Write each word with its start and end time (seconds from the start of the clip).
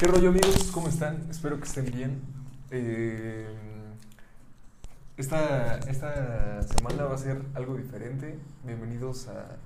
¿Qué 0.00 0.06
rollo 0.06 0.30
amigos? 0.30 0.70
¿Cómo 0.72 0.88
están? 0.88 1.26
Espero 1.28 1.58
que 1.58 1.64
estén 1.64 1.84
bien. 1.84 2.22
Eh, 2.70 3.46
esta, 5.18 5.76
esta 5.80 6.62
semana 6.62 7.04
va 7.04 7.16
a 7.16 7.18
ser 7.18 7.42
algo 7.54 7.76
diferente. 7.76 8.38
Bienvenidos 8.64 9.28
a 9.28 9.58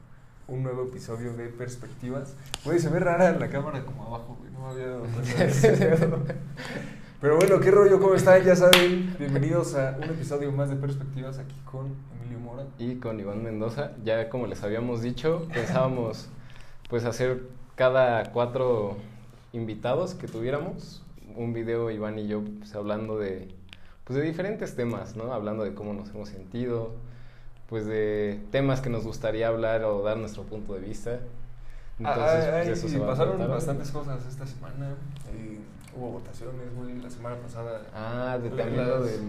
un 0.49 0.65
nuevo 0.65 0.87
episodio 0.87 1.35
de 1.35 1.51
Perspectivas. 1.51 2.35
Güey, 2.65 2.81
se 2.81 2.89
ve 2.89 2.99
rara 2.99 3.31
la 3.39 3.49
cámara 3.49 3.85
como 3.85 4.07
abajo, 4.07 4.37
güey. 4.41 4.51
No 4.51 4.63
me 4.63 4.73
había 4.73 4.89
dado 4.89 5.05
cuenta. 5.05 6.35
Pero 7.21 7.37
bueno, 7.37 7.61
¿qué 7.61 7.71
rollo? 7.71 8.01
¿Cómo 8.01 8.17
están? 8.17 8.43
Ya 8.43 8.57
saben, 8.57 9.15
bienvenidos 9.17 9.77
a 9.77 9.97
un 9.99 10.11
episodio 10.11 10.51
más 10.51 10.69
de 10.69 10.75
Perspectivas 10.75 11.39
aquí 11.39 11.55
con 11.65 11.95
Emilio 12.19 12.41
Mora. 12.41 12.65
y 12.81 12.97
con 12.97 13.21
Iván 13.21 13.45
Mendoza. 13.45 13.93
Ya 14.03 14.29
como 14.29 14.49
les 14.49 14.65
habíamos 14.65 15.01
dicho, 15.01 15.47
pensábamos 15.55 16.29
pues 16.91 17.05
hacer 17.05 17.41
cada 17.77 18.33
cuatro 18.33 18.97
invitados 19.55 20.15
que 20.15 20.29
tuviéramos 20.29 21.03
un 21.37 21.53
video 21.55 21.91
Iván 21.91 22.19
y 22.19 22.27
yo 22.27 22.43
pues, 22.59 22.75
hablando 22.75 23.19
de 23.19 23.49
pues 24.05 24.19
de 24.19 24.25
diferentes 24.25 24.77
temas, 24.77 25.17
¿no? 25.17 25.33
Hablando 25.33 25.65
de 25.65 25.73
cómo 25.73 25.95
nos 25.95 26.11
hemos 26.11 26.29
sentido, 26.29 26.93
pues 27.69 27.87
de 27.87 28.41
temas 28.51 28.83
que 28.83 28.91
nos 28.91 29.05
gustaría 29.05 29.49
hablar 29.49 29.85
o 29.85 30.03
dar 30.03 30.19
nuestro 30.19 30.43
punto 30.43 30.75
de 30.75 30.81
vista. 30.81 31.21
Entonces, 31.99 32.47
pues, 32.51 32.69
eso 32.69 32.89
se 32.89 32.99
va 32.99 33.07
a 33.07 33.09
pasaron 33.11 33.37
tratar. 33.37 33.55
bastantes 33.55 33.91
cosas 33.91 34.27
esta 34.27 34.47
semana. 34.47 34.91
Eh, 35.33 35.59
hubo 35.97 36.11
votaciones, 36.11 36.75
güey, 36.77 37.01
la 37.01 37.09
semana 37.09 37.37
pasada. 37.37 37.83
Ah, 37.95 38.39
de 38.43 38.51
también 38.51 38.87
lo 38.87 39.05
del 39.05 39.21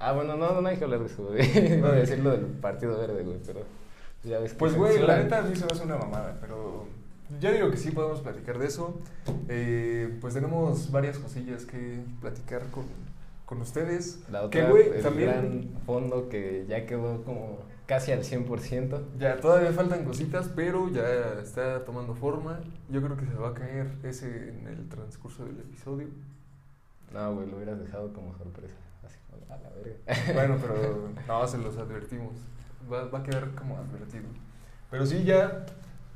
Ah, 0.00 0.12
bueno, 0.12 0.36
no, 0.36 0.60
no 0.60 0.68
hay 0.68 0.76
que 0.76 0.84
hablar 0.84 1.00
de 1.00 1.06
eso, 1.06 1.24
güey. 1.24 1.78
Iba 1.78 1.88
a 1.88 1.92
decir 1.92 2.18
lo 2.18 2.32
del 2.32 2.44
Partido 2.44 2.98
Verde, 2.98 3.22
güey, 3.22 3.38
pero 3.46 3.60
ya 4.22 4.38
ves 4.38 4.52
que 4.52 4.58
Pues, 4.58 4.76
güey, 4.76 4.98
la 4.98 5.16
neta 5.16 5.38
a 5.38 5.42
mí 5.42 5.56
se 5.56 5.64
me 5.64 5.72
hace 5.72 5.84
una 5.84 5.96
mamada, 5.96 6.36
pero 6.42 6.86
yo 7.40 7.52
digo 7.52 7.70
que 7.70 7.76
sí 7.76 7.90
podemos 7.90 8.20
platicar 8.20 8.58
de 8.58 8.66
eso. 8.66 9.00
Eh, 9.48 10.18
pues 10.20 10.34
tenemos 10.34 10.90
varias 10.90 11.18
cosillas 11.18 11.64
que 11.64 12.02
platicar 12.20 12.70
con, 12.70 12.84
con 13.46 13.60
ustedes. 13.60 14.20
La 14.30 14.48
que, 14.50 14.62
otra, 14.62 14.70
güey, 14.70 14.88
el 14.88 15.02
también 15.02 15.28
gran 15.30 15.68
fondo 15.86 16.28
que 16.28 16.66
ya 16.68 16.86
quedó 16.86 17.22
como 17.24 17.58
casi 17.86 18.12
al 18.12 18.22
100%. 18.22 19.18
ya 19.18 19.40
todavía 19.40 19.72
faltan 19.72 20.04
cositas, 20.04 20.50
pero 20.54 20.88
ya 20.90 21.40
está 21.42 21.84
tomando 21.84 22.14
forma. 22.14 22.60
Yo 22.88 23.02
creo 23.02 23.16
que 23.16 23.26
se 23.26 23.34
va 23.34 23.50
a 23.50 23.54
caer 23.54 23.92
ese 24.02 24.50
en 24.50 24.66
el 24.66 24.88
transcurso 24.88 25.44
del 25.44 25.58
episodio. 25.58 26.08
No, 27.12 27.34
güey, 27.34 27.48
lo 27.48 27.56
hubieras 27.56 27.80
dejado 27.80 28.12
como 28.12 28.36
sorpresa. 28.36 28.74
Así 29.04 29.16
como 29.30 29.52
a 29.52 29.58
la 29.58 29.70
verga. 29.70 29.96
Bueno, 30.34 30.58
pero 30.60 31.08
no, 31.28 31.46
se 31.46 31.58
los 31.58 31.76
advertimos. 31.76 32.34
Va, 32.92 33.04
va 33.04 33.20
a 33.20 33.22
quedar 33.22 33.50
como 33.54 33.76
advertido. 33.76 34.24
Pero 34.90 35.06
sí, 35.06 35.24
ya 35.24 35.64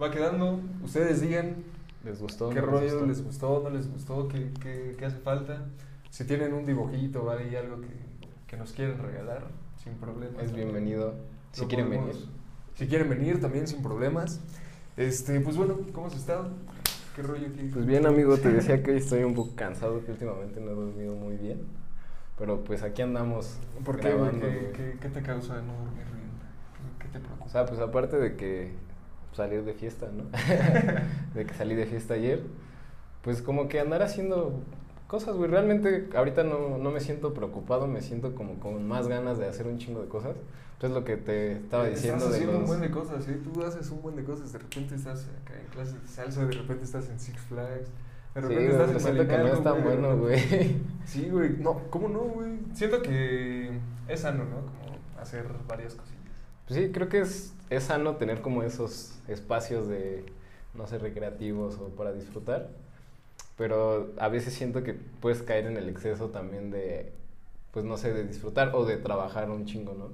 va 0.01 0.11
quedando. 0.11 0.61
Ustedes 0.83 1.21
digan 1.21 1.57
¿Les 2.05 2.21
gustó? 2.21 2.49
qué 2.51 2.61
no 2.61 2.67
rollo, 2.67 2.83
gustó? 2.91 3.07
les 3.07 3.25
gustó, 3.25 3.61
no 3.65 3.71
les 3.71 3.91
gustó, 3.91 4.29
qué, 4.29 4.51
qué, 4.61 4.95
qué 4.99 5.05
hace 5.07 5.19
falta. 5.19 5.67
Si 6.11 6.25
tienen 6.25 6.53
un 6.55 6.65
dibujito 6.65 7.23
o 7.25 7.31
ahí 7.31 7.55
algo 7.57 7.81
que, 7.81 7.89
que 8.47 8.57
nos 8.57 8.73
quieren 8.73 8.99
regalar, 8.99 9.47
sin 9.83 9.95
problema. 9.95 10.41
Es 10.41 10.53
bienvenido. 10.55 11.15
Si 11.53 11.67
quieren 11.67 11.87
podemos- 11.89 12.07
venir. 12.09 12.29
Si 12.75 12.87
quieren 12.87 13.09
venir 13.09 13.41
también 13.41 13.67
sin 13.67 13.83
problemas. 13.83 14.41
Este, 14.97 15.39
pues 15.41 15.57
bueno, 15.57 15.77
¿cómo 15.93 16.07
has 16.07 16.15
estado? 16.17 16.51
¿Qué 17.15 17.23
rollo 17.23 17.47
aquí? 17.49 17.69
Pues 17.73 17.85
bien, 17.87 18.07
amigo, 18.07 18.37
te 18.37 18.49
decía 18.51 18.83
que 18.83 18.93
hoy 18.93 18.99
estoy 18.99 19.25
un 19.25 19.35
poco 19.35 19.55
cansado, 19.57 20.05
que 20.05 20.13
últimamente 20.13 20.61
no 20.61 20.71
he 20.71 20.75
dormido 20.75 21.15
muy 21.17 21.37
bien. 21.37 21.61
Pero 22.39 22.63
pues 22.63 22.83
aquí 22.85 23.03
andamos 23.03 23.59
¿Por 23.85 23.99
qué, 23.99 24.09
grabando, 24.11 24.47
¿Qué, 24.47 24.71
qué, 24.73 24.97
qué 25.01 25.09
te 25.09 25.23
causa 25.23 25.55
no 25.61 25.73
dormir 25.73 26.05
bien? 26.15 26.31
¿Qué, 27.01 27.07
qué 27.07 27.13
te 27.13 27.19
preocupa? 27.19 27.45
O 27.45 27.49
sea, 27.49 27.67
pues 27.67 27.81
aparte 27.81 28.17
de 28.17 28.37
que 28.37 28.73
salir 29.39 29.65
de 29.65 29.75
fiesta, 29.75 30.09
¿no? 30.13 30.25
de 31.35 31.47
que 31.47 31.55
salí 31.55 31.75
de 31.75 31.87
fiesta 31.87 32.15
ayer, 32.15 32.43
pues 33.23 33.43
como 33.43 33.69
que 33.69 33.81
andar 33.81 34.03
haciendo 34.03 34.61
cosas, 35.07 35.35
güey. 35.37 35.51
Realmente 35.51 36.09
ahorita 36.15 36.45
no, 36.45 36.79
no 36.79 36.91
me 36.91 37.01
siento 37.01 37.35
preocupado, 37.35 37.87
me 37.87 38.03
siento 38.03 38.35
como 38.35 38.61
con 38.61 38.87
más 38.87 39.09
ganas 39.09 39.39
de 39.39 39.47
hacer 39.47 39.67
un 39.67 39.79
chingo 39.79 40.03
de 40.03 40.09
cosas. 40.09 40.37
Entonces 40.75 40.97
lo 40.97 41.05
que 41.05 41.17
te 41.17 41.53
estaba 41.53 41.87
diciendo 41.87 42.19
Estás 42.19 42.31
de 42.31 42.37
haciendo 42.37 42.55
un 42.57 42.61
los... 42.61 42.69
buen 42.69 42.81
de 42.81 42.91
cosas, 42.91 43.29
¿eh? 43.29 43.41
Tú 43.43 43.65
haces 43.65 43.91
un 43.91 44.01
buen 44.01 44.15
de 44.15 44.23
cosas. 44.23 44.53
De 44.53 44.59
repente 44.61 44.95
estás 44.95 45.27
acá 45.43 45.59
en 45.59 45.67
clases 45.67 46.01
de 46.01 46.09
salsa, 46.09 46.47
de 46.47 46.53
repente 46.53 46.85
estás 46.85 47.09
en 47.09 47.19
Six 47.19 47.41
Flags, 47.41 47.89
de 48.35 48.43
Sí, 48.43 48.47
repente 48.47 48.55
güey, 48.55 48.71
estás 48.71 48.91
en 48.91 49.01
siento 49.01 49.27
que 49.27 49.39
no 49.39 49.47
es 49.49 49.63
tan 49.65 49.75
de 49.75 49.83
bueno, 49.83 50.17
güey. 50.19 50.81
Sí, 51.05 51.29
güey. 51.31 51.57
No, 51.59 51.81
¿cómo 51.91 52.09
no, 52.09 52.21
güey? 52.21 52.59
Siento 52.75 53.03
que 53.03 53.77
es 54.07 54.21
sano, 54.21 54.45
¿no? 54.45 54.67
Como 54.67 54.99
hacer 55.21 55.47
varias 55.67 55.95
cosillas. 55.95 56.19
Pues 56.69 56.79
sí, 56.79 56.93
creo 56.93 57.09
que 57.09 57.21
es, 57.21 57.55
es 57.71 57.85
sano 57.85 58.17
tener 58.17 58.41
como 58.41 58.63
esos 58.63 59.19
espacios 59.29 59.89
de, 59.89 60.25
no 60.75 60.87
sé, 60.87 60.99
recreativos 60.99 61.79
o 61.79 61.89
para 61.89 62.13
disfrutar. 62.13 62.69
Pero 63.57 64.13
a 64.19 64.29
veces 64.29 64.55
siento 64.55 64.83
que 64.85 64.95
puedes 64.95 65.43
caer 65.43 65.67
en 65.67 65.77
el 65.77 65.89
exceso 65.89 66.31
también 66.31 66.71
de, 66.71 67.13
pues 67.73 67.85
no 67.85 67.97
sé, 67.97 68.13
de 68.13 68.25
disfrutar 68.25 68.75
o 68.75 68.85
de 68.85 68.97
trabajar 68.97 69.51
un 69.51 69.67
chingo, 69.67 69.95
¿no? 69.95 70.11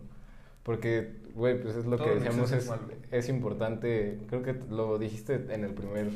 Porque, 0.63 1.13
güey, 1.35 1.61
pues 1.61 1.77
es 1.77 1.85
lo 1.85 1.99
Todo 1.99 2.07
que 2.07 2.15
decíamos, 2.15 2.51
es 2.53 2.71
es 3.11 3.29
importante, 3.29 4.19
creo 4.29 4.43
que 4.43 4.55
lo 4.71 4.99
dijiste 4.99 5.35
en 5.51 5.63
el 5.63 5.75
primer 5.75 6.09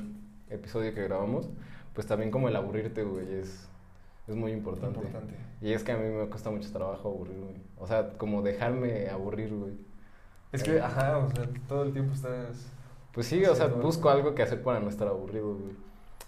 episodio 0.48 0.94
que 0.94 1.02
grabamos, 1.04 1.50
pues 1.94 2.06
también 2.06 2.30
como 2.30 2.48
el 2.48 2.56
aburrirte, 2.56 3.02
güey, 3.02 3.30
es, 3.34 3.68
es 4.26 4.34
muy 4.34 4.52
importante. 4.52 4.98
Importante. 4.98 5.34
Y 5.60 5.72
es 5.72 5.84
que 5.84 5.92
a 5.92 5.98
mí 5.98 6.08
me 6.08 6.26
cuesta 6.28 6.50
mucho 6.50 6.72
trabajo 6.72 7.08
aburrirme. 7.08 7.60
O 7.78 7.86
sea, 7.86 8.16
como 8.16 8.40
dejarme 8.40 9.08
aburrir, 9.10 9.54
güey. 9.54 9.72
Es 10.52 10.62
que, 10.62 10.80
ajá, 10.80 11.18
o 11.18 11.30
sea, 11.30 11.48
todo 11.68 11.82
el 11.84 11.92
tiempo 11.92 12.14
estás. 12.14 12.66
Pues 13.12 13.26
sí, 13.26 13.44
o 13.44 13.54
sea, 13.54 13.66
busco 13.66 14.08
algo. 14.08 14.28
algo 14.28 14.34
que 14.34 14.42
hacer 14.42 14.62
para 14.62 14.80
no 14.80 14.88
estar 14.88 15.08
aburrido, 15.08 15.54
güey. 15.54 15.76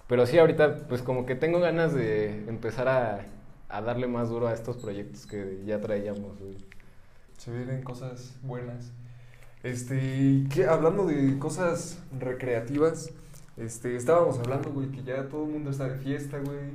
Pero 0.06 0.26
sí, 0.26 0.38
ahorita, 0.38 0.88
pues 0.88 1.02
como 1.02 1.24
que 1.24 1.34
tengo 1.36 1.60
ganas 1.60 1.94
de 1.94 2.48
empezar 2.48 2.88
a, 2.88 3.26
a 3.68 3.80
darle 3.80 4.08
más 4.08 4.28
duro 4.28 4.48
a 4.48 4.52
estos 4.52 4.76
proyectos 4.76 5.26
que 5.26 5.62
ya 5.64 5.80
traíamos, 5.80 6.38
güey. 6.38 6.56
Se 7.38 7.52
vienen 7.52 7.82
cosas 7.82 8.36
buenas. 8.42 8.92
Este, 9.62 10.44
que 10.52 10.66
hablando 10.66 11.06
de 11.06 11.38
cosas 11.38 11.98
recreativas, 12.18 13.12
este, 13.56 13.94
estábamos 13.96 14.38
hablando, 14.38 14.70
güey, 14.72 14.90
que 14.90 15.02
ya 15.02 15.28
todo 15.28 15.44
el 15.44 15.52
mundo 15.52 15.70
está 15.70 15.88
de 15.88 15.98
fiesta, 15.98 16.38
güey. 16.38 16.72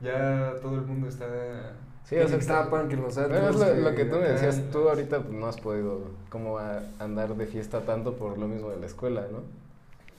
Ya 0.00 0.54
todo 0.60 0.76
el 0.76 0.82
mundo 0.82 1.08
está. 1.08 1.76
Sí, 2.04 2.16
que 2.16 2.22
o 2.22 2.26
sea, 2.28 2.34
en 2.36 2.40
Ixtapan, 2.40 2.88
que 2.88 2.96
los 2.96 3.14
Bueno, 3.14 3.48
es 3.48 3.56
lo, 3.56 3.74
lo 3.90 3.94
que 3.94 4.04
tú 4.04 4.16
me 4.16 4.28
decías, 4.28 4.60
tú 4.70 4.88
ahorita 4.88 5.20
pues, 5.22 5.32
no 5.32 5.46
has 5.46 5.58
podido 5.58 6.02
como 6.28 6.58
a- 6.58 6.82
andar 6.98 7.34
de 7.34 7.46
fiesta 7.46 7.80
tanto 7.80 8.14
por 8.16 8.36
lo 8.38 8.46
mismo 8.46 8.68
de 8.70 8.78
la 8.78 8.86
escuela, 8.86 9.26
¿no? 9.32 9.38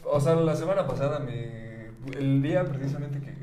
O 0.03 0.19
sea, 0.19 0.35
la 0.35 0.55
semana 0.55 0.87
pasada 0.87 1.19
me. 1.19 1.85
El 2.17 2.41
día 2.41 2.63
precisamente 2.65 3.19
que 3.19 3.33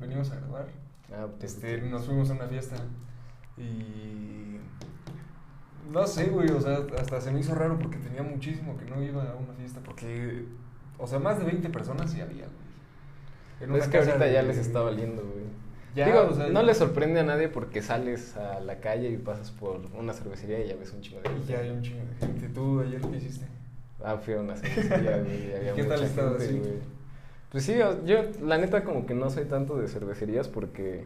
venimos 0.00 0.30
a 0.30 0.36
grabar, 0.36 0.66
Ah, 1.12 1.26
pues, 1.38 1.54
este, 1.54 1.80
nos 1.82 2.04
fuimos 2.06 2.30
a 2.30 2.34
una 2.34 2.46
fiesta. 2.46 2.76
Y. 3.56 4.56
No 5.92 6.06
sé, 6.06 6.26
güey, 6.26 6.48
o 6.50 6.60
sea, 6.60 6.78
hasta 6.98 7.20
se 7.20 7.30
me 7.32 7.40
hizo 7.40 7.54
raro 7.54 7.78
porque 7.78 7.98
tenía 7.98 8.22
muchísimo 8.22 8.76
que 8.78 8.84
no 8.86 9.02
iba 9.02 9.22
a 9.22 9.34
una 9.34 9.52
fiesta. 9.54 9.80
Porque. 9.84 10.44
O 10.98 11.06
sea, 11.06 11.18
más 11.18 11.38
de 11.38 11.44
20 11.44 11.68
personas 11.70 12.10
sí 12.10 12.20
había, 12.20 12.46
güey. 12.46 13.80
Es 13.80 13.88
que 13.88 13.98
ahorita 13.98 14.26
ya 14.28 14.42
de- 14.42 14.48
les 14.48 14.58
está 14.58 14.80
valiendo, 14.80 15.22
güey. 15.22 15.44
Ya, 15.94 16.06
Digo, 16.06 16.28
o 16.30 16.34
sea, 16.34 16.48
no 16.48 16.62
le 16.62 16.74
sorprende 16.74 17.20
a 17.20 17.22
nadie 17.22 17.48
porque 17.48 17.82
sales 17.82 18.34
a 18.36 18.60
la 18.60 18.76
calle 18.80 19.10
y 19.10 19.16
pasas 19.18 19.50
por 19.50 19.80
una 19.98 20.12
cervecería 20.14 20.64
y 20.64 20.68
ya 20.68 20.76
ves 20.76 20.92
un 20.92 21.02
chingo 21.02 21.20
de 21.20 21.28
gente. 21.28 21.52
ya 21.52 21.58
hay 21.58 21.70
un 21.70 21.82
chingo 21.82 22.00
de 22.04 22.26
gente. 22.26 22.48
¿Tú 22.48 22.80
ayer 22.80 23.00
qué 23.00 23.16
hiciste? 23.18 23.46
Ah, 24.02 24.16
fui 24.16 24.34
a 24.34 24.40
una 24.40 24.56
cervecería, 24.56 25.18
güey, 25.18 25.54
había 25.56 25.74
¿Qué 25.74 25.84
tal 25.84 25.98
mucha 26.00 26.04
estaba 26.10 26.30
gente, 26.30 26.44
así? 26.46 26.58
güey. 26.58 26.72
Pues 27.50 27.64
sí, 27.64 27.74
yo 28.06 28.22
la 28.42 28.56
neta 28.56 28.82
como 28.84 29.04
que 29.04 29.14
no 29.14 29.28
soy 29.28 29.44
tanto 29.44 29.76
de 29.76 29.86
cervecerías 29.86 30.48
porque, 30.48 31.04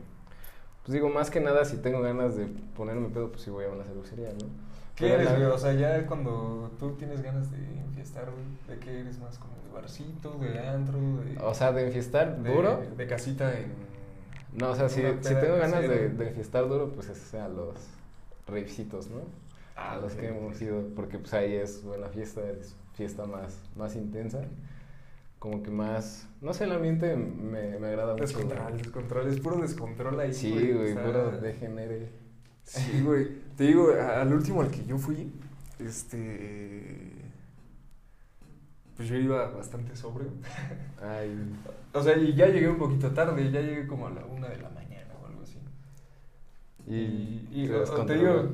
pues 0.84 0.92
digo, 0.94 1.08
más 1.08 1.30
que 1.30 1.41
nada 1.41 1.64
si 1.64 1.78
tengo 1.78 2.00
ganas 2.00 2.36
de 2.36 2.46
ponerme 2.76 3.08
pedo, 3.08 3.30
pues 3.30 3.42
sí 3.42 3.50
voy 3.50 3.64
a 3.64 3.69
una 3.70 3.82
cervecería, 3.82 4.28
¿no? 4.28 4.46
¿Qué 4.94 5.08
Pero 5.08 5.14
eres, 5.14 5.26
la- 5.26 5.32
güey? 5.38 5.44
O 5.50 5.58
sea, 5.58 5.72
ya 5.72 6.06
cuando 6.06 6.70
tú 6.78 6.92
tienes 6.92 7.20
ganas 7.22 7.50
de 7.50 7.58
enfiestar, 7.80 8.26
güey, 8.30 8.78
¿de 8.78 8.84
qué 8.84 9.00
eres 9.00 9.19
más? 9.19 9.36
¿Como 9.38 9.52
de 9.66 9.72
barcito, 9.75 10.38
de 10.38 10.58
antro, 10.60 10.98
de... 11.25 11.36
O 11.42 11.52
sea, 11.52 11.72
de 11.72 11.86
enfiestar 11.86 12.38
de, 12.38 12.54
duro. 12.54 12.80
De 12.96 13.06
casita 13.08 13.52
en... 13.58 13.85
No, 14.56 14.71
o 14.71 14.75
sea, 14.75 14.88
si, 14.88 15.03
si 15.03 15.35
tengo 15.35 15.56
ganas 15.56 15.82
de, 15.82 16.08
de 16.08 16.29
enfiestar 16.29 16.69
duro, 16.69 16.91
pues 16.93 17.08
es 17.08 17.35
a 17.35 17.49
los 17.49 17.75
ravecitos, 18.47 19.08
¿no? 19.08 19.20
Ah, 19.76 19.93
a 19.93 19.97
los 19.99 20.14
ok, 20.14 20.20
que 20.20 20.29
hemos 20.29 20.61
ido, 20.62 20.82
porque 20.94 21.19
pues 21.19 21.35
ahí 21.35 21.55
es 21.55 21.82
buena 21.85 22.08
fiesta, 22.08 22.41
es 22.50 22.75
fiesta 22.94 23.26
más, 23.26 23.61
más 23.76 23.94
intensa. 23.97 24.41
Como 25.38 25.62
que 25.62 25.70
más, 25.70 26.26
no 26.41 26.55
sé, 26.55 26.64
el 26.64 26.73
ambiente 26.73 27.14
me, 27.14 27.79
me 27.79 27.88
agrada 27.88 28.17
mucho. 28.17 28.25
Descontrol, 28.25 28.79
descontrol, 28.79 29.29
es 29.29 29.41
puro 29.41 29.58
descontrol 29.61 30.19
ahí, 30.20 30.32
Sí, 30.32 30.50
güey, 30.50 30.73
o 30.73 30.94
sea, 30.94 31.05
puro 31.05 31.31
degenere. 31.32 32.09
Sí, 32.64 33.02
güey. 33.05 33.29
Te 33.56 33.64
digo, 33.64 33.93
al 33.93 34.32
último 34.32 34.62
al 34.62 34.70
que 34.70 34.85
yo 34.87 34.99
fui, 34.99 35.31
este... 35.79 37.12
Pues 38.96 39.08
yo 39.08 39.16
iba 39.16 39.48
bastante 39.50 39.94
sobrio. 39.94 40.31
Ay, 41.02 41.31
O 41.93 42.02
sea, 42.02 42.16
y 42.16 42.34
ya 42.34 42.46
llegué 42.46 42.69
un 42.69 42.78
poquito 42.78 43.10
tarde, 43.12 43.50
ya 43.50 43.60
llegué 43.60 43.87
como 43.87 44.06
a 44.06 44.10
la 44.10 44.25
una 44.25 44.48
de 44.48 44.58
la 44.58 44.70
mañana 44.70 45.14
o 45.22 45.26
algo 45.26 45.43
así. 45.43 45.58
y, 46.87 47.46
y, 47.52 47.66
te 47.69 47.75
o- 47.75 48.04
digo, 48.06 48.48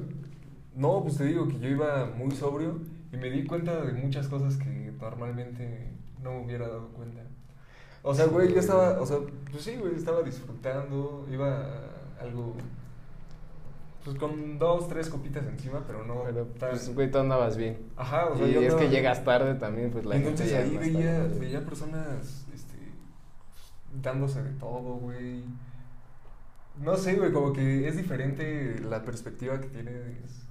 no, 0.74 1.02
pues 1.02 1.16
te 1.18 1.24
digo 1.24 1.46
que 1.48 1.58
yo 1.58 1.68
iba 1.68 2.06
muy 2.16 2.30
sobrio 2.32 2.78
y 3.12 3.16
me 3.16 3.30
di 3.30 3.44
cuenta 3.44 3.80
de 3.84 3.92
muchas 3.92 4.26
cosas 4.28 4.56
que 4.56 4.92
normalmente 5.00 5.90
no 6.22 6.32
me 6.32 6.44
hubiera 6.46 6.66
dado 6.68 6.88
cuenta. 6.88 7.22
O 8.02 8.14
sea, 8.14 8.26
güey, 8.26 8.52
yo 8.52 8.58
estaba, 8.58 9.00
o 9.00 9.06
sea, 9.06 9.18
pues 9.50 9.62
sí, 9.62 9.76
güey, 9.76 9.94
estaba 9.94 10.22
disfrutando, 10.22 11.24
iba 11.30 11.48
a 11.60 12.22
algo, 12.22 12.56
pues 14.04 14.16
con 14.18 14.58
dos, 14.58 14.88
tres 14.88 15.08
copitas 15.08 15.44
encima, 15.46 15.84
pero 15.86 16.04
no 16.04 16.24
Pero, 16.24 16.46
pues, 16.58 16.94
güey, 16.94 17.10
tú 17.10 17.18
andabas 17.18 17.56
bien. 17.56 17.78
Ajá, 17.96 18.26
o 18.26 18.36
sea, 18.36 18.46
y 18.46 18.52
yo 18.54 18.60
es 18.60 18.74
que 18.74 18.88
llegas 18.88 19.24
tarde 19.24 19.54
también, 19.54 19.90
pues 19.90 20.04
la 20.04 20.16
Entonces 20.16 20.50
gente 20.50 20.74
ya 20.74 20.80
ahí 20.80 20.90
veía, 20.92 21.18
tarde. 21.18 21.38
veía 21.38 21.64
personas, 21.64 22.46
este, 22.52 22.76
dándose 24.02 24.42
de 24.42 24.50
todo, 24.52 24.94
güey. 24.96 25.44
No 26.80 26.96
sé, 26.96 27.14
güey, 27.14 27.32
como 27.32 27.52
que 27.52 27.86
es 27.86 27.96
diferente 27.96 28.80
la 28.80 29.04
perspectiva 29.04 29.60
que 29.60 29.68
tienes 29.68 30.46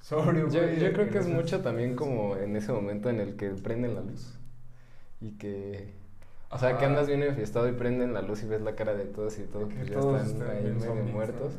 sobrio, 0.00 0.48
Yo, 0.48 0.62
güey. 0.62 0.80
yo 0.80 0.92
creo 0.92 1.06
en 1.06 1.10
que 1.12 1.18
es 1.18 1.28
mucho 1.28 1.60
también 1.60 1.94
como 1.96 2.36
en 2.36 2.56
ese 2.56 2.72
momento 2.72 3.10
en 3.10 3.20
el 3.20 3.36
que 3.36 3.50
prenden 3.50 3.94
la 3.94 4.00
luz. 4.00 4.38
Y 5.20 5.32
que... 5.32 5.94
O 6.50 6.58
sea, 6.58 6.78
que 6.78 6.84
andas 6.84 7.08
bien 7.08 7.22
enfiestado 7.22 7.68
y 7.68 7.72
prenden 7.72 8.14
la 8.14 8.22
luz 8.22 8.42
y 8.42 8.46
ves 8.46 8.62
la 8.62 8.74
cara 8.74 8.94
de 8.94 9.04
todos 9.04 9.38
y 9.38 9.42
todos, 9.42 9.68
Que 9.68 9.74
pues 9.76 9.88
ya 9.90 9.98
están 10.22 10.48
ahí 10.50 10.62
medio 10.62 10.80
zombies, 10.80 11.14
¿no? 11.34 11.50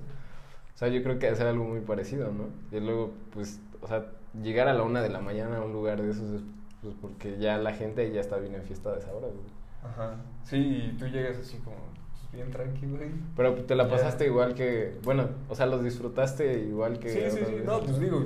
O 0.78 0.80
sea, 0.80 0.90
yo 0.90 1.02
creo 1.02 1.18
que 1.18 1.26
debe 1.26 1.36
ser 1.36 1.48
algo 1.48 1.64
muy 1.64 1.80
parecido, 1.80 2.32
¿no? 2.32 2.50
Y 2.72 2.80
luego, 2.80 3.12
pues, 3.34 3.60
o 3.82 3.88
sea, 3.88 4.12
llegar 4.44 4.68
a 4.68 4.76
la 4.76 4.84
una 4.84 5.02
de 5.02 5.10
la 5.10 5.20
mañana 5.22 5.58
a 5.58 5.62
un 5.62 5.74
lugar 5.74 6.00
de 6.00 6.12
esos 6.12 6.30
es 6.34 6.42
pues 6.84 6.94
porque 7.02 7.40
ya 7.40 7.58
la 7.58 7.74
gente 7.74 8.12
ya 8.12 8.22
está 8.22 8.38
bien 8.38 8.54
enfiestada 8.54 8.98
a 8.98 9.00
esa 9.00 9.12
hora, 9.12 9.26
güey. 9.26 9.40
Ajá. 9.84 10.18
Sí, 10.44 10.58
y 10.58 10.96
tú 11.00 11.08
llegas 11.08 11.36
así 11.40 11.58
como 11.58 11.78
pues, 11.78 12.32
bien 12.32 12.52
tranquilo, 12.52 12.98
güey. 12.98 13.10
Pero 13.36 13.56
te 13.56 13.74
la 13.74 13.90
pasaste 13.90 14.28
igual 14.28 14.54
que... 14.54 15.00
Bueno, 15.04 15.28
o 15.50 15.56
sea, 15.56 15.66
los 15.66 15.84
disfrutaste 15.84 16.60
igual 16.60 17.00
que... 17.00 17.10
Sí, 17.10 17.40
sí, 17.40 17.44
sí. 17.44 17.56
No, 17.66 17.80
pues 17.80 18.00
digo, 18.00 18.24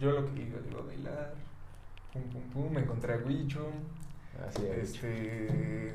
yo 0.00 0.10
lo 0.10 0.26
que 0.26 0.42
iba, 0.42 0.58
iba 0.68 0.80
a 0.80 0.84
bailar. 0.84 1.34
Pum, 2.12 2.22
pum, 2.24 2.42
pum. 2.52 2.72
Me 2.72 2.80
encontré 2.80 3.14
a 3.14 3.18
Huicho. 3.18 3.68
Así 4.48 4.66
es. 4.66 4.94
Este. 4.94 5.94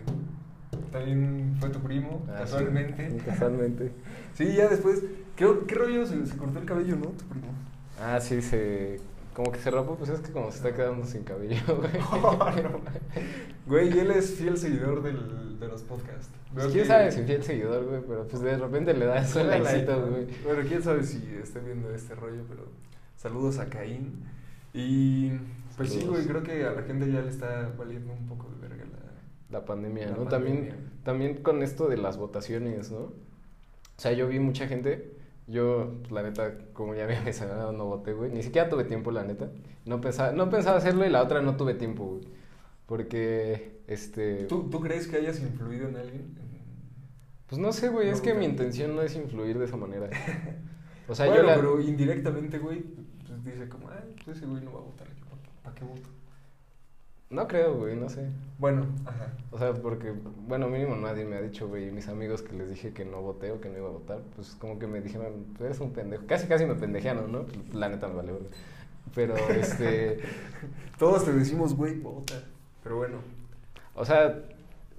También 0.91 1.57
fue 1.59 1.69
tu 1.69 1.79
primo, 1.79 2.23
Ah, 2.29 2.37
sí, 2.37 2.53
casualmente. 2.53 3.17
Casualmente. 3.25 3.91
Sí, 4.33 4.55
ya 4.55 4.69
después. 4.69 5.03
¿Qué, 5.35 5.47
qué 5.67 5.75
rollo? 5.75 6.05
Se, 6.05 6.25
se 6.25 6.37
cortó 6.37 6.59
el 6.59 6.65
cabello, 6.65 6.95
¿no? 6.95 7.07
Tu 7.09 7.25
primo. 7.25 7.47
Ah, 7.99 8.19
sí, 8.19 8.41
se... 8.41 8.99
Como 9.33 9.51
que 9.51 9.59
se 9.59 9.69
rapó, 9.69 9.95
pues 9.97 10.09
es 10.09 10.21
que 10.21 10.31
como 10.31 10.49
se 10.49 10.57
está 10.57 10.73
quedando 10.73 11.05
sin 11.05 11.23
cabello, 11.23 11.59
güey. 11.77 11.91
Oh, 12.11 12.37
no. 12.63 12.79
Güey, 13.67 13.99
él 13.99 14.11
es 14.11 14.35
fiel 14.35 14.57
seguidor 14.57 15.03
del, 15.03 15.59
de 15.59 15.67
los 15.67 15.81
podcasts. 15.81 16.29
Pues, 16.53 16.67
quién 16.67 16.83
que- 16.83 16.85
sabe 16.85 17.11
si 17.11 17.23
fiel 17.23 17.43
seguidor, 17.43 17.83
güey, 17.85 18.01
pero 18.07 18.25
pues 18.27 18.41
de 18.41 18.57
repente 18.57 18.93
le 18.93 19.05
da 19.05 19.15
da 19.21 19.43
likecito, 19.43 19.91
like, 19.91 20.09
güey. 20.09 20.27
Bueno, 20.45 20.69
quién 20.69 20.81
sabe 20.81 21.03
si 21.03 21.17
esté 21.43 21.59
viendo 21.59 21.93
este 21.93 22.15
rollo, 22.15 22.43
pero 22.47 22.63
saludos 23.17 23.59
a 23.59 23.65
Caín. 23.65 24.23
Y 24.73 25.31
pues 25.75 25.91
sí, 25.91 26.05
güey, 26.05 26.25
creo 26.25 26.41
que 26.41 26.65
a 26.65 26.71
la 26.71 26.83
gente 26.83 27.11
ya 27.11 27.19
le 27.21 27.29
está 27.29 27.73
valiendo 27.77 28.13
un 28.13 28.27
poco 28.27 28.49
de 28.51 28.67
verga 28.69 28.85
la... 28.85 29.59
La 29.59 29.65
pandemia, 29.65 30.05
La 30.11 30.17
¿no? 30.17 30.29
pandemia. 30.29 30.69
También, 30.69 30.75
también 31.03 31.43
con 31.43 31.61
esto 31.61 31.89
de 31.89 31.97
las 31.97 32.15
votaciones, 32.17 32.89
¿no? 32.89 32.99
O 32.99 33.13
sea, 33.97 34.13
yo 34.13 34.27
vi 34.29 34.39
mucha 34.39 34.67
gente, 34.67 35.14
yo, 35.47 35.93
pues, 36.01 36.11
la 36.11 36.23
neta, 36.23 36.57
como 36.73 36.95
ya 36.95 37.03
había 37.03 37.21
mencionado, 37.23 37.71
no 37.71 37.85
voté, 37.85 38.13
güey. 38.13 38.31
Ni 38.31 38.43
siquiera 38.43 38.69
tuve 38.69 38.83
tiempo, 38.85 39.11
la 39.11 39.23
neta. 39.23 39.49
No 39.85 40.01
pensaba, 40.01 40.31
no 40.31 40.49
pensaba 40.49 40.77
hacerlo 40.77 41.05
y 41.05 41.09
la 41.09 41.21
otra 41.21 41.41
no 41.41 41.55
tuve 41.55 41.73
tiempo, 41.75 42.05
güey. 42.05 42.21
Porque, 42.85 43.81
este... 43.87 44.45
¿Tú, 44.45 44.69
¿Tú 44.69 44.79
crees 44.79 45.07
que 45.07 45.17
hayas 45.17 45.39
influido 45.39 45.87
en 45.87 45.97
alguien? 45.97 46.35
Pues 47.47 47.59
no 47.59 47.71
sé, 47.71 47.89
güey, 47.89 48.07
No 48.07 48.13
es 48.13 48.21
que 48.21 48.33
mi 48.33 48.45
intención 48.45 48.95
no 48.95 49.01
es 49.01 49.15
influir 49.15 49.59
de 49.59 49.65
esa 49.65 49.77
manera. 49.77 50.09
O 51.07 51.13
sea, 51.13 51.27
bueno, 51.27 51.43
yo 51.43 51.47
la... 51.47 51.55
pero 51.57 51.79
indirectamente, 51.79 52.57
güey, 52.57 52.81
pues 52.81 53.43
dice 53.43 53.69
como, 53.69 53.89
ah, 53.89 54.03
pues 54.23 54.37
ese 54.37 54.47
güey 54.47 54.63
no 54.63 54.73
va 54.73 54.79
a 54.79 54.83
votar, 54.85 55.07
¿para 55.61 55.75
qué 55.75 55.85
voto? 55.85 56.09
No 57.29 57.47
creo, 57.47 57.75
güey, 57.75 57.95
no 57.95 58.07
sé. 58.07 58.29
Bueno, 58.59 58.85
ajá. 59.05 59.33
O 59.51 59.57
sea, 59.57 59.73
porque, 59.73 60.13
bueno, 60.47 60.69
mínimo 60.69 60.95
nadie 60.95 61.25
me 61.25 61.35
ha 61.37 61.41
dicho, 61.41 61.67
güey, 61.67 61.91
mis 61.91 62.07
amigos 62.07 62.41
que 62.43 62.53
les 62.53 62.69
dije 62.69 62.93
que 62.93 63.03
no 63.03 63.21
voté 63.21 63.51
o 63.51 63.59
que 63.59 63.69
no 63.69 63.77
iba 63.77 63.87
a 63.87 63.91
votar, 63.91 64.21
pues 64.35 64.55
como 64.59 64.77
que 64.79 64.87
me 64.87 65.01
dijeron, 65.01 65.45
"Tú 65.57 65.65
eres 65.65 65.79
un 65.79 65.91
pendejo. 65.91 66.25
Casi, 66.27 66.47
casi 66.47 66.65
me 66.65 66.75
pendejearon, 66.75 67.31
¿no? 67.31 67.45
Pues, 67.45 67.73
La 67.73 67.89
neta 67.89 68.07
me 68.07 68.15
vale, 68.15 68.31
güey. 68.31 68.43
Pero, 69.15 69.35
este, 69.49 70.19
Todos 70.99 71.25
te 71.25 71.33
decimos, 71.33 71.75
güey, 71.75 71.99
vota. 71.99 72.35
Pero 72.83 72.97
bueno. 72.97 73.19
o 73.95 74.05
sea, 74.05 74.43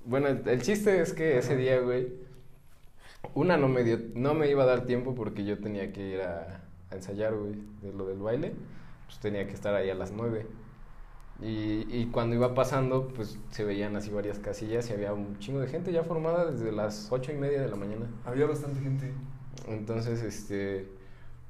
bueno, 0.07 0.29
el, 0.29 0.49
el 0.49 0.63
chiste 0.63 1.01
es 1.01 1.13
que 1.15 1.39
ese 1.39 1.57
día, 1.57 1.81
güey, 1.81 2.09
una 3.35 3.57
no 3.57 3.69
me 3.69 3.85
dio, 3.85 3.99
no 4.15 4.35
me 4.35 4.49
iba 4.51 4.63
a 4.63 4.67
dar 4.67 4.87
tiempo 4.87 5.15
porque 5.15 5.45
yo 5.45 5.59
tenía 5.59 5.93
que 5.93 6.07
ir 6.15 6.21
a, 6.23 6.61
a 6.91 6.95
ensayar, 6.95 7.35
güey, 7.35 7.55
de 7.83 7.93
lo 7.93 8.07
del 8.07 8.19
baile, 8.19 8.53
pues 9.07 9.19
tenía 9.21 9.47
que 9.47 9.53
estar 9.55 9.75
ahí 9.75 9.91
a 9.91 9.95
las 9.95 10.13
nueve. 10.13 10.47
Y, 11.41 11.87
y 11.91 12.07
cuando 12.13 12.35
iba 12.35 12.55
pasando, 12.55 13.09
pues 13.09 13.39
se 13.51 13.65
veían 13.65 13.95
así 13.95 14.11
varias 14.11 14.39
casillas 14.39 14.89
y 14.89 14.95
había 14.95 15.13
un 15.13 15.39
chingo 15.39 15.61
de 15.61 15.69
gente 15.69 15.93
ya 15.93 16.03
formada 16.03 16.51
desde 16.51 16.73
las 16.73 17.09
ocho 17.11 17.33
y 17.33 17.37
media 17.37 17.61
de 17.61 17.69
la 17.69 17.77
mañana. 17.77 18.07
Había 18.25 18.47
bastante 18.47 18.81
gente. 18.81 19.13
Entonces, 19.69 20.23
este, 20.23 20.89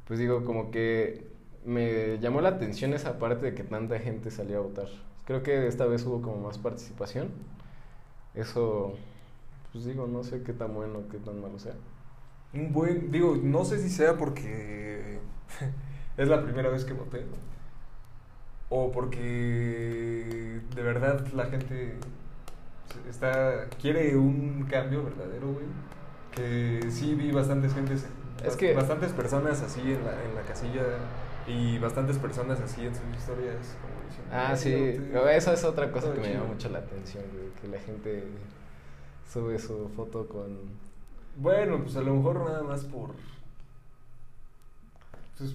pues 0.06 0.18
digo, 0.18 0.44
como 0.44 0.70
que 0.70 1.26
me 1.64 2.18
llamó 2.18 2.40
la 2.40 2.50
atención 2.50 2.94
esa 2.94 3.18
parte 3.18 3.46
de 3.46 3.54
que 3.54 3.64
tanta 3.64 3.98
gente 3.98 4.30
salió 4.30 4.58
a 4.58 4.62
votar. 4.62 4.88
Creo 5.24 5.42
que 5.42 5.66
esta 5.66 5.86
vez 5.86 6.04
hubo 6.04 6.22
como 6.22 6.38
más 6.38 6.58
participación. 6.58 7.28
Eso, 8.34 8.94
pues 9.72 9.84
digo, 9.84 10.06
no 10.06 10.22
sé 10.24 10.42
qué 10.42 10.52
tan 10.52 10.74
bueno, 10.74 11.00
qué 11.10 11.18
tan 11.18 11.40
malo 11.40 11.58
sea. 11.58 11.74
Un 12.54 12.72
buen, 12.72 13.10
digo, 13.10 13.36
no 13.40 13.64
sé 13.64 13.78
si 13.80 13.90
sea 13.90 14.16
porque 14.16 15.18
es 16.16 16.28
la 16.28 16.42
primera 16.42 16.70
vez 16.70 16.84
que 16.84 16.92
voté 16.92 17.24
o 18.68 18.90
porque 18.92 20.60
de 20.74 20.82
verdad 20.82 21.26
la 21.32 21.46
gente 21.46 21.94
está 23.08 23.68
quiere 23.80 24.16
un 24.16 24.66
cambio 24.68 25.04
verdadero, 25.04 25.48
güey. 25.52 25.66
Que 26.32 26.80
sí 26.90 27.14
vi 27.14 27.30
bastantes 27.32 27.72
gentes, 27.74 28.06
Es 28.44 28.56
que- 28.56 28.74
bastantes 28.74 29.12
personas 29.12 29.62
así 29.62 29.80
en 29.80 30.04
la, 30.04 30.12
en 30.24 30.34
la 30.34 30.42
casilla 30.42 30.82
y 31.46 31.78
bastantes 31.78 32.18
personas 32.18 32.60
así 32.60 32.84
en 32.84 32.94
sus 32.94 33.04
historias 33.16 33.76
como 33.80 34.06
diciendo, 34.06 34.30
Ah, 34.32 34.48
"Ay, 34.50 34.56
sí, 34.56 34.70
yo 35.12 35.20
voté". 35.20 35.36
esa 35.36 35.52
es 35.54 35.64
otra 35.64 35.90
cosa 35.92 36.12
que 36.12 36.20
me 36.20 36.34
llama 36.34 36.46
mucho 36.46 36.68
la 36.68 36.80
atención, 36.80 37.24
güey, 37.32 37.50
que 37.60 37.68
la 37.68 37.78
gente 37.82 38.24
sube 39.32 39.58
su 39.58 39.88
foto 39.96 40.26
con... 40.28 40.58
Bueno, 41.36 41.78
pues 41.82 41.96
a 41.96 42.00
lo 42.02 42.14
mejor 42.14 42.40
nada 42.44 42.62
más 42.62 42.84
por. 42.84 43.10
Pues, 45.38 45.54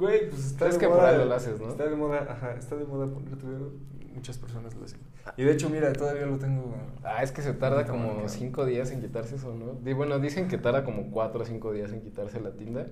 güey, 0.00 0.28
pues 0.30 0.46
está 0.46 0.66
Es 0.66 0.74
de 0.74 0.80
que 0.80 0.86
por 0.88 0.96
moda. 0.96 1.10
algo 1.10 1.24
lo 1.26 1.34
haces, 1.34 1.60
¿no? 1.60 1.68
Está 1.68 1.86
de 1.88 1.94
moda, 1.96 2.26
ajá, 2.28 2.54
está 2.54 2.74
de 2.76 2.84
moda 2.84 3.06
ponerte 3.06 3.46
dedo. 3.46 3.72
Muchas 4.14 4.38
personas 4.38 4.74
lo 4.74 4.84
hacen. 4.84 4.98
Y 5.36 5.44
de 5.44 5.52
hecho, 5.52 5.70
mira, 5.70 5.92
todavía 5.92 6.26
lo 6.26 6.36
tengo. 6.38 6.74
Ah, 7.04 7.22
es 7.22 7.30
que 7.30 7.42
se 7.42 7.52
tarda 7.52 7.86
como 7.86 8.06
marcado. 8.08 8.28
cinco 8.28 8.66
días 8.66 8.90
en 8.90 9.00
quitarse 9.00 9.36
eso, 9.36 9.54
¿no? 9.54 9.74
Di- 9.84 9.92
bueno, 9.92 10.18
dicen 10.18 10.48
que 10.48 10.58
tarda 10.58 10.84
como 10.84 11.10
cuatro 11.12 11.42
o 11.42 11.44
cinco 11.44 11.72
días 11.72 11.92
en 11.92 12.00
quitarse 12.00 12.40
la 12.40 12.50
tinta. 12.52 12.86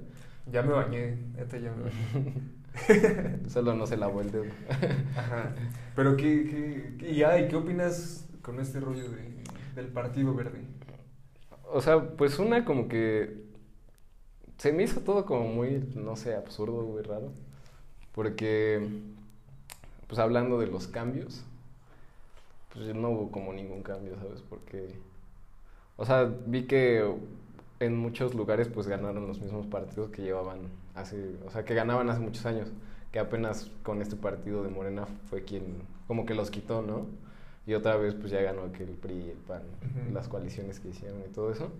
Ya 0.50 0.62
me 0.62 0.72
bañé, 0.72 1.16
neta 1.36 1.58
ya 1.58 1.72
me 1.72 1.82
bañé. 1.82 3.38
Solo 3.48 3.74
no 3.74 3.86
se 3.86 3.96
lavó 3.96 4.20
el 4.20 4.30
dedo. 4.30 4.44
Ajá. 5.16 5.54
Pero, 5.96 6.16
¿qué, 6.16 6.44
qué, 6.48 6.94
qué- 6.98 7.10
y, 7.10 7.22
ay, 7.24 7.48
¿qué 7.48 7.56
opinas 7.56 8.28
con 8.42 8.60
este 8.60 8.78
rollo 8.78 9.10
de, 9.10 9.34
del 9.74 9.88
Partido 9.88 10.34
Verde? 10.34 10.60
O 11.70 11.80
sea, 11.80 12.00
pues 12.16 12.38
una 12.38 12.64
como 12.64 12.88
que 12.88 13.47
se 14.58 14.72
me 14.72 14.82
hizo 14.82 15.00
todo 15.00 15.24
como 15.24 15.48
muy, 15.48 15.88
no 15.94 16.16
sé, 16.16 16.34
absurdo, 16.34 16.82
muy 16.82 17.02
raro. 17.02 17.30
Porque, 18.14 18.86
pues 20.08 20.18
hablando 20.18 20.58
de 20.58 20.66
los 20.66 20.88
cambios, 20.88 21.42
pues 22.72 22.94
no 22.94 23.10
hubo 23.10 23.30
como 23.30 23.52
ningún 23.52 23.82
cambio, 23.82 24.16
¿sabes? 24.16 24.42
Porque, 24.48 24.94
o 25.96 26.04
sea, 26.04 26.24
vi 26.46 26.64
que 26.64 27.08
en 27.80 27.96
muchos 27.96 28.34
lugares 28.34 28.68
pues 28.68 28.88
ganaron 28.88 29.28
los 29.28 29.40
mismos 29.40 29.66
partidos 29.66 30.10
que 30.10 30.22
llevaban 30.22 30.58
hace, 30.96 31.36
o 31.46 31.50
sea, 31.50 31.64
que 31.64 31.74
ganaban 31.74 32.10
hace 32.10 32.20
muchos 32.20 32.44
años. 32.46 32.68
Que 33.12 33.20
apenas 33.20 33.70
con 33.84 34.02
este 34.02 34.16
partido 34.16 34.62
de 34.62 34.68
Morena 34.68 35.06
fue 35.30 35.42
quien 35.44 35.82
como 36.06 36.26
que 36.26 36.34
los 36.34 36.50
quitó, 36.50 36.82
¿no? 36.82 37.06
Y 37.66 37.74
otra 37.74 37.96
vez 37.96 38.14
pues 38.14 38.30
ya 38.32 38.42
ganó 38.42 38.72
que 38.72 38.82
el 38.82 38.90
PRI 38.90 39.30
el 39.30 39.36
PAN, 39.38 39.62
las 40.12 40.28
coaliciones 40.28 40.80
que 40.80 40.88
hicieron 40.88 41.20
y 41.20 41.32
todo 41.32 41.52
eso. 41.52 41.70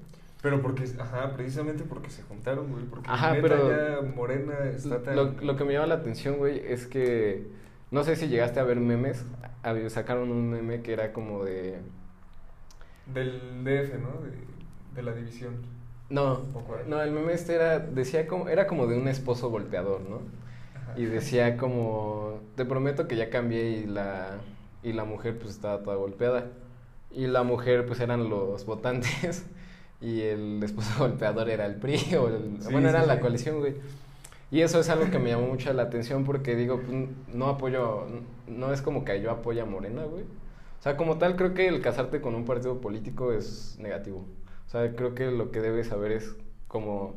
Pero 0.40 0.62
porque, 0.62 0.85
ajá, 1.00 1.33
precisamente 1.35 1.83
porque 1.85 2.11
se 2.11 2.23
juntaron, 2.23 2.71
güey. 2.71 2.85
Porque 2.85 3.11
Ajá, 3.11 3.33
neta 3.35 3.42
pero- 3.42 3.68
ya 3.71 4.02
Morena 4.14 4.54
está 4.75 5.02
tan. 5.02 5.16
Lo, 5.16 5.33
lo 5.33 5.57
que 5.57 5.64
me 5.64 5.73
llama 5.73 5.87
la 5.88 5.97
atención, 5.97 6.37
güey, 6.37 6.61
es 6.64 6.87
que 6.87 7.49
no 7.90 8.04
sé 8.04 8.14
si 8.16 8.28
llegaste 8.28 8.61
a 8.61 8.64
ver 8.64 8.78
memes. 8.78 9.25
Sacaron 9.88 10.30
un 10.30 10.50
meme 10.50 10.83
que 10.83 10.92
era 10.92 11.12
como 11.12 11.45
de. 11.45 11.78
Del 13.12 13.64
DF, 13.64 13.99
¿no? 14.00 14.21
De, 14.23 14.30
de 14.95 15.02
la 15.02 15.12
división. 15.12 15.57
No, 16.11 16.40
no, 16.87 17.02
el 17.02 17.11
meme 17.11 17.33
este 17.35 17.54
era, 17.54 17.78
decía 17.80 18.26
como, 18.26 18.49
era 18.49 18.66
como 18.66 18.87
de 18.87 18.97
un 18.97 19.09
esposo 19.09 19.50
golpeador, 19.50 20.00
¿no? 20.09 20.21
Ajá. 20.75 20.99
Y 20.99 21.04
decía 21.04 21.57
como, 21.59 22.40
te 22.54 22.64
prometo 22.64 23.07
que 23.09 23.16
ya 23.16 23.28
cambié 23.28 23.71
y 23.71 23.87
la, 23.87 24.38
y 24.83 24.92
la 24.95 25.04
mujer 25.04 25.37
pues 25.38 25.50
estaba 25.50 25.83
toda 25.83 25.97
golpeada. 25.97 26.47
Y 27.11 27.26
la 27.26 27.42
mujer 27.42 27.85
pues 27.87 28.00
eran 28.00 28.30
los 28.30 28.64
votantes 28.64 29.45
y 30.00 30.23
el 30.23 30.62
esposo 30.64 30.90
golpeador 30.99 31.49
era 31.50 31.67
el 31.67 31.76
PRI 31.76 32.14
o 32.17 32.28
el, 32.28 32.59
Sí, 32.59 32.73
bueno, 32.73 32.88
sí, 32.88 32.88
era 32.88 33.05
la 33.05 33.21
sí. 33.21 33.21
coalición, 33.21 33.61
güey. 33.61 33.76
Y 34.50 34.62
eso 34.62 34.81
es 34.81 34.88
algo 34.88 35.11
que 35.11 35.19
me 35.19 35.31
llamó 35.31 35.49
mucho 35.49 35.73
la 35.75 35.83
atención 35.85 36.25
porque 36.25 36.57
digo, 36.57 36.81
pues, 36.83 37.09
no 37.28 37.49
apoyo, 37.49 38.07
no 38.47 38.73
es 38.73 38.83
como 38.83 39.05
que 39.05 39.21
yo 39.21 39.31
apoye 39.31 39.61
a 39.61 39.67
Morena, 39.67 40.05
güey. 40.05 40.25
O 40.25 40.83
sea, 40.83 40.97
como 40.97 41.19
tal, 41.19 41.37
creo 41.37 41.55
que 41.55 41.69
el 41.69 41.83
casarte 41.83 42.21
con 42.21 42.35
un 42.35 42.45
partido 42.45 42.81
político 42.81 43.33
es 43.33 43.76
negativo. 43.81 44.26
O 44.67 44.71
sea, 44.71 44.95
creo 44.95 45.14
que 45.14 45.31
lo 45.31 45.50
que 45.50 45.61
debes 45.61 45.88
saber 45.88 46.12
es 46.12 46.37
como 46.69 47.17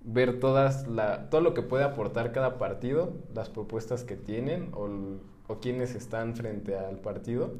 ver 0.00 0.40
todas 0.40 0.86
la, 0.88 1.30
todo 1.30 1.40
lo 1.40 1.54
que 1.54 1.62
puede 1.62 1.84
aportar 1.84 2.32
cada 2.32 2.58
partido, 2.58 3.14
las 3.34 3.48
propuestas 3.50 4.04
que 4.04 4.16
tienen 4.16 4.70
o, 4.74 4.88
o 5.48 5.60
quienes 5.60 5.94
están 5.94 6.34
frente 6.36 6.76
al 6.76 6.98
partido. 7.00 7.54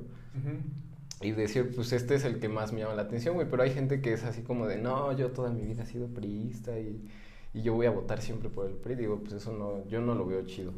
Y 1.23 1.33
decir, 1.33 1.73
pues 1.75 1.93
este 1.93 2.15
es 2.15 2.25
el 2.25 2.41
que 2.41 2.49
más 2.49 2.73
me 2.73 2.81
llama 2.81 2.95
la 2.95 3.03
atención, 3.03 3.35
güey. 3.35 3.49
Pero 3.49 3.63
hay 3.63 3.71
gente 3.71 4.01
que 4.01 4.13
es 4.13 4.25
así 4.25 4.43
como 4.43 4.67
de, 4.67 4.79
no, 4.79 5.17
yo 5.17 5.31
toda 5.31 5.51
mi 5.51 5.63
vida 5.63 5.85
he 5.85 5.87
sido 5.87 6.09
priista 6.09 6.79
y, 6.79 7.09
y 7.55 7.63
yo 7.63 7.75
voy 7.75 7.87
a 7.87 7.91
votar 7.91 8.21
siempre 8.21 8.49
por 8.49 8.67
el 8.67 8.75
PRI. 8.75 8.95
Digo, 8.95 9.19
pues 9.21 9.33
eso 9.35 9.53
no, 9.53 9.87
yo 9.89 10.01
no 10.01 10.15
lo 10.15 10.27
veo 10.27 10.45
chido. 10.45 10.73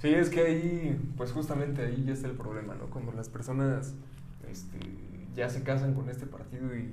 Sí, 0.00 0.14
es 0.14 0.30
que 0.30 0.42
ahí, 0.42 1.12
pues 1.16 1.32
justamente 1.32 1.82
ahí 1.82 2.04
ya 2.06 2.12
está 2.12 2.28
el 2.28 2.36
problema, 2.36 2.74
¿no? 2.76 2.86
Cuando 2.86 3.12
las 3.12 3.28
personas 3.28 3.94
este, 4.48 4.78
ya 5.34 5.48
se 5.48 5.62
casan 5.62 5.94
con 5.94 6.08
este 6.08 6.26
partido 6.26 6.76
y, 6.76 6.88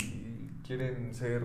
quieren 0.65 1.13
ser 1.13 1.43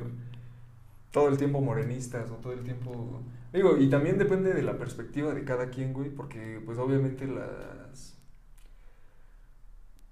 todo 1.10 1.28
el 1.28 1.36
tiempo 1.36 1.60
morenistas 1.60 2.30
o 2.30 2.36
todo 2.36 2.54
el 2.54 2.60
tiempo... 2.60 3.20
Digo, 3.52 3.76
y 3.76 3.90
también 3.90 4.16
depende 4.16 4.54
de 4.54 4.62
la 4.62 4.78
perspectiva 4.78 5.34
de 5.34 5.44
cada 5.44 5.68
quien, 5.68 5.92
güey, 5.92 6.08
porque 6.08 6.58
pues 6.64 6.78
obviamente 6.78 7.26
las... 7.26 8.16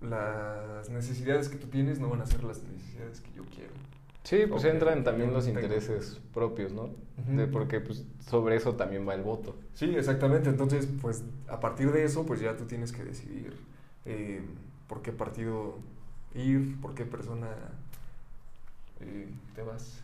Las 0.01 0.89
necesidades 0.91 1.49
que 1.49 1.57
tú 1.57 1.67
tienes 1.67 1.99
no 1.99 2.09
van 2.09 2.23
a 2.23 2.27
ser 2.27 2.45
las 2.45 2.63
necesidades 2.63 3.21
que 3.21 3.33
yo 3.33 3.45
quiero. 3.47 3.73
Sí, 4.29 4.45
pues 4.47 4.65
entran 4.65 5.05
también 5.05 5.33
los 5.33 5.49
intereses 5.49 6.21
propios, 6.35 6.73
¿no? 6.73 6.91
de, 7.29 7.47
porque 7.47 7.81
pues, 7.81 8.05
sobre 8.29 8.57
eso 8.57 8.75
también 8.75 9.09
va 9.09 9.15
el 9.15 9.23
voto. 9.23 9.57
Sí, 9.73 9.95
exactamente. 9.97 10.51
Entonces, 10.51 10.87
pues 11.01 11.25
a 11.49 11.61
partir 11.61 11.93
de 11.93 12.05
eso, 12.05 12.27
pues 12.27 12.41
ya 12.41 12.57
tú 12.57 12.65
tienes 12.65 12.93
que 12.93 13.05
decidir 13.05 13.55
eh, 14.05 14.43
por 14.87 15.01
qué 15.01 15.13
partido 15.13 15.77
ir, 16.35 16.79
por 16.81 16.95
qué 16.95 17.05
persona 17.05 17.49
eh, 19.01 19.29
te 19.55 19.63
vas. 19.63 20.03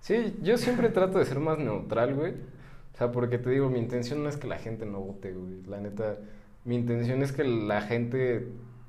Sí, 0.00 0.36
yo 0.42 0.56
siempre 0.56 0.88
trato 0.88 1.18
de 1.18 1.26
ser 1.26 1.40
más 1.40 1.58
neutral, 1.58 2.14
güey. 2.14 2.32
O 2.32 2.96
sea, 2.96 3.12
porque 3.12 3.36
te 3.36 3.50
digo, 3.50 3.68
mi 3.68 3.78
intención 3.78 4.22
no 4.22 4.28
es 4.28 4.38
que 4.38 4.46
la 4.46 4.58
gente 4.58 4.86
no 4.86 5.00
vote, 5.00 5.32
güey. 5.32 5.62
La 5.66 5.80
neta, 5.80 6.16
mi 6.64 6.76
intención 6.76 7.22
es 7.22 7.32
que 7.32 7.44
la 7.44 7.82
gente 7.82 8.48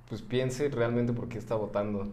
pues 0.09 0.21
piense 0.21 0.69
realmente 0.69 1.13
por 1.13 1.27
qué 1.27 1.37
está 1.37 1.55
votando. 1.55 2.07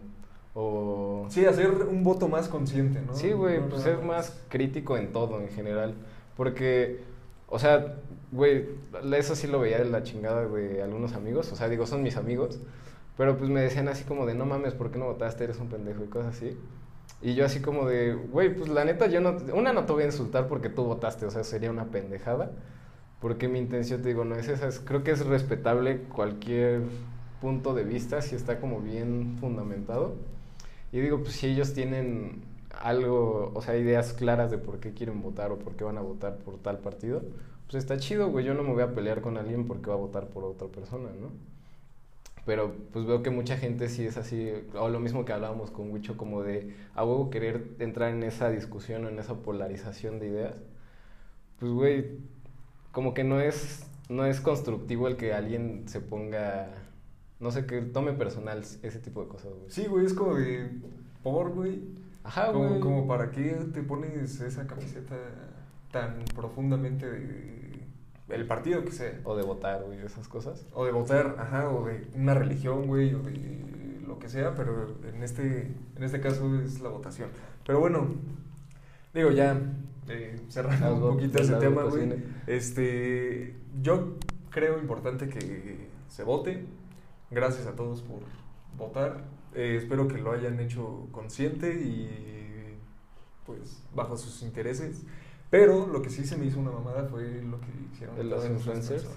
O... 0.53 1.25
Sí, 1.29 1.45
hacer 1.45 1.71
un 1.71 2.03
voto 2.03 2.27
más 2.27 2.47
consciente, 2.47 3.01
¿no? 3.01 3.13
Sí, 3.13 3.31
güey, 3.31 3.59
pues 3.67 3.81
ser 3.83 4.01
más 4.01 4.41
crítico 4.49 4.97
en 4.97 5.11
todo 5.11 5.41
en 5.41 5.49
general. 5.49 5.95
Porque, 6.37 7.01
o 7.47 7.59
sea, 7.59 7.95
güey, 8.31 8.65
eso 9.15 9.35
sí 9.35 9.47
lo 9.47 9.59
veía 9.59 9.79
de 9.79 9.85
la 9.85 10.03
chingada 10.03 10.45
de 10.47 10.81
algunos 10.81 11.13
amigos. 11.13 11.51
O 11.51 11.55
sea, 11.55 11.67
digo, 11.69 11.85
son 11.85 12.03
mis 12.03 12.17
amigos. 12.17 12.59
Pero 13.17 13.37
pues 13.37 13.49
me 13.49 13.61
decían 13.61 13.87
así 13.87 14.03
como 14.03 14.25
de, 14.25 14.35
no 14.35 14.45
mames, 14.45 14.73
¿por 14.73 14.91
qué 14.91 14.99
no 14.99 15.05
votaste? 15.05 15.45
Eres 15.45 15.59
un 15.59 15.69
pendejo 15.69 16.03
y 16.03 16.07
cosas 16.07 16.35
así. 16.35 16.57
Y 17.21 17.33
yo 17.33 17.45
así 17.45 17.61
como 17.61 17.87
de, 17.87 18.13
güey, 18.13 18.53
pues 18.53 18.69
la 18.69 18.83
neta, 18.83 19.07
yo 19.07 19.21
no, 19.21 19.37
una 19.53 19.73
no 19.73 19.85
te 19.85 19.93
voy 19.93 20.03
a 20.03 20.07
insultar 20.07 20.47
porque 20.47 20.69
tú 20.69 20.83
votaste, 20.83 21.25
o 21.25 21.31
sea, 21.31 21.43
sería 21.43 21.71
una 21.71 21.85
pendejada. 21.85 22.51
Porque 23.21 23.47
mi 23.47 23.59
intención, 23.59 24.01
te 24.01 24.09
digo, 24.09 24.25
no 24.25 24.35
es 24.35 24.47
esa. 24.49 24.69
creo 24.83 25.03
que 25.03 25.11
es 25.11 25.25
respetable 25.25 26.01
cualquier 26.03 26.81
punto 27.41 27.73
de 27.73 27.83
vista 27.83 28.21
si 28.21 28.35
está 28.35 28.59
como 28.59 28.81
bien 28.81 29.37
fundamentado. 29.39 30.15
Y 30.91 30.99
digo, 30.99 31.21
pues 31.21 31.35
si 31.35 31.47
ellos 31.47 31.73
tienen 31.73 32.41
algo, 32.81 33.51
o 33.53 33.61
sea, 33.61 33.77
ideas 33.77 34.13
claras 34.13 34.51
de 34.51 34.57
por 34.57 34.79
qué 34.79 34.93
quieren 34.93 35.21
votar 35.21 35.51
o 35.51 35.57
por 35.59 35.75
qué 35.75 35.83
van 35.83 35.97
a 35.97 36.01
votar 36.01 36.37
por 36.37 36.57
tal 36.57 36.79
partido, 36.79 37.21
pues 37.69 37.83
está 37.83 37.97
chido, 37.97 38.29
güey. 38.29 38.45
Yo 38.45 38.53
no 38.53 38.63
me 38.63 38.73
voy 38.73 38.83
a 38.83 38.93
pelear 38.93 39.21
con 39.21 39.37
alguien 39.37 39.67
porque 39.67 39.89
va 39.89 39.95
a 39.95 39.99
votar 39.99 40.27
por 40.27 40.43
otra 40.43 40.67
persona, 40.67 41.09
¿no? 41.19 41.29
Pero 42.45 42.75
pues 42.93 43.05
veo 43.05 43.23
que 43.23 43.31
mucha 43.31 43.57
gente 43.57 43.89
sí 43.89 44.05
es 44.05 44.17
así, 44.17 44.51
o 44.75 44.89
lo 44.89 44.99
mismo 44.99 45.25
que 45.25 45.33
hablábamos 45.33 45.71
con 45.71 45.91
Wicho, 45.91 46.15
como 46.15 46.43
de 46.43 46.75
a 46.93 47.03
huevo 47.03 47.31
querer 47.31 47.71
entrar 47.79 48.11
en 48.11 48.23
esa 48.23 48.51
discusión 48.51 49.05
o 49.05 49.09
en 49.09 49.17
esa 49.17 49.35
polarización 49.35 50.19
de 50.19 50.27
ideas. 50.27 50.53
Pues, 51.59 51.71
güey, 51.71 52.19
como 52.91 53.13
que 53.13 53.23
no 53.23 53.39
es, 53.41 53.87
no 54.09 54.25
es 54.25 54.41
constructivo 54.41 55.07
el 55.07 55.17
que 55.17 55.33
alguien 55.33 55.87
se 55.87 56.01
ponga 56.01 56.69
no 57.39 57.51
sé, 57.51 57.65
que 57.65 57.81
tome 57.81 58.13
personal 58.13 58.59
ese 58.59 58.99
tipo 58.99 59.21
de 59.21 59.27
cosas, 59.27 59.51
güey. 59.53 59.69
Sí, 59.69 59.85
güey, 59.87 60.05
es 60.05 60.13
como 60.13 60.35
de 60.35 60.69
por, 61.23 61.49
güey. 61.51 61.81
Ajá, 62.23 62.51
güey. 62.51 62.79
Como 62.79 63.07
para 63.07 63.31
qué 63.31 63.55
te 63.73 63.83
pones 63.83 64.41
esa 64.41 64.65
camiseta 64.67 65.15
tan 65.91 66.25
profundamente 66.35 67.09
de 67.09 67.55
el 68.29 68.47
partido 68.47 68.83
que 68.83 68.91
sea. 68.91 69.19
O 69.23 69.35
de 69.35 69.43
votar, 69.43 69.83
güey, 69.83 69.99
esas 69.99 70.27
cosas. 70.27 70.65
O 70.73 70.85
de 70.85 70.91
votar, 70.91 71.35
ajá, 71.39 71.69
o 71.69 71.85
de 71.85 72.07
una 72.15 72.33
religión, 72.33 72.87
güey, 72.87 73.13
o 73.13 73.19
de 73.19 74.01
lo 74.07 74.17
que 74.19 74.29
sea, 74.29 74.55
pero 74.55 74.95
en 75.07 75.23
este, 75.23 75.71
en 75.95 76.03
este 76.03 76.21
caso 76.21 76.59
es 76.59 76.79
la 76.81 76.89
votación. 76.89 77.29
Pero 77.65 77.79
bueno, 77.79 78.07
digo, 79.13 79.31
ya 79.31 79.59
eh, 80.07 80.39
cerrando 80.49 80.95
un 80.95 81.15
poquito 81.15 81.39
ese 81.39 81.55
tema, 81.55 81.83
güey. 81.83 82.13
Este, 82.47 83.55
yo 83.81 84.15
creo 84.49 84.79
importante 84.79 85.27
que 85.27 85.89
se 86.07 86.23
vote 86.23 86.65
Gracias 87.31 87.67
a 87.67 87.75
todos 87.75 88.01
por 88.01 88.19
votar. 88.77 89.23
Eh, 89.53 89.75
espero 89.77 90.07
que 90.07 90.17
lo 90.17 90.31
hayan 90.31 90.59
hecho 90.59 91.07
consciente 91.11 91.73
y 91.73 92.77
pues 93.45 93.83
bajo 93.93 94.17
sus 94.17 94.41
intereses. 94.43 95.03
Pero 95.49 95.87
lo 95.87 96.01
que 96.01 96.09
sí 96.09 96.25
se 96.25 96.37
me 96.37 96.45
hizo 96.45 96.59
una 96.59 96.71
mamada 96.71 97.05
fue 97.05 97.41
lo 97.41 97.59
que 97.61 97.67
hicieron 97.91 98.29
los 98.29 98.45
influencers. 98.45 99.07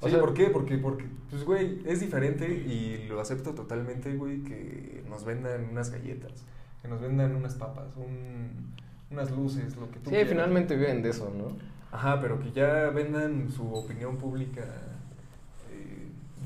O 0.00 0.08
sea, 0.08 0.20
¿por 0.20 0.32
qué? 0.32 0.46
Porque, 0.50 0.78
porque, 0.78 1.06
pues, 1.30 1.44
güey, 1.44 1.82
es 1.84 2.00
diferente 2.00 2.46
y 2.48 3.08
lo 3.08 3.20
acepto 3.20 3.54
totalmente, 3.54 4.14
güey, 4.14 4.44
que 4.44 5.02
nos 5.08 5.24
vendan 5.24 5.68
unas 5.70 5.90
galletas, 5.90 6.44
que 6.80 6.88
nos 6.88 7.00
vendan 7.00 7.34
unas 7.34 7.56
papas, 7.56 7.96
un, 7.96 8.74
unas 9.10 9.32
luces, 9.32 9.76
lo 9.76 9.90
que 9.90 9.98
tú 9.98 10.10
Sí, 10.10 10.16
finalmente 10.28 10.76
viven 10.76 11.02
de 11.02 11.10
eso, 11.10 11.32
¿no? 11.36 11.56
Ajá, 11.90 12.20
pero 12.20 12.38
que 12.38 12.52
ya 12.52 12.90
vendan 12.90 13.48
su 13.50 13.72
opinión 13.72 14.18
pública 14.18 14.62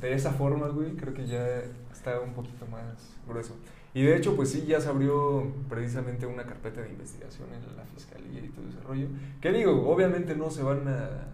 de 0.07 0.15
esa 0.15 0.33
forma, 0.33 0.69
güey, 0.69 0.97
creo 0.97 1.15
que 1.15 1.27
ya 1.27 1.63
está 1.93 2.21
un 2.21 2.35
poquito 2.35 2.67
más 2.67 3.15
grueso. 3.27 3.55
Y 3.95 4.03
de 4.03 4.17
hecho, 4.17 4.35
pues 4.35 4.51
sí, 4.51 4.65
ya 4.67 4.81
se 4.81 4.89
abrió 4.89 5.53
precisamente 5.69 6.27
una 6.27 6.45
carpeta 6.45 6.81
de 6.81 6.89
investigación 6.89 7.49
en 7.53 7.77
la 7.77 7.85
fiscalía 7.85 8.41
y 8.41 8.49
todo 8.49 8.69
ese 8.69 8.81
rollo. 8.81 9.07
Que 9.41 9.53
digo, 9.53 9.89
obviamente 9.89 10.35
no 10.35 10.51
se 10.51 10.63
van 10.63 10.89
a. 10.89 11.29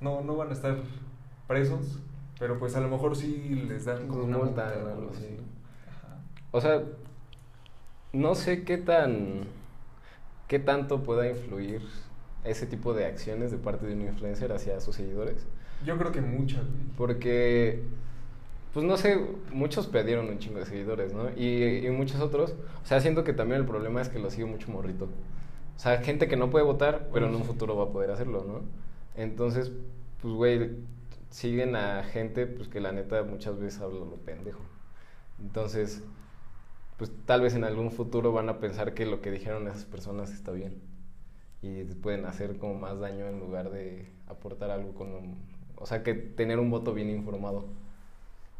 No, 0.00 0.20
no 0.22 0.36
van 0.36 0.50
a 0.50 0.52
estar 0.52 0.76
presos, 1.48 1.98
pero 2.38 2.58
pues 2.58 2.76
a 2.76 2.80
lo 2.80 2.88
mejor 2.88 3.16
sí 3.16 3.64
les 3.68 3.84
dan 3.84 4.06
como 4.06 4.24
una 4.24 4.38
multa 4.38 4.72
o 4.84 4.88
algo 4.88 5.10
así. 5.10 5.36
O 6.52 6.60
sea, 6.60 6.82
no 8.12 8.34
sé 8.34 8.64
qué 8.64 8.78
tan. 8.78 9.44
qué 10.46 10.60
tanto 10.60 11.02
pueda 11.02 11.28
influir 11.28 11.82
ese 12.44 12.66
tipo 12.66 12.94
de 12.94 13.06
acciones 13.06 13.50
de 13.50 13.58
parte 13.58 13.86
de 13.86 13.94
un 13.94 14.02
influencer 14.02 14.52
hacia 14.52 14.80
sus 14.80 14.94
seguidores. 14.96 15.46
Yo 15.84 15.96
creo 15.98 16.12
que 16.12 16.20
muchas, 16.20 16.62
Porque, 16.96 17.82
pues 18.72 18.84
no 18.84 18.96
sé, 18.96 19.20
muchos 19.52 19.86
perdieron 19.86 20.28
un 20.28 20.38
chingo 20.38 20.58
de 20.58 20.66
seguidores, 20.66 21.12
¿no? 21.12 21.30
Y, 21.36 21.86
y, 21.86 21.90
muchos 21.90 22.20
otros, 22.20 22.54
o 22.82 22.86
sea, 22.86 23.00
siento 23.00 23.24
que 23.24 23.32
también 23.32 23.60
el 23.60 23.66
problema 23.66 24.00
es 24.00 24.08
que 24.08 24.18
lo 24.18 24.30
sigue 24.30 24.46
mucho 24.46 24.70
morrito. 24.70 25.08
O 25.76 25.78
sea, 25.78 25.98
gente 25.98 26.28
que 26.28 26.36
no 26.36 26.50
puede 26.50 26.64
votar, 26.64 27.08
pero 27.12 27.26
en 27.26 27.34
un 27.34 27.44
futuro 27.44 27.76
va 27.76 27.84
a 27.84 27.88
poder 27.90 28.10
hacerlo, 28.10 28.44
¿no? 28.46 28.62
Entonces, 29.14 29.72
pues, 30.22 30.34
güey, 30.34 30.70
siguen 31.30 31.76
a 31.76 32.02
gente, 32.04 32.46
pues, 32.46 32.68
que 32.68 32.80
la 32.80 32.92
neta 32.92 33.22
muchas 33.22 33.58
veces 33.58 33.80
habla 33.80 34.00
lo 34.00 34.16
pendejo. 34.16 34.60
Entonces, 35.40 36.02
pues, 36.98 37.12
tal 37.26 37.42
vez 37.42 37.54
en 37.54 37.64
algún 37.64 37.90
futuro 37.92 38.32
van 38.32 38.48
a 38.48 38.58
pensar 38.58 38.94
que 38.94 39.06
lo 39.06 39.20
que 39.20 39.30
dijeron 39.30 39.68
esas 39.68 39.84
personas 39.84 40.32
está 40.32 40.52
bien. 40.52 40.80
Y 41.62 41.84
pueden 41.84 42.26
hacer 42.26 42.58
como 42.58 42.74
más 42.74 42.98
daño 43.00 43.26
en 43.26 43.40
lugar 43.40 43.70
de 43.70 44.08
aportar 44.26 44.70
algo 44.70 44.94
con 44.94 45.36
o 45.76 45.86
sea, 45.86 46.02
que 46.02 46.14
tener 46.14 46.58
un 46.58 46.70
voto 46.70 46.94
bien 46.94 47.10
informado. 47.10 47.66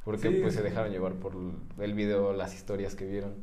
Porque 0.05 0.31
pues 0.31 0.55
se 0.55 0.63
dejaron 0.63 0.93
llevar 0.93 1.15
por 1.15 1.35
el 1.79 1.95
video, 1.95 2.33
las 2.33 2.55
historias 2.55 2.95
que 2.95 3.07
vieron. 3.07 3.35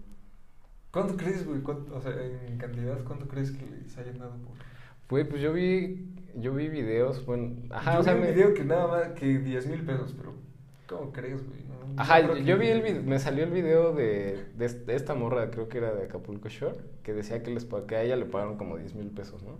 ¿Cuánto 0.91 1.17
crees, 1.17 1.45
güey? 1.45 1.59
O 1.91 2.01
sea, 2.01 2.13
en 2.47 2.57
cantidad, 2.57 3.03
¿cuánto 3.03 3.27
crees 3.27 3.51
que 3.51 3.89
se 3.89 3.99
hayan 3.99 4.19
dado 4.19 4.37
por...? 4.37 4.55
Güey, 5.09 5.27
pues 5.27 5.41
yo 5.41 5.53
vi, 5.53 6.07
yo 6.35 6.53
vi 6.53 6.69
videos, 6.69 7.25
bueno, 7.25 7.55
ajá, 7.69 7.99
o 7.99 8.03
sea, 8.03 8.13
vi 8.13 8.21
un 8.21 8.33
video 8.33 8.53
que 8.53 8.63
nada 8.63 8.87
más 8.87 9.07
que 9.19 9.37
10 9.37 9.67
mil 9.67 9.81
pesos, 9.81 10.13
pero 10.17 10.33
¿cómo 10.87 11.11
crees, 11.11 11.45
güey? 11.45 11.63
ajá, 11.97 12.21
yo, 12.21 12.57
vi 12.57 12.67
el 12.67 12.81
video, 12.81 13.03
me 13.03 13.19
salió 13.19 13.43
el 13.43 13.51
video 13.51 13.93
de, 13.93 14.45
de, 14.57 14.95
esta 14.95 15.13
morra, 15.13 15.51
creo 15.51 15.67
que 15.67 15.77
era 15.77 15.93
de 15.93 16.05
Acapulco 16.05 16.49
Shore, 16.49 16.77
que 17.03 17.13
decía 17.13 17.43
que, 17.43 17.51
les, 17.51 17.65
que 17.65 17.95
a 17.95 18.03
ella 18.03 18.15
le 18.15 18.25
pagaron 18.25 18.57
como 18.57 18.77
10 18.77 18.95
mil 18.95 19.09
pesos, 19.09 19.43
¿no? 19.43 19.57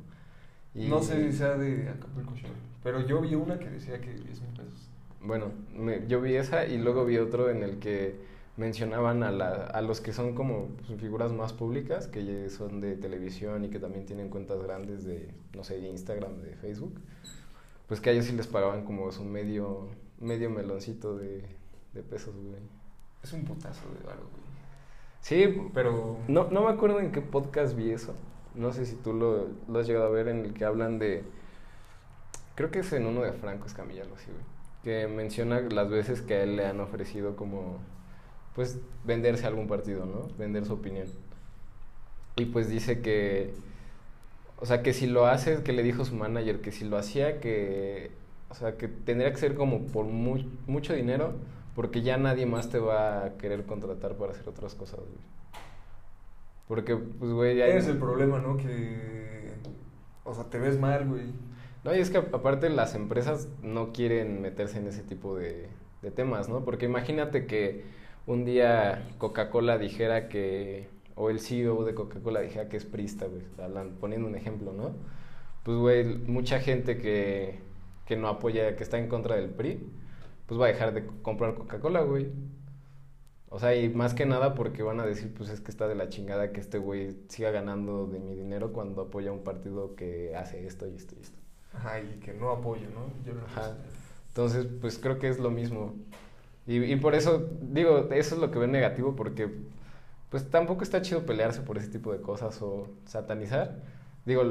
No 0.76 1.02
sé 1.02 1.32
si 1.32 1.38
sea 1.38 1.56
de 1.56 1.90
Acapulco 1.90 2.36
Shore, 2.36 2.54
pero 2.84 3.06
yo 3.06 3.22
vi 3.22 3.36
una 3.36 3.60
que 3.60 3.70
decía 3.70 4.00
que 4.02 4.14
10 4.14 4.42
mil 4.42 4.52
pesos. 4.52 4.90
Bueno, 5.22 5.52
yo 6.08 6.22
vi 6.22 6.36
esa 6.36 6.66
y 6.66 6.78
luego 6.78 7.06
vi 7.06 7.18
otro 7.18 7.50
en 7.50 7.64
el 7.64 7.80
que 7.80 8.16
mencionaban 8.58 9.24
a, 9.24 9.32
la, 9.32 9.50
a 9.66 9.82
los 9.82 10.02
que 10.02 10.14
son 10.14 10.36
como 10.36 10.68
pues, 10.86 11.00
figuras 11.00 11.32
más 11.32 11.54
públicas, 11.54 12.08
que 12.08 12.50
son 12.50 12.82
de 12.82 12.96
televisión 12.96 13.66
y 13.66 13.70
que 13.70 13.80
también 13.80 14.06
tienen 14.06 14.30
cuentas 14.30 14.62
grandes 14.62 15.06
de, 15.06 15.30
no 15.56 15.64
sé, 15.64 15.80
de 15.80 15.90
Instagram, 15.90 16.42
de 16.42 16.56
Facebook, 16.56 17.00
pues 17.88 18.00
que 18.00 18.10
a 18.10 18.14
ellos 18.14 18.26
sí 18.26 18.34
les 18.34 18.48
pagaban 18.48 18.84
como 18.84 19.12
su 19.12 19.24
medio, 19.24 19.90
medio 20.20 20.50
meloncito 20.50 21.18
de, 21.18 21.44
de 21.94 22.04
pesos, 22.04 22.36
güey. 22.36 22.62
Es 23.24 23.32
un 23.34 23.46
putazo 23.46 23.88
de 23.98 24.06
varo, 24.06 24.22
güey. 24.32 24.44
Sí, 25.22 25.70
Pero. 25.74 26.18
no, 26.28 26.50
no 26.52 26.66
me 26.66 26.70
acuerdo 26.70 27.00
en 27.00 27.14
qué 27.14 27.22
podcast 27.22 27.78
vi 27.78 27.92
eso. 27.92 28.14
No 28.56 28.72
sé 28.72 28.86
si 28.86 28.96
tú 28.96 29.14
lo, 29.14 29.80
has 29.80 29.88
llegado 29.88 30.06
a 30.08 30.10
ver 30.10 30.28
en 30.28 30.46
el 30.46 30.54
que 30.54 30.66
hablan 30.66 31.00
de... 31.00 31.24
Creo 32.56 32.70
que 32.72 32.80
es 32.80 32.94
en 32.94 33.06
uno 33.08 33.22
de 33.22 33.34
Franco 33.34 33.66
Escamilla, 33.66 34.04
algo 34.04 34.16
así, 34.16 34.28
güey. 34.32 34.44
Que 34.84 35.08
menciona 35.08 35.60
las 35.62 35.90
veces 35.90 36.22
que 36.22 36.36
a 36.36 36.44
él 36.44 36.56
le 36.56 36.66
han 36.66 36.80
ofrecido 36.80 37.36
como... 37.36 37.80
Pues 38.56 38.80
venderse 39.04 39.46
a 39.46 39.48
algún 39.48 39.68
partido, 39.68 40.06
¿no? 40.06 40.28
Vender 40.38 40.66
su 40.66 40.74
opinión. 40.74 41.08
Y 42.36 42.46
pues 42.46 42.70
dice 42.70 43.02
que... 43.02 43.54
O 44.60 44.66
sea, 44.66 44.82
que 44.82 44.94
si 44.94 45.08
lo 45.08 45.26
hace, 45.28 45.64
que 45.64 45.74
le 45.74 45.84
dijo 45.84 46.06
su 46.06 46.16
manager, 46.16 46.62
que 46.62 46.72
si 46.72 46.86
lo 46.86 46.98
hacía, 46.98 47.40
que... 47.40 48.12
O 48.50 48.56
sea, 48.56 48.78
que 48.78 48.88
tendría 48.88 49.32
que 49.32 49.38
ser 49.38 49.56
como 49.56 49.88
por 49.88 50.06
mu- 50.06 50.46
mucho 50.68 50.94
dinero, 50.94 51.34
porque 51.76 52.02
ya 52.04 52.18
nadie 52.18 52.46
más 52.46 52.70
te 52.70 52.80
va 52.80 53.26
a 53.26 53.38
querer 53.38 53.66
contratar 53.66 54.16
para 54.18 54.32
hacer 54.34 54.48
otras 54.48 54.76
cosas, 54.76 55.00
güey. 55.00 55.34
Porque, 56.68 56.96
pues, 56.96 57.32
güey, 57.32 57.58
ya... 57.58 57.68
Es 57.68 57.88
el 57.88 57.98
problema, 57.98 58.40
¿no? 58.40 58.58
Que. 58.58 59.54
O 60.24 60.34
sea, 60.34 60.46
te 60.46 60.58
ves 60.58 60.80
mal, 60.80 61.08
güey. 61.08 61.24
No, 61.84 61.94
y 61.94 62.00
es 62.00 62.10
que 62.10 62.18
aparte 62.18 62.70
las 62.70 62.96
empresas 62.96 63.50
no 63.62 63.92
quieren 63.92 64.42
meterse 64.42 64.80
en 64.80 64.88
ese 64.88 65.04
tipo 65.04 65.36
de, 65.36 65.68
de 66.02 66.12
temas, 66.12 66.48
¿no? 66.48 66.64
Porque 66.64 66.86
imagínate 66.86 67.46
que 67.46 67.84
un 68.26 68.46
día 68.46 69.10
Coca-Cola 69.18 69.78
dijera 69.78 70.30
que, 70.30 70.88
o 71.16 71.30
el 71.30 71.40
CEO 71.40 71.84
de 71.84 71.94
Coca-Cola 71.94 72.40
dijera 72.42 72.70
que 72.70 72.78
es 72.78 72.86
prista, 72.86 73.26
güey, 73.28 73.44
poniendo 74.00 74.28
un 74.28 74.36
ejemplo, 74.36 74.72
¿no? 74.74 74.96
Pues, 75.64 75.78
güey, 75.78 76.06
mucha 76.06 76.60
gente 76.60 76.98
que, 76.98 77.60
que 78.06 78.16
no 78.18 78.28
apoya, 78.30 78.76
que 78.76 78.84
está 78.84 78.98
en 78.98 79.08
contra 79.10 79.36
del 79.36 79.50
PRI, 79.50 79.86
pues 80.48 80.60
va 80.60 80.66
a 80.66 80.70
dejar 80.70 80.94
de 80.94 81.06
comprar 81.22 81.56
Coca-Cola, 81.56 82.02
güey. 82.02 82.32
O 83.54 83.60
sea, 83.60 83.76
y 83.76 83.88
más 83.88 84.16
que 84.16 84.26
nada 84.26 84.56
porque 84.56 84.82
van 84.82 85.00
a 85.00 85.06
decir, 85.06 85.32
pues 85.32 85.52
es 85.52 85.62
que 85.62 85.70
está 85.70 85.88
de 85.88 85.94
la 85.94 86.10
chingada 86.10 86.52
que 86.52 86.60
este 86.60 86.80
güey 86.80 87.16
siga 87.30 87.52
ganando 87.52 88.08
de 88.08 88.20
mi 88.20 88.34
dinero 88.34 88.74
cuando 88.74 89.04
apoya 89.04 89.32
un 89.32 89.44
partido 89.44 89.96
que 89.96 90.36
hace 90.36 90.66
esto 90.66 90.88
y 90.88 90.96
esto 90.96 91.14
y 91.16 91.22
esto. 91.22 91.38
Ajá, 91.72 92.00
y 92.02 92.20
que 92.20 92.34
no 92.34 92.50
apoyo, 92.50 92.90
¿no? 92.90 93.14
Yo 93.24 93.36
no 93.36 93.46
Ajá. 93.46 93.78
Entonces, 94.30 94.66
pues 94.82 94.98
creo 94.98 95.20
que 95.20 95.30
es 95.30 95.38
lo 95.38 95.52
mismo. 95.52 95.94
Y, 96.66 96.84
y 96.84 96.96
por 96.96 97.14
eso, 97.14 97.48
digo, 97.62 98.10
eso 98.12 98.34
es 98.34 98.42
lo 98.42 98.50
que 98.50 98.58
veo 98.58 98.68
negativo 98.68 99.16
porque, 99.16 99.48
pues 100.30 100.50
tampoco 100.50 100.82
está 100.84 101.04
chido 101.04 101.24
pelearse 101.24 101.62
por 101.62 101.78
ese 101.78 101.90
tipo 101.90 102.12
de 102.12 102.22
cosas 102.22 102.60
o 102.64 102.88
satanizar. 103.06 103.84
Digo, 104.26 104.44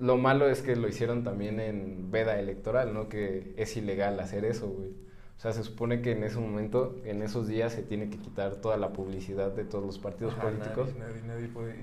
lo 0.00 0.16
malo 0.16 0.48
es 0.48 0.62
que 0.62 0.74
lo 0.74 0.88
hicieron 0.88 1.22
también 1.22 1.60
en 1.60 2.10
veda 2.10 2.40
electoral, 2.40 2.92
¿no? 2.92 3.08
Que 3.08 3.54
es 3.56 3.76
ilegal 3.76 4.18
hacer 4.18 4.44
eso, 4.44 4.68
güey. 4.68 5.07
O 5.38 5.40
sea, 5.40 5.52
se 5.52 5.62
supone 5.62 6.02
que 6.02 6.12
en 6.12 6.24
ese 6.24 6.38
momento, 6.38 6.96
en 7.04 7.22
esos 7.22 7.46
días, 7.46 7.72
se 7.72 7.82
tiene 7.82 8.10
que 8.10 8.18
quitar 8.18 8.56
toda 8.56 8.76
la 8.76 8.92
publicidad 8.92 9.52
de 9.52 9.64
todos 9.64 9.86
los 9.86 9.98
partidos 9.98 10.34
Ajá, 10.34 10.42
políticos. 10.42 10.88
Nadie, 10.98 11.14
nadie, 11.14 11.28
nadie 11.28 11.48
puede. 11.48 11.76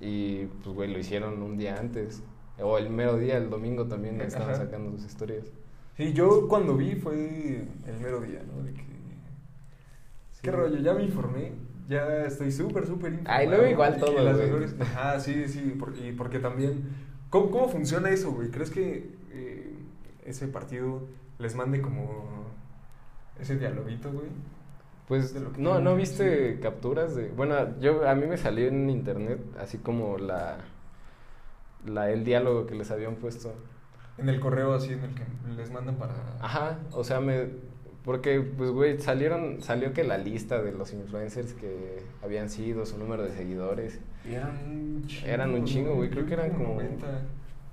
Y 0.00 0.46
pues, 0.64 0.74
güey, 0.74 0.92
lo 0.92 0.98
hicieron 0.98 1.40
un 1.40 1.56
día 1.56 1.76
antes. 1.78 2.22
O 2.60 2.78
el 2.78 2.90
mero 2.90 3.16
día, 3.16 3.36
el 3.36 3.48
domingo 3.48 3.86
también 3.86 4.20
estaban 4.20 4.50
Ajá. 4.50 4.64
sacando 4.64 4.90
sus 4.90 5.04
historias. 5.06 5.46
Sí, 5.96 6.12
yo 6.14 6.48
cuando 6.48 6.76
vi 6.76 6.96
fue 6.96 7.14
el 7.86 8.00
mero 8.02 8.20
día, 8.20 8.42
¿no? 8.44 8.62
De 8.64 8.72
que. 8.74 8.84
¿Qué 10.42 10.50
rollo? 10.50 10.76
Ya 10.78 10.94
me 10.94 11.02
informé. 11.04 11.52
Ya 11.88 12.24
estoy 12.24 12.50
súper, 12.50 12.86
súper 12.86 13.12
informado. 13.12 13.38
Ay, 13.38 13.46
luego 13.48 13.66
igual 13.66 13.98
todo, 13.98 14.22
las 14.22 14.36
güey. 14.36 14.48
mejores- 14.48 14.74
Ajá, 14.80 15.20
sí, 15.20 15.46
sí. 15.48 15.74
por- 15.78 15.94
y 15.96 16.12
porque 16.12 16.38
también. 16.40 16.88
¿Cómo, 17.30 17.50
cómo 17.50 17.68
funciona 17.68 18.10
eso, 18.10 18.32
güey? 18.32 18.50
¿Crees 18.50 18.70
que 18.70 19.10
eh, 19.30 19.74
ese 20.24 20.48
partido 20.48 21.02
les 21.38 21.54
mande 21.54 21.80
como. 21.80 22.45
Ese 23.40 23.56
dialoguito, 23.56 24.10
güey? 24.12 24.26
Pues 25.08 25.32
de 25.34 25.40
lo 25.40 25.52
que 25.52 25.60
no, 25.60 25.80
¿no 25.80 25.94
viste 25.94 26.58
capturas 26.60 27.14
de...? 27.14 27.28
Bueno, 27.28 27.78
yo 27.80 28.08
a 28.08 28.14
mí 28.16 28.26
me 28.26 28.36
salió 28.36 28.66
en 28.66 28.90
internet 28.90 29.38
así 29.58 29.78
como 29.78 30.18
la, 30.18 30.56
la 31.86 32.10
el 32.10 32.24
diálogo 32.24 32.66
que 32.66 32.74
les 32.74 32.90
habían 32.90 33.14
puesto. 33.16 33.52
En 34.18 34.28
el 34.28 34.40
correo 34.40 34.74
así 34.74 34.92
en 34.94 35.04
el 35.04 35.14
que 35.14 35.22
les 35.56 35.70
mandan 35.70 35.96
para. 35.96 36.14
Ajá, 36.40 36.78
o 36.92 37.04
sea, 37.04 37.20
me... 37.20 37.46
Porque, 38.04 38.40
pues, 38.40 38.70
güey, 38.70 39.00
salieron, 39.00 39.60
salió 39.62 39.92
que 39.92 40.04
la 40.04 40.16
lista 40.16 40.62
de 40.62 40.70
los 40.72 40.92
influencers 40.92 41.54
que 41.54 42.02
habían 42.22 42.48
sido, 42.48 42.86
su 42.86 42.98
número 42.98 43.24
de 43.24 43.30
seguidores. 43.30 44.00
Y 44.24 44.34
eran 44.34 44.56
un 44.70 45.06
chingo. 45.06 45.26
Eran 45.26 45.54
un 45.54 45.64
chingo, 45.64 45.94
güey, 45.96 46.10
creo 46.10 46.24
que 46.24 46.34
eran 46.34 46.50
como- 46.50 46.74
90. 46.74 47.06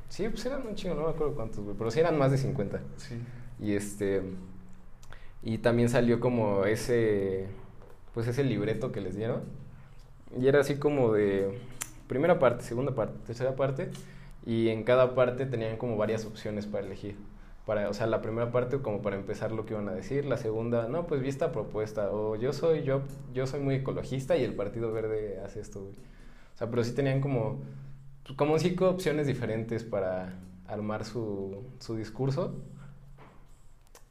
Sí, 0.10 0.28
pues 0.30 0.44
eran 0.46 0.66
un 0.68 0.74
chingo, 0.76 0.96
no 0.96 1.04
me 1.04 1.10
acuerdo 1.10 1.36
cuántos, 1.36 1.64
güey, 1.64 1.76
pero 1.78 1.90
sí 1.92 2.00
eran 2.00 2.18
más 2.18 2.32
de 2.32 2.38
50. 2.38 2.80
Sí. 2.98 3.16
Y 3.60 3.74
este... 3.74 4.22
Y 5.44 5.58
también 5.60 5.90
salió 5.90 6.20
como 6.20 6.66
ese... 6.66 7.48
Pues 8.14 8.28
ese 8.28 8.44
libreto 8.44 8.92
que 8.92 9.02
les 9.02 9.16
dieron. 9.16 9.42
Y 10.40 10.48
era 10.48 10.62
así 10.62 10.76
como 10.76 11.14
de... 11.14 11.60
Primera 12.08 12.38
parte, 12.40 12.64
segunda 12.64 12.94
parte, 12.96 13.18
tercera 13.26 13.56
parte. 13.56 13.90
Y 14.46 14.70
en 14.70 14.84
cada 14.84 15.16
parte 15.16 15.46
tenían 15.46 15.78
como 15.78 15.98
varias 15.98 16.26
opciones 16.26 16.66
para 16.66 16.86
elegir. 16.86 17.18
Para, 17.66 17.90
o 17.90 17.94
sea, 17.94 18.08
la 18.08 18.22
primera 18.22 18.52
parte 18.52 18.78
como 18.80 19.02
para 19.02 19.16
empezar 19.16 19.52
lo 19.52 19.66
que 19.66 19.74
iban 19.74 19.88
a 19.90 19.94
decir. 19.94 20.26
La 20.26 20.38
segunda, 20.38 20.88
no, 20.88 21.08
pues 21.08 21.22
vi 21.22 21.30
esta 21.30 21.52
propuesta. 21.52 22.12
O 22.12 22.36
yo 22.36 22.54
soy, 22.54 22.84
yo, 22.84 23.02
yo 23.34 23.48
soy 23.48 23.62
muy 23.62 23.76
ecologista 23.76 24.38
y 24.38 24.44
el 24.44 24.54
Partido 24.54 24.92
Verde 24.92 25.40
hace 25.44 25.60
esto, 25.60 25.82
güey. 25.82 25.94
O 25.94 26.58
sea, 26.58 26.70
pero 26.70 26.84
sí 26.84 26.94
tenían 26.94 27.22
como... 27.22 27.62
Como 28.38 28.58
cinco 28.58 28.90
opciones 28.90 29.28
diferentes 29.28 29.84
para 29.84 30.40
armar 30.68 31.04
su, 31.04 31.64
su 31.80 31.96
discurso. 31.98 32.56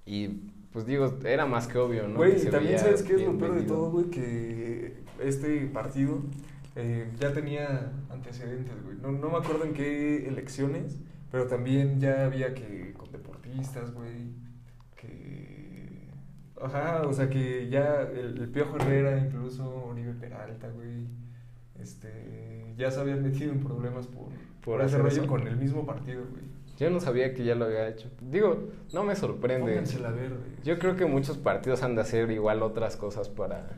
Y 0.04 0.51
pues 0.72 0.87
digo, 0.87 1.18
era 1.24 1.46
más 1.46 1.66
que 1.66 1.78
obvio, 1.78 2.08
¿no? 2.08 2.16
Güey, 2.16 2.46
y 2.46 2.50
también 2.50 2.78
sabes 2.78 3.02
qué 3.02 3.14
es 3.14 3.22
lo 3.22 3.37
peor 3.37 3.54
de 3.54 3.62
todo, 3.62 3.90
güey, 3.90 4.06
que 4.06 5.02
este 5.20 5.66
partido 5.66 6.22
eh, 6.76 7.11
ya 7.20 7.32
tenía 7.32 7.92
antecedentes, 8.11 8.82
güey. 8.82 8.96
No, 8.96 9.12
no 9.12 9.30
me 9.30 9.37
acuerdo 9.37 9.64
en 9.64 9.74
qué 9.74 10.26
elecciones, 10.26 10.98
pero 11.30 11.46
también 11.46 12.00
ya 12.00 12.24
había 12.24 12.54
que 12.54 12.94
con 12.94 13.12
deportistas, 13.12 13.92
güey, 13.92 14.32
que... 14.96 16.08
Ajá, 16.61 17.02
o 17.06 17.12
sea 17.12 17.28
que 17.28 17.68
ya 17.68 18.02
el, 18.02 18.38
el 18.38 18.48
Piojo 18.48 18.76
Herrera, 18.76 19.18
incluso 19.18 19.87
Oribe 19.87 20.14
Peralta, 20.14 20.68
güey, 20.70 21.08
este, 21.80 22.74
ya 22.78 22.90
se 22.90 23.00
habían 23.00 23.22
metido 23.22 23.52
en 23.52 23.61
problemas 23.61 24.06
por, 24.06 24.26
¿Por 24.26 24.76
por 24.76 24.82
hacer 24.82 25.02
rollo 25.02 25.26
con 25.26 25.46
el 25.46 25.56
mismo 25.56 25.85
partido, 25.85 26.22
güey. 26.30 26.44
Yo 26.82 26.90
no 26.90 26.98
sabía 27.00 27.32
que 27.32 27.44
ya 27.44 27.54
lo 27.54 27.66
había 27.66 27.86
hecho. 27.88 28.10
Digo, 28.20 28.68
no 28.92 29.04
me 29.04 29.14
sorprende. 29.14 29.70
Póngansela 29.70 30.08
a 30.08 30.12
ver, 30.12 30.30
güey. 30.30 30.50
Yo 30.64 30.78
creo 30.80 30.96
que 30.96 31.06
muchos 31.06 31.38
partidos 31.38 31.82
han 31.84 31.94
de 31.94 32.00
hacer 32.00 32.30
igual 32.32 32.62
otras 32.62 32.96
cosas 32.96 33.28
para, 33.28 33.68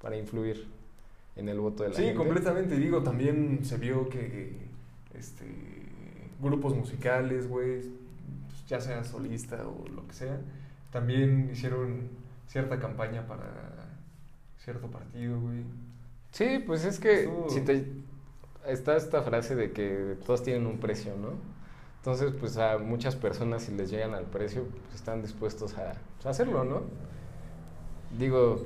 para 0.00 0.16
influir 0.16 0.66
en 1.36 1.48
el 1.50 1.60
voto 1.60 1.82
de 1.82 1.90
la 1.90 1.94
Sí, 1.94 2.02
gente. 2.04 2.16
completamente. 2.16 2.76
Digo, 2.76 3.02
también 3.02 3.60
se 3.64 3.76
vio 3.76 4.08
que 4.08 4.56
este 5.14 5.44
grupos 6.40 6.74
musicales, 6.74 7.48
güey, 7.48 7.80
pues, 8.46 8.66
ya 8.66 8.80
sea 8.80 9.04
solista 9.04 9.66
o 9.66 9.86
lo 9.88 10.06
que 10.06 10.14
sea, 10.14 10.40
también 10.90 11.50
hicieron 11.52 12.08
cierta 12.46 12.78
campaña 12.78 13.26
para 13.26 13.44
cierto 14.64 14.86
partido, 14.88 15.38
güey. 15.40 15.64
Sí, 16.30 16.62
pues 16.66 16.84
es 16.86 16.98
que 16.98 17.24
Estuvo- 17.24 17.50
si 17.50 17.60
te 17.60 17.84
está 18.66 18.96
esta 18.96 19.22
frase 19.22 19.54
de 19.56 19.72
que 19.72 20.16
todos 20.24 20.42
tienen 20.42 20.66
un 20.66 20.78
precio, 20.78 21.12
¿no? 21.20 21.32
Entonces, 22.08 22.32
pues 22.40 22.56
a 22.56 22.78
muchas 22.78 23.16
personas 23.16 23.64
si 23.64 23.72
les 23.72 23.90
llegan 23.90 24.14
al 24.14 24.24
precio, 24.24 24.64
pues 24.64 24.94
están 24.94 25.20
dispuestos 25.20 25.76
a, 25.76 25.92
pues, 26.16 26.24
a 26.24 26.30
hacerlo, 26.30 26.64
¿no? 26.64 26.80
Digo, 28.18 28.62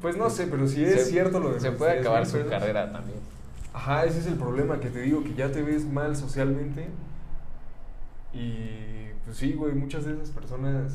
Pues 0.00 0.16
no 0.16 0.30
sé, 0.30 0.46
pero 0.46 0.68
si 0.68 0.84
es 0.84 0.92
se- 1.02 1.04
cierto 1.06 1.40
lo 1.40 1.50
de 1.54 1.58
se 1.58 1.72
puede 1.72 1.94
10,000 1.94 2.06
acabar 2.06 2.26
su 2.26 2.48
carrera 2.48 2.92
también. 2.92 3.18
Ajá, 3.74 4.04
ese 4.04 4.20
es 4.20 4.26
el 4.28 4.34
problema, 4.36 4.78
que 4.78 4.88
te 4.88 5.00
digo 5.00 5.24
que 5.24 5.34
ya 5.34 5.50
te 5.50 5.62
ves 5.62 5.84
mal 5.84 6.14
socialmente. 6.14 6.86
Y 8.32 9.08
pues 9.24 9.36
sí, 9.36 9.54
güey, 9.54 9.72
muchas 9.74 10.04
de 10.04 10.12
esas 10.14 10.30
personas. 10.30 10.94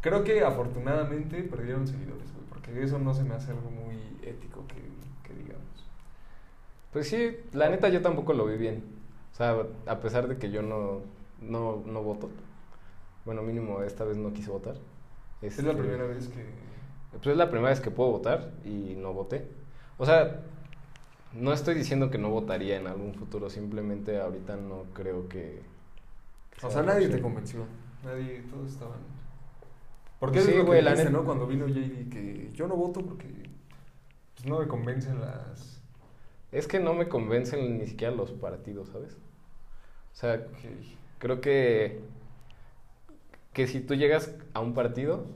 Creo 0.00 0.24
que 0.24 0.42
afortunadamente 0.42 1.42
perdieron 1.42 1.86
seguidores, 1.86 2.32
güey, 2.32 2.46
porque 2.48 2.82
eso 2.82 2.98
no 2.98 3.12
se 3.12 3.24
me 3.24 3.34
hace 3.34 3.50
algo 3.50 3.70
muy 3.70 3.96
ético 4.22 4.64
que, 4.66 4.76
que 5.28 5.34
digamos. 5.38 5.62
Pues 6.90 7.06
sí, 7.06 7.36
la 7.52 7.68
neta 7.68 7.90
yo 7.90 8.00
tampoco 8.00 8.32
lo 8.32 8.46
vi 8.46 8.56
bien. 8.56 8.93
O 9.34 9.36
sea, 9.36 9.56
a 9.86 10.00
pesar 10.00 10.28
de 10.28 10.38
que 10.38 10.50
yo 10.50 10.62
no, 10.62 11.02
no, 11.42 11.82
no 11.86 12.02
voto. 12.02 12.30
Bueno, 13.24 13.42
mínimo 13.42 13.82
esta 13.82 14.04
vez 14.04 14.16
no 14.16 14.32
quise 14.32 14.50
votar. 14.50 14.76
Es 15.56 15.62
la 15.64 15.74
Este, 15.74 15.74
primera 15.74 16.04
vez 16.06 16.28
que. 16.28 16.44
Pues 17.12 17.26
es 17.28 17.36
la 17.36 17.50
primera 17.50 17.70
vez 17.70 17.80
que 17.80 17.90
puedo 17.90 18.10
votar 18.10 18.52
y 18.64 18.94
no 18.96 19.12
voté. 19.12 19.46
O 19.98 20.06
sea, 20.06 20.42
no 21.32 21.52
estoy 21.52 21.74
diciendo 21.74 22.10
que 22.10 22.18
no 22.18 22.30
votaría 22.30 22.76
en 22.76 22.86
algún 22.86 23.14
futuro, 23.14 23.50
simplemente 23.50 24.20
ahorita 24.20 24.56
no 24.56 24.84
creo 24.94 25.28
que... 25.28 25.62
que 26.50 26.66
O 26.66 26.70
sea 26.70 26.82
nadie 26.82 27.08
te 27.08 27.20
convenció. 27.20 27.66
Nadie, 28.04 28.42
todos 28.50 28.70
estaban. 28.72 29.00
Porque 30.18 30.40
Pues 30.40 30.48
eso 30.48 30.52
sí, 30.52 30.60
güey, 30.62 30.82
la 30.82 30.94
neta. 30.94 31.10
¿no? 31.10 31.24
Cuando 31.24 31.46
vino 31.46 31.66
JD, 31.68 32.08
que 32.10 32.50
yo 32.54 32.66
no 32.66 32.76
voto 32.76 33.04
porque 33.04 33.26
pues, 34.34 34.46
no 34.46 34.58
me 34.60 34.68
convencen 34.68 35.20
las. 35.20 35.82
Es 36.52 36.66
que 36.66 36.80
no 36.80 36.94
me 36.94 37.08
convencen 37.08 37.76
ni 37.78 37.86
siquiera 37.86 38.14
los 38.14 38.32
partidos, 38.32 38.88
¿sabes? 38.88 39.18
O 40.14 40.16
sea, 40.16 40.46
creo 41.18 41.40
que, 41.40 42.00
que 43.52 43.66
si 43.66 43.80
tú 43.80 43.94
llegas 43.94 44.34
a 44.54 44.60
un 44.60 44.74
partido, 44.74 45.26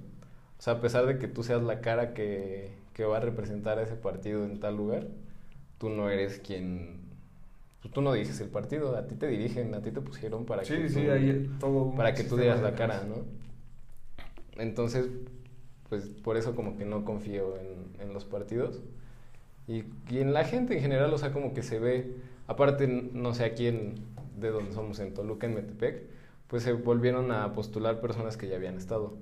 O 0.58 0.62
sea, 0.62 0.74
a 0.74 0.80
pesar 0.82 1.06
de 1.06 1.18
que 1.18 1.28
tú 1.28 1.42
seas 1.44 1.62
la 1.62 1.80
cara 1.82 2.14
que, 2.14 2.72
que 2.94 3.04
va 3.06 3.18
a 3.18 3.20
representar 3.20 3.78
a 3.80 3.82
ese 3.84 3.96
partido 3.96 4.44
en 4.46 4.60
tal 4.60 4.76
lugar, 4.76 5.08
tú 5.78 5.90
no 5.90 6.10
eres 6.10 6.40
quien... 6.40 7.00
pues 7.82 7.92
tú 7.94 8.02
no 8.02 8.12
diriges 8.14 8.40
el 8.40 8.48
partido, 8.50 8.96
a 8.96 9.06
ti 9.08 9.16
te 9.16 9.28
dirigen, 9.28 9.74
a 9.74 9.82
ti 9.82 9.92
te 9.92 10.00
pusieron 10.02 10.46
para 10.46 10.64
Sí, 10.64 10.74
que 10.74 10.88
sí, 10.88 11.06
tú, 11.06 11.10
hay 11.10 11.56
todo 11.58 11.94
para 11.94 12.14
que 12.14 12.24
tú 12.24 12.36
digas 12.36 12.60
la 12.60 12.74
cara, 12.74 13.02
¿no? 13.04 13.24
Entonces, 14.56 15.08
pues 15.88 16.08
por 16.08 16.36
eso 16.36 16.54
como 16.54 16.76
que 16.76 16.84
no 16.84 17.04
confío 17.04 17.56
en, 17.58 18.00
en 18.00 18.12
los 18.14 18.24
partidos. 18.24 18.82
Y, 19.68 19.84
y 20.08 20.20
en 20.20 20.32
la 20.32 20.44
gente 20.44 20.74
en 20.76 20.82
general, 20.82 21.12
o 21.14 21.18
sea, 21.18 21.32
como 21.32 21.54
que 21.54 21.62
se 21.62 21.78
ve, 21.80 22.16
aparte, 22.46 22.88
no 22.88 23.34
sé, 23.34 23.44
aquí 23.44 23.66
en, 23.68 23.96
de 24.40 24.50
donde 24.50 24.72
somos, 24.72 24.98
en 25.00 25.14
Toluca, 25.14 25.46
en 25.46 25.54
Metepec, 25.54 26.02
pues 26.48 26.62
se 26.62 26.72
volvieron 26.72 27.30
a 27.32 27.52
postular 27.52 28.00
personas 28.00 28.36
que 28.36 28.48
ya 28.48 28.56
habían 28.56 28.76
estado. 28.76 29.16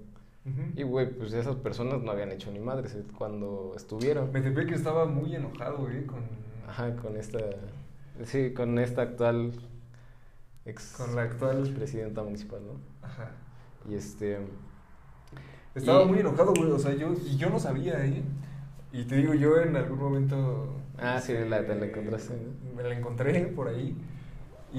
Y, 0.76 0.84
güey, 0.84 1.10
pues 1.10 1.32
esas 1.32 1.56
personas 1.56 2.00
no 2.02 2.12
habían 2.12 2.30
hecho 2.30 2.52
ni 2.52 2.60
madres 2.60 2.94
eh, 2.94 3.02
cuando 3.18 3.72
estuvieron. 3.74 4.30
Metepec 4.32 4.70
estaba 4.70 5.04
muy 5.06 5.34
enojado, 5.34 5.78
güey, 5.78 6.06
con, 6.06 6.20
Ajá, 6.68 6.94
con 6.94 7.16
esta, 7.16 7.40
sí, 8.24 8.52
con 8.54 8.78
esta 8.78 9.02
actual 9.02 9.50
ex 10.64 10.94
con 10.96 11.16
la 11.16 11.22
actual... 11.22 11.68
presidenta 11.76 12.22
municipal, 12.22 12.60
¿no? 12.64 12.74
Ajá. 13.04 13.32
Y 13.90 13.94
este, 13.94 14.38
Estaba 15.74 16.04
Y- 16.04 16.06
muy 16.06 16.20
enojado, 16.20 16.52
güey, 16.56 16.70
o 16.70 16.78
sea, 16.78 16.94
yo, 16.94 17.12
y 17.12 17.36
yo 17.36 17.50
no 17.50 17.58
sabía, 17.58 18.04
¿eh? 18.06 18.22
Y 18.92 19.04
te 19.04 19.16
digo, 19.16 19.34
yo 19.34 19.60
en 19.60 19.74
algún 19.76 19.98
momento... 19.98 20.74
Ah, 20.96 21.20
sí, 21.20 21.32
este, 21.32 21.48
la- 21.48 21.66
te 21.66 21.74
la 21.74 21.86
encontraste, 21.86 22.34
¿no? 22.34 22.74
Me 22.76 22.82
la 22.88 22.96
encontré 22.96 23.40
por 23.48 23.66
ahí. 23.68 23.96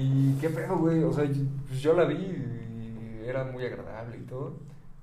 Y 0.00 0.34
qué 0.40 0.48
pedo, 0.48 0.78
güey, 0.78 1.02
o 1.02 1.12
sea, 1.12 1.24
yo, 1.24 1.42
pues 1.66 1.80
yo 1.80 1.92
la 1.92 2.04
vi 2.04 2.14
y 2.14 3.24
era 3.26 3.42
muy 3.42 3.64
agradable 3.64 4.18
y 4.18 4.22
todo, 4.22 4.52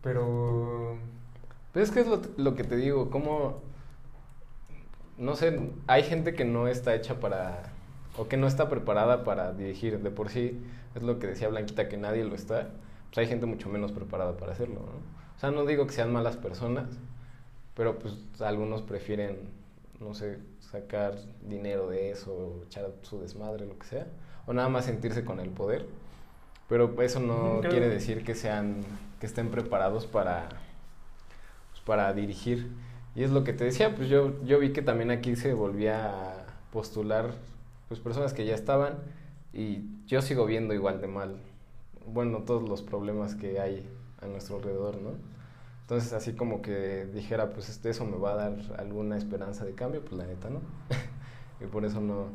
pero... 0.02 0.98
Pero 1.74 1.84
es 1.84 1.92
que 1.92 2.00
es 2.00 2.08
lo, 2.38 2.56
que 2.56 2.64
te 2.64 2.78
digo, 2.78 3.10
como, 3.10 3.60
no 5.18 5.36
sé, 5.36 5.70
hay 5.88 6.04
gente 6.04 6.34
que 6.34 6.46
no 6.46 6.70
está 6.70 6.96
hecha 6.96 7.20
para, 7.20 7.74
o 8.18 8.30
que 8.30 8.38
no 8.38 8.48
está 8.48 8.70
preparada 8.70 9.26
para 9.26 9.52
dirigir, 9.52 10.00
de 10.00 10.12
por 10.12 10.30
sí, 10.30 10.62
es 10.96 11.04
lo 11.04 11.20
que 11.20 11.28
decía 11.28 11.50
Blanquita, 11.50 11.90
que 11.90 11.98
nadie 11.98 12.24
lo 12.24 12.34
está, 12.34 12.70
pues 13.08 13.18
hay 13.18 13.28
gente 13.28 13.48
mucho 13.48 13.68
menos 13.68 13.92
preparada 13.92 14.38
para 14.38 14.54
hacerlo, 14.54 14.76
¿no? 14.76 15.36
O 15.36 15.40
sea, 15.42 15.52
no 15.52 15.66
digo 15.66 15.86
que 15.88 15.94
sean 15.94 16.14
malas 16.14 16.38
personas, 16.38 16.88
pero 17.74 18.00
pues 18.00 18.14
algunos 18.40 18.82
prefieren, 18.82 19.40
no 20.00 20.14
sé, 20.14 20.40
sacar 20.62 21.16
dinero 21.42 21.90
de 21.90 22.12
eso, 22.12 22.64
echar 22.66 22.90
su 23.02 23.20
desmadre, 23.20 23.66
lo 23.66 23.78
que 23.78 23.88
sea, 23.88 24.08
o 24.48 24.54
nada 24.54 24.70
más 24.70 24.86
sentirse 24.86 25.24
con 25.26 25.40
el 25.40 25.50
poder. 25.50 25.86
Pero 26.68 27.00
eso 27.02 27.20
no 27.20 27.60
creo- 27.60 27.72
quiere 27.72 27.90
decir 27.90 28.24
que 28.24 28.34
sean, 28.36 28.84
que 29.20 29.26
estén 29.28 29.50
preparados 29.50 30.08
para, 30.08 30.50
pues, 31.72 31.82
para 31.86 32.12
dirigir. 32.14 32.72
Y 33.16 33.24
es 33.24 33.32
lo 33.32 33.44
que 33.44 33.54
te 33.54 33.64
decía, 33.64 33.96
pues 33.96 34.10
yo, 34.10 34.44
yo 34.44 34.60
vi 34.60 34.74
que 34.74 34.82
también 34.82 35.12
aquí 35.12 35.36
se 35.36 35.54
volvía 35.54 36.10
a 36.10 36.46
postular 36.72 37.32
pues 37.88 38.00
personas 38.00 38.34
que 38.34 38.46
ya 38.46 38.56
estaban 38.56 38.96
y 39.54 39.84
yo 40.08 40.22
sigo 40.22 40.46
viendo 40.46 40.74
igual 40.74 41.00
de 41.00 41.08
mal, 41.08 41.38
bueno, 42.08 42.40
todos 42.40 42.68
los 42.68 42.82
problemas 42.82 43.36
que 43.36 43.60
hay 43.62 43.88
a 44.22 44.26
nuestro 44.26 44.58
alrededor, 44.58 44.98
¿no? 45.02 45.12
Entonces 45.82 46.12
así 46.14 46.34
como 46.34 46.62
que 46.64 47.06
dijera, 47.06 47.52
pues 47.52 47.70
este, 47.70 47.92
eso 47.92 48.06
me 48.06 48.18
va 48.18 48.34
a 48.34 48.36
dar 48.36 48.56
alguna 48.80 49.18
esperanza 49.18 49.64
de 49.66 49.74
cambio, 49.76 50.02
pues 50.02 50.14
la 50.14 50.26
neta, 50.26 50.50
¿no? 50.50 50.60
y 51.64 51.68
por 51.68 51.86
eso 51.86 52.02
no, 52.02 52.26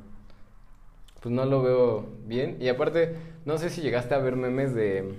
pues 1.21 1.35
no 1.35 1.45
lo 1.45 1.63
veo 1.63 2.07
bien. 2.27 2.57
Y 2.61 2.69
aparte, 2.69 3.15
no 3.45 3.59
sé 3.59 3.71
si 3.71 3.81
llegaste 3.81 4.15
a 4.15 4.19
ver 4.19 4.37
memes 4.37 4.75
de... 4.75 5.15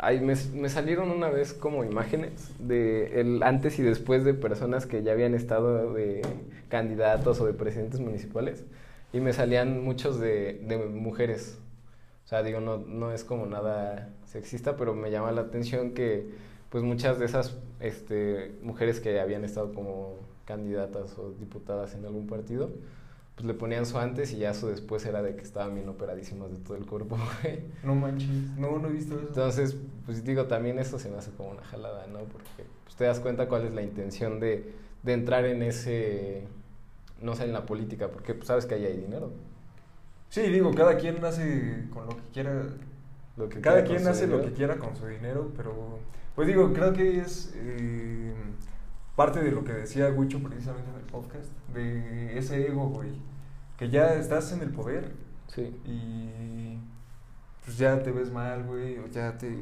Ay, 0.00 0.20
me, 0.20 0.36
salieron 0.68 1.10
una 1.10 1.28
vez 1.28 1.52
como 1.52 1.82
imágenes 1.84 2.52
de 2.60 3.20
el 3.20 3.42
antes 3.42 3.80
y 3.80 3.82
después 3.82 4.24
de 4.24 4.32
personas 4.32 4.86
que 4.86 5.02
ya 5.02 5.10
habían 5.10 5.34
estado 5.34 5.92
de 5.92 6.22
candidatos 6.68 7.40
o 7.40 7.46
de 7.46 7.52
presidentes 7.52 7.98
municipales 7.98 8.64
y 9.12 9.18
me 9.18 9.32
salían 9.32 9.82
muchos 9.82 10.20
de, 10.20 10.60
de 10.64 10.78
mujeres. 10.78 11.58
O 12.24 12.28
sea, 12.28 12.44
digo, 12.44 12.60
no, 12.60 12.78
no 12.78 13.10
es 13.10 13.24
como 13.24 13.46
nada 13.46 14.10
sexista, 14.26 14.76
pero 14.76 14.94
me 14.94 15.10
llama 15.10 15.32
la 15.32 15.40
atención 15.40 15.94
que 15.94 16.26
pues 16.70 16.84
muchas 16.84 17.18
de 17.18 17.24
esas 17.24 17.56
este, 17.80 18.52
mujeres 18.62 19.00
que 19.00 19.18
habían 19.20 19.44
estado 19.44 19.72
como 19.72 20.16
candidatas 20.44 21.16
o 21.18 21.30
diputadas 21.32 21.94
en 21.94 22.04
algún 22.04 22.26
partido, 22.26 22.70
pues 23.38 23.46
le 23.46 23.54
ponían 23.54 23.86
su 23.86 23.96
antes 23.98 24.32
y 24.32 24.38
ya 24.38 24.52
su 24.52 24.66
después 24.66 25.06
era 25.06 25.22
de 25.22 25.36
que 25.36 25.42
estaban 25.42 25.72
bien 25.76 25.88
operadísimas 25.88 26.50
de 26.50 26.56
todo 26.58 26.76
el 26.76 26.86
cuerpo, 26.86 27.16
güey. 27.42 27.60
No 27.84 27.94
manches, 27.94 28.28
no, 28.56 28.80
no 28.80 28.88
he 28.88 28.92
visto 28.92 29.14
eso. 29.14 29.28
Entonces, 29.28 29.76
pues 30.06 30.24
digo, 30.24 30.46
también 30.46 30.80
esto 30.80 30.98
se 30.98 31.08
me 31.08 31.18
hace 31.18 31.30
como 31.30 31.50
una 31.50 31.62
jalada, 31.62 32.08
¿no? 32.08 32.18
Porque 32.24 32.64
pues, 32.82 32.96
te 32.96 33.04
das 33.04 33.20
cuenta 33.20 33.46
cuál 33.46 33.64
es 33.64 33.72
la 33.72 33.82
intención 33.82 34.40
de, 34.40 34.72
de 35.04 35.12
entrar 35.12 35.44
en 35.44 35.62
ese, 35.62 36.48
no 37.22 37.36
sé, 37.36 37.44
en 37.44 37.52
la 37.52 37.64
política, 37.64 38.08
porque 38.08 38.34
pues, 38.34 38.48
sabes 38.48 38.66
que 38.66 38.74
ahí 38.74 38.86
hay 38.86 38.96
dinero. 38.96 39.30
Sí, 40.30 40.40
digo, 40.40 40.74
cada 40.74 40.96
quien 40.96 41.24
hace 41.24 41.84
con 41.92 42.06
lo 42.06 42.16
que 42.16 42.22
quiera. 42.32 42.64
Lo 43.36 43.48
que 43.48 43.60
cada 43.60 43.84
quiera 43.84 43.98
quien 43.98 44.08
hace 44.08 44.26
lo 44.26 44.42
que 44.42 44.50
quiera 44.50 44.78
con 44.78 44.96
su 44.96 45.06
dinero, 45.06 45.52
pero 45.56 46.00
pues 46.34 46.48
digo, 46.48 46.72
creo 46.72 46.92
que 46.92 47.20
es 47.20 47.52
eh, 47.54 48.34
parte 49.18 49.42
de 49.42 49.50
lo 49.50 49.64
que 49.64 49.72
decía 49.72 50.08
Wicho 50.10 50.40
precisamente 50.42 50.88
en 50.90 50.96
el 50.96 51.02
podcast, 51.02 51.50
de 51.74 52.38
ese 52.38 52.68
ego, 52.68 52.88
güey, 52.88 53.10
que 53.76 53.90
ya 53.90 54.14
estás 54.14 54.52
en 54.52 54.62
el 54.62 54.70
poder 54.70 55.12
Sí. 55.48 55.76
y 55.84 56.78
pues 57.64 57.76
ya 57.78 58.00
te 58.02 58.12
ves 58.12 58.30
mal, 58.30 58.62
güey, 58.64 58.98
o 58.98 59.06
ya 59.08 59.36
te 59.36 59.52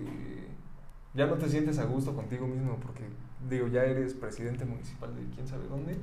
ya 1.14 1.26
no 1.26 1.34
te 1.36 1.48
sientes 1.48 1.78
a 1.78 1.84
gusto 1.84 2.14
contigo 2.14 2.46
mismo 2.46 2.76
porque 2.76 3.02
digo, 3.48 3.66
ya 3.68 3.84
eres 3.84 4.12
presidente 4.12 4.64
municipal 4.66 5.14
de 5.16 5.22
quién 5.34 5.48
sabe 5.48 5.66
dónde 5.68 5.96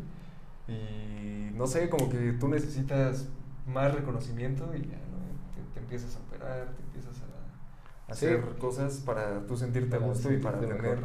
y 0.68 1.52
no 1.56 1.68
sé, 1.68 1.90
como 1.90 2.10
que 2.10 2.34
tú 2.40 2.48
necesitas 2.48 3.28
más 3.68 3.94
reconocimiento 3.94 4.66
y 4.76 4.80
ya 4.82 4.98
no 4.98 5.20
te, 5.56 5.62
te 5.76 5.80
empiezas 5.80 6.16
a 6.16 6.20
operar, 6.20 6.68
te 6.76 6.82
empiezas 6.84 7.22
a, 7.22 8.12
a 8.12 8.16
Sí. 8.16 8.26
hacer 8.26 8.42
cosas 8.58 8.98
para 9.06 9.46
tú 9.46 9.56
sentirte 9.58 9.96
a 9.96 10.00
gusto 10.00 10.32
y 10.34 10.38
para 10.38 10.60
tener 10.60 10.82
mejor. 10.82 11.00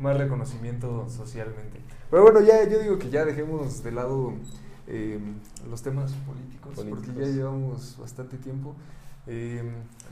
Más 0.00 0.16
reconocimiento 0.16 1.08
socialmente. 1.08 1.80
Pero 2.10 2.22
bueno, 2.22 2.40
ya 2.40 2.68
yo 2.68 2.80
digo 2.80 2.98
que 2.98 3.10
ya 3.10 3.24
dejemos 3.24 3.82
de 3.82 3.92
lado 3.92 4.32
eh, 4.86 5.18
los 5.68 5.82
temas 5.82 6.12
políticos, 6.26 6.84
porque 6.88 7.12
ya 7.14 7.26
llevamos 7.26 7.96
bastante 7.98 8.36
tiempo. 8.36 8.74
Eh, 9.26 9.62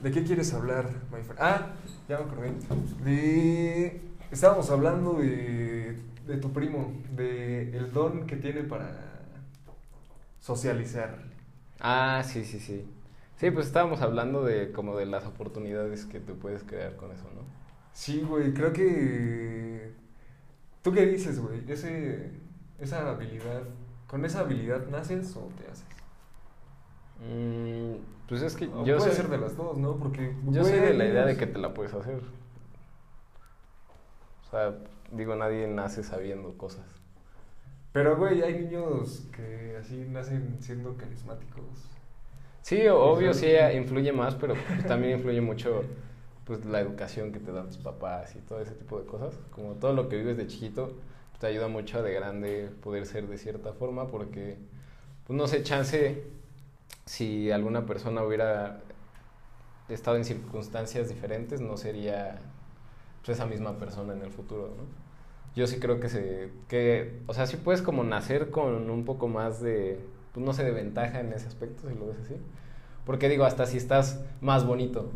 ¿De 0.02 0.10
qué 0.12 0.22
quieres 0.22 0.52
hablar, 0.54 0.90
my 1.10 1.22
friend? 1.22 1.40
Ah, 1.40 1.72
ya 2.08 2.18
me 2.18 2.24
acordé. 2.24 2.52
De, 3.02 4.00
estábamos 4.30 4.70
hablando 4.70 5.14
de, 5.14 5.96
de 6.26 6.36
tu 6.36 6.52
primo, 6.52 6.92
de 7.16 7.76
el 7.76 7.92
don 7.92 8.26
que 8.26 8.36
tiene 8.36 8.62
para 8.62 9.24
socializar. 10.40 11.18
Ah, 11.80 12.22
sí, 12.24 12.44
sí, 12.44 12.60
sí. 12.60 12.86
Sí, 13.38 13.50
pues 13.50 13.66
estábamos 13.66 14.02
hablando 14.02 14.44
de 14.44 14.72
como 14.72 14.96
de 14.96 15.06
las 15.06 15.24
oportunidades 15.24 16.04
que 16.04 16.20
te 16.20 16.34
puedes 16.34 16.62
crear 16.64 16.96
con 16.96 17.12
eso, 17.12 17.24
¿no? 17.34 17.42
Sí, 17.98 18.20
güey, 18.20 18.54
creo 18.54 18.72
que... 18.72 19.92
¿Tú 20.82 20.92
qué 20.92 21.04
dices, 21.04 21.40
güey? 21.40 21.64
Ese, 21.68 22.30
esa 22.78 23.10
habilidad, 23.10 23.64
¿con 24.06 24.24
esa 24.24 24.40
habilidad 24.40 24.86
naces 24.86 25.34
o 25.36 25.48
te 25.58 25.68
haces? 25.68 25.84
Mm, 27.18 27.96
pues 28.28 28.42
es 28.42 28.54
que 28.54 28.66
O 28.68 28.84
yo 28.84 28.98
puede 28.98 29.10
soy, 29.10 29.16
ser 29.16 29.28
de 29.28 29.38
las 29.38 29.56
dos, 29.56 29.78
¿no? 29.78 29.96
Porque... 29.96 30.32
yo 30.44 30.60
güey, 30.62 30.72
soy 30.74 30.78
de 30.78 30.94
la 30.94 31.06
idea 31.06 31.26
de 31.26 31.36
que 31.36 31.48
te 31.48 31.58
la 31.58 31.74
puedes 31.74 31.92
hacer. 31.92 32.22
O 34.46 34.50
sea, 34.50 34.78
digo, 35.10 35.34
nadie 35.34 35.66
nace 35.66 36.04
sabiendo 36.04 36.56
cosas. 36.56 36.86
Pero, 37.92 38.16
güey, 38.16 38.42
hay 38.42 38.60
niños 38.60 39.26
que 39.34 39.76
así 39.76 40.06
nacen 40.08 40.58
siendo 40.60 40.96
carismáticos. 40.96 41.90
Sí, 42.62 42.86
obvio, 42.86 43.34
sí 43.34 43.48
influye 43.74 44.12
más, 44.12 44.36
pero 44.36 44.54
pues 44.54 44.86
también 44.86 45.18
influye 45.18 45.40
mucho 45.40 45.82
pues 46.48 46.64
la 46.64 46.80
educación 46.80 47.30
que 47.30 47.40
te 47.40 47.52
dan 47.52 47.66
tus 47.66 47.76
papás 47.76 48.34
y 48.34 48.38
todo 48.38 48.60
ese 48.60 48.72
tipo 48.72 48.98
de 48.98 49.04
cosas. 49.04 49.38
Como 49.50 49.74
todo 49.74 49.92
lo 49.92 50.08
que 50.08 50.16
vives 50.16 50.38
de 50.38 50.46
chiquito 50.46 50.94
pues, 51.28 51.40
te 51.40 51.46
ayuda 51.46 51.68
mucho 51.68 52.02
de 52.02 52.14
grande 52.14 52.70
poder 52.82 53.04
ser 53.04 53.28
de 53.28 53.36
cierta 53.36 53.74
forma 53.74 54.08
porque, 54.08 54.56
pues 55.26 55.36
no 55.36 55.46
sé, 55.46 55.62
chance 55.62 56.24
si 57.04 57.50
alguna 57.50 57.84
persona 57.84 58.22
hubiera 58.22 58.80
estado 59.90 60.16
en 60.16 60.24
circunstancias 60.24 61.10
diferentes, 61.10 61.60
no 61.60 61.76
sería 61.76 62.38
pues, 63.22 63.36
esa 63.36 63.46
misma 63.46 63.78
persona 63.78 64.14
en 64.14 64.22
el 64.22 64.30
futuro. 64.30 64.70
Yo 65.54 65.66
sí 65.66 65.78
creo 65.78 66.00
que 66.00 66.08
se, 66.08 66.50
que, 66.66 67.20
o 67.26 67.34
sea, 67.34 67.46
sí 67.46 67.58
puedes 67.58 67.82
como 67.82 68.04
nacer 68.04 68.50
con 68.50 68.88
un 68.88 69.04
poco 69.04 69.28
más 69.28 69.60
de, 69.60 70.00
no 70.34 70.54
sé, 70.54 70.64
de 70.64 70.70
ventaja 70.70 71.20
en 71.20 71.30
ese 71.34 71.46
aspecto, 71.46 71.90
si 71.90 71.94
lo 71.94 72.06
ves 72.06 72.16
así. 72.24 72.36
Porque 73.04 73.28
digo, 73.28 73.44
hasta 73.44 73.66
si 73.66 73.76
estás 73.76 74.22
más 74.40 74.66
bonito, 74.66 75.10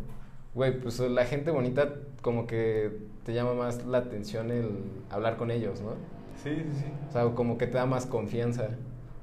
güey, 0.55 0.79
pues 0.79 0.99
la 0.99 1.25
gente 1.25 1.51
bonita 1.51 1.93
como 2.21 2.47
que 2.47 2.97
te 3.25 3.33
llama 3.33 3.53
más 3.53 3.85
la 3.85 3.99
atención 3.99 4.51
el 4.51 4.83
hablar 5.09 5.37
con 5.37 5.51
ellos, 5.51 5.81
¿no? 5.81 5.91
Sí, 6.41 6.55
sí, 6.55 6.79
sí. 6.79 6.85
O 7.09 7.11
sea, 7.11 7.23
como 7.35 7.57
que 7.57 7.67
te 7.67 7.77
da 7.77 7.85
más 7.85 8.05
confianza. 8.05 8.69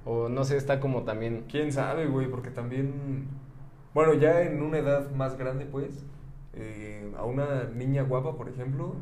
O 0.04 0.28
no 0.28 0.44
sé, 0.44 0.56
está 0.56 0.80
como 0.80 1.02
también... 1.02 1.44
¿Quién 1.50 1.72
sabe, 1.72 2.06
güey? 2.06 2.28
Porque 2.30 2.50
también... 2.50 3.28
Bueno, 3.92 4.14
ya 4.14 4.42
en 4.42 4.62
una 4.62 4.78
edad 4.78 5.10
más 5.10 5.36
grande, 5.36 5.66
pues, 5.66 6.04
eh, 6.54 7.12
a 7.18 7.24
una 7.24 7.64
niña 7.74 8.02
guapa, 8.04 8.36
por 8.36 8.48
ejemplo, 8.48 8.94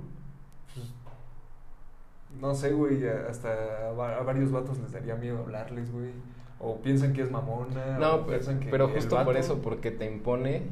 pues, 0.75 0.87
no 2.41 2.55
sé, 2.55 2.73
güey, 2.73 3.07
hasta 3.07 3.89
a, 3.89 3.93
va- 3.93 4.17
a 4.17 4.23
varios 4.23 4.51
vatos 4.51 4.79
les 4.79 4.93
daría 4.93 5.15
miedo 5.15 5.39
hablarles, 5.39 5.93
güey. 5.93 6.11
O 6.61 6.77
piensan 6.81 7.13
que 7.13 7.23
es 7.23 7.31
mamona. 7.31 7.99
No, 7.99 8.15
o 8.17 8.27
pero, 8.27 8.27
piensan 8.27 8.61
que 8.61 8.69
pero 8.71 8.89
justo 8.89 9.23
por 9.25 9.37
eso, 9.37 9.61
porque 9.63 9.91
te 9.91 10.07
impone, 10.11 10.63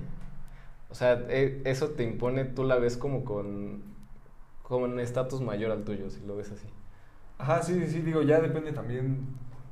sea, 0.97 1.25
e- 1.29 1.63
eso 1.65 1.91
te 1.91 2.03
impone, 2.03 2.45
tú 2.45 2.65
la 2.65 2.77
ves 2.77 2.97
como 2.97 3.25
con, 3.25 3.83
como 4.63 4.85
un 4.87 4.99
estatus 5.01 5.41
mayor 5.41 5.71
al 5.71 5.85
tuyo, 5.85 6.11
si 6.11 6.25
lo 6.27 6.37
ves 6.37 6.51
así. 6.53 6.67
Ajá, 7.39 7.63
sí, 7.63 7.75
sí, 7.75 7.87
sí, 7.87 8.01
digo, 8.01 8.23
ya 8.23 8.41
depende 8.41 8.73
también 8.73 9.27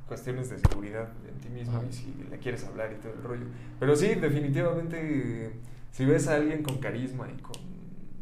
cuestiones 0.07 0.49
de 0.51 0.59
seguridad 0.59 1.09
en 1.27 1.39
ti 1.39 1.49
mismo 1.49 1.77
Ajá. 1.77 1.85
y 1.89 1.93
si 1.93 2.13
le 2.29 2.37
quieres 2.37 2.63
hablar 2.65 2.93
y 2.93 3.01
todo 3.01 3.13
el 3.13 3.23
rollo. 3.23 3.45
Pero 3.79 3.95
sí, 3.95 4.13
definitivamente, 4.15 5.51
si 5.91 6.05
ves 6.05 6.27
a 6.27 6.35
alguien 6.35 6.61
con 6.63 6.77
carisma 6.77 7.27
y 7.35 7.41
con 7.41 7.55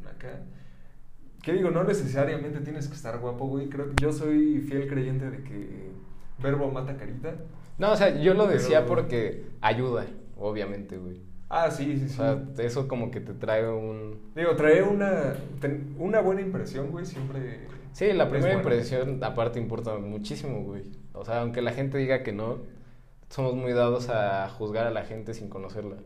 acá, 0.10 0.40
¿qué 1.42 1.54
digo? 1.54 1.72
No 1.72 1.84
necesariamente 1.84 2.60
tienes 2.62 2.88
que 2.88 2.96
estar 2.96 3.20
guapo, 3.20 3.48
güey. 3.48 3.68
Creo 3.70 3.90
que 3.90 3.96
yo 4.02 4.14
soy 4.14 4.60
fiel 4.62 4.88
creyente 4.88 5.30
de 5.30 5.44
que 5.44 5.92
verbo 6.42 6.72
mata 6.72 6.96
carita. 6.96 7.36
No, 7.78 7.92
o 7.92 7.96
sea, 7.98 8.22
yo 8.22 8.34
lo 8.34 8.48
decía 8.48 8.80
Pero- 8.84 8.88
porque 8.88 9.46
ayuda, 9.62 10.06
obviamente, 10.38 10.98
güey. 10.98 11.22
Ah, 11.56 11.70
sí, 11.70 11.98
sí, 11.98 12.06
O 12.06 12.08
sí. 12.08 12.16
sea, 12.16 12.44
eso 12.66 12.88
como 12.88 13.12
que 13.12 13.20
te 13.22 13.34
trae 13.34 13.70
un... 13.70 14.32
Digo, 14.36 14.56
trae 14.56 14.82
una, 14.82 15.36
ten- 15.62 15.96
una 16.00 16.20
buena 16.20 16.42
impresión, 16.42 16.90
güey, 16.92 17.06
siempre... 17.06 17.68
Sí, 17.92 18.12
la 18.12 18.28
primera 18.28 18.56
impresión 18.56 19.24
aparte 19.24 19.60
importa 19.60 19.96
muchísimo, 19.98 20.64
güey. 20.64 20.82
O 21.14 21.24
sea, 21.24 21.42
aunque 21.42 21.62
la 21.62 21.72
gente 21.72 22.00
diga 22.00 22.24
que 22.24 22.32
no, 22.32 22.58
somos 23.30 23.54
muy 23.56 23.72
dados 23.74 24.10
a 24.10 24.50
juzgar 24.50 24.88
a 24.88 24.92
la 24.92 25.04
gente 25.06 25.36
sin 25.36 25.48
conocerla, 25.48 25.98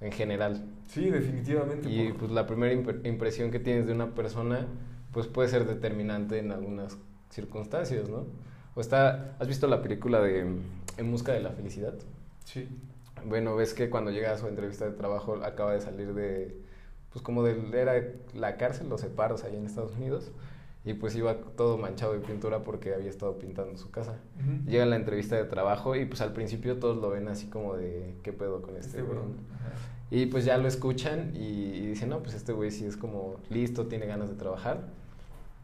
en 0.00 0.12
general. 0.12 0.64
Sí, 0.88 1.10
definitivamente. 1.10 1.90
Y 1.90 2.08
por- 2.12 2.20
pues 2.20 2.30
la 2.32 2.46
primera 2.46 2.72
impre- 2.72 3.06
impresión 3.06 3.50
que 3.50 3.60
tienes 3.60 3.86
de 3.86 3.92
una 3.92 4.14
persona, 4.14 4.66
pues 5.12 5.26
puede 5.26 5.48
ser 5.50 5.66
determinante 5.66 6.38
en 6.38 6.52
algunas 6.52 6.96
circunstancias, 7.28 8.08
¿no? 8.08 8.24
O 8.74 8.80
está, 8.80 9.36
¿has 9.38 9.46
visto 9.48 9.66
la 9.66 9.82
película 9.82 10.20
de 10.22 10.40
En 10.96 11.10
busca 11.10 11.32
de 11.32 11.40
la 11.40 11.50
felicidad? 11.50 11.92
Sí. 12.44 12.66
Bueno, 13.24 13.56
ves 13.56 13.74
que 13.74 13.90
cuando 13.90 14.10
llega 14.10 14.32
a 14.32 14.38
su 14.38 14.46
entrevista 14.46 14.84
de 14.84 14.92
trabajo 14.92 15.34
acaba 15.42 15.72
de 15.72 15.80
salir 15.80 16.14
de, 16.14 16.56
pues 17.12 17.22
como 17.22 17.42
de, 17.42 17.56
era 17.72 17.94
la 18.34 18.56
cárcel, 18.56 18.88
los 18.88 19.00
separos 19.00 19.44
allá 19.44 19.56
en 19.56 19.66
Estados 19.66 19.92
Unidos, 19.92 20.30
y 20.84 20.94
pues 20.94 21.16
iba 21.16 21.36
todo 21.56 21.78
manchado 21.78 22.12
de 22.12 22.20
pintura 22.20 22.62
porque 22.62 22.94
había 22.94 23.10
estado 23.10 23.38
pintando 23.38 23.76
su 23.76 23.90
casa. 23.90 24.20
Llega 24.66 24.84
a 24.84 24.86
la 24.86 24.94
entrevista 24.94 25.34
de 25.34 25.44
trabajo 25.44 25.96
y 25.96 26.04
pues 26.04 26.20
al 26.20 26.32
principio 26.32 26.78
todos 26.78 26.96
lo 26.98 27.10
ven 27.10 27.26
así 27.26 27.48
como 27.48 27.74
de, 27.76 28.14
¿qué 28.22 28.32
pedo 28.32 28.62
con 28.62 28.76
este 28.76 28.98
Este 28.98 29.02
güey? 29.02 29.18
Y 30.10 30.26
pues 30.26 30.44
ya 30.44 30.56
lo 30.58 30.68
escuchan 30.68 31.32
y, 31.34 31.72
y 31.74 31.86
dicen, 31.86 32.10
no, 32.10 32.22
pues 32.22 32.34
este 32.34 32.52
güey 32.52 32.70
sí 32.70 32.86
es 32.86 32.96
como 32.96 33.40
listo, 33.50 33.86
tiene 33.86 34.06
ganas 34.06 34.28
de 34.28 34.36
trabajar. 34.36 34.84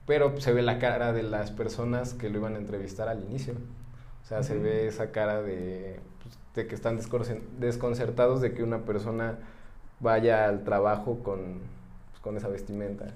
Pero 0.06 0.32
pues, 0.32 0.42
se 0.42 0.52
ve 0.52 0.62
la 0.62 0.78
cara 0.78 1.12
de 1.12 1.22
las 1.22 1.52
personas 1.52 2.14
que 2.14 2.28
lo 2.28 2.38
iban 2.38 2.56
a 2.56 2.58
entrevistar 2.58 3.08
al 3.08 3.22
inicio. 3.22 3.54
O 4.22 4.26
sea, 4.26 4.42
se 4.42 4.58
ve 4.58 4.88
esa 4.88 5.12
cara 5.12 5.42
de, 5.42 6.00
de 6.54 6.66
que 6.66 6.74
están 6.74 6.98
desconcertados 7.58 8.40
de 8.40 8.52
que 8.52 8.62
una 8.62 8.80
persona 8.84 9.38
vaya 10.00 10.48
al 10.48 10.64
trabajo 10.64 11.20
con, 11.22 11.60
pues, 12.10 12.20
con 12.22 12.36
esa 12.36 12.48
vestimenta. 12.48 13.06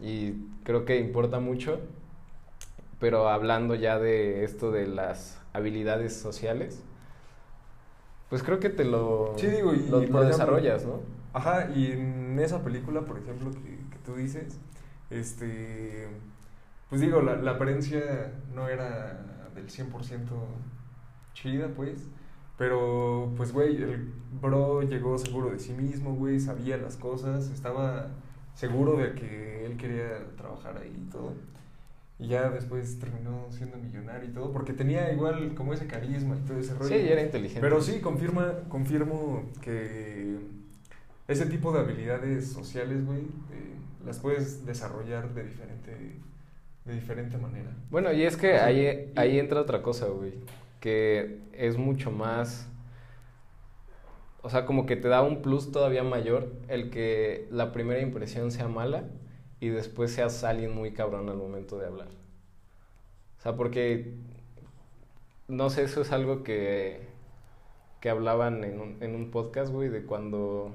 Y 0.00 0.32
creo 0.64 0.84
que 0.84 0.98
importa 0.98 1.40
mucho. 1.40 1.80
Pero 3.00 3.28
hablando 3.30 3.74
ya 3.74 3.98
de 3.98 4.44
esto 4.44 4.70
de 4.70 4.86
las 4.86 5.40
habilidades 5.54 6.14
sociales, 6.14 6.82
pues 8.28 8.42
creo 8.42 8.60
que 8.60 8.68
te 8.68 8.84
lo, 8.84 9.32
Sí, 9.38 9.46
digo, 9.46 9.72
y- 9.72 9.78
lo, 9.78 9.82
y 9.84 9.86
lo 9.86 9.90
por 9.90 10.00
ejemplo- 10.02 10.24
desarrollas, 10.24 10.84
¿no? 10.84 11.00
Ajá, 11.32 11.70
y 11.74 11.92
en 11.92 12.38
esa 12.38 12.62
película, 12.62 13.00
por 13.02 13.18
ejemplo, 13.18 13.50
que, 13.52 13.60
que 13.60 13.98
tú 14.04 14.16
dices, 14.16 14.58
este, 15.10 16.08
pues 16.90 17.00
digo, 17.00 17.22
la, 17.22 17.36
la 17.36 17.52
apariencia 17.52 18.32
no 18.54 18.68
era 18.68 19.48
del 19.54 19.68
100% 19.70 19.88
chida, 21.42 21.68
pues, 21.76 22.06
pero, 22.58 23.32
pues, 23.36 23.52
güey, 23.52 23.76
el 23.76 24.12
bro 24.40 24.82
llegó 24.82 25.16
seguro 25.18 25.50
de 25.50 25.58
sí 25.58 25.72
mismo, 25.72 26.14
güey, 26.14 26.38
sabía 26.40 26.76
las 26.76 26.96
cosas, 26.96 27.50
estaba 27.50 28.08
seguro 28.54 28.96
de 28.96 29.12
que 29.14 29.64
él 29.64 29.76
quería 29.76 30.26
trabajar 30.36 30.76
ahí 30.78 30.92
y 31.06 31.10
todo. 31.10 31.32
Y 32.18 32.28
ya 32.28 32.50
después 32.50 32.98
terminó 32.98 33.46
siendo 33.50 33.78
millonario 33.78 34.28
y 34.28 34.32
todo, 34.34 34.52
porque 34.52 34.74
tenía 34.74 35.10
igual 35.10 35.54
como 35.54 35.72
ese 35.72 35.86
carisma 35.86 36.36
y 36.36 36.40
todo 36.46 36.58
ese 36.58 36.74
rollo. 36.74 36.88
Sí, 36.88 36.96
era 37.08 37.22
inteligente. 37.22 37.60
Pero 37.62 37.80
sí, 37.80 38.00
confirma, 38.00 38.52
confirmo 38.68 39.44
que 39.62 40.36
ese 41.28 41.46
tipo 41.46 41.72
de 41.72 41.78
habilidades 41.80 42.52
sociales, 42.52 43.06
güey, 43.06 43.20
eh, 43.20 43.74
las 44.04 44.18
puedes 44.18 44.66
desarrollar 44.66 45.32
de 45.32 45.44
diferente, 45.44 45.96
de 46.84 46.92
diferente 46.94 47.38
manera. 47.38 47.70
Bueno, 47.90 48.12
y 48.12 48.24
es 48.24 48.36
que 48.36 48.48
O 48.50 48.56
sea, 48.56 48.66
ahí, 48.66 48.80
y- 49.14 49.18
ahí 49.18 49.38
entra 49.38 49.58
otra 49.62 49.80
cosa, 49.80 50.06
güey. 50.08 50.34
Que 50.80 51.40
es 51.52 51.76
mucho 51.78 52.10
más. 52.10 52.68
O 54.42 54.50
sea, 54.50 54.64
como 54.66 54.86
que 54.86 54.96
te 54.96 55.08
da 55.08 55.22
un 55.22 55.42
plus 55.42 55.70
todavía 55.70 56.02
mayor 56.02 56.52
el 56.68 56.90
que 56.90 57.46
la 57.50 57.72
primera 57.72 58.00
impresión 58.00 58.50
sea 58.50 58.68
mala 58.68 59.04
y 59.60 59.68
después 59.68 60.12
seas 60.12 60.42
alguien 60.44 60.74
muy 60.74 60.92
cabrón 60.92 61.28
al 61.28 61.36
momento 61.36 61.78
de 61.78 61.86
hablar. 61.86 62.08
O 63.38 63.42
sea, 63.42 63.56
porque. 63.56 64.14
No 65.48 65.68
sé, 65.70 65.84
eso 65.84 66.02
es 66.02 66.12
algo 66.12 66.42
que. 66.42 67.00
que 68.00 68.10
hablaban 68.10 68.64
en 68.64 68.80
un, 68.80 68.96
en 69.02 69.14
un 69.14 69.30
podcast, 69.30 69.72
güey, 69.72 69.88
de 69.88 70.04
cuando. 70.04 70.72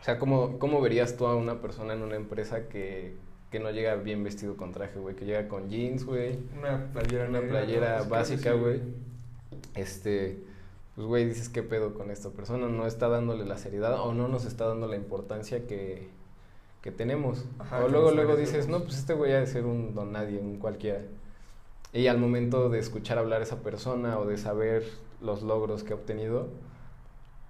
O 0.00 0.04
sea, 0.04 0.18
¿cómo, 0.18 0.58
¿cómo 0.58 0.80
verías 0.80 1.16
tú 1.16 1.26
a 1.26 1.36
una 1.36 1.60
persona 1.60 1.94
en 1.94 2.02
una 2.02 2.16
empresa 2.16 2.68
que, 2.68 3.16
que 3.50 3.60
no 3.60 3.70
llega 3.70 3.94
bien 3.96 4.22
vestido 4.22 4.56
con 4.56 4.72
traje, 4.72 4.98
güey? 4.98 5.16
Que 5.16 5.24
llega 5.24 5.48
con 5.48 5.68
jeans, 5.70 6.04
güey. 6.04 6.38
Una 6.58 6.92
playera 6.92 7.28
Una 7.28 7.40
playera 7.40 8.02
básica, 8.02 8.52
güey. 8.52 8.80
Este, 9.74 10.42
pues, 10.94 11.06
güey, 11.06 11.24
dices, 11.26 11.48
¿qué 11.48 11.62
pedo 11.62 11.94
con 11.94 12.10
esta 12.10 12.30
persona? 12.30 12.68
No 12.68 12.86
está 12.86 13.08
dándole 13.08 13.46
la 13.46 13.56
seriedad 13.56 14.00
o 14.00 14.12
no 14.12 14.28
nos 14.28 14.44
está 14.44 14.66
dando 14.66 14.86
la 14.86 14.96
importancia 14.96 15.66
que, 15.66 16.08
que 16.82 16.90
tenemos. 16.90 17.46
Ajá, 17.58 17.80
o 17.80 17.86
que 17.86 17.92
luego, 17.92 18.10
luego 18.10 18.36
dices, 18.36 18.68
no, 18.68 18.82
pues 18.82 18.98
este 18.98 19.14
güey 19.14 19.32
ha 19.32 19.40
de 19.40 19.46
ser 19.46 19.64
un 19.64 19.94
don 19.94 20.12
nadie, 20.12 20.38
un 20.38 20.58
cualquiera. 20.58 21.00
Y 21.94 22.08
al 22.08 22.18
momento 22.18 22.68
de 22.68 22.78
escuchar 22.78 23.16
hablar 23.16 23.40
a 23.40 23.44
esa 23.44 23.62
persona 23.62 24.18
o 24.18 24.26
de 24.26 24.36
saber 24.36 24.84
los 25.22 25.42
logros 25.42 25.84
que 25.84 25.94
ha 25.94 25.96
obtenido, 25.96 26.48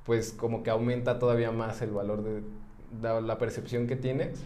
pues 0.06 0.32
como 0.32 0.62
que 0.62 0.70
aumenta 0.70 1.18
todavía 1.18 1.50
más 1.50 1.82
el 1.82 1.90
valor 1.90 2.22
de 2.22 2.42
la, 3.02 3.20
la 3.20 3.38
percepción 3.38 3.88
que 3.88 3.96
tienes 3.96 4.38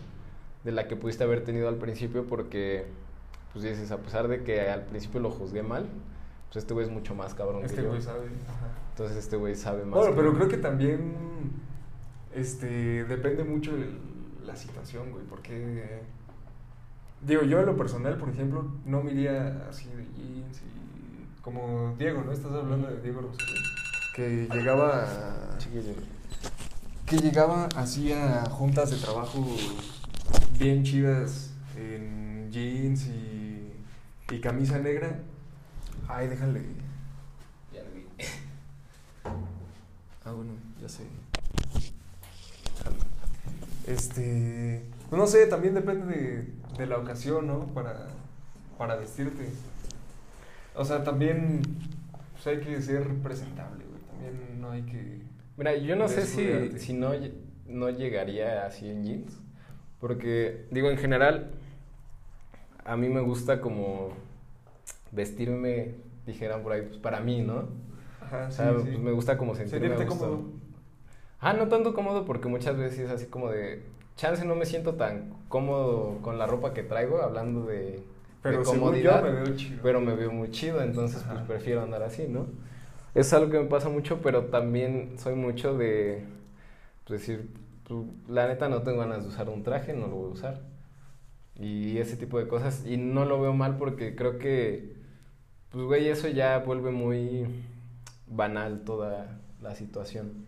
de 0.65 0.73
la 0.73 0.87
que 0.89 0.97
pudiste 0.97 1.25
haber 1.25 1.45
tenido 1.45 1.69
al 1.69 1.77
principio 1.77 2.27
porque 2.27 2.87
pues 3.53 3.65
dices, 3.65 3.91
a 3.91 3.99
pesar 3.99 4.29
de 4.29 4.43
que 4.45 4.63
al 4.71 4.83
principio 4.87 5.21
lo 5.21 5.31
juzgué 5.31 5.63
mal, 5.63 5.87
pues 6.51 6.63
este 6.65 6.73
güey 6.75 6.87
es 6.87 6.93
mucho 6.93 7.15
más 7.15 7.35
cabrón 7.35 7.65
Este 7.65 7.77
que 7.77 7.83
yo. 7.83 7.89
güey 7.91 8.01
sabe. 8.03 8.27
Ajá. 8.49 8.69
Entonces 8.91 9.17
este 9.19 9.37
güey 9.37 9.55
sabe 9.57 9.85
más. 9.85 9.99
Bueno, 9.99 10.15
pero 10.15 10.31
yo. 10.33 10.35
creo 10.37 10.49
que 10.49 10.57
también 10.59 11.53
este 12.35 13.05
depende 13.05 13.45
mucho 13.45 13.73
de 13.77 13.91
la 14.47 14.57
situación, 14.57 15.11
güey, 15.11 15.25
porque 15.27 16.01
digo, 17.21 17.43
yo 17.43 17.61
en 17.61 17.67
lo 17.67 17.77
personal, 17.77 18.17
por 18.17 18.29
ejemplo, 18.31 18.65
no 18.87 19.03
me 19.03 19.13
iría 19.13 19.67
así 19.69 19.89
de 19.91 20.05
jeans 20.17 20.61
y 20.63 21.41
como 21.43 21.95
Diego, 21.99 22.23
¿no? 22.25 22.33
Estás 22.33 22.53
hablando 22.53 22.89
de 22.89 23.01
Diego 23.03 23.21
Rosario, 23.21 23.61
que 24.15 24.49
llegaba 24.53 25.05
a- 25.05 25.59
que 27.07 27.17
llegaba 27.19 27.69
así 27.77 28.13
a 28.13 28.45
juntas 28.49 28.91
de 28.91 28.97
trabajo 28.97 29.45
bien 30.63 30.85
chidas 30.85 31.51
en 31.77 32.49
jeans 32.53 33.09
y, 33.09 33.73
y 34.33 34.41
camisa 34.41 34.79
negra. 34.79 35.19
Ay, 36.07 36.29
déjale. 36.29 36.61
Ya 37.73 37.83
lo 37.83 37.91
vi. 37.91 38.07
Ah, 40.25 40.31
bueno, 40.31 40.53
ya 40.81 40.89
sé. 40.89 41.03
Este. 43.89 44.85
pues 45.11 45.21
no 45.21 45.27
sé, 45.27 45.49
también 45.49 45.75
depende 45.75 46.07
de, 46.15 46.53
de 46.79 46.87
la 46.87 46.99
ocasión, 46.99 47.49
¿no? 47.49 47.67
Para, 47.67 48.07
para 48.79 48.95
vestirte. 48.95 49.49
O 50.77 50.85
sea, 50.85 51.03
también 51.03 51.63
pues 52.35 52.47
hay 52.47 52.61
que 52.61 52.81
ser 52.81 53.09
presentable, 53.17 53.85
güey. 53.85 54.01
También 54.03 54.61
no 54.61 54.71
hay 54.71 54.83
que. 54.83 55.23
Mira, 55.57 55.77
yo 55.77 55.97
no 55.97 56.07
sé 56.07 56.25
si, 56.25 56.79
si 56.79 56.93
no, 56.93 57.11
no 57.67 57.91
llegaría 57.91 58.65
así 58.65 58.89
en 58.89 59.05
jeans. 59.05 59.42
Porque, 60.03 60.67
digo, 60.73 60.91
en 60.91 60.99
general, 60.99 61.53
a 62.85 62.97
mí 62.97 63.09
me 63.09 63.23
gusta 63.23 63.63
como 63.63 64.11
vestirme, 65.13 65.95
dijeran 66.27 66.63
por 66.65 66.73
ahí, 66.73 66.83
pues 66.83 66.99
para 66.99 67.21
mí, 67.21 67.41
¿no? 67.41 67.69
Ajá, 68.21 68.49
O 68.49 68.51
sí, 68.51 68.57
sea, 68.57 68.73
sí. 68.83 68.89
pues, 68.91 68.99
me 68.99 69.13
gusta 69.13 69.39
como 69.39 69.55
sentirme 69.55 69.89
Sentirte 69.89 70.07
cómodo. 70.07 70.43
Ah, 71.41 71.53
no 71.55 71.69
tanto 71.69 71.95
cómodo 71.95 72.25
porque 72.25 72.49
muchas 72.49 72.77
veces 72.77 73.01
es 73.01 73.11
así 73.11 73.27
como 73.27 73.51
de, 73.51 73.83
chance 74.17 74.45
no 74.45 74.57
me 74.57 74.67
siento 74.67 74.95
tan 74.95 75.35
cómodo 75.49 76.19
con 76.23 76.39
la 76.39 76.47
ropa 76.47 76.75
que 76.75 76.83
traigo, 76.83 77.23
hablando 77.23 77.65
de, 77.67 78.03
Pero 78.43 78.59
de 78.59 78.65
yo 78.65 78.71
comodidad, 78.73 79.23
me 79.23 79.31
veo 79.33 79.57
chido. 79.57 79.81
pero 79.83 80.01
me 80.01 80.15
veo 80.15 80.33
muy 80.33 80.51
chido, 80.51 80.83
entonces 80.83 81.25
pues 81.29 81.41
prefiero 81.43 81.83
andar 81.83 82.03
así, 82.03 82.27
¿no? 82.29 82.47
Es 83.15 83.33
algo 83.33 83.51
que 83.51 83.59
me 83.61 83.67
pasa 83.67 83.89
mucho, 83.89 84.21
pero 84.23 84.47
también 84.47 85.19
soy 85.19 85.35
mucho 85.37 85.77
de 85.79 86.25
pues, 87.07 87.21
decir, 87.21 87.49
la 88.29 88.47
neta 88.49 88.69
no 88.69 88.83
tengo 88.83 89.01
ganas 89.01 89.23
de 89.23 89.29
usar 89.31 89.49
un 89.49 89.63
traje, 89.63 89.93
no 89.95 90.07
lo 90.09 90.17
voy 90.17 90.31
a 90.31 90.33
usar. 90.35 90.63
y 91.57 91.99
ese 91.99 92.17
tipo 92.17 92.39
de 92.39 92.49
cosas. 92.49 92.85
Y 92.87 92.97
no 92.97 93.25
lo 93.25 93.41
veo 93.41 93.53
mal 93.55 93.77
porque 93.79 94.15
creo 94.17 94.39
que, 94.39 94.97
pues, 95.71 95.85
güey, 95.87 96.09
eso 96.09 96.29
ya 96.29 96.59
vuelve 96.61 96.91
muy 96.93 97.47
banal 98.27 98.83
toda 98.85 99.41
la 99.63 99.75
situación. 99.75 100.47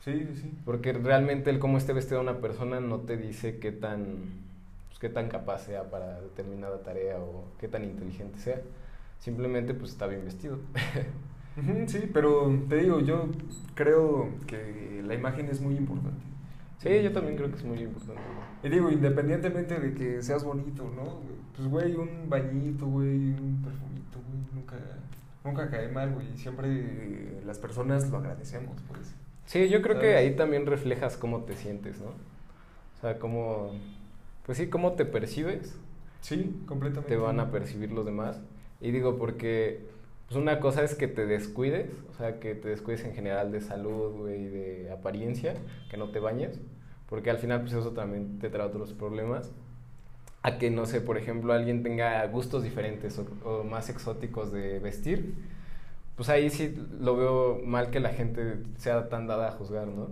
Sí, 0.00 0.24
sí, 0.26 0.36
sí. 0.42 0.50
Porque 0.64 0.92
realmente 0.92 1.50
el 1.50 1.58
cómo 1.58 1.78
esté 1.78 1.92
vestida 1.92 2.20
una 2.20 2.40
persona 2.40 2.80
no 2.80 3.00
te 3.00 3.16
dice 3.16 3.58
qué 3.58 3.72
tan, 3.72 4.44
pues, 4.88 4.98
qué 4.98 5.08
tan 5.08 5.28
capaz 5.28 5.60
sea 5.66 5.90
para 5.90 6.20
determinada 6.20 6.82
tarea 6.82 7.18
o 7.20 7.44
qué 7.58 7.68
tan 7.68 7.84
inteligente 7.84 8.38
sea. 8.40 8.60
Simplemente 9.18 9.74
pues 9.74 9.92
está 9.92 10.06
bien 10.06 10.24
vestido. 10.24 10.58
Sí, 11.86 12.10
pero 12.12 12.50
te 12.68 12.76
digo, 12.76 13.00
yo 13.00 13.28
creo 13.74 14.28
que 14.46 15.02
la 15.04 15.14
imagen 15.14 15.48
es 15.48 15.60
muy 15.60 15.76
importante. 15.76 16.22
Sí, 16.82 17.02
yo 17.02 17.12
también 17.12 17.36
creo 17.36 17.50
que 17.50 17.56
es 17.56 17.64
muy 17.64 17.78
importante. 17.78 18.22
Y 18.62 18.68
digo, 18.70 18.90
independientemente 18.90 19.78
de 19.78 19.92
que 19.94 20.22
seas 20.22 20.44
bonito, 20.44 20.90
¿no? 20.96 21.20
Pues, 21.56 21.68
güey, 21.68 21.94
un 21.94 22.28
bañito, 22.30 22.86
güey, 22.86 23.08
un 23.32 23.62
perfumito, 23.62 24.18
güey, 24.26 24.42
nunca, 24.54 24.76
nunca 25.44 25.70
cae 25.70 25.88
mal, 25.88 26.14
güey. 26.14 26.34
Siempre 26.38 26.68
eh, 26.70 27.42
las 27.44 27.58
personas 27.58 28.08
lo 28.10 28.16
agradecemos, 28.16 28.80
pues. 28.88 29.14
Sí, 29.44 29.68
yo 29.68 29.82
creo 29.82 29.98
que 29.98 30.16
ahí 30.16 30.36
también 30.36 30.64
reflejas 30.64 31.16
cómo 31.18 31.40
te 31.44 31.54
sientes, 31.54 32.00
¿no? 32.00 32.06
O 32.06 33.00
sea, 33.02 33.18
cómo, 33.18 33.72
pues 34.46 34.56
sí, 34.56 34.68
cómo 34.68 34.92
te 34.92 35.04
percibes, 35.04 35.76
Sí, 36.22 36.62
completamente. 36.66 37.08
te 37.14 37.16
van 37.20 37.40
a 37.40 37.50
percibir 37.50 37.92
los 37.92 38.06
demás. 38.06 38.40
Y 38.80 38.90
digo, 38.90 39.18
porque 39.18 39.86
pues 40.30 40.40
una 40.40 40.60
cosa 40.60 40.84
es 40.84 40.94
que 40.94 41.08
te 41.08 41.26
descuides, 41.26 41.90
o 42.08 42.14
sea, 42.14 42.38
que 42.38 42.54
te 42.54 42.68
descuides 42.68 43.04
en 43.04 43.14
general 43.14 43.50
de 43.50 43.60
salud, 43.60 44.12
güey, 44.16 44.46
de 44.46 44.92
apariencia, 44.92 45.54
que 45.90 45.96
no 45.96 46.12
te 46.12 46.20
bañes, 46.20 46.60
porque 47.08 47.30
al 47.30 47.38
final 47.38 47.62
pues 47.62 47.72
eso 47.72 47.90
también 47.90 48.38
te 48.38 48.48
trae 48.48 48.64
otros 48.64 48.92
problemas. 48.92 49.50
A 50.42 50.56
que, 50.58 50.70
no 50.70 50.86
sé, 50.86 51.00
por 51.00 51.18
ejemplo, 51.18 51.52
alguien 51.52 51.82
tenga 51.82 52.24
gustos 52.28 52.62
diferentes 52.62 53.18
o, 53.18 53.26
o 53.44 53.64
más 53.64 53.90
exóticos 53.90 54.52
de 54.52 54.78
vestir, 54.78 55.34
pues 56.14 56.28
ahí 56.28 56.48
sí 56.50 56.76
lo 57.00 57.16
veo 57.16 57.60
mal 57.64 57.90
que 57.90 57.98
la 57.98 58.10
gente 58.10 58.58
sea 58.76 59.08
tan 59.08 59.26
dada 59.26 59.48
a 59.48 59.50
juzgar, 59.50 59.88
¿no? 59.88 60.10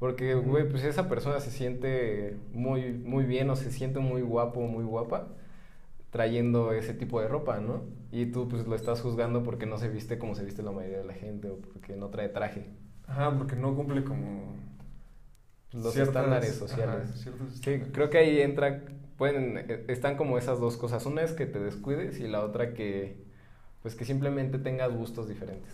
Porque, 0.00 0.34
güey, 0.34 0.66
pues 0.66 0.80
si 0.80 0.88
esa 0.88 1.10
persona 1.10 1.40
se 1.40 1.50
siente 1.50 2.38
muy, 2.54 2.94
muy 2.94 3.24
bien 3.26 3.50
o 3.50 3.56
se 3.56 3.70
siente 3.70 3.98
muy 4.00 4.22
guapo 4.22 4.60
o 4.60 4.66
muy 4.66 4.84
guapa 4.84 5.28
trayendo 6.10 6.72
ese 6.72 6.94
tipo 6.94 7.20
de 7.20 7.28
ropa, 7.28 7.60
¿no? 7.60 7.82
Y 8.12 8.26
tú 8.26 8.48
pues 8.48 8.66
lo 8.66 8.74
estás 8.74 9.00
juzgando 9.00 9.42
porque 9.42 9.66
no 9.66 9.78
se 9.78 9.88
viste 9.88 10.18
como 10.18 10.34
se 10.34 10.44
viste 10.44 10.62
la 10.62 10.72
mayoría 10.72 10.98
de 10.98 11.04
la 11.04 11.14
gente 11.14 11.50
o 11.50 11.58
porque 11.58 11.96
no 11.96 12.08
trae 12.08 12.28
traje. 12.28 12.66
Ajá, 13.06 13.36
porque 13.36 13.56
no 13.56 13.74
cumple 13.74 14.04
como... 14.04 14.56
Los 15.72 15.92
ciertas- 15.94 16.08
estándares 16.16 16.54
sociales. 16.56 17.28
Sí, 17.62 17.80
creo 17.92 18.08
que 18.10 18.18
ahí 18.18 18.40
entra, 18.40 18.84
pueden, 19.18 19.58
eh, 19.58 19.84
están 19.88 20.16
como 20.16 20.38
esas 20.38 20.60
dos 20.60 20.76
cosas. 20.76 21.04
Una 21.06 21.22
es 21.22 21.32
que 21.32 21.46
te 21.46 21.58
descuides 21.60 22.20
y 22.20 22.28
la 22.28 22.42
otra 22.42 22.72
que, 22.74 23.22
pues 23.82 23.94
que 23.94 24.04
simplemente 24.06 24.58
tengas 24.58 24.92
gustos 24.94 25.28
diferentes. 25.28 25.72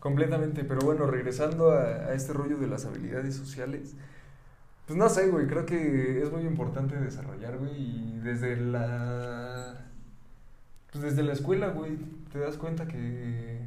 Completamente, 0.00 0.64
pero 0.64 0.80
bueno, 0.80 1.06
regresando 1.06 1.70
a, 1.70 1.82
a 1.84 2.14
este 2.14 2.32
rollo 2.32 2.56
de 2.58 2.66
las 2.66 2.84
habilidades 2.86 3.36
sociales, 3.36 3.94
pues 4.86 4.98
no 4.98 5.08
sé, 5.08 5.28
güey, 5.28 5.46
creo 5.46 5.64
que 5.64 6.22
es 6.22 6.32
muy 6.32 6.42
importante 6.42 6.96
desarrollar, 6.96 7.58
güey, 7.58 7.74
y 7.74 8.20
desde 8.22 8.56
la... 8.56 9.86
Pues 10.90 11.04
desde 11.04 11.22
la 11.22 11.32
escuela, 11.32 11.68
güey, 11.68 11.96
te 12.32 12.38
das 12.38 12.56
cuenta 12.56 12.86
que... 12.86 13.60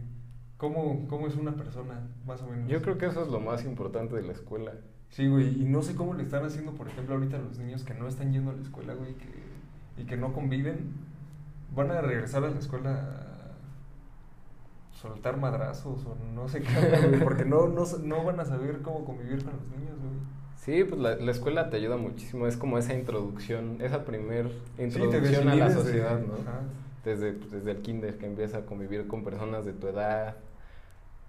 ¿Cómo, 0.58 1.06
cómo 1.10 1.28
es 1.28 1.36
una 1.36 1.56
persona, 1.56 2.08
más 2.26 2.42
o 2.42 2.48
menos? 2.48 2.70
Yo 2.70 2.82
creo 2.82 2.98
que 2.98 3.08
eso 3.08 3.22
es 3.22 3.28
lo 3.28 3.42
más 3.42 3.66
importante 3.66 4.16
de 4.16 4.24
la 4.24 4.32
escuela. 4.32 4.72
Sí, 5.10 5.28
güey, 5.28 5.62
y 5.62 5.66
no 5.66 5.82
sé 5.82 5.96
cómo 5.96 6.14
le 6.14 6.24
están 6.24 6.46
haciendo, 6.46 6.74
por 6.74 6.88
ejemplo, 6.88 7.16
ahorita 7.16 7.38
a 7.38 7.42
los 7.42 7.58
niños 7.58 7.84
que 7.84 7.94
no 7.94 8.08
están 8.08 8.32
yendo 8.32 8.52
a 8.52 8.54
la 8.54 8.62
escuela, 8.62 8.94
güey, 8.94 9.16
que, 9.16 10.02
y 10.02 10.06
que 10.06 10.18
no 10.18 10.34
conviven, 10.34 10.94
van 11.76 11.92
a 11.92 12.02
regresar 12.02 12.44
a 12.44 12.50
la 12.50 12.60
escuela 12.60 12.92
a 12.94 14.98
soltar 14.98 15.38
madrazos 15.38 16.06
o 16.06 16.16
no 16.34 16.48
sé 16.48 16.62
qué, 16.62 17.08
güey, 17.08 17.24
porque 17.24 17.46
no, 17.46 17.68
no, 17.68 17.84
no 18.04 18.24
van 18.24 18.40
a 18.40 18.46
saber 18.46 18.82
cómo 18.82 19.06
convivir 19.06 19.44
con 19.44 19.54
los 19.54 19.68
niños, 19.68 20.00
güey. 20.00 20.35
Sí, 20.66 20.84
pues 20.84 21.00
la, 21.00 21.16
la 21.18 21.32
escuela 21.32 21.70
te 21.70 21.78
ayuda 21.78 21.98
muchísimo, 21.98 22.48
es 22.48 22.58
como 22.58 22.78
esa 22.80 22.94
introducción, 22.96 23.78
esa 23.82 24.04
primer 24.06 24.52
Sí, 24.78 24.84
introducción 24.84 25.48
a 25.48 25.56
la 25.56 25.70
sociedad, 25.70 26.20
¿no? 26.20 26.34
ajá. 26.34 26.62
Desde, 27.04 27.34
pues, 27.34 27.52
desde 27.52 27.72
el 27.72 27.82
kinder 27.82 28.18
que 28.18 28.26
empieza 28.26 28.60
a 28.60 28.66
convivir 28.66 29.08
con 29.08 29.24
personas 29.24 29.66
de 29.66 29.74
tu 29.74 29.88
edad, 29.88 30.38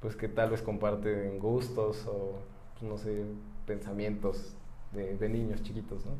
pues 0.01 0.16
que 0.16 0.29
tal 0.29 0.51
vez 0.51 0.62
comparten 0.62 1.38
gustos 1.38 2.07
o, 2.07 2.40
pues, 2.75 2.83
no 2.90 2.99
sé, 2.99 3.25
pensamientos 3.66 4.57
de, 4.92 5.16
de 5.18 5.29
niños 5.29 5.62
chiquitos, 5.62 6.07
¿no? 6.07 6.12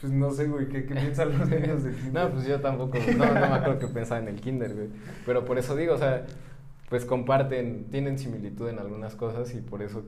Pues 0.00 0.12
no 0.12 0.30
sé, 0.30 0.46
güey, 0.48 0.68
¿qué, 0.68 0.86
qué 0.86 0.94
piensan 0.96 1.38
los 1.38 1.48
niños 1.48 1.82
de 1.84 1.92
kinder? 1.94 2.12
No, 2.12 2.30
pues 2.30 2.46
yo 2.46 2.60
tampoco, 2.60 2.98
no, 3.16 3.34
no 3.34 3.48
me 3.48 3.54
acuerdo 3.54 3.78
que 3.78 3.88
pensaba 3.88 4.20
en 4.20 4.28
el 4.28 4.40
kinder, 4.40 4.74
güey. 4.74 4.88
Pero 5.26 5.44
por 5.44 5.58
eso 5.58 5.76
digo, 5.76 5.94
o 5.94 5.98
sea, 5.98 6.26
pues 6.88 7.04
comparten, 7.04 7.86
tienen 7.90 8.18
similitud 8.18 8.68
en 8.68 8.78
algunas 8.78 9.14
cosas 9.16 9.54
y 9.54 9.60
por 9.60 9.82
eso... 9.82 10.04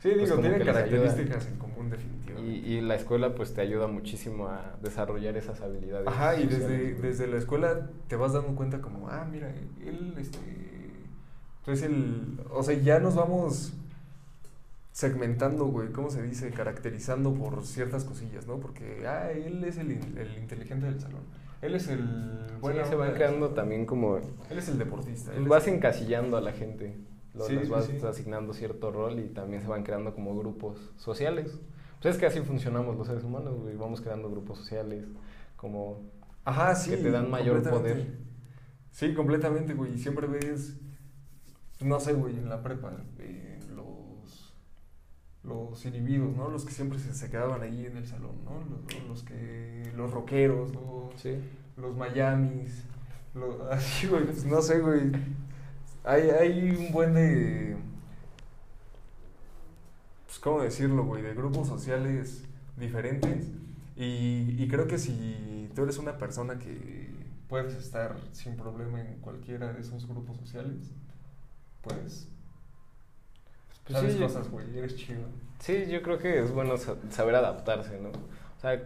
Sí, 0.00 0.08
pues, 0.10 0.16
digo, 0.16 0.36
como 0.36 0.40
tienen 0.48 0.64
características 0.66 1.46
en 1.46 1.56
común, 1.58 1.90
definitivamente. 1.90 2.50
Y, 2.50 2.74
y 2.74 2.80
la 2.80 2.94
escuela 2.94 3.34
pues 3.34 3.52
te 3.54 3.60
ayuda 3.60 3.86
muchísimo 3.86 4.46
a 4.48 4.76
desarrollar 4.82 5.36
esas 5.36 5.60
habilidades. 5.60 6.08
Ajá, 6.08 6.40
y 6.40 6.46
desde, 6.46 6.94
desde 6.94 7.26
la 7.26 7.36
escuela 7.36 7.90
te 8.08 8.16
vas 8.16 8.32
dando 8.32 8.54
cuenta 8.56 8.80
como, 8.80 9.08
ah, 9.08 9.26
mira, 9.30 9.50
él, 9.84 10.14
este, 10.18 10.38
pues 11.64 11.82
el, 11.82 12.40
o 12.50 12.62
sea, 12.62 12.74
ya 12.78 12.98
nos 12.98 13.14
vamos 13.14 13.74
segmentando, 14.92 15.66
güey, 15.66 15.92
¿cómo 15.92 16.10
se 16.10 16.22
dice? 16.22 16.50
Caracterizando 16.50 17.32
por 17.34 17.64
ciertas 17.64 18.04
cosillas, 18.04 18.46
¿no? 18.46 18.58
Porque, 18.58 19.06
ah, 19.06 19.30
él 19.30 19.62
es 19.64 19.76
el, 19.78 19.90
el 19.92 20.38
inteligente 20.38 20.86
del 20.86 21.00
salón, 21.00 21.20
él 21.62 21.74
es 21.74 21.88
el 21.88 21.98
Sí, 22.48 22.54
buena 22.60 22.84
se 22.84 22.96
del 22.96 23.14
creando 23.14 23.50
también 23.50 23.86
como... 23.86 24.16
Él 24.16 24.58
es 24.58 24.68
el 24.68 24.78
deportista. 24.78 25.32
él 25.34 25.42
es 25.42 25.48
Vas 25.48 25.66
el- 25.68 25.74
encasillando 25.74 26.36
a 26.36 26.40
la 26.40 26.52
gente, 26.52 26.96
lo- 27.34 27.44
Sí, 27.46 27.54
les 27.54 27.68
vas 27.68 27.86
sí. 27.86 27.98
asignando 28.06 28.52
cierto 28.52 28.90
rol 28.90 29.18
y 29.20 29.28
también 29.28 29.62
se 29.62 29.68
van 29.68 29.82
creando 29.82 30.14
como 30.14 30.36
grupos 30.36 30.92
sociales. 30.96 31.58
Pues 32.02 32.14
es 32.14 32.20
que 32.20 32.26
así 32.26 32.40
funcionamos 32.40 32.96
los 32.96 33.06
seres 33.06 33.24
humanos, 33.24 33.58
güey. 33.60 33.76
Vamos 33.76 34.00
creando 34.00 34.30
grupos 34.30 34.58
sociales, 34.58 35.06
como 35.56 36.00
Ajá, 36.44 36.74
sí. 36.74 36.90
que 36.90 36.96
te 36.96 37.10
dan 37.10 37.30
mayor 37.30 37.62
poder. 37.68 38.18
Sí, 38.90 39.14
completamente, 39.14 39.74
güey. 39.74 39.94
Y 39.94 39.98
siempre 39.98 40.26
ves, 40.26 40.78
no 41.80 42.00
sé, 42.00 42.14
güey, 42.14 42.36
en 42.36 42.48
la 42.48 42.62
prepa, 42.62 42.92
eh, 43.18 43.58
los, 43.74 44.54
los 45.42 45.84
inhibidos, 45.86 46.34
¿no? 46.36 46.48
Los 46.48 46.64
que 46.64 46.72
siempre 46.72 46.98
se, 46.98 47.14
se 47.14 47.30
quedaban 47.30 47.62
ahí 47.62 47.86
en 47.86 47.96
el 47.98 48.06
salón, 48.06 48.44
¿no? 48.44 48.62
Los, 48.64 49.08
los 49.08 49.22
que, 49.22 49.92
los 49.96 50.10
rockeros, 50.10 50.74
los, 50.74 51.20
Sí. 51.20 51.36
los 51.76 51.96
Miamis, 51.96 52.84
los, 53.34 53.60
así, 53.70 54.06
güey, 54.06 54.24
pues, 54.24 54.44
no 54.44 54.60
sé, 54.62 54.80
güey. 54.80 55.12
Hay, 56.04 56.30
hay 56.30 56.70
un 56.70 56.92
buen 56.92 57.14
de, 57.14 57.76
pues, 60.26 60.38
¿cómo 60.38 60.62
decirlo, 60.62 61.04
güey? 61.04 61.22
De 61.22 61.34
grupos 61.34 61.68
sociales 61.68 62.44
diferentes. 62.76 63.46
Y, 63.96 64.56
y 64.58 64.68
creo 64.68 64.86
que 64.86 64.98
si 64.98 65.70
tú 65.74 65.82
eres 65.82 65.98
una 65.98 66.16
persona 66.16 66.58
que 66.58 67.10
puedes 67.48 67.74
estar 67.74 68.16
sin 68.32 68.56
problema 68.56 69.00
en 69.00 69.18
cualquiera 69.20 69.72
de 69.72 69.80
esos 69.80 70.08
grupos 70.08 70.36
sociales, 70.38 70.90
pues, 71.82 72.28
Pues 73.84 73.98
sabes 73.98 74.14
sí, 74.14 74.18
yo- 74.20 74.26
cosas, 74.26 74.48
güey, 74.50 74.78
eres 74.78 74.96
chido. 74.96 75.20
Sí, 75.58 75.86
yo 75.90 76.00
creo 76.02 76.18
que 76.18 76.38
es 76.40 76.52
bueno 76.52 76.78
sa- 76.78 76.96
saber 77.10 77.34
adaptarse, 77.34 78.00
¿no? 78.00 78.08
O 78.08 78.60
sea, 78.60 78.82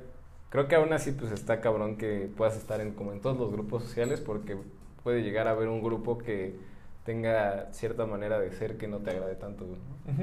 creo 0.51 0.67
que 0.67 0.75
aún 0.75 0.93
así 0.93 1.13
pues 1.13 1.31
está 1.31 1.61
cabrón 1.61 1.97
que 1.97 2.29
puedas 2.37 2.57
estar 2.57 2.81
en 2.81 2.93
como 2.95 3.13
en 3.13 3.21
todos 3.21 3.39
los 3.39 3.53
grupos 3.53 3.85
sociales 3.85 4.21
porque 4.21 4.57
puede 5.05 5.23
llegar 5.23 5.47
a 5.47 5.51
haber 5.53 5.69
un 5.69 5.83
grupo 5.83 6.19
que 6.19 6.57
tenga 7.05 7.69
cierta 7.73 8.07
manera 8.07 8.39
de 8.39 8.51
ser 8.53 8.77
que 8.77 8.89
no 8.89 8.99
te 8.99 9.11
agrade 9.11 9.37
tanto, 9.37 9.65
¿no? 9.67 10.15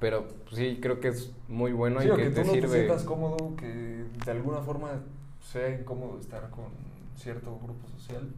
Pero 0.00 0.26
pues, 0.44 0.56
sí, 0.56 0.78
creo 0.80 1.00
que 1.00 1.08
es 1.08 1.32
muy 1.48 1.72
bueno 1.72 2.00
Sí, 2.00 2.08
y 2.08 2.10
que, 2.10 2.16
que 2.16 2.30
te 2.30 2.40
tú 2.42 2.46
no 2.46 2.52
te 2.52 2.60
sirve. 2.60 2.74
sientas 2.76 3.04
cómodo, 3.04 3.56
que 3.56 4.04
de 4.24 4.30
alguna 4.30 4.60
forma 4.60 4.90
sea 5.40 5.70
incómodo 5.70 6.18
estar 6.20 6.50
con 6.50 6.66
cierto 7.16 7.58
grupo 7.58 7.88
social. 7.88 8.28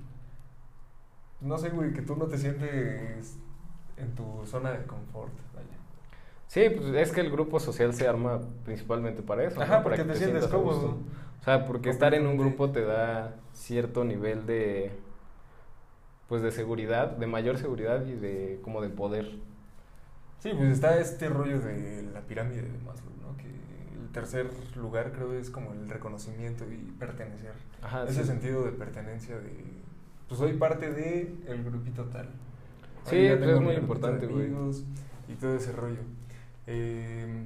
No 1.40 1.58
sé, 1.58 1.70
güey, 1.70 1.92
que 1.92 2.02
tú 2.02 2.16
no 2.16 2.26
te 2.26 2.38
sientes 2.38 3.36
en 3.96 4.14
tu 4.14 4.46
zona 4.46 4.72
de 4.72 4.84
confort, 4.86 5.32
vaya. 5.54 5.66
Sí, 6.46 6.68
pues 6.70 6.94
es 6.94 7.12
que 7.12 7.20
el 7.20 7.30
grupo 7.30 7.60
social 7.60 7.94
se 7.94 8.08
arma 8.08 8.40
principalmente 8.64 9.22
para 9.22 9.44
eso, 9.44 9.56
¿no? 9.56 9.62
Ajá, 9.62 9.82
para 9.82 9.96
porque 9.96 10.02
que 10.02 10.08
te 10.12 10.18
sientes 10.18 10.46
cómodo. 10.48 10.98
O 11.40 11.44
sea, 11.44 11.66
porque 11.66 11.88
estar 11.90 12.12
en 12.14 12.26
un 12.26 12.36
grupo 12.36 12.70
te 12.70 12.82
da 12.82 13.34
cierto 13.54 14.04
nivel 14.04 14.46
de 14.46 14.90
pues 16.30 16.42
de 16.42 16.52
seguridad, 16.52 17.16
de 17.16 17.26
mayor 17.26 17.58
seguridad 17.58 18.06
y 18.06 18.14
de 18.14 18.60
como 18.62 18.80
de 18.80 18.88
poder. 18.88 19.32
Sí, 20.38 20.52
pues 20.56 20.70
está 20.70 20.96
este 21.00 21.28
rollo 21.28 21.58
de 21.58 22.04
la 22.14 22.20
pirámide 22.20 22.62
de 22.62 22.78
Maslow, 22.78 23.10
¿no? 23.20 23.36
Que 23.36 23.48
el 24.00 24.08
tercer 24.12 24.48
lugar 24.76 25.10
creo 25.10 25.32
es 25.34 25.50
como 25.50 25.72
el 25.72 25.90
reconocimiento 25.90 26.64
y 26.70 26.92
pertenecer. 27.00 27.50
Ajá, 27.82 28.04
Ese 28.04 28.20
sí. 28.22 28.28
sentido 28.28 28.64
de 28.64 28.70
pertenencia 28.70 29.36
de, 29.40 29.52
pues 30.28 30.38
soy 30.38 30.52
parte 30.52 30.92
de 30.92 31.34
el 31.48 31.64
grupito 31.64 32.04
tal. 32.04 32.28
Sí, 33.06 33.16
es 33.16 33.60
muy 33.60 33.74
importante, 33.74 34.26
güey. 34.26 34.52
Y 35.28 35.34
todo 35.34 35.56
ese 35.56 35.72
rollo. 35.72 35.98
Eh, 36.68 37.44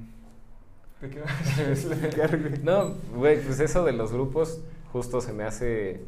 ¿De 1.01 1.09
qué 1.09 1.21
vas 1.21 1.57
a 1.57 1.71
explicar, 1.71 2.39
güey? 2.39 2.61
No, 2.61 2.93
güey, 3.15 3.41
pues 3.41 3.59
eso 3.59 3.83
de 3.83 3.93
los 3.93 4.13
grupos 4.13 4.61
justo 4.93 5.21
se 5.21 5.33
me 5.33 5.43
hace... 5.43 6.05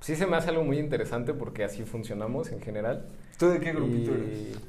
Sí 0.00 0.16
se 0.16 0.26
me 0.26 0.36
hace 0.36 0.48
algo 0.48 0.64
muy 0.64 0.78
interesante 0.78 1.34
porque 1.34 1.62
así 1.62 1.84
funcionamos 1.84 2.50
en 2.52 2.60
general. 2.60 3.06
¿Tú 3.38 3.48
de 3.48 3.60
qué 3.60 3.72
grupito 3.72 4.12
Y, 4.12 4.14
eres? 4.14 4.60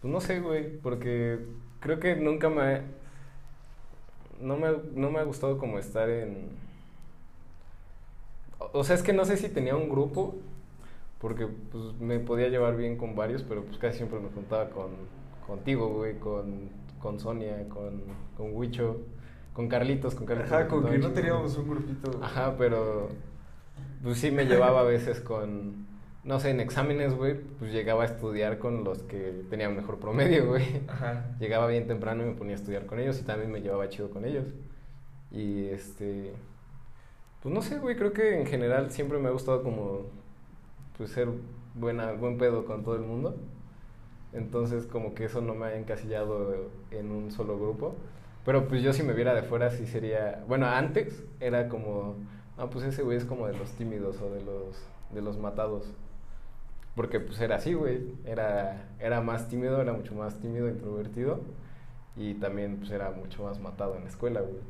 Pues 0.00 0.12
no 0.12 0.20
sé, 0.20 0.40
güey, 0.40 0.78
porque 0.78 1.40
creo 1.80 1.98
que 1.98 2.14
nunca 2.16 2.48
me... 2.48 2.82
No 4.40 4.56
me, 4.56 4.68
no 4.94 5.10
me 5.10 5.18
ha 5.18 5.24
gustado 5.24 5.58
como 5.58 5.78
estar 5.78 6.08
en... 6.08 6.48
O 8.72 8.84
sea, 8.84 8.94
es 8.94 9.02
que 9.02 9.12
no 9.12 9.24
sé 9.24 9.36
si 9.36 9.48
tenía 9.48 9.76
un 9.76 9.88
grupo, 9.88 10.36
porque 11.20 11.46
pues 11.46 11.84
me 12.00 12.18
podía 12.18 12.48
llevar 12.48 12.76
bien 12.76 12.96
con 12.96 13.14
varios, 13.14 13.42
pero 13.42 13.64
pues 13.64 13.78
casi 13.78 13.98
siempre 13.98 14.20
me 14.20 14.28
juntaba 14.28 14.70
con, 14.70 14.90
contigo, 15.46 15.88
güey, 15.88 16.18
con, 16.18 16.68
con 17.00 17.18
Sonia, 17.20 17.68
con, 17.68 18.02
con 18.36 18.54
Huicho, 18.54 18.98
con 19.52 19.68
Carlitos, 19.68 20.14
con 20.14 20.26
Carlitos. 20.26 20.52
Ajá, 20.52 20.68
juntaba 20.68 20.92
que 20.92 20.98
no 20.98 21.10
teníamos 21.10 21.56
un 21.56 21.68
grupito. 21.68 22.20
Ajá, 22.22 22.56
pero 22.56 23.08
pues 24.02 24.18
sí 24.18 24.30
me 24.30 24.46
llevaba 24.46 24.80
a 24.80 24.84
veces 24.84 25.20
con, 25.20 25.86
no 26.24 26.40
sé, 26.40 26.50
en 26.50 26.60
exámenes, 26.60 27.14
güey, 27.14 27.40
pues 27.58 27.72
llegaba 27.72 28.02
a 28.02 28.06
estudiar 28.06 28.58
con 28.58 28.84
los 28.84 29.02
que 29.02 29.44
tenían 29.50 29.76
mejor 29.76 29.98
promedio, 29.98 30.46
güey. 30.48 30.82
Ajá. 30.88 31.36
Llegaba 31.38 31.66
bien 31.66 31.86
temprano 31.86 32.22
y 32.24 32.26
me 32.26 32.34
ponía 32.34 32.54
a 32.54 32.58
estudiar 32.58 32.86
con 32.86 32.98
ellos 32.98 33.20
y 33.20 33.24
también 33.24 33.50
me 33.50 33.60
llevaba 33.60 33.88
chido 33.88 34.10
con 34.10 34.24
ellos. 34.24 34.46
Y 35.30 35.66
este, 35.66 36.32
pues 37.42 37.54
no 37.54 37.62
sé, 37.62 37.78
güey, 37.78 37.96
creo 37.96 38.12
que 38.12 38.40
en 38.40 38.46
general 38.46 38.90
siempre 38.90 39.18
me 39.18 39.28
ha 39.28 39.32
gustado 39.32 39.62
como, 39.62 40.06
pues 40.96 41.10
ser 41.10 41.28
buena, 41.74 42.12
buen 42.12 42.38
pedo 42.38 42.64
con 42.64 42.84
todo 42.84 42.96
el 42.96 43.02
mundo. 43.02 43.36
Entonces 44.32 44.86
como 44.86 45.14
que 45.14 45.26
eso 45.26 45.40
no 45.40 45.54
me 45.54 45.66
ha 45.66 45.76
encasillado 45.76 46.70
en 46.90 47.10
un 47.10 47.30
solo 47.30 47.58
grupo. 47.58 47.96
Pero 48.44 48.68
pues 48.68 48.82
yo 48.82 48.92
si 48.92 49.02
me 49.02 49.14
viera 49.14 49.34
de 49.34 49.42
fuera 49.42 49.70
sí 49.70 49.86
sería, 49.86 50.44
bueno, 50.48 50.66
antes 50.66 51.24
era 51.40 51.68
como, 51.68 52.16
no, 52.58 52.70
pues 52.70 52.84
ese 52.84 53.02
güey 53.02 53.16
es 53.18 53.24
como 53.24 53.46
de 53.46 53.56
los 53.56 53.70
tímidos 53.72 54.20
o 54.20 54.30
de 54.30 54.42
los, 54.42 54.76
de 55.12 55.22
los 55.22 55.38
matados. 55.38 55.86
Porque 56.94 57.20
pues 57.20 57.40
era 57.40 57.56
así, 57.56 57.74
güey. 57.74 58.14
Era, 58.24 58.88
era 59.00 59.20
más 59.20 59.48
tímido, 59.48 59.80
era 59.80 59.92
mucho 59.92 60.14
más 60.14 60.38
tímido, 60.40 60.68
introvertido. 60.68 61.40
Y 62.16 62.34
también 62.34 62.76
pues 62.78 62.90
era 62.90 63.10
mucho 63.10 63.44
más 63.44 63.60
matado 63.60 63.96
en 63.96 64.04
la 64.04 64.10
escuela, 64.10 64.40
güey. 64.40 64.60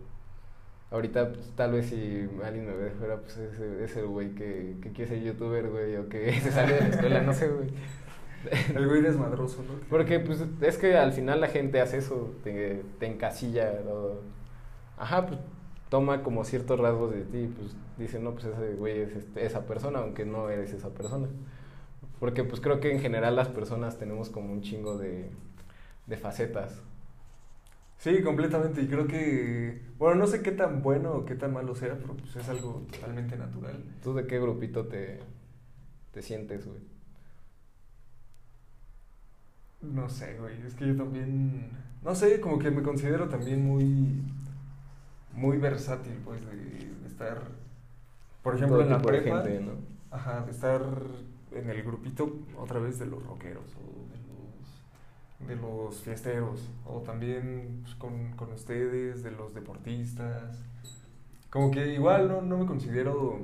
Ahorita 0.91 1.33
pues, 1.33 1.51
tal 1.57 1.73
vez 1.73 1.87
si 1.87 2.29
alguien 2.45 2.67
me 2.67 2.75
ve 2.75 2.91
fuera, 2.91 3.17
pues 3.21 3.37
ese 3.37 3.85
es 3.85 3.97
el 3.97 4.07
güey 4.07 4.35
que, 4.35 4.77
que 4.81 4.93
quiere 4.93 5.11
ser 5.11 5.23
youtuber, 5.25 5.69
güey, 5.69 5.97
o 5.97 6.09
que 6.09 6.33
se 6.41 6.53
sale 6.53 6.75
de 6.75 6.81
la 6.81 6.89
escuela, 6.89 7.23
no 7.23 7.33
sé, 7.35 7.49
güey. 7.49 7.71
El 8.77 8.87
güey 8.87 9.01
desmadroso, 9.01 9.63
¿no? 9.63 9.75
Porque 9.89 10.21
pues 10.21 10.45
es 10.61 10.77
que 10.79 10.97
al 10.99 11.13
final 11.15 11.41
la 11.41 11.49
gente 11.49 11.81
hace 11.81 11.97
eso, 11.99 12.35
te, 12.45 12.83
te 12.99 13.07
encasilla, 13.07 13.73
o- 13.89 14.21
ajá, 14.99 15.27
pues 15.27 15.41
toma 15.95 16.25
como 16.25 16.43
ciertos 16.45 16.81
rasgos 16.81 17.13
de 17.15 17.23
ti, 17.23 17.47
pues 17.57 17.77
dice, 17.99 18.19
no, 18.19 18.33
pues 18.33 18.47
ese 18.47 18.75
güey 18.75 18.99
es 19.03 19.15
este- 19.15 19.47
esa 19.47 19.65
persona, 19.65 20.01
aunque 20.01 20.25
no 20.27 20.49
eres 20.51 20.73
esa 20.73 20.91
persona. 20.93 21.29
Porque 22.21 22.45
pues 22.45 22.61
creo 22.61 22.81
que 22.81 22.93
en 22.93 23.01
general 23.01 23.37
las 23.37 23.49
personas 23.49 23.99
tenemos 23.99 24.29
como 24.31 24.53
un 24.53 24.63
chingo 24.63 24.99
de, 24.99 25.31
de 26.07 26.17
facetas. 26.19 26.83
Sí, 27.99 28.23
completamente. 28.23 28.83
Y 28.83 28.87
creo 28.89 29.07
que, 29.07 29.81
bueno, 29.99 30.17
no 30.17 30.27
sé 30.27 30.43
qué 30.43 30.53
tan 30.53 30.83
bueno 30.83 31.13
o 31.13 31.25
qué 31.25 31.35
tan 31.37 31.53
malo 31.53 31.75
sea, 31.75 31.97
pero 31.99 32.15
pues 32.17 32.37
es 32.37 32.49
algo 32.49 32.87
totalmente 32.93 33.37
natural. 33.37 33.83
¿Tú 34.03 34.15
de 34.15 34.27
qué 34.27 34.39
grupito 34.41 34.87
te, 34.87 35.21
te 36.13 36.23
sientes, 36.23 36.67
güey? 36.67 36.81
No 39.83 40.09
sé, 40.09 40.37
güey. 40.39 40.61
Es 40.67 40.75
que 40.75 40.87
yo 40.87 40.97
también, 40.97 41.71
no 42.03 42.15
sé, 42.15 42.41
como 42.41 42.59
que 42.59 42.71
me 42.71 42.83
considero 42.83 43.29
también 43.29 43.65
muy, 43.65 44.23
muy 45.35 45.59
versátil, 45.59 46.15
pues, 46.25 46.45
de, 46.47 46.55
de 46.57 47.09
estar, 47.09 47.43
por 48.43 48.55
ejemplo, 48.57 48.79
Todo 48.79 48.87
en 48.87 48.91
la 48.91 49.03
prepa. 49.03 49.43
gente, 49.43 49.61
¿no? 49.61 49.73
Ajá, 50.11 50.43
de 50.43 50.51
estar 50.53 50.83
en 51.53 51.71
el 51.71 51.83
grupito 51.83 52.41
otra 52.59 52.79
vez 52.81 52.99
de 52.99 53.07
los 53.07 53.25
rockeros 53.27 53.65
o 53.77 54.09
de 54.13 54.19
los, 54.29 55.49
de 55.49 55.57
los 55.57 56.03
fiesteros 56.03 56.71
o 56.87 57.01
también 57.01 57.81
pues, 57.83 57.95
con, 57.97 58.33
con 58.33 58.53
ustedes, 58.53 59.23
de 59.23 59.31
los 59.31 59.55
deportistas. 59.55 60.63
Como 61.51 61.71
que 61.71 61.95
igual 61.95 62.29
no, 62.29 62.43
no 62.43 62.59
me 62.59 62.67
considero 62.67 63.41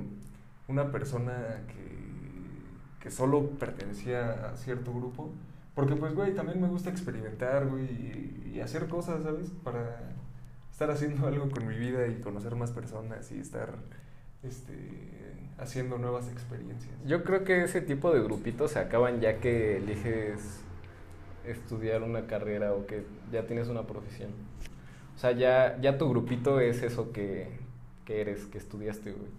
una 0.67 0.91
persona 0.91 1.63
que, 1.67 3.03
que 3.03 3.11
solo 3.11 3.49
pertenecía 3.51 4.49
a 4.51 4.57
cierto 4.57 4.93
grupo. 4.93 5.31
Porque 5.75 5.95
pues, 5.95 6.13
güey, 6.13 6.35
también 6.35 6.61
me 6.61 6.67
gusta 6.67 6.89
experimentar, 6.89 7.67
güey, 7.67 7.85
y, 7.85 8.51
y 8.55 8.59
hacer 8.61 8.87
cosas, 8.89 9.23
¿sabes? 9.23 9.51
Para 9.63 10.11
estar 10.81 10.95
haciendo 10.95 11.27
algo 11.27 11.47
con 11.51 11.67
mi 11.67 11.75
vida 11.75 12.07
y 12.07 12.15
conocer 12.21 12.55
más 12.55 12.71
personas 12.71 13.31
y 13.31 13.39
estar 13.39 13.75
este, 14.41 14.73
haciendo 15.59 15.99
nuevas 15.99 16.27
experiencias. 16.31 16.91
Yo 17.05 17.23
creo 17.23 17.43
que 17.43 17.63
ese 17.63 17.81
tipo 17.81 18.11
de 18.11 18.23
grupitos 18.23 18.71
se 18.71 18.79
acaban 18.79 19.21
ya 19.21 19.37
que 19.37 19.77
eliges 19.77 20.61
estudiar 21.45 22.01
una 22.01 22.25
carrera 22.25 22.73
o 22.73 22.87
que 22.87 23.05
ya 23.31 23.45
tienes 23.45 23.67
una 23.67 23.83
profesión. 23.83 24.31
O 25.15 25.19
sea, 25.19 25.33
ya, 25.33 25.79
ya 25.81 25.99
tu 25.99 26.09
grupito 26.09 26.59
es 26.59 26.81
eso 26.81 27.11
que, 27.11 27.59
que 28.03 28.21
eres, 28.21 28.45
que 28.45 28.57
estudiaste, 28.57 29.11
güey. 29.11 29.29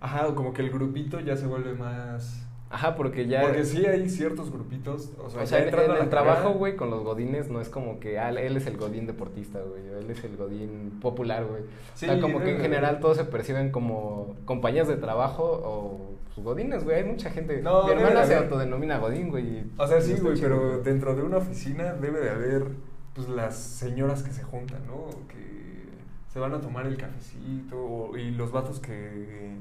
Ajá, 0.00 0.34
como 0.34 0.52
que 0.52 0.60
el 0.60 0.70
grupito 0.70 1.20
ya 1.20 1.38
se 1.38 1.46
vuelve 1.46 1.72
más... 1.72 2.46
Ajá, 2.68 2.96
porque 2.96 3.26
ya... 3.28 3.42
Porque 3.42 3.64
sí 3.64 3.86
hay 3.86 4.08
ciertos 4.10 4.50
grupitos, 4.50 5.12
o 5.24 5.30
sea, 5.30 5.42
O 5.42 5.46
sea, 5.46 5.58
en, 5.60 5.74
el 6.02 6.08
trabajo, 6.10 6.50
güey, 6.54 6.74
con 6.74 6.90
los 6.90 7.04
godines 7.04 7.48
no 7.48 7.60
es 7.60 7.68
como 7.68 8.00
que, 8.00 8.18
ah, 8.18 8.30
él 8.30 8.56
es 8.56 8.66
el 8.66 8.76
godín 8.76 9.06
deportista, 9.06 9.60
güey, 9.60 9.86
él 9.86 10.10
es 10.10 10.24
el 10.24 10.36
godín 10.36 10.98
popular, 11.00 11.44
güey. 11.44 11.62
Sí, 11.94 12.06
o 12.06 12.12
sea, 12.12 12.20
como 12.20 12.40
que 12.40 12.50
en 12.50 12.56
debe- 12.58 12.62
general 12.62 12.98
todos 12.98 13.16
se 13.18 13.24
perciben 13.24 13.70
como 13.70 14.34
compañías 14.44 14.88
de 14.88 14.96
trabajo 14.96 15.44
o 15.44 16.16
pues, 16.34 16.44
godines, 16.44 16.82
güey. 16.82 16.96
Hay 16.96 17.04
mucha 17.04 17.30
gente. 17.30 17.62
No, 17.62 17.84
Mi 17.84 17.92
hermana 17.92 18.24
se 18.24 18.34
autodenomina 18.34 18.98
godín, 18.98 19.28
güey. 19.30 19.62
O 19.78 19.86
sea, 19.86 20.00
sí, 20.00 20.14
güey, 20.20 20.38
pero 20.40 20.80
dentro 20.80 21.14
de 21.14 21.22
una 21.22 21.36
oficina 21.36 21.94
debe 21.94 22.18
de 22.20 22.30
haber, 22.30 22.66
pues, 23.14 23.28
las 23.28 23.56
señoras 23.56 24.24
que 24.24 24.32
se 24.32 24.42
juntan, 24.42 24.84
¿no? 24.88 25.06
Que 25.28 25.86
se 26.32 26.40
van 26.40 26.52
a 26.52 26.60
tomar 26.60 26.86
el 26.86 26.96
cafecito, 26.96 27.78
o- 27.80 28.16
y 28.18 28.32
los 28.32 28.50
vatos 28.50 28.80
que 28.80 29.54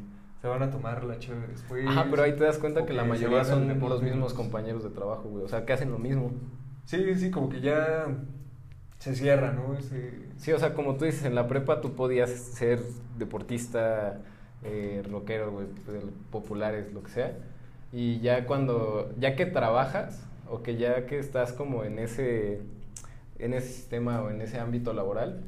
se 0.46 0.50
van 0.50 0.62
a 0.62 0.70
tomar 0.70 1.04
la 1.04 1.18
chévere 1.18 1.48
después. 1.48 1.88
Ajá, 1.88 2.06
pero 2.08 2.22
ahí 2.22 2.36
te 2.36 2.44
das 2.44 2.60
cuenta 2.60 2.86
que 2.86 2.94
la 2.94 3.04
mayoría 3.04 3.44
son 3.44 3.68
los 3.80 4.04
mismos 4.04 4.36
compañeros 4.36 4.84
de 4.84 4.92
trabajo, 4.92 5.24
güey. 5.24 5.44
O 5.44 5.48
sea, 5.48 5.66
que 5.66 5.74
hacen 5.74 5.90
lo 5.90 5.98
mismo. 5.98 6.34
Sí, 6.86 7.16
sí, 7.16 7.32
como 7.32 7.50
que 7.50 7.62
ya 7.62 8.06
se 9.00 9.16
cierra, 9.16 9.54
¿no? 9.54 9.74
Ese... 9.74 10.14
Sí, 10.38 10.52
o 10.52 10.60
sea, 10.60 10.76
como 10.76 10.98
tú 10.98 11.06
dices, 11.06 11.26
en 11.26 11.34
la 11.34 11.48
prepa 11.48 11.82
tú 11.82 11.96
podías 11.96 12.30
ser 12.30 12.80
deportista, 13.18 14.22
eh, 14.64 15.02
rockero, 15.10 15.52
güey, 15.52 15.66
pues, 15.84 16.04
populares, 16.30 16.94
lo 16.94 17.02
que 17.02 17.10
sea. 17.10 17.40
Y 17.92 18.20
ya 18.20 18.46
cuando, 18.46 19.16
ya 19.18 19.36
que 19.36 19.48
trabajas, 19.48 20.28
o 20.48 20.62
que 20.62 20.78
ya 20.78 21.08
que 21.08 21.18
estás 21.18 21.54
como 21.54 21.86
en 21.86 21.98
ese, 21.98 22.62
en 23.40 23.56
ese 23.56 23.70
sistema 23.70 24.22
o 24.22 24.30
en 24.30 24.42
ese 24.42 24.60
ámbito 24.60 24.94
laboral, 24.94 25.42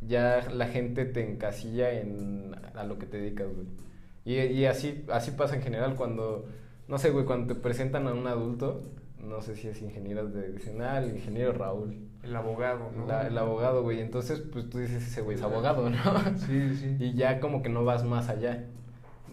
ya 0.00 0.48
la 0.50 0.66
gente 0.66 1.04
te 1.04 1.30
encasilla 1.30 1.92
en 1.92 2.56
a 2.74 2.84
lo 2.84 2.98
que 2.98 3.04
te 3.04 3.18
dedicas, 3.18 3.48
güey. 3.54 3.84
Y, 4.24 4.34
y 4.36 4.66
así, 4.66 5.04
así 5.12 5.32
pasa 5.32 5.56
en 5.56 5.62
general 5.62 5.96
cuando, 5.96 6.46
no 6.88 6.98
sé, 6.98 7.10
güey, 7.10 7.24
cuando 7.26 7.54
te 7.54 7.60
presentan 7.60 8.06
a 8.08 8.12
un 8.14 8.26
adulto, 8.26 8.82
no 9.20 9.42
sé 9.42 9.54
si 9.56 9.68
es 9.68 9.80
ingeniero, 9.82 10.30
te 10.30 10.50
dicen, 10.52 10.80
ah, 10.82 10.98
el 10.98 11.14
ingeniero 11.16 11.52
Raúl. 11.52 11.96
El 12.22 12.34
abogado, 12.36 12.90
¿no? 12.96 13.06
La- 13.06 13.26
el 13.26 13.36
abogado, 13.36 13.82
güey. 13.82 14.00
Entonces, 14.00 14.40
pues 14.40 14.70
tú 14.70 14.78
dices, 14.78 15.06
ese 15.06 15.20
güey 15.20 15.36
es 15.36 15.42
abogado, 15.42 15.90
¿no? 15.90 15.98
Sí, 16.38 16.74
sí. 16.74 16.96
Y 16.98 17.12
ya 17.14 17.38
como 17.40 17.62
que 17.62 17.68
no 17.68 17.84
vas 17.84 18.04
más 18.04 18.28
allá. 18.30 18.64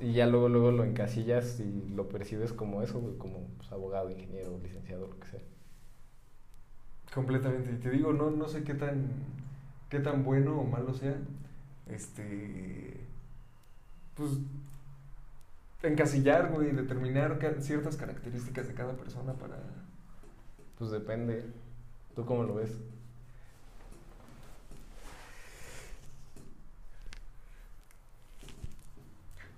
Y 0.02 0.14
ya 0.14 0.26
luego, 0.28 0.50
luego 0.50 0.72
lo 0.72 0.84
encasillas 0.84 1.60
y 1.62 1.94
lo 1.96 2.10
percibes 2.10 2.52
como 2.54 2.82
eso, 2.82 3.00
güey, 3.00 3.16
como 3.18 3.48
pues, 3.58 3.72
abogado, 3.72 4.10
ingeniero, 4.10 4.60
licenciado, 4.62 5.08
lo 5.08 5.20
que 5.20 5.28
sea. 5.28 5.40
Completamente. 7.14 7.72
Y 7.74 7.76
te 7.78 7.90
digo, 7.92 8.14
no, 8.14 8.32
no 8.32 8.48
sé 8.48 8.64
qué 8.64 8.74
tan, 8.74 9.10
qué 9.90 10.00
tan 10.00 10.24
bueno 10.24 10.60
o 10.60 10.64
malo 10.64 10.94
sea. 10.94 11.16
Este. 11.88 12.98
Pues. 14.16 14.32
Encasillar, 15.84 16.52
güey, 16.52 16.72
determinar 16.72 17.40
ciertas 17.60 17.98
características 17.98 18.68
de 18.68 18.74
cada 18.74 18.94
persona 18.94 19.34
para. 19.34 19.58
Pues 20.78 20.92
depende. 20.92 21.46
¿Tú 22.16 22.26
cómo 22.26 22.44
lo 22.44 22.56
ves? 22.56 22.78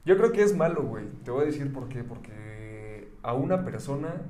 Yo 0.05 0.17
creo 0.17 0.32
que 0.32 0.43
es 0.43 0.55
malo, 0.55 0.84
güey. 0.84 1.07
Te 1.24 1.32
voy 1.32 1.43
a 1.43 1.45
decir 1.45 1.74
por 1.74 1.89
qué. 1.89 2.03
Porque 2.03 3.11
a 3.21 3.34
una 3.34 3.65
persona. 3.65 4.21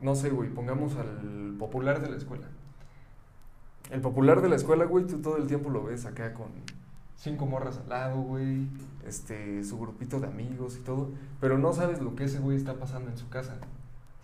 No 0.00 0.16
sé, 0.16 0.30
güey, 0.30 0.50
pongamos 0.50 0.96
al 0.96 1.54
popular 1.58 2.02
de 2.02 2.10
la 2.10 2.16
escuela. 2.16 2.48
El 3.90 4.00
popular 4.00 4.42
de 4.42 4.48
la 4.48 4.56
escuela, 4.56 4.84
güey, 4.86 5.06
tú 5.06 5.22
todo 5.22 5.36
el 5.36 5.46
tiempo 5.46 5.70
lo 5.70 5.84
ves 5.84 6.04
acá 6.04 6.34
con 6.34 6.50
cinco 7.16 7.46
morras 7.46 7.78
al 7.78 7.88
lado, 7.88 8.20
güey. 8.20 8.66
Este, 9.06 9.62
su 9.64 9.78
grupito 9.78 10.20
de 10.20 10.26
amigos 10.26 10.76
y 10.76 10.80
todo. 10.80 11.10
Pero 11.40 11.58
no 11.58 11.72
sabes 11.72 12.00
lo 12.00 12.14
que 12.14 12.24
ese 12.24 12.38
güey 12.38 12.56
está 12.56 12.74
pasando 12.74 13.10
en 13.10 13.16
su 13.16 13.28
casa. 13.28 13.58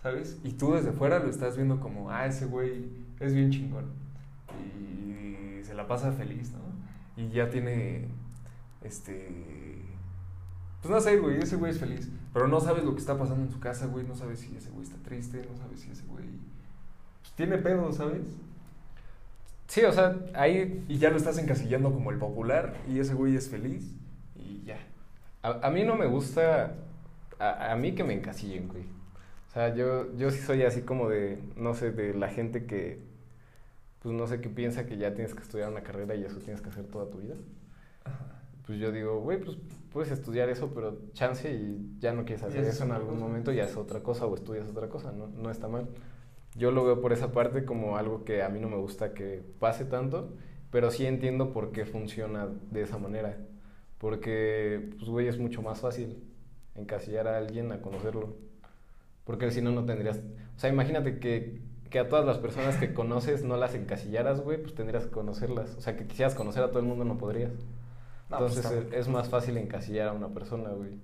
¿Sabes? 0.01 0.39
Y 0.43 0.53
tú 0.53 0.73
desde 0.73 0.91
fuera 0.91 1.19
lo 1.19 1.29
estás 1.29 1.55
viendo 1.55 1.79
como, 1.79 2.09
ah, 2.09 2.25
ese 2.25 2.45
güey 2.45 2.89
es 3.19 3.33
bien 3.33 3.51
chingón. 3.51 3.85
Y 4.75 5.63
se 5.63 5.75
la 5.75 5.87
pasa 5.87 6.11
feliz, 6.11 6.51
¿no? 6.51 7.21
Y 7.21 7.29
ya 7.29 7.49
tiene, 7.49 8.07
este, 8.81 9.81
pues 10.81 10.91
no 10.91 10.99
sé, 10.99 11.17
güey, 11.17 11.37
ese 11.37 11.57
güey 11.57 11.71
es 11.71 11.79
feliz, 11.79 12.09
pero 12.33 12.47
no 12.47 12.59
sabes 12.59 12.83
lo 12.83 12.93
que 12.93 12.99
está 12.99 13.17
pasando 13.17 13.45
en 13.45 13.51
su 13.51 13.59
casa, 13.59 13.85
güey, 13.85 14.05
no 14.05 14.15
sabes 14.15 14.39
si 14.39 14.55
ese 14.55 14.71
güey 14.71 14.83
está 14.83 14.97
triste, 15.03 15.45
no 15.49 15.55
sabes 15.57 15.81
si 15.81 15.91
ese 15.91 16.03
güey 16.05 16.25
pues, 17.21 17.33
tiene 17.35 17.59
pedo, 17.59 17.91
¿sabes? 17.91 18.23
Sí, 19.71 19.85
o 19.85 19.93
sea, 19.93 20.17
ahí... 20.33 20.83
Y 20.89 20.97
ya 20.97 21.09
lo 21.11 21.15
estás 21.15 21.37
encasillando 21.37 21.93
como 21.93 22.11
el 22.11 22.17
popular 22.17 22.73
y 22.89 22.99
ese 22.99 23.13
güey 23.13 23.37
es 23.37 23.47
feliz 23.47 23.95
y 24.35 24.65
ya. 24.65 24.77
A, 25.43 25.65
a 25.65 25.71
mí 25.71 25.85
no 25.85 25.95
me 25.95 26.07
gusta, 26.07 26.75
a, 27.39 27.71
a 27.71 27.75
mí 27.77 27.95
que 27.95 28.03
me 28.03 28.13
encasillen, 28.13 28.67
güey. 28.67 28.83
O 29.47 29.53
sea, 29.53 29.73
yo, 29.73 30.13
yo 30.17 30.29
sí 30.29 30.39
soy 30.39 30.63
así 30.63 30.81
como 30.81 31.07
de, 31.07 31.41
no 31.55 31.73
sé, 31.73 31.93
de 31.93 32.13
la 32.13 32.27
gente 32.27 32.65
que, 32.65 32.99
pues 34.01 34.13
no 34.13 34.27
sé, 34.27 34.41
qué 34.41 34.49
piensa 34.49 34.85
que 34.85 34.97
ya 34.97 35.13
tienes 35.13 35.33
que 35.33 35.41
estudiar 35.41 35.69
una 35.69 35.83
carrera 35.83 36.15
y 36.15 36.25
eso 36.25 36.39
tienes 36.39 36.61
que 36.61 36.67
hacer 36.67 36.87
toda 36.87 37.09
tu 37.09 37.19
vida. 37.19 37.35
Ajá. 38.03 38.41
Pues 38.67 38.77
yo 38.77 38.91
digo, 38.91 39.21
güey, 39.21 39.39
pues 39.39 39.55
puedes 39.93 40.11
estudiar 40.11 40.49
eso, 40.49 40.73
pero 40.73 40.97
chance 41.13 41.49
y 41.49 41.95
ya 41.97 42.11
no 42.11 42.25
quieres 42.25 42.43
Y 42.43 42.47
hacer 42.47 42.59
haces 42.59 42.75
eso 42.75 42.83
en 42.83 42.91
algún 42.91 43.17
momento, 43.17 43.53
ya 43.53 43.63
es 43.63 43.77
otra 43.77 44.01
cosa 44.01 44.25
o 44.25 44.35
estudias 44.35 44.67
otra 44.67 44.89
cosa, 44.89 45.13
no, 45.13 45.27
no 45.27 45.49
está 45.49 45.69
mal. 45.69 45.87
Yo 46.55 46.71
lo 46.71 46.83
veo 46.83 47.01
por 47.01 47.13
esa 47.13 47.31
parte 47.31 47.65
como 47.65 47.97
algo 47.97 48.25
que 48.25 48.43
a 48.43 48.49
mí 48.49 48.59
no 48.59 48.69
me 48.69 48.77
gusta 48.77 49.13
que 49.13 49.41
pase 49.59 49.85
tanto, 49.85 50.33
pero 50.71 50.91
sí 50.91 51.05
entiendo 51.05 51.53
por 51.53 51.71
qué 51.71 51.85
funciona 51.85 52.47
de 52.71 52.81
esa 52.81 52.97
manera. 52.97 53.37
Porque, 53.97 54.89
pues, 54.97 55.09
güey, 55.09 55.27
es 55.27 55.37
mucho 55.39 55.61
más 55.61 55.79
fácil 55.79 56.23
encasillar 56.75 57.27
a 57.27 57.37
alguien 57.37 57.71
a 57.71 57.81
conocerlo. 57.81 58.35
Porque 59.25 59.51
si 59.51 59.61
no, 59.61 59.71
no 59.71 59.85
tendrías... 59.85 60.19
O 60.57 60.59
sea, 60.59 60.69
imagínate 60.69 61.19
que, 61.19 61.61
que 61.89 61.99
a 61.99 62.09
todas 62.09 62.25
las 62.25 62.37
personas 62.39 62.77
que 62.77 62.93
conoces 62.93 63.43
no 63.43 63.57
las 63.57 63.75
encasillaras, 63.75 64.41
güey, 64.41 64.61
pues 64.61 64.75
tendrías 64.75 65.05
que 65.05 65.11
conocerlas. 65.11 65.75
O 65.77 65.81
sea, 65.81 65.95
que 65.97 66.07
quisieras 66.07 66.35
conocer 66.35 66.63
a 66.63 66.69
todo 66.69 66.79
el 66.79 66.85
mundo, 66.85 67.05
no 67.05 67.17
podrías. 67.17 67.51
No, 68.29 68.39
pues, 68.39 68.57
Entonces 68.57 68.93
es 68.93 69.07
más 69.09 69.29
fácil 69.29 69.57
encasillar 69.57 70.09
a 70.09 70.13
una 70.13 70.29
persona, 70.29 70.69
güey. 70.71 70.99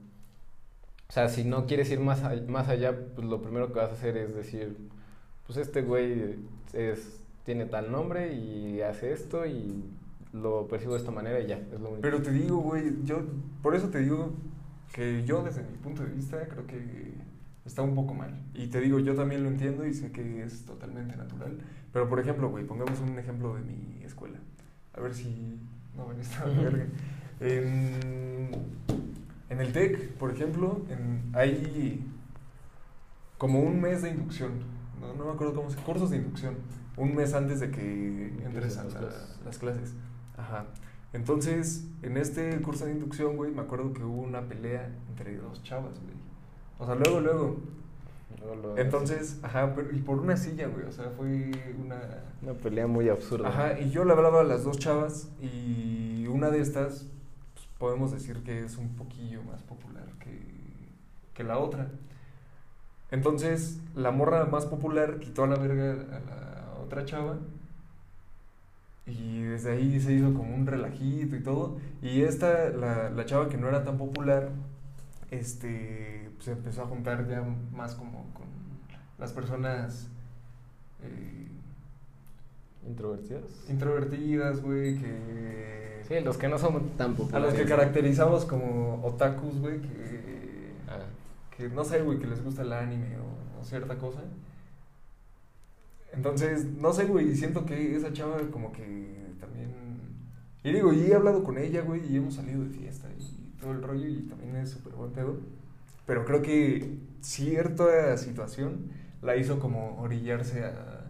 O 1.09 1.11
sea, 1.13 1.29
si 1.29 1.43
no 1.43 1.65
quieres 1.67 1.89
ir 1.91 1.99
más, 1.99 2.23
a- 2.23 2.35
más 2.47 2.67
allá, 2.69 2.95
pues 3.15 3.27
lo 3.27 3.41
primero 3.41 3.67
que 3.71 3.79
vas 3.79 3.89
a 3.89 3.93
hacer 3.93 4.17
es 4.17 4.35
decir, 4.35 4.75
pues 5.47 5.57
este 5.57 5.81
güey 5.81 6.35
es, 6.73 7.19
tiene 7.43 7.65
tal 7.65 7.91
nombre 7.91 8.33
y 8.33 8.81
hace 8.81 9.13
esto 9.13 9.45
y 9.45 9.83
lo 10.33 10.67
percibo 10.67 10.93
de 10.93 10.99
esta 10.99 11.11
manera 11.11 11.39
y 11.39 11.47
ya, 11.47 11.57
es 11.57 11.79
lo 11.79 11.89
único. 11.89 12.01
Pero 12.01 12.21
te 12.21 12.31
digo, 12.31 12.57
güey, 12.57 13.03
yo, 13.03 13.21
por 13.63 13.73
eso 13.73 13.89
te 13.89 13.99
digo 13.99 14.33
que 14.93 15.23
yo 15.25 15.41
desde 15.41 15.63
mi 15.63 15.77
punto 15.77 16.03
de 16.03 16.11
vista 16.11 16.45
creo 16.47 16.67
que 16.67 17.13
está 17.65 17.81
un 17.81 17.95
poco 17.95 18.13
mal. 18.13 18.37
Y 18.53 18.67
te 18.67 18.81
digo, 18.81 18.99
yo 18.99 19.15
también 19.15 19.43
lo 19.43 19.49
entiendo 19.49 19.85
y 19.85 19.93
sé 19.93 20.11
que 20.11 20.43
es 20.43 20.65
totalmente 20.65 21.15
natural. 21.15 21.57
Pero 21.93 22.09
por 22.09 22.19
ejemplo, 22.19 22.49
güey, 22.49 22.65
pongamos 22.65 22.99
un 22.99 23.17
ejemplo 23.17 23.55
de 23.55 23.61
mi 23.61 24.03
escuela. 24.03 24.39
A 24.93 25.01
ver 25.01 25.13
si 25.13 25.59
no 25.95 26.07
ven 26.07 26.19
esta 26.19 26.45
verga. 26.45 26.85
En, 27.39 28.49
en 29.47 29.59
el 29.61 29.71
TEC, 29.71 30.13
por 30.13 30.31
ejemplo, 30.31 30.81
en, 30.89 31.29
hay 31.33 32.03
como 33.37 33.59
un 33.59 33.79
mes 33.79 34.01
de 34.01 34.09
inducción. 34.09 34.53
No, 34.99 35.13
no 35.13 35.25
me 35.25 35.31
acuerdo 35.31 35.53
cómo 35.53 35.69
se 35.69 35.77
cursos 35.77 36.09
de 36.09 36.17
inducción. 36.17 36.55
Un 36.97 37.15
mes 37.15 37.33
antes 37.33 37.59
de 37.59 37.69
que 37.71 38.33
entres 38.43 38.77
a 38.77 38.83
las 38.85 38.93
la- 38.93 38.99
clases. 38.99 39.39
las 39.45 39.57
clases. 39.59 39.93
Ajá. 40.37 40.65
Entonces, 41.13 41.85
en 42.01 42.17
este 42.17 42.59
curso 42.61 42.85
de 42.85 42.91
inducción, 42.91 43.37
güey, 43.37 43.51
me 43.51 43.61
acuerdo 43.61 43.93
que 43.93 44.03
hubo 44.03 44.21
una 44.21 44.41
pelea 44.41 44.89
entre 45.09 45.37
dos 45.37 45.63
chavas, 45.63 45.93
güey. 46.01 46.15
O 46.79 46.85
sea, 46.85 46.95
luego, 46.95 47.19
luego. 47.21 47.57
Entonces, 48.77 49.39
ajá, 49.41 49.73
pero, 49.73 49.95
y 49.95 49.99
por 49.99 50.19
una 50.19 50.35
silla, 50.37 50.67
güey. 50.67 50.85
O 50.85 50.91
sea, 50.91 51.09
fue 51.11 51.51
una. 51.83 51.99
Una 52.41 52.53
pelea 52.53 52.87
muy 52.87 53.09
absurda. 53.09 53.47
Ajá, 53.47 53.79
y 53.79 53.89
yo 53.89 54.03
le 54.05 54.13
hablaba 54.13 54.41
a 54.41 54.43
las 54.43 54.63
dos 54.63 54.77
chavas 54.77 55.29
y 55.41 56.27
una 56.27 56.49
de 56.49 56.59
estas, 56.61 57.07
pues, 57.53 57.67
podemos 57.79 58.11
decir 58.11 58.43
que 58.43 58.63
es 58.63 58.77
un 58.77 58.89
poquillo 58.95 59.41
más 59.43 59.63
popular 59.63 60.05
que, 60.19 60.39
que 61.33 61.43
la 61.43 61.57
otra. 61.57 61.89
Entonces, 63.11 63.79
la 63.95 64.11
morra 64.11 64.45
más 64.45 64.65
popular 64.65 65.19
quitó 65.19 65.43
a 65.43 65.47
la 65.47 65.55
verga 65.57 65.91
a 65.91 66.19
la 66.19 66.81
otra 66.83 67.05
chava 67.05 67.37
y 69.05 69.43
desde 69.43 69.71
ahí 69.71 69.99
se 70.01 70.13
hizo 70.13 70.33
como 70.33 70.53
un 70.53 70.67
relajito 70.67 71.35
y 71.35 71.41
todo. 71.43 71.77
Y 72.01 72.23
esta, 72.23 72.69
la, 72.69 73.09
la 73.09 73.25
chava 73.25 73.47
que 73.47 73.57
no 73.57 73.69
era 73.69 73.83
tan 73.85 73.97
popular, 73.97 74.49
este, 75.31 76.29
se 76.39 76.51
empezó 76.51 76.83
a 76.83 76.87
juntar 76.87 77.27
ya 77.29 77.41
más 77.71 77.95
como 77.95 78.25
con 78.33 78.45
las 79.17 79.31
personas... 79.31 80.07
eh, 81.03 81.45
¿Introvertidas? 82.87 83.43
introvertidas, 83.69 84.61
güey, 84.61 84.97
que... 84.97 86.03
Sí, 86.07 86.13
los 86.23 86.37
que 86.37 86.47
no 86.47 86.57
son 86.57 86.91
tan 86.91 87.11
a 87.11 87.15
populares. 87.15 87.53
los 87.53 87.61
que 87.61 87.67
caracterizamos 87.67 88.45
como 88.45 89.03
otakus, 89.05 89.59
güey, 89.59 89.81
que... 89.81 90.36
Que 91.57 91.67
no 91.69 91.83
sé, 91.83 92.01
güey, 92.03 92.19
que 92.19 92.27
les 92.27 92.43
gusta 92.43 92.61
el 92.61 92.71
anime 92.71 93.17
o, 93.17 93.59
o 93.59 93.63
cierta 93.65 93.97
cosa. 93.97 94.21
Entonces, 96.13 96.65
no 96.65 96.93
sé, 96.93 97.05
güey, 97.05 97.35
siento 97.35 97.65
que 97.65 97.95
esa 97.95 98.13
chava 98.13 98.37
como 98.51 98.71
que 98.71 99.33
también... 99.39 99.71
Y 100.63 100.71
digo, 100.71 100.93
y 100.93 101.11
he 101.11 101.15
hablado 101.15 101.43
con 101.43 101.57
ella, 101.57 101.81
güey, 101.81 102.01
y 102.11 102.17
hemos 102.17 102.35
salido 102.35 102.63
de 102.63 102.69
fiesta 102.69 103.07
y 103.17 103.59
todo 103.59 103.71
el 103.71 103.81
rollo 103.81 104.07
y 104.07 104.21
también 104.23 104.55
es 104.57 104.69
súper 104.71 104.93
buen 104.93 105.11
pedo. 105.11 105.37
Pero 106.05 106.25
creo 106.25 106.41
que 106.41 106.97
cierta 107.21 108.17
situación 108.17 108.89
la 109.21 109.35
hizo 109.35 109.59
como 109.59 109.99
orillarse 110.01 110.63
a, 110.63 111.09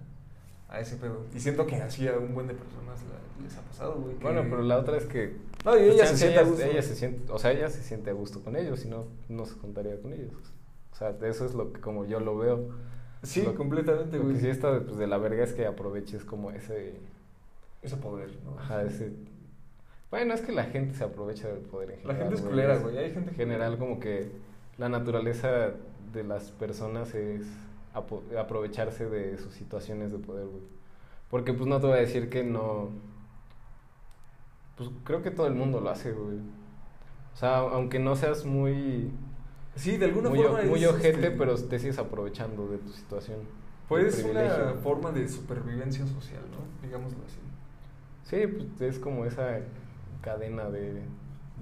a 0.70 0.80
ese 0.80 0.96
pedo. 0.98 1.26
Y 1.36 1.40
siento 1.40 1.66
que 1.68 1.76
así 1.78 2.08
a 2.08 2.18
un 2.18 2.34
buen 2.34 2.48
de 2.48 2.54
personas 2.54 3.00
la- 3.04 3.44
les 3.44 3.56
ha 3.58 3.62
pasado, 3.62 3.96
güey. 4.02 4.16
que- 4.16 4.24
Bueno, 4.24 4.42
pero 4.50 4.62
la 4.64 4.78
otra 4.78 4.98
es 4.98 5.06
que 5.06 5.38
No, 5.66 5.78
y 5.78 5.82
ella 5.84 5.88
Pues 5.90 5.98
se 5.98 6.06
chance 6.06 6.18
siente 6.18 6.38
a 6.40 6.42
ella- 6.42 6.50
gusto. 6.50 6.66
ella 6.66 6.82
se 6.82 6.96
siente, 6.96 7.32
o 7.32 7.40
sea, 7.40 7.52
ella 7.52 7.70
se 7.70 7.82
siente 7.84 8.10
a 8.10 8.14
gusto 8.14 8.42
con 8.44 8.56
ellos, 8.56 8.80
si 8.80 8.88
no, 8.88 9.06
no 9.30 9.46
se 9.46 9.58
contaría 9.58 10.00
con 10.02 10.14
ellos. 10.14 10.34
O 10.92 10.96
sea, 10.96 11.16
eso 11.24 11.46
es 11.46 11.54
lo 11.54 11.74
que 11.74 11.82
como 11.82 12.06
yo 12.06 12.20
lo 12.20 12.38
veo. 12.38 12.70
Sí, 13.24 13.42
Lo- 13.42 13.56
completamente, 13.56 14.18
Lo 14.18 14.24
güey. 14.24 14.36
que 14.36 14.42
sí 14.42 14.48
está 14.50 14.80
pues, 14.80 14.98
de 14.98 15.08
la 15.08 15.18
verga 15.18 15.44
es 15.44 15.54
que 15.54 15.66
aproveches 15.66 16.24
como 16.24 16.52
ese, 16.52 16.94
Ese 17.82 17.98
poder, 17.98 18.32
¿no? 18.46 18.58
ajá, 18.60 18.84
ese... 18.84 19.12
Bueno, 20.10 20.34
es 20.34 20.42
que 20.42 20.52
la 20.54 20.64
gente 20.66 20.96
se 20.96 21.04
aprovecha 21.04 21.48
del 21.50 21.60
poder 21.60 21.92
en 21.92 21.98
La 22.08 22.14
general. 22.14 22.20
gente 22.30 22.36
es 22.36 22.42
culera, 22.42 22.78
güey. 22.78 22.98
Hay 22.98 23.12
gente 23.12 23.32
En 23.32 23.36
general 23.36 23.78
como 23.78 24.00
que 24.00 24.32
la 24.78 24.88
naturaleza 24.90 25.72
de 26.14 26.24
las 26.24 26.52
personas 26.52 27.14
es 27.14 27.46
aprovecharse 27.94 29.08
de 29.10 29.38
sus 29.38 29.54
situaciones 29.54 30.12
de 30.12 30.20
poder, 30.20 30.46
güey. 30.46 30.64
Porque 31.30 31.54
pues 31.54 31.68
no 31.68 31.80
te 31.82 31.88
voy 31.88 31.98
a 31.98 32.02
decir 32.02 32.30
que 32.30 32.44
no... 32.44 32.90
Pues 34.78 34.90
creo 35.04 35.22
que 35.24 35.32
todo 35.32 35.48
el 35.48 35.56
mundo 35.56 35.82
lo 35.82 35.90
hace, 35.90 36.12
güey. 36.12 36.38
O 37.34 37.38
sea, 37.38 37.58
aunque 37.60 38.00
no 38.00 38.16
seas 38.16 38.46
muy... 38.46 39.12
Sí, 39.76 39.98
de 39.98 40.06
alguna 40.06 40.30
muy, 40.30 40.40
forma 40.40 40.62
muy 40.64 40.84
es, 40.84 40.90
ojete, 40.90 41.10
este, 41.10 41.32
pero 41.32 41.56
te 41.56 41.80
sigues 41.80 42.00
aprovechando 42.00 42.68
de 42.68 42.78
tu 42.80 42.90
situación. 42.90 43.38
Pues 43.88 44.18
es 44.20 44.26
una 44.26 44.74
forma 44.82 45.12
de 45.12 45.28
supervivencia 45.30 46.06
social, 46.08 46.42
¿no? 46.52 46.86
Digámoslo 46.86 47.20
así. 47.26 47.38
Sí, 48.24 48.48
pues 48.48 48.82
es 48.82 49.00
como 49.00 49.26
esa 49.26 49.60
cadena 50.22 50.70
de, 50.70 51.02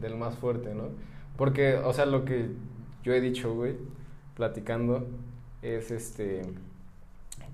del 0.02 0.16
más 0.16 0.36
fuerte, 0.36 0.74
¿no? 0.74 0.86
Porque, 1.38 1.76
o 1.76 1.94
sea, 1.94 2.06
lo 2.06 2.26
que 2.26 2.50
yo 3.04 3.14
he 3.14 3.22
dicho, 3.22 3.54
güey, 3.54 3.76
platicando, 4.36 5.06
es 5.62 5.92
este. 5.92 6.42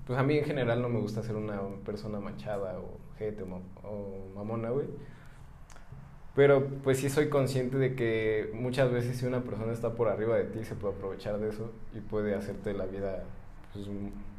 Pues 0.06 0.18
a 0.18 0.22
mí 0.22 0.38
en 0.38 0.44
general 0.44 0.80
no 0.80 0.88
me 0.88 1.00
gusta 1.00 1.22
ser 1.22 1.36
una 1.36 1.60
persona 1.84 2.20
manchada 2.20 2.78
o 2.78 2.98
ma- 3.46 3.88
o 3.88 4.32
mamona, 4.34 4.70
güey. 4.70 4.86
Pero 6.34 6.66
pues 6.82 6.98
sí 6.98 7.10
soy 7.10 7.28
consciente 7.28 7.76
de 7.76 7.94
que 7.94 8.50
muchas 8.54 8.90
veces 8.90 9.18
si 9.18 9.26
una 9.26 9.42
persona 9.42 9.72
está 9.72 9.94
por 9.94 10.08
arriba 10.08 10.36
de 10.36 10.44
ti 10.44 10.64
se 10.64 10.74
puede 10.74 10.94
aprovechar 10.94 11.38
de 11.38 11.50
eso 11.50 11.70
y 11.94 12.00
puede 12.00 12.34
hacerte 12.34 12.72
la 12.72 12.86
vida 12.86 13.24
pues, 13.74 13.86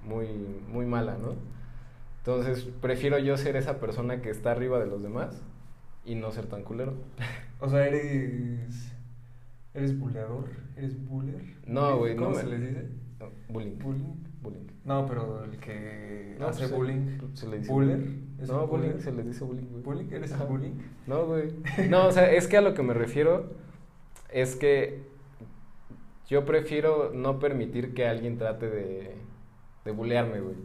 muy, 0.03 0.27
muy 0.69 0.85
mala, 0.87 1.17
¿no? 1.17 1.35
Entonces 2.19 2.67
prefiero 2.81 3.19
yo 3.19 3.37
ser 3.37 3.57
esa 3.57 3.79
persona 3.79 4.21
que 4.21 4.29
está 4.31 4.51
arriba 4.51 4.79
de 4.79 4.87
los 4.87 5.03
demás 5.03 5.41
y 6.05 6.15
no 6.15 6.31
ser 6.31 6.47
tan 6.47 6.63
culero. 6.63 6.93
O 7.59 7.69
sea, 7.69 7.87
eres. 7.87 8.91
¿Eres 9.73 9.97
buleador? 9.97 10.49
¿Eres 10.75 11.01
buller? 11.07 11.41
No, 11.65 11.97
güey, 11.97 12.13
¿Cómo 12.17 12.31
no 12.31 12.35
se 12.35 12.43
me- 12.45 12.57
les 12.57 12.61
dice? 12.69 12.87
No, 13.21 13.29
bullying. 13.47 13.79
Bullying. 13.79 14.23
Bullying. 14.43 14.67
No, 14.85 15.05
pero 15.07 15.43
el 15.45 15.57
que 15.59 16.35
No, 16.39 16.47
hace 16.47 16.67
pues, 16.67 16.71
bullying. 16.71 17.19
se 17.33 17.47
le 17.47 17.59
dice 17.59 17.71
¿Buller? 17.71 17.97
bullying. 17.97 18.37
¿Es 18.41 18.49
No, 18.49 18.67
bullying, 18.67 18.99
se 18.99 19.11
les 19.11 19.25
dice 19.25 19.43
bullying, 19.43 19.67
güey. 19.71 19.83
¿Bullying? 19.83 20.11
¿Eres 20.11 20.31
el 20.31 20.47
bullying? 20.47 20.73
No, 21.07 21.25
güey. 21.25 21.53
No, 21.89 22.07
o 22.07 22.11
sea, 22.11 22.31
es 22.31 22.47
que 22.47 22.57
a 22.57 22.61
lo 22.61 22.73
que 22.73 22.83
me 22.83 22.93
refiero 22.93 23.51
es 24.29 24.55
que 24.55 25.03
yo 26.27 26.45
prefiero 26.45 27.11
no 27.13 27.39
permitir 27.39 27.93
que 27.93 28.07
alguien 28.07 28.37
trate 28.37 28.69
de, 28.69 29.15
de 29.85 29.91
bulearme, 29.91 30.39
güey. 30.41 30.55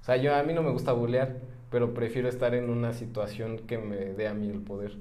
O 0.00 0.04
sea, 0.04 0.16
yo 0.16 0.34
a 0.34 0.42
mí 0.42 0.52
no 0.52 0.62
me 0.62 0.70
gusta 0.70 0.92
bulear, 0.92 1.38
pero 1.70 1.94
prefiero 1.94 2.28
estar 2.28 2.54
en 2.54 2.68
una 2.70 2.92
situación 2.92 3.58
que 3.66 3.78
me 3.78 3.96
dé 3.96 4.28
a 4.28 4.34
mí 4.34 4.48
el 4.50 4.60
poder. 4.60 4.96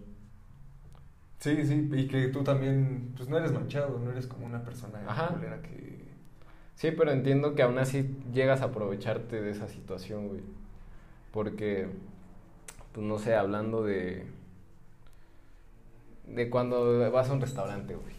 Sí, 1.39 1.65
sí, 1.67 1.89
y 1.93 2.07
que 2.07 2.29
tú 2.29 2.41
también, 2.43 3.11
pues 3.17 3.27
no 3.27 3.37
eres 3.37 3.51
manchado, 3.51 3.99
no 3.99 4.11
eres 4.11 4.27
como 4.27 4.45
una 4.45 4.63
persona 4.63 4.99
Ajá. 5.05 5.35
que... 5.61 5.92
Sí, 6.75 6.91
pero 6.91 7.11
entiendo 7.11 7.55
que 7.55 7.63
aún 7.63 7.77
así 7.79 8.15
llegas 8.33 8.61
a 8.61 8.65
aprovecharte 8.65 9.41
de 9.41 9.51
esa 9.51 9.67
situación, 9.67 10.27
güey. 10.27 10.41
Porque, 11.33 11.89
pues 12.93 13.05
no 13.05 13.19
sé, 13.19 13.35
hablando 13.35 13.83
de, 13.83 14.25
de 16.27 16.49
cuando 16.49 17.09
vas 17.11 17.29
a 17.29 17.33
un 17.33 17.41
restaurante, 17.41 17.95
güey. 17.95 18.13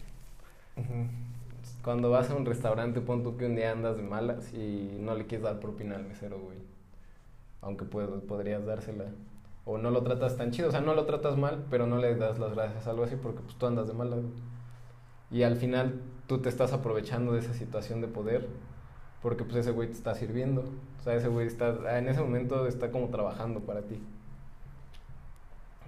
Cuando 1.83 2.09
vas 2.09 2.29
a 2.29 2.35
un 2.35 2.45
restaurante, 2.45 2.99
pon 3.01 3.23
tú 3.23 3.37
que 3.37 3.45
un 3.45 3.55
día 3.55 3.71
andas 3.71 3.97
de 3.97 4.03
malas 4.03 4.53
y 4.53 4.97
no 4.99 5.15
le 5.15 5.25
quieres 5.25 5.43
dar 5.43 5.59
propina 5.59 5.95
al 5.95 6.05
mesero, 6.05 6.39
güey. 6.39 6.57
Aunque 7.61 7.85
podrías 7.85 8.65
dársela. 8.65 9.05
O 9.65 9.77
no 9.77 9.89
lo 9.91 10.03
tratas 10.03 10.37
tan 10.37 10.51
chido, 10.51 10.69
o 10.69 10.71
sea, 10.71 10.81
no 10.81 10.93
lo 10.93 11.05
tratas 11.05 11.37
mal, 11.37 11.65
pero 11.69 11.87
no 11.87 11.97
le 11.97 12.15
das 12.15 12.39
las 12.39 12.53
gracias, 12.53 12.87
algo 12.87 13.03
así, 13.03 13.15
porque 13.15 13.41
pues 13.41 13.55
tú 13.57 13.65
andas 13.65 13.87
de 13.87 13.93
malas, 13.93 14.19
güey. 14.21 14.33
Y 15.31 15.43
al 15.43 15.55
final 15.57 16.01
tú 16.27 16.39
te 16.39 16.49
estás 16.49 16.73
aprovechando 16.73 17.33
de 17.33 17.39
esa 17.39 17.53
situación 17.53 18.01
de 18.01 18.07
poder 18.07 18.47
porque 19.25 19.43
pues 19.43 19.55
ese 19.55 19.71
güey 19.71 19.87
te 19.87 19.95
está 19.95 20.13
sirviendo. 20.13 20.63
O 20.99 21.03
sea, 21.03 21.15
ese 21.15 21.29
güey 21.29 21.47
está, 21.47 21.97
en 21.97 22.07
ese 22.07 22.21
momento 22.21 22.67
está 22.67 22.91
como 22.91 23.09
trabajando 23.09 23.59
para 23.61 23.81
ti. 23.81 23.99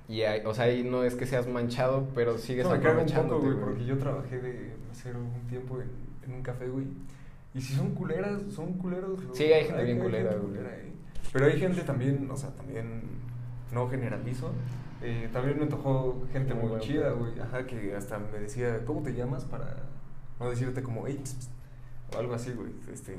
Y 0.09 0.23
o 0.43 0.55
sea, 0.55 0.65
ahí 0.65 0.83
no 0.83 1.03
es 1.03 1.13
que 1.13 1.27
seas 1.27 1.47
manchado, 1.47 2.07
pero 2.15 2.39
sigues 2.39 2.65
no, 2.65 2.73
aprovechando. 2.73 3.39
güey, 3.39 3.55
porque 3.55 3.85
yo 3.85 3.99
trabajé 3.99 4.39
de 4.39 4.75
mesero 4.89 5.19
un 5.19 5.47
tiempo 5.47 5.77
en, 5.79 6.33
un 6.33 6.41
café, 6.41 6.67
güey. 6.67 6.87
Y 7.53 7.61
si 7.61 7.75
son 7.75 7.93
culeras, 7.93 8.41
son 8.49 8.73
culeros. 8.73 9.19
Sí, 9.33 9.43
hay 9.43 9.65
gente 9.65 9.83
bien 9.83 9.99
culera, 9.99 10.33
güey. 10.33 10.59
Pero 11.31 11.45
hay 11.45 11.59
gente 11.59 11.81
también, 11.81 12.27
o 12.31 12.35
sea, 12.35 12.49
también 12.55 13.03
no 13.71 13.87
generalizo. 13.87 14.51
Eh, 15.03 15.29
también 15.31 15.59
me 15.59 15.67
tocó 15.67 16.23
gente 16.33 16.55
muy, 16.55 16.79
chida, 16.79 17.11
güey. 17.11 17.39
Ajá, 17.39 17.67
que 17.67 17.95
hasta 17.95 18.17
me 18.17 18.39
decía, 18.39 18.83
¿cómo 18.83 19.03
te 19.03 19.13
llamas? 19.13 19.45
Para 19.45 19.75
no 20.39 20.49
decirte 20.49 20.83
como, 20.83 21.05
hey, 21.07 21.21
o 22.15 22.19
algo 22.19 22.33
así, 22.33 22.51
güey. 22.51 22.71
Este, 22.91 23.15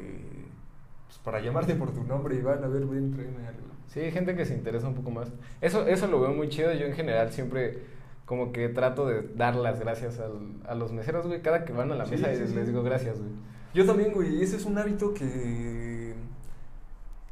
pues 1.06 1.18
para 1.24 1.40
llamarte 1.40 1.74
por 1.74 1.92
tu 1.92 2.04
nombre, 2.04 2.36
Iván, 2.36 2.62
a 2.62 2.68
ver, 2.68 2.84
ven, 2.86 3.12
tráeme 3.12 3.46
algo. 3.46 3.68
Sí, 3.86 4.00
hay 4.00 4.12
gente 4.12 4.36
que 4.36 4.44
se 4.44 4.54
interesa 4.54 4.88
un 4.88 4.94
poco 4.94 5.10
más. 5.10 5.28
Eso, 5.60 5.86
eso 5.86 6.06
lo 6.06 6.20
veo 6.20 6.32
muy 6.32 6.48
chido. 6.48 6.72
Yo 6.74 6.86
en 6.86 6.94
general 6.94 7.32
siempre 7.32 7.82
como 8.26 8.52
que 8.52 8.68
trato 8.68 9.06
de 9.06 9.22
dar 9.34 9.56
las 9.56 9.80
gracias 9.80 10.20
al, 10.20 10.60
a 10.66 10.74
los 10.74 10.92
meseros, 10.92 11.26
güey. 11.26 11.40
Cada 11.40 11.64
que 11.64 11.72
van 11.72 11.90
a 11.90 11.94
la 11.94 12.04
mesa 12.04 12.28
les 12.28 12.66
digo 12.66 12.82
gracias, 12.82 13.18
güey. 13.18 13.30
Yo 13.72 13.86
también, 13.86 14.12
güey. 14.12 14.42
Ese 14.42 14.56
es 14.56 14.66
un 14.66 14.76
hábito 14.76 15.14
que, 15.14 16.14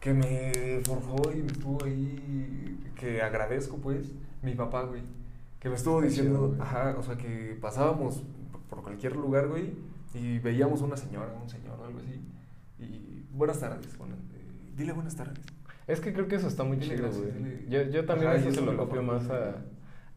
que 0.01 0.15
me 0.15 0.81
forjó 0.85 1.33
y 1.33 1.43
me 1.43 1.53
estuvo 1.53 1.85
ahí, 1.85 2.93
que 2.95 3.21
agradezco, 3.21 3.77
pues, 3.77 4.15
mi 4.43 4.55
papá, 4.55 4.85
güey. 4.85 5.03
Que 5.61 5.69
me 5.69 5.75
estuvo 5.75 6.01
diciendo, 6.01 6.57
ajá, 6.59 6.97
o 6.99 7.03
sea, 7.03 7.17
que 7.17 7.59
pasábamos 7.61 8.23
por 8.69 8.83
cualquier 8.83 9.17
lugar, 9.17 9.49
güey 9.49 9.73
y 10.17 10.39
veíamos 10.39 10.81
una 10.81 10.97
señora, 10.97 11.33
un 11.41 11.49
señor 11.49 11.79
o 11.81 11.85
algo 11.85 11.99
así. 11.99 12.21
Y 12.79 13.27
buenas 13.31 13.61
tardes. 13.61 13.97
Bueno, 13.99 14.15
eh, 14.35 14.73
dile 14.75 14.93
buenas 14.93 15.17
tardes. 15.17 15.45
Es 15.87 16.01
que 16.01 16.13
creo 16.13 16.27
que 16.27 16.37
eso 16.37 16.49
está 16.49 16.65
muy 16.65 16.79
chido, 16.79 17.09
güey. 17.11 17.69
Yo, 17.69 17.83
yo 17.83 18.05
también 18.05 18.33
eso 18.33 18.51
se 18.51 18.61
lo 18.61 18.77
copio 18.77 19.03
más 19.03 19.29
a... 19.31 19.57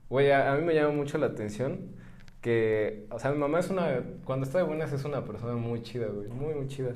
Güey, 0.10 0.32
a, 0.32 0.56
mí 0.56 0.66
me 0.66 0.74
llama 0.74 0.94
mucho 0.94 1.18
la 1.18 1.28
atención 1.28 1.92
que... 2.42 3.06
O 3.12 3.20
sea, 3.20 3.32
mi 3.32 3.38
mamá 3.38 3.60
es 3.60 3.70
una... 3.70 4.02
Cuando 4.26 4.46
está 4.46 4.58
de 4.60 4.64
buenas 4.64 4.92
es 4.94 5.06
una 5.06 5.26
persona 5.26 5.54
muy 5.54 5.84
chida, 5.84 6.08
güey. 6.08 6.30
Muy, 6.30 6.56
muy 6.56 6.68
chida. 6.68 6.94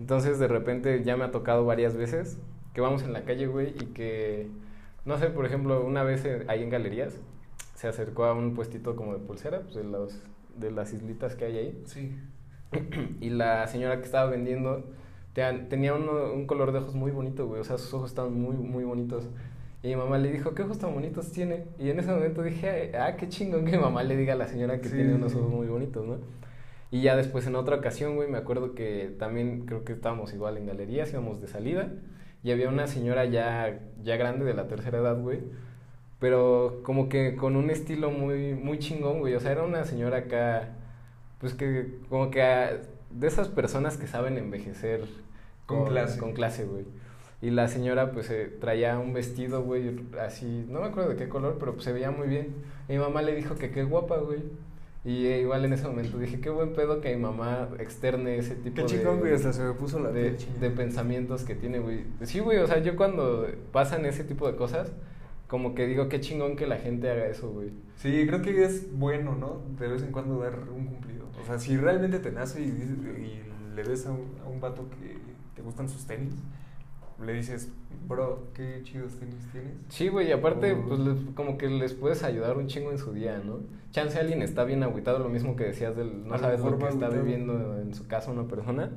Entonces, 0.00 0.38
de 0.38 0.48
repente, 0.48 1.04
ya 1.04 1.16
me 1.16 1.24
ha 1.24 1.30
tocado 1.30 1.64
varias 1.64 1.96
veces 1.96 2.38
que 2.74 2.80
vamos 2.80 3.02
en 3.02 3.12
la 3.12 3.24
calle, 3.24 3.46
güey, 3.46 3.68
y 3.68 3.86
que... 3.86 4.48
No 5.04 5.18
sé, 5.18 5.28
por 5.28 5.46
ejemplo, 5.46 5.84
una 5.86 6.02
vez 6.02 6.24
eh, 6.24 6.44
ahí 6.48 6.62
en 6.64 6.70
Galerías 6.70 7.14
se 7.76 7.86
acercó 7.86 8.24
a 8.24 8.34
un 8.34 8.54
puestito 8.54 8.96
como 8.96 9.12
de 9.12 9.20
pulsera, 9.20 9.60
pues 9.60 9.76
de 9.76 9.84
los 9.84 10.20
de 10.58 10.70
las 10.70 10.92
islitas 10.92 11.34
que 11.34 11.44
hay 11.44 11.58
ahí. 11.58 11.82
Sí. 11.86 12.16
Y 13.20 13.30
la 13.30 13.66
señora 13.66 13.98
que 13.98 14.04
estaba 14.04 14.30
vendiendo 14.30 14.84
tenía 15.68 15.94
un 15.94 16.46
color 16.46 16.72
de 16.72 16.78
ojos 16.78 16.94
muy 16.94 17.10
bonito, 17.10 17.46
güey. 17.46 17.60
O 17.60 17.64
sea, 17.64 17.78
sus 17.78 17.92
ojos 17.94 18.10
estaban 18.10 18.34
muy, 18.34 18.56
muy 18.56 18.84
bonitos. 18.84 19.28
Y 19.82 19.88
mi 19.88 19.96
mamá 19.96 20.18
le 20.18 20.32
dijo, 20.32 20.54
¿qué 20.54 20.62
ojos 20.62 20.78
tan 20.78 20.94
bonitos 20.94 21.30
tiene? 21.30 21.64
Y 21.78 21.90
en 21.90 22.00
ese 22.00 22.10
momento 22.10 22.42
dije, 22.42 22.92
ah, 22.98 23.16
qué 23.16 23.28
chingón 23.28 23.64
que 23.64 23.72
mi 23.72 23.78
mamá 23.78 24.02
le 24.02 24.16
diga 24.16 24.32
a 24.32 24.36
la 24.36 24.48
señora 24.48 24.80
que 24.80 24.88
tiene 24.88 25.14
unos 25.14 25.34
ojos 25.34 25.50
muy 25.50 25.66
bonitos, 25.66 26.06
¿no? 26.06 26.18
Y 26.90 27.02
ya 27.02 27.16
después 27.16 27.46
en 27.46 27.56
otra 27.56 27.76
ocasión, 27.76 28.16
güey, 28.16 28.28
me 28.28 28.38
acuerdo 28.38 28.74
que 28.74 29.14
también 29.18 29.66
creo 29.66 29.84
que 29.84 29.92
estábamos 29.92 30.32
igual 30.32 30.56
en 30.56 30.66
galerías, 30.66 31.12
íbamos 31.12 31.40
de 31.40 31.48
salida. 31.48 31.92
Y 32.42 32.52
había 32.52 32.68
una 32.68 32.86
señora 32.86 33.24
ya, 33.26 33.80
ya 34.02 34.16
grande 34.16 34.44
de 34.44 34.54
la 34.54 34.68
tercera 34.68 34.98
edad, 34.98 35.20
güey 35.20 35.40
pero 36.26 36.80
como 36.82 37.08
que 37.08 37.36
con 37.36 37.54
un 37.54 37.70
estilo 37.70 38.10
muy, 38.10 38.52
muy 38.52 38.80
chingón, 38.80 39.20
güey. 39.20 39.36
O 39.36 39.38
sea, 39.38 39.52
era 39.52 39.62
una 39.62 39.84
señora 39.84 40.16
acá, 40.16 40.70
pues 41.38 41.54
que 41.54 42.00
como 42.08 42.32
que 42.32 42.40
de 43.10 43.26
esas 43.28 43.46
personas 43.46 43.96
que 43.96 44.08
saben 44.08 44.36
envejecer 44.36 45.04
con, 45.66 45.86
clase. 45.86 46.18
Con 46.18 46.32
clase, 46.32 46.64
güey. 46.64 46.84
Y 47.40 47.50
la 47.50 47.68
señora 47.68 48.10
pues 48.10 48.28
eh, 48.30 48.50
traía 48.60 48.98
un 48.98 49.12
vestido, 49.12 49.62
güey, 49.62 50.00
así, 50.20 50.66
no 50.68 50.80
me 50.80 50.86
acuerdo 50.86 51.10
de 51.10 51.16
qué 51.16 51.28
color, 51.28 51.58
pero 51.60 51.74
pues, 51.74 51.84
se 51.84 51.92
veía 51.92 52.10
muy 52.10 52.26
bien. 52.26 52.48
Y 52.88 52.94
mi 52.94 52.98
mamá 52.98 53.22
le 53.22 53.32
dijo 53.36 53.54
que 53.54 53.70
qué 53.70 53.84
guapa, 53.84 54.16
güey. 54.16 54.42
Y 55.04 55.26
eh, 55.26 55.42
igual 55.42 55.64
en 55.64 55.74
ese 55.74 55.86
momento 55.86 56.18
dije, 56.18 56.40
qué 56.40 56.50
buen 56.50 56.72
pedo 56.72 57.00
que 57.00 57.14
mi 57.14 57.22
mamá 57.22 57.68
externe 57.78 58.38
ese 58.38 58.56
tipo 58.56 58.74
qué 58.74 58.86
chingón, 58.86 59.20
güey, 59.20 59.32
hasta 59.32 59.52
se 59.52 59.62
me 59.62 59.74
puso 59.74 60.00
la 60.00 60.10
de, 60.10 60.36
de 60.58 60.70
pensamientos 60.70 61.44
que 61.44 61.54
tiene, 61.54 61.78
güey. 61.78 62.00
Sí, 62.24 62.40
güey, 62.40 62.58
o 62.58 62.66
sea, 62.66 62.78
yo 62.78 62.96
cuando 62.96 63.46
pasan 63.70 64.04
ese 64.06 64.24
tipo 64.24 64.50
de 64.50 64.56
cosas, 64.56 64.90
como 65.48 65.74
que 65.74 65.86
digo, 65.86 66.08
qué 66.08 66.20
chingón 66.20 66.56
que 66.56 66.66
la 66.66 66.76
gente 66.76 67.10
haga 67.10 67.26
eso, 67.26 67.50
güey. 67.50 67.70
Sí, 67.96 68.26
creo 68.26 68.42
que 68.42 68.64
es 68.64 68.92
bueno, 68.96 69.34
¿no? 69.34 69.62
De 69.78 69.88
vez 69.88 70.02
en 70.02 70.12
cuando 70.12 70.40
dar 70.40 70.58
un 70.70 70.86
cumplido. 70.86 71.26
O 71.40 71.44
sea, 71.46 71.58
si 71.58 71.76
realmente 71.76 72.18
te 72.18 72.32
nace 72.32 72.60
y, 72.60 72.64
y 72.64 73.42
le 73.74 73.82
ves 73.82 74.06
a 74.06 74.12
un, 74.12 74.26
a 74.44 74.48
un 74.48 74.60
vato 74.60 74.88
que 74.90 75.16
te 75.54 75.62
gustan 75.62 75.88
sus 75.88 76.04
tenis, 76.06 76.34
le 77.24 77.32
dices, 77.32 77.72
bro, 78.06 78.48
qué 78.54 78.80
chidos 78.82 79.14
tenis 79.18 79.46
tienes. 79.52 79.72
Sí, 79.88 80.08
güey, 80.08 80.28
y 80.28 80.32
aparte, 80.32 80.74
pues 80.74 81.00
como 81.34 81.56
que 81.56 81.68
les 81.68 81.94
puedes 81.94 82.22
ayudar 82.22 82.58
un 82.58 82.66
chingo 82.66 82.90
en 82.90 82.98
su 82.98 83.12
día, 83.12 83.40
¿no? 83.44 83.60
Chance 83.90 84.18
alguien 84.18 84.42
está 84.42 84.64
bien 84.64 84.82
agüitado, 84.82 85.18
lo 85.18 85.28
mismo 85.28 85.56
que 85.56 85.64
decías 85.64 85.96
del, 85.96 86.26
no 86.26 86.36
sabes 86.38 86.60
lo 86.60 86.78
que 86.78 86.88
está 86.88 87.08
viviendo 87.08 87.78
en 87.78 87.94
su 87.94 88.06
casa 88.06 88.30
una 88.30 88.46
persona. 88.46 88.90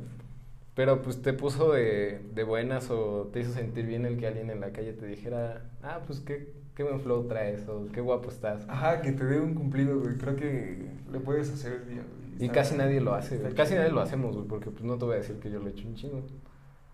Pero 0.80 1.01
pues 1.01 1.21
te 1.21 1.34
puso 1.34 1.73
de, 1.73 2.21
de, 2.34 2.43
buenas 2.45 2.89
o 2.89 3.30
te 3.34 3.41
hizo 3.41 3.51
sentir 3.51 3.86
bien 3.86 4.05
el 4.05 4.17
que 4.17 4.27
alguien 4.27 4.49
en 4.49 4.61
la 4.61 4.71
calle 4.71 4.93
te 4.93 5.05
dijera, 5.05 5.69
ah, 5.84 5.99
pues 6.07 6.21
qué, 6.21 6.53
qué 6.73 6.84
buen 6.84 7.01
flow 7.01 7.27
traes 7.27 7.67
o 7.67 7.88
qué 7.91 7.99
guapo 7.99 8.30
estás. 8.30 8.63
Ajá, 8.69 9.01
que 9.01 9.11
te 9.11 9.25
dé 9.25 9.41
un 9.41 9.55
cumplido, 9.55 9.99
güey. 9.99 10.15
Creo 10.15 10.38
que 10.38 10.89
le 11.11 11.19
puedes 11.19 11.51
hacer 11.51 11.82
el 11.82 11.86
día, 11.89 12.01
güey. 12.01 12.45
Y 12.45 12.47
casi 12.47 12.77
nadie 12.77 13.01
lo 13.01 13.13
hace, 13.13 13.39
güey. 13.39 13.53
Casi 13.55 13.75
nadie 13.75 13.91
lo 13.91 13.99
hacemos, 13.99 14.34
güey, 14.38 14.47
porque 14.47 14.71
pues 14.71 14.86
no 14.86 14.97
te 14.97 15.03
voy 15.03 15.15
a 15.15 15.17
decir 15.17 15.36
que 15.41 15.51
yo 15.51 15.59
lo 15.59 15.67
he 15.67 15.71
hecho 15.71 15.86
un 15.86 15.95
chingo. 15.95 16.21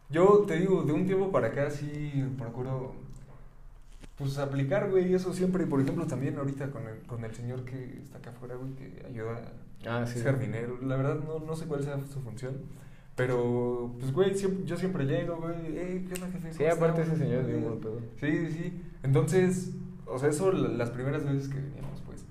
Yo 0.09 0.45
te 0.47 0.57
digo, 0.57 0.81
de 0.81 0.91
un 0.91 1.05
tiempo 1.05 1.31
para 1.31 1.49
acá 1.49 1.69
sí 1.69 2.25
procuro, 2.39 2.95
pues 4.17 4.39
aplicar, 4.39 4.89
güey, 4.89 5.13
eso 5.13 5.31
siempre. 5.31 5.67
Por 5.67 5.79
ejemplo, 5.79 6.07
también 6.07 6.39
ahorita 6.39 6.71
con 6.71 6.87
el, 6.87 7.05
con 7.05 7.23
el 7.23 7.35
señor 7.35 7.63
que 7.65 7.99
está 8.01 8.17
acá 8.17 8.31
afuera, 8.31 8.55
güey, 8.55 8.73
que 8.73 9.05
ayuda 9.05 9.43
a 9.85 10.01
ah, 10.01 10.07
ser 10.07 10.39
dinero. 10.39 10.79
La 10.81 10.95
verdad 10.95 11.19
no, 11.23 11.37
no 11.37 11.55
sé 11.55 11.67
cuál 11.67 11.83
sea 11.83 11.99
su 12.11 12.19
función 12.21 12.84
pero, 13.15 13.95
pues, 13.97 14.11
güey, 14.11 14.35
yo 14.65 14.77
siempre 14.77 15.05
llego, 15.05 15.37
güey, 15.37 15.77
eh, 15.77 16.05
¿qué 16.07 16.15
onda, 16.15 16.27
jefe? 16.33 16.53
Sí, 16.53 16.65
aparte 16.65 17.01
ese 17.01 17.15
señor 17.15 17.49
es 17.49 17.63
pedo. 17.81 18.01
Sí, 18.19 18.51
sí. 18.51 18.81
Entonces, 19.03 19.71
o 20.05 20.19
sea, 20.19 20.29
eso 20.29 20.51
las 20.51 20.89
primeras 20.89 21.23
veces 21.23 21.47
que 21.47 21.61
veníamos, 21.61 22.01
pues. 22.01 22.25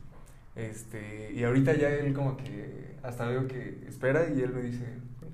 Este, 0.57 1.33
y 1.33 1.43
ahorita 1.43 1.75
ya 1.75 1.89
él 1.89 2.13
como 2.13 2.37
que 2.37 2.97
hasta 3.03 3.27
veo 3.27 3.49
que 3.49 3.83
espera 3.89 4.29
y 4.29 4.43
él 4.43 4.53
me 4.53 4.61
dice, 4.61 4.85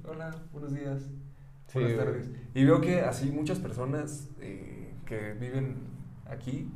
hola, 0.04 0.30
buenos 0.52 0.72
días, 0.72 1.02
buenas 1.74 1.96
tardes. 1.96 2.30
Y 2.54 2.64
veo 2.64 2.80
que 2.80 3.00
así 3.00 3.30
muchas 3.30 3.58
personas 3.58 4.28
eh, 4.40 4.94
que 5.04 5.32
viven 5.32 5.78
aquí, 6.26 6.70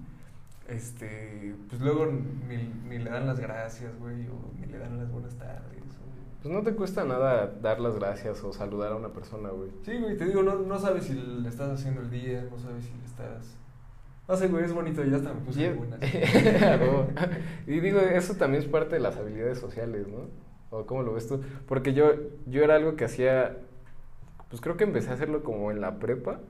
este, 0.69 1.55
pues 1.69 1.81
luego 1.81 2.07
ni, 2.07 2.73
ni 2.89 2.99
le 2.99 3.11
dan 3.11 3.27
las 3.27 3.39
gracias, 3.39 3.97
güey, 4.01 4.27
o 4.27 4.53
ni 4.59 4.67
le 4.67 4.79
dan 4.79 4.99
las 4.99 5.13
buenas 5.13 5.37
tardes 5.37 5.84
pues 6.45 6.55
no 6.55 6.63
te 6.63 6.75
cuesta 6.75 7.05
nada 7.05 7.55
dar 7.63 7.81
las 7.81 7.95
gracias 7.95 8.45
o 8.45 8.53
saludar 8.53 8.93
a 8.93 8.97
una 8.97 9.09
persona, 9.09 9.49
güey. 9.49 9.71
Sí, 9.83 9.97
güey, 9.97 10.15
te 10.15 10.27
digo, 10.27 10.43
no, 10.43 10.57
no 10.57 10.79
sabes 10.79 11.05
si 11.05 11.15
le 11.15 11.49
estás 11.49 11.71
haciendo 11.71 12.03
el 12.03 12.11
día, 12.11 12.47
no 12.51 12.59
sabes 12.59 12.85
si 12.85 12.93
le 12.99 13.05
estás... 13.07 13.57
No 14.29 14.37
sé, 14.37 14.49
güey, 14.49 14.63
es 14.63 14.75
bonito, 14.75 15.03
ya 15.05 15.17
está, 15.17 15.33
me 15.33 15.41
puse 15.41 15.73
buena. 15.73 15.97
y 17.67 17.81
digo, 17.81 17.99
eso 17.99 18.35
también 18.35 18.63
es 18.63 18.69
parte 18.69 18.97
de 18.97 19.01
las 19.01 19.17
habilidades 19.17 19.59
sociales, 19.59 20.07
¿no? 20.07 20.29
¿O 20.69 20.85
cómo 20.85 21.03
lo 21.03 21.15
ves 21.15 21.27
tú? 21.29 21.41
Porque 21.67 21.95
yo, 21.95 22.13
yo 22.45 22.63
era 22.63 22.75
algo 22.75 22.95
que 22.95 23.07
hacía, 23.07 23.57
pues 24.51 24.61
creo 24.61 24.77
que 24.77 24.85
empecé 24.85 25.09
a 25.09 25.15
hacerlo 25.15 25.43
como 25.45 25.71
en 25.71 25.81
la 25.81 25.99
prepa, 25.99 26.41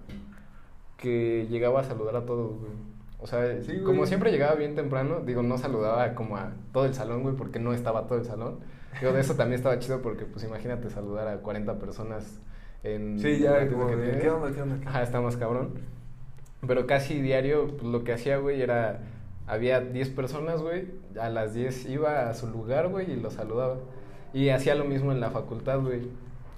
que 0.96 1.46
llegaba 1.48 1.82
a 1.82 1.84
saludar 1.84 2.16
a 2.16 2.26
todos, 2.26 2.58
güey. 2.58 2.72
O 3.24 3.26
sea, 3.26 3.58
como 3.86 4.04
siempre 4.04 4.30
llegaba 4.30 4.54
bien 4.54 4.74
temprano, 4.74 5.20
digo, 5.24 5.42
no 5.42 5.56
saludaba 5.56 6.14
como 6.14 6.36
a 6.36 6.52
todo 6.74 6.84
el 6.84 6.92
salón, 6.92 7.22
güey, 7.22 7.34
porque 7.34 7.58
no 7.58 7.72
estaba 7.72 8.06
todo 8.06 8.18
el 8.18 8.26
salón. 8.26 8.58
Yo 9.00 9.14
de 9.14 9.22
eso 9.22 9.34
también 9.36 9.56
estaba 9.56 9.78
chido 9.78 10.02
porque, 10.02 10.26
pues 10.26 10.44
imagínate 10.44 10.90
saludar 10.90 11.28
a 11.28 11.38
40 11.38 11.78
personas 11.78 12.38
en... 12.82 13.18
Sí, 13.18 13.38
ya, 13.38 13.66
como 13.66 13.86
que, 13.86 14.18
¿qué 14.20 14.28
onda, 14.28 14.52
qué 14.54 14.60
onda? 14.60 14.78
Ajá, 14.86 15.02
está 15.02 15.22
más 15.22 15.38
cabrón. 15.38 15.70
Pero 16.66 16.86
casi 16.86 17.22
diario, 17.22 17.68
pues, 17.78 17.84
lo 17.84 18.04
que 18.04 18.12
hacía, 18.12 18.36
güey, 18.36 18.60
era... 18.60 19.00
Había 19.46 19.80
10 19.80 20.10
personas, 20.10 20.60
güey, 20.60 20.88
a 21.18 21.30
las 21.30 21.54
10 21.54 21.86
iba 21.88 22.28
a 22.28 22.34
su 22.34 22.46
lugar, 22.48 22.88
güey, 22.88 23.10
y 23.10 23.16
los 23.16 23.32
saludaba. 23.32 23.78
Y 24.34 24.50
hacía 24.50 24.74
lo 24.74 24.84
mismo 24.84 25.12
en 25.12 25.20
la 25.20 25.30
facultad, 25.30 25.80
güey. 25.80 26.10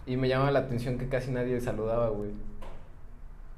Y 0.05 0.17
me 0.17 0.29
llamaba 0.29 0.51
la 0.51 0.61
atención 0.61 0.99
que 0.99 1.09
casi 1.09 1.31
nadie 1.31 1.61
saludaba, 1.61 2.09
güey. 2.09 2.33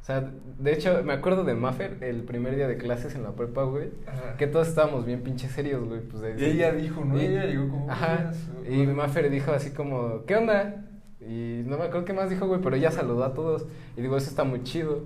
Sea, 0.09 0.33
de 0.59 0.73
hecho, 0.73 1.03
me 1.05 1.13
acuerdo 1.13 1.45
de 1.45 1.53
Maffer, 1.53 2.03
el 2.03 2.23
primer 2.23 2.57
día 2.57 2.67
de 2.67 2.79
clases 2.79 3.15
en 3.15 3.25
la 3.25 3.33
prepa, 3.33 3.65
güey, 3.65 3.91
Ajá. 4.07 4.39
que 4.39 4.47
todos 4.47 4.67
estábamos 4.67 5.05
bien 5.05 5.21
pinches 5.21 5.53
serios, 5.53 5.87
güey. 5.87 6.01
Pues 6.01 6.23
de, 6.23 6.41
Y 6.41 6.45
ella 6.47 6.73
dijo, 6.73 7.05
¿no? 7.05 7.15
Y- 7.21 7.27
ella 7.27 7.45
llegó 7.45 7.69
como... 7.69 7.91
Ajá. 7.91 8.33
Y 8.67 8.87
Maffer 8.87 9.29
dijo 9.29 9.53
así 9.53 9.71
como, 9.73 10.25
¿qué 10.25 10.37
onda? 10.37 10.87
Y 11.21 11.63
no 11.67 11.77
me 11.77 11.85
acuerdo 11.85 12.07
qué 12.07 12.15
más 12.15 12.31
dijo, 12.31 12.47
güey, 12.47 12.63
pero 12.63 12.75
ella 12.77 12.91
saludó 12.91 13.23
a 13.23 13.35
todos. 13.35 13.67
Y 13.99 14.01
digo, 14.01 14.17
eso 14.17 14.31
está 14.31 14.45
muy 14.45 14.63
chido. 14.63 15.03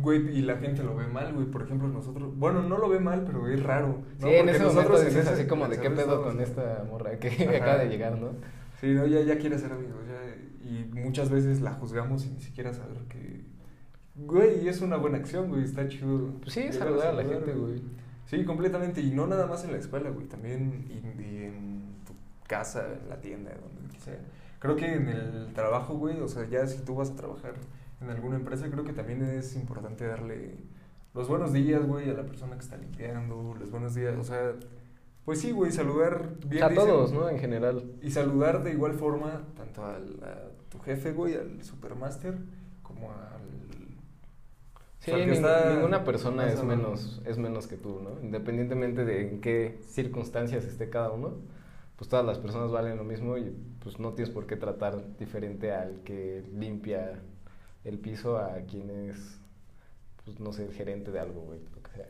Güey, 0.00 0.38
y 0.38 0.42
la 0.42 0.54
gente 0.58 0.84
lo 0.84 0.94
ve 0.94 1.08
mal, 1.08 1.32
güey. 1.32 1.46
Por 1.46 1.62
ejemplo, 1.62 1.88
nosotros... 1.88 2.38
Bueno, 2.38 2.62
no 2.62 2.78
lo 2.78 2.88
ve 2.88 3.00
mal, 3.00 3.24
pero 3.26 3.48
es 3.48 3.60
raro. 3.60 4.04
¿no? 4.20 4.28
Sí, 4.28 4.34
en 4.36 4.48
ese 4.48 4.60
nosotros 4.60 4.86
momento 4.86 5.08
en 5.08 5.14
dices 5.16 5.32
así 5.32 5.48
como 5.48 5.66
de 5.66 5.80
qué 5.80 5.90
pedo 5.90 6.22
con 6.22 6.40
esta 6.40 6.84
morra 6.88 7.18
que 7.18 7.26
Ajá. 7.26 7.56
acaba 7.56 7.78
de 7.78 7.88
llegar, 7.88 8.20
¿no? 8.20 8.28
Sí, 8.80 8.94
no, 8.94 9.04
ya, 9.04 9.20
ya 9.22 9.36
quiere 9.36 9.58
ser 9.58 9.72
amigos, 9.72 10.02
ya, 10.06 10.64
y 10.64 10.84
muchas 10.94 11.28
veces 11.28 11.60
la 11.60 11.72
juzgamos 11.72 12.22
sin 12.22 12.34
ni 12.34 12.40
siquiera 12.40 12.72
saber 12.72 12.98
que... 13.08 13.52
Güey, 14.16 14.68
es 14.68 14.80
una 14.80 14.96
buena 14.96 15.18
acción, 15.18 15.48
güey, 15.48 15.64
está 15.64 15.88
chido. 15.88 16.30
Pues 16.40 16.52
sí, 16.54 16.72
saludar 16.72 17.08
a 17.08 17.12
la 17.12 17.24
gente, 17.24 17.52
güey. 17.52 17.82
Sí, 18.26 18.44
completamente, 18.44 19.00
y 19.00 19.10
no 19.10 19.26
nada 19.26 19.46
más 19.46 19.64
en 19.64 19.72
la 19.72 19.78
escuela, 19.78 20.10
güey, 20.10 20.26
también 20.26 20.84
y, 20.88 21.22
y 21.22 21.44
en 21.44 21.82
tu 22.06 22.12
casa, 22.46 22.86
en 23.02 23.08
la 23.08 23.20
tienda, 23.20 23.50
donde 23.52 23.98
sea. 23.98 24.18
Creo 24.60 24.76
que 24.76 24.94
en 24.94 25.08
el 25.08 25.52
trabajo, 25.52 25.94
güey, 25.94 26.20
o 26.20 26.28
sea, 26.28 26.48
ya 26.48 26.66
si 26.66 26.78
tú 26.82 26.94
vas 26.94 27.10
a 27.10 27.16
trabajar 27.16 27.54
en 28.00 28.08
alguna 28.08 28.36
empresa, 28.36 28.70
creo 28.70 28.84
que 28.84 28.92
también 28.92 29.22
es 29.22 29.56
importante 29.56 30.06
darle 30.06 30.56
los 31.12 31.28
buenos 31.28 31.52
días, 31.52 31.86
güey, 31.86 32.08
a 32.08 32.14
la 32.14 32.24
persona 32.24 32.54
que 32.54 32.62
está 32.62 32.76
limpiando, 32.76 33.54
los 33.58 33.70
buenos 33.70 33.94
días, 33.94 34.16
o 34.16 34.24
sea, 34.24 34.52
pues 35.24 35.40
sí, 35.40 35.52
güey, 35.52 35.70
saludar 35.70 36.30
O 36.44 36.48
bien. 36.48 36.58
sea, 36.60 36.68
a 36.68 36.74
todos, 36.74 37.12
¿no? 37.12 37.28
En 37.28 37.38
general. 37.38 37.92
y 38.02 38.10
saludar 38.10 38.62
de 38.62 38.72
igual 38.72 38.94
forma 38.94 39.42
tanto 39.56 39.84
al, 39.84 40.18
a 40.22 40.48
tu 40.70 40.78
jefe, 40.78 41.12
güey, 41.12 41.34
al 41.34 41.62
supermaster, 41.62 42.38
como 42.82 43.10
al... 43.10 43.43
Sí, 45.04 45.10
o 45.10 45.14
sea, 45.14 45.16
al 45.16 45.24
que 45.24 45.30
ning- 45.32 45.34
está 45.36 45.74
ninguna 45.74 46.04
persona 46.04 46.50
es 46.50 46.62
menos, 46.64 47.20
es 47.26 47.36
menos 47.38 47.66
que 47.66 47.76
tú, 47.76 48.00
¿no? 48.02 48.20
Independientemente 48.22 49.04
de 49.04 49.28
en 49.28 49.40
qué 49.40 49.78
circunstancias 49.86 50.64
esté 50.64 50.88
cada 50.88 51.10
uno, 51.10 51.34
pues 51.96 52.08
todas 52.08 52.24
las 52.24 52.38
personas 52.38 52.70
valen 52.72 52.96
lo 52.96 53.04
mismo 53.04 53.36
y 53.38 53.52
pues 53.82 53.98
no 54.00 54.12
tienes 54.14 54.32
por 54.32 54.46
qué 54.46 54.56
tratar 54.56 55.16
diferente 55.18 55.72
al 55.72 56.00
que 56.04 56.42
limpia 56.58 57.20
el 57.84 57.98
piso 57.98 58.38
a 58.38 58.54
quien 58.68 58.90
es, 58.90 59.38
pues 60.24 60.40
no 60.40 60.52
sé, 60.52 60.64
el 60.66 60.72
gerente 60.72 61.10
de 61.10 61.20
algo, 61.20 61.42
güey, 61.42 61.60
lo 61.74 61.82
que 61.82 61.90
sea. 61.92 62.06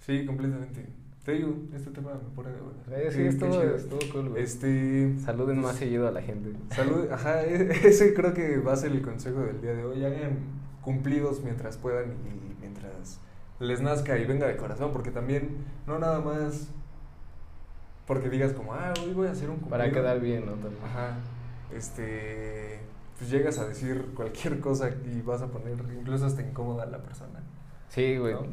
Sí, 0.00 0.26
completamente. 0.26 0.86
Te 1.24 1.32
digo, 1.32 1.54
este 1.74 1.90
tema 1.90 2.12
me 2.12 2.28
pone 2.36 2.50
de 2.50 2.60
buenas. 2.60 2.86
Eh, 2.88 3.10
sí, 3.10 3.18
qué 3.18 3.28
estuvo, 3.28 3.50
chido. 3.52 3.74
estuvo 3.76 4.00
cool, 4.12 4.28
güey. 4.30 4.42
Este... 4.42 5.18
Saluden 5.20 5.56
pues, 5.56 5.68
más 5.72 5.76
seguido 5.76 6.06
a 6.06 6.10
la 6.10 6.20
gente. 6.20 6.50
Salud, 6.74 7.08
ajá, 7.10 7.42
ese 7.46 8.12
creo 8.12 8.34
que 8.34 8.58
va 8.58 8.74
a 8.74 8.76
ser 8.76 8.92
el 8.92 9.00
consejo 9.00 9.40
del 9.40 9.62
día 9.62 9.72
de 9.72 9.84
hoy. 9.84 10.04
Hagan 10.04 10.38
cumplidos 10.84 11.42
mientras 11.42 11.76
puedan 11.76 12.12
y 12.12 12.60
mientras 12.60 13.20
les 13.60 13.80
nazca 13.80 14.18
y 14.18 14.24
venga 14.24 14.46
de 14.46 14.56
corazón, 14.56 14.92
porque 14.92 15.10
también 15.10 15.64
no 15.86 15.98
nada 15.98 16.20
más 16.20 16.68
porque 18.06 18.28
digas 18.28 18.52
como, 18.52 18.74
ah, 18.74 18.92
hoy 19.02 19.12
voy 19.14 19.28
a 19.28 19.30
hacer 19.30 19.48
un 19.48 19.56
cumplido. 19.56 19.78
Para 19.78 19.90
quedar 19.90 20.20
bien, 20.20 20.44
¿no? 20.44 20.52
También. 20.52 20.84
Ajá, 20.84 21.16
este, 21.74 22.80
pues 23.18 23.30
llegas 23.30 23.58
a 23.58 23.66
decir 23.66 24.10
cualquier 24.14 24.60
cosa 24.60 24.90
y 24.90 25.22
vas 25.22 25.42
a 25.42 25.46
poner 25.46 25.78
incluso 25.98 26.26
hasta 26.26 26.42
incómoda 26.42 26.82
a 26.82 26.86
la 26.86 26.98
persona. 26.98 27.42
Sí, 27.88 28.18
güey. 28.18 28.34
¿No? 28.34 28.46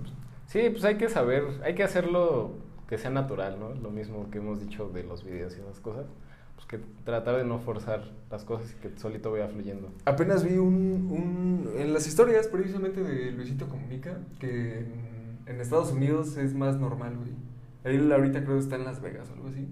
Sí, 0.47 0.69
pues 0.69 0.83
hay 0.85 0.97
que 0.97 1.09
saber, 1.09 1.43
hay 1.63 1.75
que 1.75 1.83
hacerlo 1.83 2.51
que 2.87 2.97
sea 2.97 3.09
natural, 3.09 3.59
¿no? 3.59 3.73
Lo 3.73 3.89
mismo 3.89 4.29
que 4.29 4.39
hemos 4.39 4.59
dicho 4.59 4.89
de 4.89 5.03
los 5.03 5.23
videos 5.23 5.57
y 5.57 5.61
esas 5.61 5.79
cosas. 5.79 6.05
Pues 6.67 6.81
que 6.81 6.87
tratar 7.03 7.37
de 7.37 7.43
no 7.43 7.59
forzar 7.59 8.03
las 8.29 8.43
cosas 8.43 8.71
y 8.71 8.75
que 8.75 8.97
solito 8.97 9.31
vaya 9.31 9.47
fluyendo. 9.47 9.91
Apenas 10.05 10.43
vi 10.43 10.57
un, 10.57 11.07
un 11.11 11.69
en 11.77 11.93
las 11.93 12.07
historias 12.07 12.47
precisamente 12.47 13.03
de 13.03 13.31
Luisito 13.31 13.67
Comunica 13.67 14.19
que 14.39 14.79
en, 14.79 15.39
en 15.47 15.61
Estados 15.61 15.91
Unidos 15.91 16.37
es 16.37 16.53
más 16.53 16.77
normal, 16.77 17.17
güey. 17.17 17.31
Él 17.83 18.11
ahorita 18.11 18.43
creo 18.43 18.57
que 18.57 18.63
está 18.63 18.75
en 18.75 18.85
Las 18.85 19.01
Vegas 19.01 19.29
o 19.29 19.33
algo 19.33 19.47
así. 19.47 19.67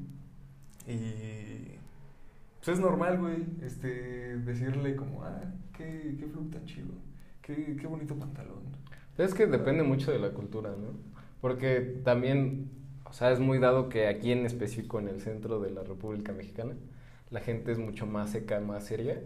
Y 0.88 1.78
pues 2.58 2.78
es 2.78 2.80
normal, 2.80 3.20
güey, 3.20 3.46
este 3.62 4.38
decirle 4.40 4.96
como, 4.96 5.24
ah, 5.24 5.44
qué, 5.78 6.16
qué 6.20 6.26
flow 6.28 6.46
tan 6.50 6.66
chido, 6.66 6.94
qué, 7.42 7.78
qué 7.80 7.88
bonito 7.88 8.16
pantalón. 8.16 8.64
Es 9.18 9.34
que 9.34 9.48
depende 9.48 9.84
mucho 9.84 10.12
de 10.12 10.20
la 10.20 10.32
cultura, 10.32 10.72
¿no? 10.72 10.94
Porque 11.42 12.02
también, 12.04 12.70
o 13.10 13.14
sea, 13.14 13.32
es 13.32 13.40
muy 13.40 13.60
dado 13.60 13.90
que 13.90 14.08
aquí 14.08 14.32
en 14.32 14.46
específico 14.46 15.00
en 15.00 15.08
el 15.10 15.22
centro 15.22 15.60
de 15.60 15.72
la 15.72 15.84
República 15.84 16.32
Mexicana, 16.34 16.74
la 17.32 17.40
gente 17.42 17.72
es 17.72 17.78
mucho 17.80 18.06
más 18.06 18.32
seca, 18.32 18.60
más 18.60 18.86
seria. 18.86 19.22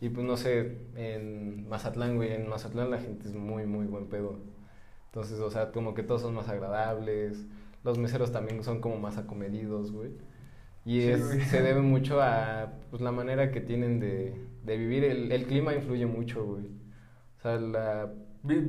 Y 0.00 0.08
pues 0.10 0.26
no 0.26 0.36
sé, 0.36 0.78
en 0.96 1.68
Mazatlán, 1.68 2.16
güey, 2.16 2.32
en 2.32 2.48
Mazatlán 2.48 2.90
la 2.90 2.98
gente 2.98 3.26
es 3.28 3.34
muy, 3.34 3.64
muy 3.66 3.86
buen 3.86 4.06
pedo. 4.08 4.38
Entonces, 5.06 5.38
o 5.40 5.50
sea, 5.50 5.70
como 5.72 5.94
que 5.94 6.02
todos 6.02 6.22
son 6.22 6.34
más 6.34 6.48
agradables. 6.48 7.46
Los 7.84 7.98
meseros 7.98 8.32
también 8.32 8.62
son 8.64 8.80
como 8.80 8.98
más 8.98 9.16
acomedidos, 9.18 9.92
güey. 9.92 10.10
Y 10.84 11.00
Sí, 11.02 11.08
es, 11.10 11.26
güey. 11.26 11.40
se 11.42 11.62
debe 11.62 11.80
mucho 11.80 12.20
a 12.20 12.72
pues, 12.90 13.00
la 13.02 13.12
manera 13.12 13.50
que 13.50 13.60
tienen 13.60 14.00
de, 14.00 14.34
de 14.64 14.76
vivir. 14.76 15.04
El, 15.04 15.32
el 15.32 15.46
clima 15.46 15.74
influye 15.74 16.06
mucho, 16.06 16.44
güey. 16.44 16.64
O 17.38 17.42
sea, 17.42 17.56
la 17.58 18.12
di- 18.42 18.60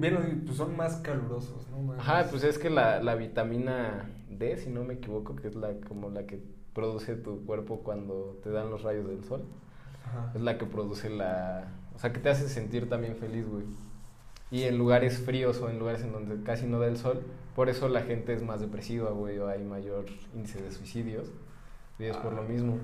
pues 0.45 0.57
son 0.57 0.75
más 0.77 0.97
calurosos, 0.97 1.67
¿no? 1.71 1.79
Más- 1.81 1.99
Ajá, 1.99 2.27
pues 2.29 2.43
es 2.43 2.57
que 2.59 2.69
la, 2.69 3.01
la 3.01 3.15
vitamina 3.15 4.05
D, 4.29 4.57
si 4.57 4.69
no 4.69 4.83
me 4.83 4.95
equivoco, 4.95 5.35
que 5.35 5.47
es 5.47 5.55
la 5.55 5.73
como 5.87 6.09
la 6.09 6.25
que 6.25 6.39
produce 6.73 7.15
tu 7.15 7.45
cuerpo 7.45 7.79
cuando 7.81 8.39
te 8.43 8.49
dan 8.49 8.69
los 8.69 8.83
rayos 8.83 9.07
del 9.07 9.23
sol, 9.23 9.43
Ajá. 10.05 10.31
es 10.35 10.41
la 10.41 10.57
que 10.57 10.65
produce 10.65 11.09
la... 11.09 11.67
O 11.95 11.99
sea, 11.99 12.11
que 12.11 12.19
te 12.19 12.29
hace 12.29 12.49
sentir 12.49 12.89
también 12.89 13.15
feliz, 13.15 13.47
güey. 13.47 13.63
Y 14.51 14.63
en 14.63 14.77
lugares 14.77 15.19
fríos 15.19 15.61
o 15.61 15.69
en 15.69 15.79
lugares 15.79 16.03
en 16.03 16.11
donde 16.11 16.43
casi 16.43 16.65
no 16.67 16.79
da 16.79 16.87
el 16.87 16.97
sol, 16.97 17.21
por 17.55 17.69
eso 17.69 17.87
la 17.87 18.01
gente 18.01 18.33
es 18.33 18.43
más 18.43 18.59
depresiva, 18.59 19.09
güey, 19.11 19.39
o 19.39 19.47
hay 19.47 19.63
mayor 19.63 20.05
índice 20.35 20.61
de 20.61 20.71
suicidios, 20.71 21.31
y 21.97 22.03
es 22.03 22.17
por 22.17 22.33
lo 22.33 22.41
Ah. 22.41 22.45
mismo. 22.45 22.77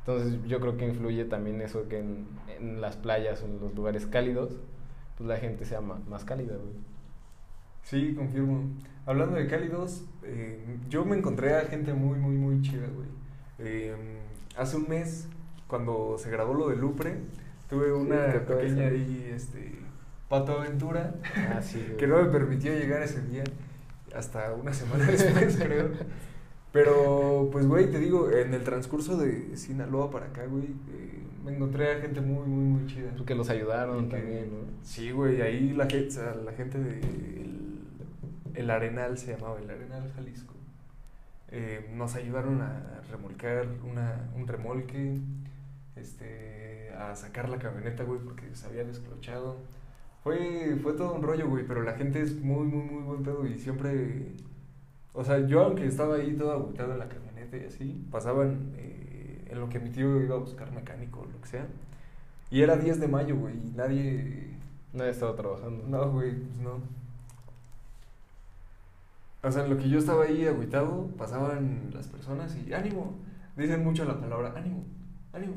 Entonces 0.00 0.38
yo 0.46 0.60
creo 0.60 0.76
que 0.76 0.86
influye 0.86 1.24
también 1.24 1.62
eso 1.62 1.88
que 1.88 1.98
en, 2.00 2.26
en 2.60 2.80
las 2.82 2.96
playas 2.96 3.42
o 3.42 3.46
en 3.46 3.58
los 3.60 3.74
lugares 3.74 4.06
cálidos, 4.06 4.50
pues 5.16 5.26
la 5.28 5.38
gente 5.38 5.64
sea 5.64 5.80
ma- 5.80 6.00
más 6.08 6.24
cálida, 6.26 6.54
güey. 6.56 6.74
Sí, 7.84 8.14
confirmo. 8.14 8.64
Hablando 9.06 9.36
de 9.36 9.46
cálidos, 9.46 10.04
eh, 10.22 10.58
yo 10.88 11.04
me 11.04 11.16
encontré 11.16 11.54
a 11.54 11.60
gente 11.66 11.92
muy, 11.92 12.18
muy, 12.18 12.34
muy 12.34 12.62
chida, 12.62 12.86
güey. 12.94 13.08
Eh, 13.58 13.94
hace 14.56 14.76
un 14.76 14.88
mes, 14.88 15.28
cuando 15.68 16.16
se 16.18 16.30
grabó 16.30 16.54
lo 16.54 16.68
de 16.70 16.76
Lupre, 16.76 17.16
tuve 17.68 17.92
una 17.92 18.32
pequeña 18.46 18.86
ahí, 18.88 19.30
este, 19.34 19.74
pato 20.28 20.58
aventura, 20.58 21.14
Ah, 21.36 21.60
sí, 21.62 21.80
que 21.98 22.06
no 22.06 22.22
me 22.22 22.30
permitió 22.30 22.72
llegar 22.72 23.02
ese 23.02 23.20
día, 23.22 23.44
hasta 24.14 24.52
una 24.54 24.72
semana 24.72 25.04
después, 25.10 25.56
creo. 25.56 25.90
Pero, 26.72 27.50
pues, 27.52 27.66
güey, 27.66 27.90
te 27.90 28.00
digo, 28.00 28.30
en 28.32 28.52
el 28.52 28.64
transcurso 28.64 29.16
de 29.16 29.56
Sinaloa 29.56 30.10
para 30.10 30.26
acá, 30.26 30.44
güey, 30.46 30.64
eh, 30.64 31.22
me 31.44 31.54
encontré 31.54 31.92
a 31.92 32.00
gente 32.00 32.20
muy, 32.20 32.48
muy, 32.48 32.64
muy 32.80 32.86
chida. 32.92 33.10
Porque 33.16 33.34
los 33.36 33.48
ayudaron 33.50 34.08
que- 34.08 34.16
también, 34.16 34.46
¿no? 34.50 34.58
Sí, 34.82 35.10
güey, 35.12 35.40
ahí 35.42 35.72
la 35.72 35.86
gente, 35.86 36.16
la 36.44 36.52
gente 36.52 36.78
de 36.78 37.00
el, 38.54 38.70
Arenal 38.70 39.18
se 39.18 39.32
llamaba, 39.32 39.58
el 39.60 39.70
Arenal 39.70 40.10
Jalisco. 40.14 40.54
Eh, 41.48 41.90
nos 41.94 42.14
ayudaron 42.16 42.60
a 42.62 43.02
remolcar 43.10 43.66
una, 43.84 44.28
un 44.34 44.46
remolque, 44.46 45.18
este, 45.96 46.90
a 46.98 47.14
sacar 47.14 47.48
la 47.48 47.58
camioneta, 47.58 48.04
güey, 48.04 48.20
porque 48.20 48.54
se 48.54 48.66
había 48.66 48.84
desclochado. 48.84 49.56
Fue, 50.22 50.76
fue 50.82 50.94
todo 50.94 51.14
un 51.14 51.22
rollo, 51.22 51.48
güey, 51.48 51.66
pero 51.66 51.82
la 51.82 51.94
gente 51.94 52.20
es 52.22 52.34
muy, 52.40 52.66
muy, 52.66 52.84
muy 52.84 53.02
buen 53.02 53.22
pedo 53.22 53.46
y 53.46 53.58
siempre... 53.58 54.32
O 55.12 55.22
sea, 55.22 55.46
yo 55.46 55.62
aunque 55.62 55.86
estaba 55.86 56.16
ahí 56.16 56.34
todo 56.34 56.50
agotado 56.52 56.92
en 56.92 56.98
la 56.98 57.08
camioneta 57.08 57.56
y 57.56 57.66
así, 57.66 58.04
pasaban 58.10 58.72
eh, 58.76 59.46
en 59.48 59.60
lo 59.60 59.68
que 59.68 59.78
mi 59.78 59.90
tío 59.90 60.20
iba 60.20 60.34
a 60.34 60.38
buscar 60.38 60.72
mecánico 60.72 61.20
o 61.20 61.26
lo 61.26 61.40
que 61.40 61.48
sea. 61.48 61.66
Y 62.50 62.62
era 62.62 62.76
10 62.76 63.00
de 63.00 63.08
mayo, 63.08 63.36
güey, 63.36 63.54
y 63.54 63.72
nadie... 63.76 64.54
Nadie 64.94 65.10
estaba 65.10 65.34
trabajando. 65.34 65.84
No, 65.88 66.10
güey, 66.12 66.32
pues 66.36 66.58
no. 66.58 66.80
O 69.44 69.52
sea, 69.52 69.64
en 69.64 69.70
lo 69.70 69.76
que 69.76 69.88
yo 69.88 69.98
estaba 69.98 70.24
ahí 70.24 70.46
agüitado, 70.46 71.08
pasaban 71.18 71.90
las 71.92 72.08
personas 72.08 72.56
y 72.56 72.72
ánimo. 72.72 73.18
Dicen 73.56 73.84
mucho 73.84 74.04
la 74.04 74.18
palabra 74.18 74.54
ánimo, 74.56 74.84
ánimo. 75.32 75.54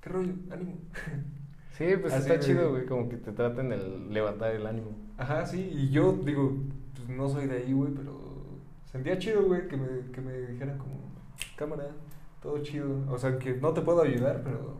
¿Qué 0.00 0.10
rollo? 0.10 0.32
Ánimo. 0.50 0.74
Sí, 1.72 1.86
pues 1.98 2.12
Así, 2.12 2.30
está 2.30 2.38
chido, 2.38 2.72
güey, 2.72 2.84
como 2.84 3.08
que 3.08 3.16
te 3.16 3.32
traten 3.32 3.72
el 3.72 4.12
levantar 4.12 4.54
el 4.54 4.66
ánimo. 4.66 4.90
Ajá, 5.16 5.46
sí, 5.46 5.70
y 5.72 5.88
yo 5.88 6.12
digo, 6.12 6.54
pues 6.94 7.08
no 7.08 7.26
soy 7.26 7.46
de 7.46 7.56
ahí, 7.56 7.72
güey, 7.72 7.90
pero 7.94 8.20
sentía 8.84 9.18
chido, 9.18 9.44
güey, 9.44 9.66
que 9.66 9.78
me, 9.78 10.12
que 10.12 10.20
me 10.20 10.32
dijeran 10.42 10.76
como, 10.76 10.96
cámara, 11.56 11.86
todo 12.42 12.62
chido. 12.62 13.06
O 13.08 13.16
sea, 13.16 13.38
que 13.38 13.54
no 13.54 13.72
te 13.72 13.80
puedo 13.80 14.02
ayudar, 14.02 14.42
pero 14.44 14.76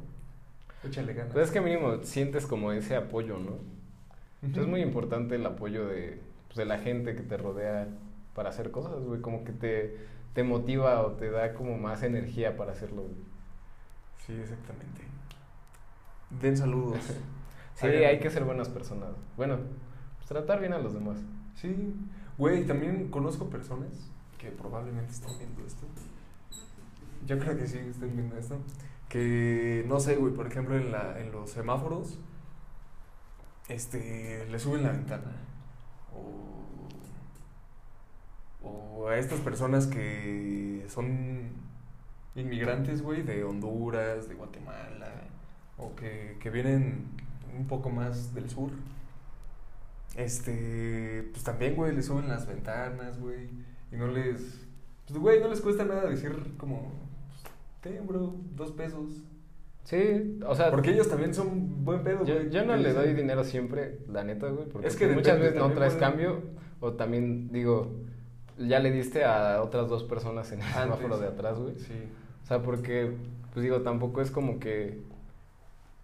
échale 0.84 1.14
ganas. 1.14 1.32
Pues 1.32 1.46
es 1.46 1.52
que 1.52 1.62
mínimo 1.62 2.02
sientes 2.02 2.44
como 2.44 2.70
ese 2.70 2.96
apoyo, 2.96 3.38
¿no? 3.38 3.52
Ujú. 4.46 4.60
es 4.60 4.66
muy 4.66 4.82
importante 4.82 5.36
el 5.36 5.46
apoyo 5.46 5.86
de, 5.86 6.20
pues, 6.48 6.58
de 6.58 6.66
la 6.66 6.80
gente 6.80 7.16
que 7.16 7.22
te 7.22 7.38
rodea 7.38 7.88
para 8.40 8.48
hacer 8.48 8.70
cosas, 8.70 8.98
güey, 9.04 9.20
como 9.20 9.44
que 9.44 9.52
te, 9.52 9.98
te 10.32 10.42
motiva 10.44 11.02
o 11.02 11.12
te 11.12 11.30
da 11.30 11.52
como 11.52 11.76
más 11.76 12.02
energía 12.02 12.56
para 12.56 12.72
hacerlo, 12.72 13.02
güey. 13.02 13.16
Sí, 14.26 14.32
exactamente. 14.32 15.02
Den 16.40 16.56
saludos. 16.56 17.00
Sí, 17.74 17.86
Hagan- 17.86 18.04
hay 18.04 18.18
que 18.18 18.30
ser 18.30 18.44
buenas 18.44 18.70
personas. 18.70 19.10
Bueno, 19.36 19.58
pues 20.16 20.26
tratar 20.26 20.58
bien 20.60 20.72
a 20.72 20.78
los 20.78 20.94
demás. 20.94 21.18
Sí, 21.54 21.94
güey, 22.38 22.66
también 22.66 23.10
conozco 23.10 23.50
personas 23.50 24.10
que 24.38 24.50
probablemente 24.50 25.12
estén 25.12 25.36
viendo 25.38 25.66
esto. 25.66 25.86
Yo 27.26 27.38
creo 27.38 27.58
que 27.58 27.66
sí 27.66 27.76
estén 27.78 28.16
viendo 28.16 28.36
esto. 28.38 28.56
Que, 29.10 29.84
no 29.86 30.00
sé, 30.00 30.16
güey, 30.16 30.32
por 30.32 30.46
ejemplo, 30.46 30.76
en, 30.78 30.92
la, 30.92 31.20
en 31.20 31.30
los 31.30 31.50
semáforos, 31.50 32.18
este, 33.68 34.46
le 34.50 34.58
suben 34.58 34.82
la 34.82 34.92
ventana. 34.92 35.32
O, 36.14 36.59
o 38.62 39.08
a 39.08 39.16
estas 39.18 39.40
personas 39.40 39.86
que 39.86 40.84
son 40.88 41.50
inmigrantes, 42.34 43.02
güey, 43.02 43.22
de 43.22 43.44
Honduras, 43.44 44.28
de 44.28 44.34
Guatemala, 44.34 45.12
o 45.78 45.94
que, 45.94 46.36
que 46.40 46.50
vienen 46.50 47.06
un 47.56 47.66
poco 47.66 47.90
más 47.90 48.34
del 48.34 48.48
sur. 48.48 48.70
Este, 50.16 51.28
pues 51.32 51.44
también, 51.44 51.76
güey, 51.76 51.94
le 51.94 52.02
suben 52.02 52.28
las 52.28 52.46
ventanas, 52.46 53.18
güey, 53.20 53.48
y 53.92 53.96
no 53.96 54.08
les, 54.08 54.66
pues, 55.06 55.18
güey, 55.18 55.40
no 55.40 55.48
les 55.48 55.60
cuesta 55.60 55.84
nada 55.84 56.08
decir 56.08 56.32
como, 56.56 56.92
ten, 57.80 58.06
bro, 58.06 58.34
dos 58.56 58.72
pesos. 58.72 59.22
Sí, 59.84 60.38
o 60.46 60.54
sea... 60.54 60.70
Porque 60.70 60.90
ellos 60.92 61.08
también 61.08 61.32
son 61.32 61.84
buen 61.84 62.02
pedo, 62.04 62.24
Yo, 62.24 62.34
güey. 62.34 62.50
yo 62.50 62.64
no 62.64 62.76
le 62.76 62.92
doy 62.92 63.14
dinero 63.14 63.44
siempre, 63.44 63.98
la 64.08 64.24
neta, 64.24 64.48
güey, 64.48 64.68
porque 64.68 64.88
Es 64.88 64.96
que 64.96 65.06
muchas 65.08 65.38
veces 65.38 65.56
no 65.56 65.72
traes 65.72 65.94
cambio, 65.94 66.42
o 66.80 66.92
también, 66.92 67.50
digo, 67.52 67.92
ya 68.66 68.78
le 68.80 68.90
diste 68.92 69.24
a 69.24 69.62
otras 69.62 69.88
dos 69.88 70.04
personas 70.04 70.52
en 70.52 70.60
el 70.60 70.66
Antes. 70.66 70.82
semáforo 70.82 71.18
de 71.18 71.26
atrás, 71.28 71.58
güey. 71.58 71.74
Sí. 71.78 71.94
O 72.42 72.46
sea, 72.46 72.62
porque, 72.62 73.12
pues 73.52 73.62
digo, 73.62 73.80
tampoco 73.82 74.20
es 74.20 74.30
como 74.30 74.58
que... 74.60 74.98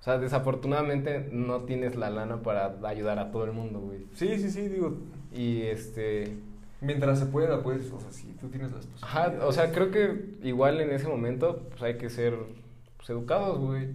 O 0.00 0.02
sea, 0.02 0.18
desafortunadamente 0.18 1.28
no 1.32 1.62
tienes 1.62 1.96
la 1.96 2.10
lana 2.10 2.42
para 2.42 2.76
ayudar 2.84 3.18
a 3.18 3.30
todo 3.32 3.44
el 3.44 3.52
mundo, 3.52 3.80
güey. 3.80 4.06
Sí, 4.14 4.38
sí, 4.38 4.50
sí, 4.50 4.68
digo, 4.68 4.96
Y 5.32 5.62
este... 5.62 6.36
mientras 6.80 7.18
se 7.18 7.26
pueda, 7.26 7.62
pues, 7.62 7.90
o 7.92 7.98
sea, 8.00 8.12
si 8.12 8.28
tú 8.34 8.48
tienes 8.48 8.70
las 8.72 8.86
Ajá, 9.02 9.24
posibilidades. 9.24 9.42
o 9.48 9.52
sea, 9.52 9.72
creo 9.72 9.90
que 9.90 10.36
igual 10.42 10.80
en 10.80 10.90
ese 10.92 11.08
momento, 11.08 11.62
pues 11.70 11.82
hay 11.82 11.98
que 11.98 12.08
ser 12.10 12.36
pues, 12.96 13.10
educados, 13.10 13.58
güey. 13.58 13.86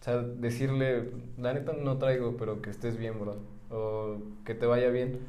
O 0.00 0.04
sea, 0.04 0.18
decirle, 0.18 1.10
la 1.38 1.54
neta 1.54 1.74
no 1.74 1.96
traigo, 1.98 2.36
pero 2.36 2.60
que 2.60 2.70
estés 2.70 2.96
bien, 2.98 3.20
bro. 3.20 3.36
O 3.70 4.16
que 4.44 4.54
te 4.56 4.66
vaya 4.66 4.88
bien. 4.90 5.20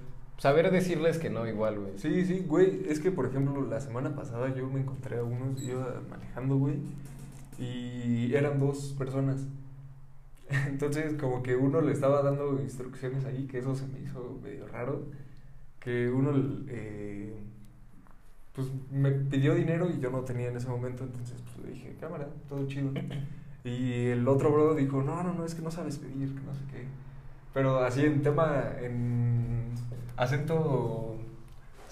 Saber 0.44 0.72
decirles 0.72 1.20
que 1.20 1.30
no, 1.30 1.48
igual, 1.48 1.80
güey. 1.80 1.98
Sí, 1.98 2.26
sí, 2.26 2.44
güey, 2.46 2.84
es 2.90 3.00
que, 3.00 3.12
por 3.12 3.28
ejemplo, 3.28 3.66
la 3.66 3.80
semana 3.80 4.14
pasada 4.14 4.54
yo 4.54 4.68
me 4.68 4.82
encontré 4.82 5.20
a 5.20 5.24
unos, 5.24 5.64
iba 5.64 6.02
manejando, 6.10 6.58
güey, 6.58 6.82
y 7.58 8.36
eran 8.36 8.60
dos 8.60 8.94
personas. 8.98 9.48
Entonces, 10.68 11.14
como 11.14 11.44
que 11.44 11.56
uno 11.56 11.80
le 11.80 11.94
estaba 11.94 12.22
dando 12.22 12.62
instrucciones 12.62 13.24
ahí, 13.24 13.48
que 13.48 13.60
eso 13.60 13.74
se 13.74 13.88
me 13.88 14.02
hizo 14.02 14.38
medio 14.44 14.68
raro, 14.68 15.04
que 15.80 16.10
uno, 16.10 16.34
eh, 16.68 17.34
pues, 18.52 18.68
me 18.92 19.12
pidió 19.12 19.56
dinero 19.56 19.90
y 19.90 20.02
yo 20.02 20.10
no 20.10 20.26
tenía 20.26 20.50
en 20.50 20.58
ese 20.58 20.68
momento, 20.68 21.06
entonces, 21.06 21.42
pues, 21.42 21.66
le 21.66 21.74
dije, 21.74 21.96
cámara, 22.02 22.28
todo 22.50 22.68
chido. 22.68 22.92
Y 23.64 24.08
el 24.08 24.28
otro 24.28 24.52
bro 24.52 24.76
dijo, 24.76 25.02
no, 25.04 25.24
no, 25.24 25.34
no, 25.36 25.46
es 25.46 25.56
que 25.56 25.62
no 25.62 25.72
sabes 25.72 25.98
pedir, 25.98 26.36
que 26.36 26.42
no 26.42 26.54
sé 26.54 26.66
qué. 26.70 26.84
Pero 27.54 27.80
así 27.80 28.04
en 28.04 28.22
tema, 28.22 28.74
en 28.82 29.72
acento 30.18 31.18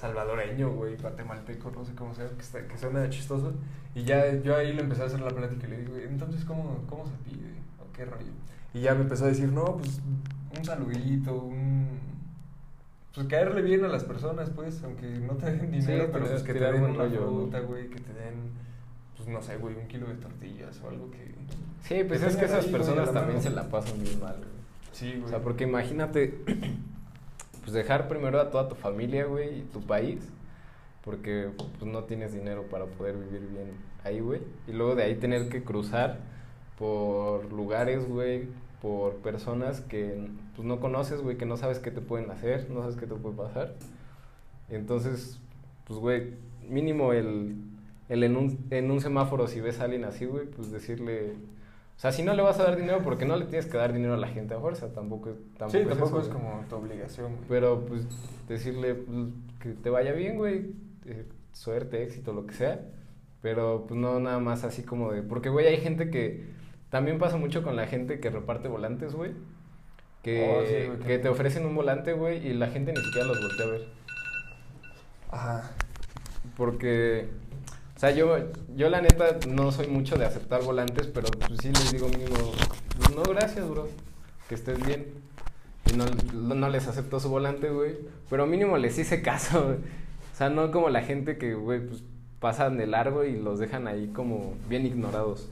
salvadoreño, 0.02 0.72
güey, 0.72 0.98
guatemalteco, 0.98 1.72
no 1.72 1.86
sé 1.86 1.94
cómo 1.94 2.16
sea, 2.16 2.28
que, 2.30 2.42
está, 2.42 2.68
que 2.68 2.78
suena 2.78 3.08
chistoso. 3.10 3.54
Y 3.94 4.04
ya 4.04 4.34
yo 4.42 4.56
ahí 4.56 4.74
le 4.74 4.82
empecé 4.82 5.04
a 5.04 5.06
hacer 5.06 5.20
la 5.20 5.30
plática 5.30 5.68
y 5.68 5.70
le 5.70 5.78
digo, 5.78 5.96
entonces, 5.98 6.44
¿cómo, 6.44 6.84
cómo 6.90 7.06
se 7.06 7.14
pide? 7.30 7.52
¿O 7.80 7.92
qué 7.94 8.06
rollo? 8.06 8.32
Y 8.74 8.82
ya 8.82 8.96
me 8.96 9.02
empezó 9.02 9.26
a 9.26 9.28
decir, 9.28 9.52
no, 9.52 9.78
pues 9.78 10.02
un 10.58 10.66
saludito, 10.66 11.36
un... 11.36 12.00
Pues 13.14 13.28
caerle 13.28 13.62
bien 13.62 13.84
a 13.84 13.90
las 13.90 14.06
personas, 14.06 14.50
pues, 14.50 14.82
aunque 14.84 15.06
no 15.06 15.34
te 15.34 15.52
den 15.52 15.72
dinero, 15.72 16.06
Sí, 16.06 16.10
pero 16.14 16.26
pues 16.26 16.44
que 16.44 16.54
te 16.54 16.60
den 16.60 16.84
una 16.84 17.10
fruta, 17.10 17.60
güey, 17.60 17.90
que 17.90 18.00
te 18.00 18.14
den, 18.14 18.52
pues 19.18 19.28
no 19.28 19.42
sé, 19.42 19.58
güey, 19.58 19.76
un 19.76 19.88
kilo 19.88 20.08
de 20.08 20.16
tortillas 20.16 20.82
o 20.82 20.90
algo 20.90 21.12
que... 21.12 21.36
Sí, 21.84 22.06
pues 22.08 22.24
es 22.24 22.38
que 22.38 22.46
esas 22.46 22.66
ahí, 22.66 22.72
personas 22.72 23.12
también 23.12 23.42
se 23.42 23.50
la 23.50 23.68
pasan 23.70 24.02
bien 24.02 24.20
mal, 24.20 24.38
güey. 24.38 24.50
Sí, 24.94 25.12
güey. 25.12 25.24
O 25.24 25.28
sea, 25.28 25.40
porque 25.40 25.66
imagínate, 25.66 26.42
pues 27.62 27.74
dejar 27.74 28.08
primero 28.08 28.40
a 28.40 28.50
toda 28.50 28.68
tu 28.68 28.76
familia, 28.76 29.26
güey, 29.26 29.60
y 29.60 29.62
tu 29.64 29.82
país, 29.82 30.28
porque 31.04 31.50
pues 31.58 31.92
no 31.92 32.04
tienes 32.04 32.34
dinero 32.34 32.64
para 32.64 32.86
poder 32.86 33.18
vivir 33.18 33.48
bien 33.50 33.72
ahí, 34.04 34.20
güey. 34.20 34.42
Y 34.68 34.74
luego 34.74 34.96
de 34.96 35.04
ahí 35.04 35.16
tener 35.16 35.50
que 35.50 35.64
cruzar 35.64 36.20
por 36.78 37.52
lugares, 37.52 38.08
güey, 38.08 38.48
por 38.82 39.18
personas 39.18 39.82
que 39.82 40.28
pues 40.56 40.68
no 40.68 40.80
conoces, 40.80 41.22
güey, 41.22 41.38
que 41.38 41.46
no 41.46 41.58
sabes 41.58 41.80
qué 41.80 41.92
te 41.92 42.02
pueden 42.02 42.30
hacer, 42.32 42.70
no 42.70 42.82
sabes 42.82 42.96
qué 42.96 43.06
te 43.08 43.16
puede 43.16 43.36
pasar. 43.36 43.76
Entonces, 44.70 45.40
pues, 45.86 46.00
güey, 46.00 46.34
mínimo 46.68 47.14
el, 47.14 47.56
el 48.10 48.24
en, 48.24 48.38
un, 48.38 48.58
en 48.72 48.90
un 48.90 49.02
semáforo, 49.02 49.48
si 49.48 49.62
ves 49.62 49.80
a 49.80 49.86
alguien 49.86 50.06
así, 50.06 50.26
güey, 50.26 50.48
pues 50.48 50.72
decirle... 50.72 51.36
O 52.02 52.04
sea, 52.04 52.12
si 52.12 52.24
no 52.24 52.34
le 52.34 52.42
vas 52.42 52.60
a 52.60 52.64
dar 52.64 52.78
dinero, 52.78 53.02
porque 53.04 53.28
no 53.28 53.36
le 53.38 53.46
tienes 53.46 53.68
que 53.68 53.78
dar 53.78 53.94
dinero 53.94 54.16
a 54.16 54.18
la 54.18 54.28
gente 54.28 54.56
a 54.56 54.60
fuerza, 54.60 54.92
tampoco, 54.92 55.30
es- 55.30 55.36
tampoco 55.56 55.70
sí, 55.72 55.78
es 55.78 55.88
tampoco 55.88 56.20
eso, 56.20 56.28
es 56.30 56.34
güey. 56.34 56.46
como 56.46 56.66
tu 56.68 56.76
obligación, 56.78 57.36
güey. 57.36 57.46
Pero, 57.48 57.86
pues, 57.86 58.08
decirle 58.48 58.96
pues, 58.96 59.28
que 59.60 59.70
te 59.74 59.92
vaya 59.92 60.12
bien, 60.14 60.36
güey, 60.38 60.72
eh, 61.06 61.28
suerte, 61.54 62.02
éxito, 62.02 62.34
lo 62.34 62.48
que 62.48 62.56
sea. 62.56 62.80
Pero, 63.44 63.86
pues, 63.88 64.00
no 64.00 64.20
nada 64.20 64.40
más 64.40 64.64
así 64.64 64.82
como 64.82 65.12
de... 65.12 65.22
Porque, 65.22 65.50
güey, 65.50 65.68
hay 65.68 65.78
gente 65.78 66.10
que... 66.10 66.44
También 66.90 67.20
pasa 67.20 67.38
mucho 67.38 67.62
con 67.62 67.76
la 67.76 67.86
gente 67.86 68.20
que 68.20 68.32
reparte 68.32 68.68
volantes, 68.68 69.14
güey. 69.14 69.34
Que, 70.24 70.56
Oh, 70.58 70.66
sí, 70.66 70.88
güey, 70.88 71.00
que 71.08 71.20
te 71.20 71.30
ofrecen 71.30 71.68
un 71.68 71.76
volante, 71.76 72.14
güey, 72.14 72.48
y 72.48 72.54
la 72.54 72.68
gente 72.70 72.94
ni 72.94 73.00
siquiera 73.00 73.28
los 73.28 73.40
voltea 73.40 73.66
a 73.68 73.70
ver. 73.70 73.82
Ajá. 75.30 75.72
Porque, 76.58 77.30
sea, 78.02 78.12
yo, 78.12 78.36
yo 78.76 78.90
la 78.90 79.00
neta 79.00 79.38
no 79.48 79.72
soy 79.72 79.86
mucho 79.86 80.18
de 80.18 80.26
aceptar 80.26 80.64
volantes, 80.64 81.06
pero 81.06 81.28
pues 81.30 81.60
sí 81.62 81.68
les 81.68 81.92
digo 81.92 82.10
mínimo, 82.10 82.52
pues, 82.98 83.16
no, 83.16 83.22
gracias, 83.22 83.70
bro, 83.70 83.88
que 84.50 84.56
estés 84.56 84.84
bien. 84.84 85.06
Y 85.86 85.96
no, 85.96 86.06
no 86.56 86.70
les 86.70 86.88
acepto 86.88 87.20
su 87.20 87.30
volante, 87.30 87.70
güey, 87.70 87.96
pero 88.28 88.48
mínimo 88.48 88.78
les 88.78 88.98
hice 88.98 89.22
caso, 89.22 89.66
güey. 89.66 89.78
O 89.78 90.36
sea, 90.36 90.50
no 90.50 90.72
como 90.72 90.90
la 90.90 91.04
gente 91.04 91.38
que, 91.38 91.54
güey, 91.54 91.86
pues 91.86 92.02
pasan 92.40 92.76
de 92.78 92.88
largo 92.88 93.24
y 93.24 93.40
los 93.40 93.60
dejan 93.60 93.88
ahí 93.88 94.08
como 94.08 94.56
bien 94.68 94.88
ignorados. 94.88 95.50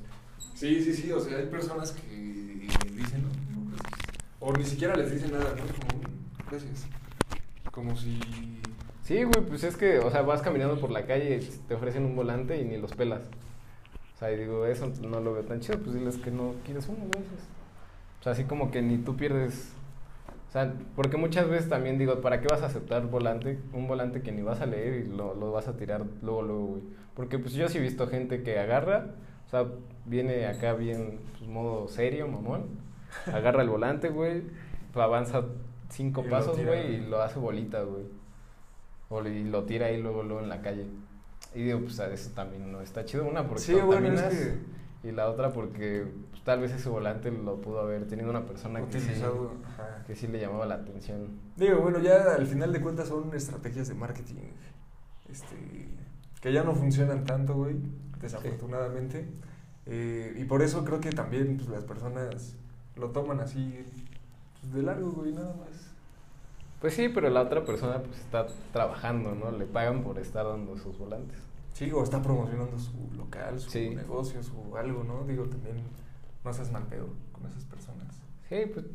Sí, 0.56 0.84
sí, 0.84 0.94
sí, 0.94 1.12
o 1.12 1.20
sea, 1.20 1.38
hay 1.38 1.46
personas 1.46 1.92
que 1.92 2.02
dicen, 2.02 3.22
no, 3.22 3.30
gracias. 3.70 4.10
O 4.40 4.54
ni 4.54 4.66
siquiera 4.66 4.96
les 4.96 5.12
dicen 5.12 5.34
nada, 5.34 5.54
¿no? 5.56 5.62
Como, 5.68 6.04
gracias. 6.50 6.88
Como 7.72 7.96
si... 7.96 8.20
Sí, 9.10 9.24
güey, 9.24 9.44
pues 9.44 9.64
es 9.64 9.76
que, 9.76 9.98
o 9.98 10.12
sea, 10.12 10.22
vas 10.22 10.44
caminando 10.44 10.80
por 10.80 10.92
la 10.92 11.08
calle 11.08 11.40
te 11.68 11.74
ofrecen 11.74 12.06
un 12.06 12.16
volante 12.16 12.62
y 12.62 12.64
ni 12.64 12.78
los 12.78 12.94
pelas. 12.94 13.22
O 14.14 14.20
sea, 14.20 14.32
y 14.32 14.38
digo, 14.38 14.68
eso 14.68 14.92
no 15.02 15.20
lo 15.20 15.34
veo 15.34 15.44
tan 15.46 15.62
chido, 15.62 15.80
pues 15.80 15.96
diles 15.96 16.18
que 16.18 16.30
no 16.30 16.54
quieres 16.64 16.88
uno, 16.88 17.06
gracias. 17.10 17.42
O 18.20 18.24
sea, 18.24 18.34
así 18.34 18.44
como 18.44 18.70
que 18.70 18.84
ni 18.84 19.00
tú 19.00 19.16
pierdes. 19.16 19.74
O 20.50 20.52
sea, 20.52 20.76
porque 20.96 21.18
muchas 21.18 21.50
veces 21.50 21.68
también 21.70 21.98
digo, 21.98 22.22
¿para 22.22 22.40
qué 22.40 22.50
vas 22.52 22.62
a 22.62 22.68
aceptar 22.68 23.08
volante, 23.08 23.58
un 23.74 23.88
volante 23.88 24.22
que 24.22 24.32
ni 24.32 24.44
vas 24.44 24.62
a 24.62 24.68
leer 24.68 25.04
y 25.04 25.08
lo, 25.10 25.34
lo 25.34 25.52
vas 25.52 25.68
a 25.68 25.76
tirar 25.76 26.06
luego, 26.22 26.44
luego, 26.44 26.66
güey? 26.68 26.84
Porque 27.16 27.40
pues 27.40 27.56
yo 27.56 27.68
sí 27.68 27.80
he 27.80 27.82
visto 27.82 28.06
gente 28.06 28.44
que 28.44 28.60
agarra, 28.60 29.08
o 29.48 29.50
sea, 29.50 29.66
viene 30.06 30.46
acá 30.46 30.74
bien, 30.74 31.20
pues 31.32 31.50
modo 31.50 31.88
serio, 31.88 32.28
mamón, 32.28 32.68
agarra 33.26 33.64
el 33.64 33.70
volante, 33.70 34.10
güey, 34.10 34.44
avanza 34.94 35.46
cinco 35.90 36.24
Y 36.24 36.30
pasos, 36.30 36.64
güey, 36.64 36.94
y 36.94 36.98
güey. 37.00 37.10
lo 37.10 37.24
hace 37.24 37.40
bolita, 37.40 37.82
güey. 37.82 38.19
O 39.10 39.22
le- 39.22 39.40
y 39.40 39.44
lo 39.44 39.64
tira 39.64 39.88
ahí 39.88 40.02
luego, 40.02 40.24
luego 40.24 40.42
en 40.42 40.50
la 40.50 40.62
calle. 40.62 40.86
Y 41.56 41.64
digo, 41.64 41.80
pues 41.80 41.98
eso 42.00 42.30
también 42.36 42.72
no 42.72 42.80
está 42.82 43.06
chido. 43.06 43.26
Una 43.28 43.48
porque 43.48 43.62
Sí, 43.64 43.74
bueno, 43.74 44.08
es 44.08 44.22
contaminas, 44.22 44.34
que- 45.02 45.08
y 45.10 45.12
la 45.12 45.30
otra 45.30 45.52
porque 45.52 46.06
pues, 46.30 46.44
tal 46.44 46.60
vez 46.62 46.72
ese 46.72 46.90
volante 46.90 47.32
lo 47.32 47.60
pudo 47.62 47.80
haber 47.82 48.06
tenido 48.08 48.30
una 48.30 48.46
persona 48.46 48.80
sí, 48.92 49.00
que 50.06 50.16
sí 50.16 50.28
le 50.28 50.40
llamaba 50.40 50.66
la 50.66 50.76
atención. 50.76 51.28
Digo, 51.56 51.80
bueno, 51.80 52.00
ya 52.00 52.36
al 52.36 52.46
final 52.46 52.72
de 52.74 52.82
cuentas 52.82 53.08
son 53.08 53.34
estrategias 53.34 53.88
de 53.88 53.96
marketing, 53.96 54.36
este, 55.32 55.56
que 56.42 56.54
ya 56.54 56.64
no 56.64 56.76
funcionan 56.76 57.24
tanto, 57.26 57.54
güey, 57.56 57.78
desafortunadamente. 58.22 59.26
Eh, 59.86 60.36
y 60.38 60.44
por 60.46 60.62
eso 60.62 60.84
creo 60.86 61.00
que 61.00 61.10
también 61.12 61.58
pues, 61.58 61.70
las 61.70 61.84
personas 61.84 62.56
lo 62.96 63.10
toman 63.10 63.40
así 63.40 63.86
pues, 64.62 64.74
de 64.74 64.84
largo, 64.84 65.12
güey, 65.12 65.32
nada 65.32 65.56
más. 65.56 65.89
Pues 66.82 66.94
sí, 66.94 67.10
pero 67.10 67.30
la 67.30 67.42
otra 67.42 67.64
persona 67.66 68.02
pues 68.02 68.18
está 68.20 68.48
trabajando, 68.72 69.36
¿no? 69.36 69.52
Le 69.52 69.66
pagan 69.66 70.02
por 70.04 70.18
estar 70.18 70.46
dando 70.46 70.78
sus 70.78 70.98
volantes. 70.98 71.38
Sí, 71.74 71.92
o 71.92 72.04
está 72.04 72.22
promocionando 72.22 72.78
su 72.80 72.94
local, 73.18 73.60
su 73.60 73.70
Sí. 73.70 73.90
negocio, 73.96 74.42
su 74.44 74.76
algo, 74.78 75.04
¿no? 75.04 75.24
Digo, 75.26 75.46
también 75.46 75.78
no 76.44 76.54
seas 76.54 76.72
mal 76.72 76.84
pedo 76.84 77.08
con 77.34 77.46
esas 77.48 77.64
personas. 77.66 78.08
Sí, 78.48 78.64
pues... 78.74 78.86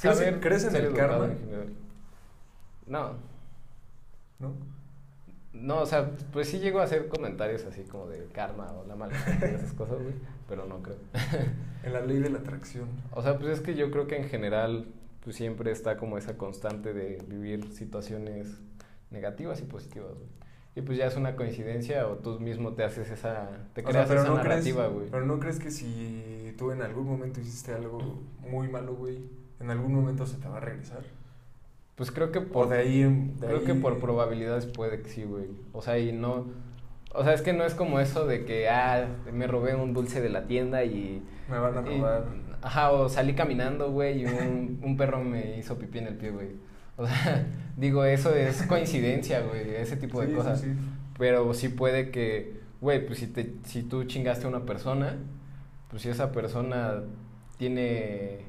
¿Crees- 0.00 0.16
saber 0.18 0.40
crees 0.40 0.64
en 0.64 0.76
el 0.76 0.92
karma? 0.94 1.26
en. 1.26 1.76
No, 2.86 3.12
¿No? 4.38 4.52
no, 5.52 5.80
o 5.82 5.86
sea, 5.86 6.10
pues 6.32 6.48
sí 6.48 6.58
llego 6.58 6.80
a 6.80 6.84
hacer 6.84 7.08
comentarios 7.08 7.64
así 7.64 7.82
como 7.82 8.08
de 8.08 8.26
karma 8.32 8.72
o 8.72 8.84
la 8.86 8.96
mala 8.96 9.14
esas 9.42 9.72
cosas, 9.74 10.02
güey, 10.02 10.14
pero 10.48 10.66
no 10.66 10.82
creo. 10.82 10.96
En 11.82 11.92
la 11.92 12.00
ley 12.00 12.18
de 12.18 12.30
la 12.30 12.38
atracción. 12.40 12.88
O 13.12 13.22
sea, 13.22 13.38
pues 13.38 13.50
es 13.52 13.60
que 13.60 13.74
yo 13.74 13.90
creo 13.90 14.06
que 14.06 14.16
en 14.16 14.28
general, 14.28 14.86
pues 15.22 15.36
siempre 15.36 15.70
está 15.70 15.96
como 15.96 16.18
esa 16.18 16.36
constante 16.36 16.92
de 16.92 17.22
vivir 17.28 17.72
situaciones 17.72 18.60
negativas 19.10 19.60
y 19.60 19.64
positivas, 19.64 20.14
güey. 20.14 20.28
Y 20.74 20.80
pues 20.80 20.96
ya 20.96 21.06
es 21.06 21.16
una 21.16 21.36
coincidencia 21.36 22.08
o 22.08 22.16
tú 22.16 22.40
mismo 22.40 22.72
te 22.72 22.82
haces 22.82 23.10
esa, 23.10 23.50
te 23.74 23.82
O 23.82 23.84
creas 23.84 24.06
sea, 24.06 24.08
pero 24.08 24.20
esa 24.22 24.30
no 24.30 24.36
narrativa, 24.36 24.86
güey. 24.86 25.08
Pero 25.10 25.26
no 25.26 25.38
crees 25.38 25.58
que 25.58 25.70
si 25.70 26.54
tú 26.56 26.70
en 26.70 26.80
algún 26.80 27.06
momento 27.06 27.40
hiciste 27.40 27.74
algo 27.74 28.22
muy 28.40 28.68
malo, 28.68 28.94
güey, 28.94 29.18
en 29.60 29.70
algún 29.70 29.94
momento 29.94 30.26
se 30.26 30.38
te 30.38 30.48
va 30.48 30.56
a 30.56 30.60
regresar. 30.60 31.02
Pues 31.94 32.10
creo 32.10 32.32
que 32.32 32.38
O 32.38 32.48
por 32.48 32.70
de 32.70 32.78
ahí 32.78 33.02
de 33.02 33.46
creo 33.46 33.64
que 33.64 33.74
por 33.74 33.98
probabilidades 34.00 34.64
puede 34.66 35.02
que 35.02 35.10
sí, 35.10 35.24
güey. 35.24 35.50
O 35.74 35.82
sea, 35.82 35.98
y 35.98 36.12
no 36.12 36.46
o 37.14 37.22
sea, 37.24 37.34
es 37.34 37.42
que 37.42 37.52
no 37.52 37.64
es 37.64 37.74
como 37.74 38.00
eso 38.00 38.26
de 38.26 38.44
que 38.46 38.68
ah, 38.70 39.06
me 39.30 39.46
robé 39.46 39.74
un 39.74 39.92
dulce 39.92 40.22
de 40.22 40.30
la 40.30 40.46
tienda 40.46 40.84
y 40.84 41.22
Me 41.50 41.58
van 41.58 41.76
a 41.76 41.90
y- 41.92 41.98
robar. 41.98 42.24
Ajá, 42.62 42.92
o 42.92 43.08
salí 43.08 43.34
caminando, 43.34 43.90
güey, 43.90 44.22
y 44.22 44.24
un, 44.26 44.80
un 44.82 44.96
perro 44.96 45.22
me 45.22 45.58
hizo 45.58 45.78
pipí 45.78 45.98
en 45.98 46.06
el 46.08 46.16
pie, 46.16 46.30
güey. 46.30 46.48
O 46.96 47.06
sea, 47.06 47.46
digo, 47.76 48.04
eso 48.04 48.34
es 48.34 48.62
coincidencia, 48.64 49.40
güey, 49.40 49.74
ese 49.76 49.96
tipo 49.96 50.20
de 50.20 50.26
Sí, 50.28 50.32
sí, 50.32 50.36
cosas. 50.38 50.60
sí. 50.60 50.68
Pero 51.18 51.52
sí 51.54 51.68
puede 51.68 52.10
que, 52.10 52.60
güey, 52.80 53.06
pues 53.06 53.18
si, 53.18 53.26
te, 53.28 53.54
si 53.64 53.82
tú 53.82 54.04
chingaste 54.04 54.46
a 54.46 54.48
una 54.48 54.64
persona, 54.66 55.16
pues 55.90 56.02
si 56.02 56.08
esa 56.08 56.32
persona 56.32 57.02
tiene, 57.58 58.40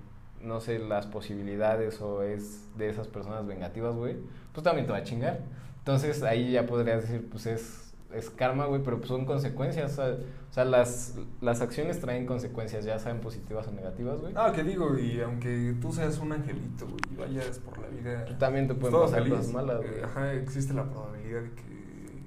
no 0.42 0.60
sé, 0.60 0.80
las 0.80 1.06
posibilidades 1.08 2.02
o 2.02 2.24
es 2.24 2.62
de 2.78 2.90
esas 2.90 3.08
personas 3.08 3.46
vengativas, 3.46 3.96
güey, 3.96 4.16
pues 4.54 4.64
también 4.64 4.86
te 4.88 4.92
va 4.94 5.00
a 5.00 5.04
chingar. 5.04 5.42
Entonces 5.80 6.24
ahí 6.24 6.52
ya 6.54 6.66
podrías 6.66 7.02
decir, 7.02 7.28
pues 7.30 7.46
es, 7.46 7.83
es 8.16 8.30
karma, 8.30 8.66
güey, 8.66 8.82
pero 8.84 8.98
pues 8.98 9.10
son 9.10 9.26
consecuencias. 9.26 9.94
O 9.94 9.96
sea, 9.96 10.18
o 10.50 10.54
sea, 10.54 10.66
las, 10.66 11.16
las 11.42 11.62
acciones 11.62 12.00
traen 12.00 12.26
consecuencias, 12.26 12.86
ya 12.86 13.00
sean 13.00 13.20
positivas 13.22 13.68
o 13.68 13.72
negativas, 13.72 14.22
güey. 14.22 14.34
Ah, 14.36 14.52
que 14.54 14.64
digo, 14.64 14.98
y 14.98 15.20
aunque 15.22 15.76
tú 15.82 15.92
seas 15.92 16.20
un 16.20 16.32
angelito, 16.34 16.86
güey, 16.88 17.00
y 17.12 17.16
vayas 17.16 17.60
por 17.60 17.80
la 17.80 17.88
vida. 17.88 18.26
Tú 18.26 18.36
también 18.36 18.68
te 18.68 18.76
pues, 18.76 18.92
pueden 18.92 18.94
todo 18.94 19.04
pasar 19.06 19.24
feliz, 19.24 19.38
cosas 19.38 19.54
malas, 19.54 19.82
eh, 19.84 19.88
güey. 19.90 20.04
Ajá, 20.04 20.34
existe 20.34 20.74
la 20.74 20.90
probabilidad 20.90 21.42
de 21.42 21.52
que 21.52 22.24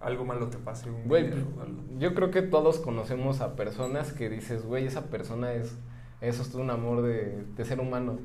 algo 0.00 0.24
malo 0.24 0.48
te 0.48 0.58
pase 0.58 0.90
un 0.90 1.08
Güey, 1.08 1.30
día 1.30 1.44
o 1.56 1.60
algo. 1.60 1.82
yo 1.98 2.14
creo 2.14 2.30
que 2.30 2.42
todos 2.42 2.78
conocemos 2.80 3.40
a 3.40 3.56
personas 3.56 4.12
que 4.12 4.28
dices, 4.28 4.64
güey, 4.64 4.86
esa 4.86 5.06
persona 5.06 5.52
es, 5.52 5.76
eso 6.20 6.42
es 6.42 6.54
un 6.54 6.70
amor 6.70 7.02
de, 7.02 7.44
de 7.56 7.64
ser 7.64 7.80
humano, 7.80 8.18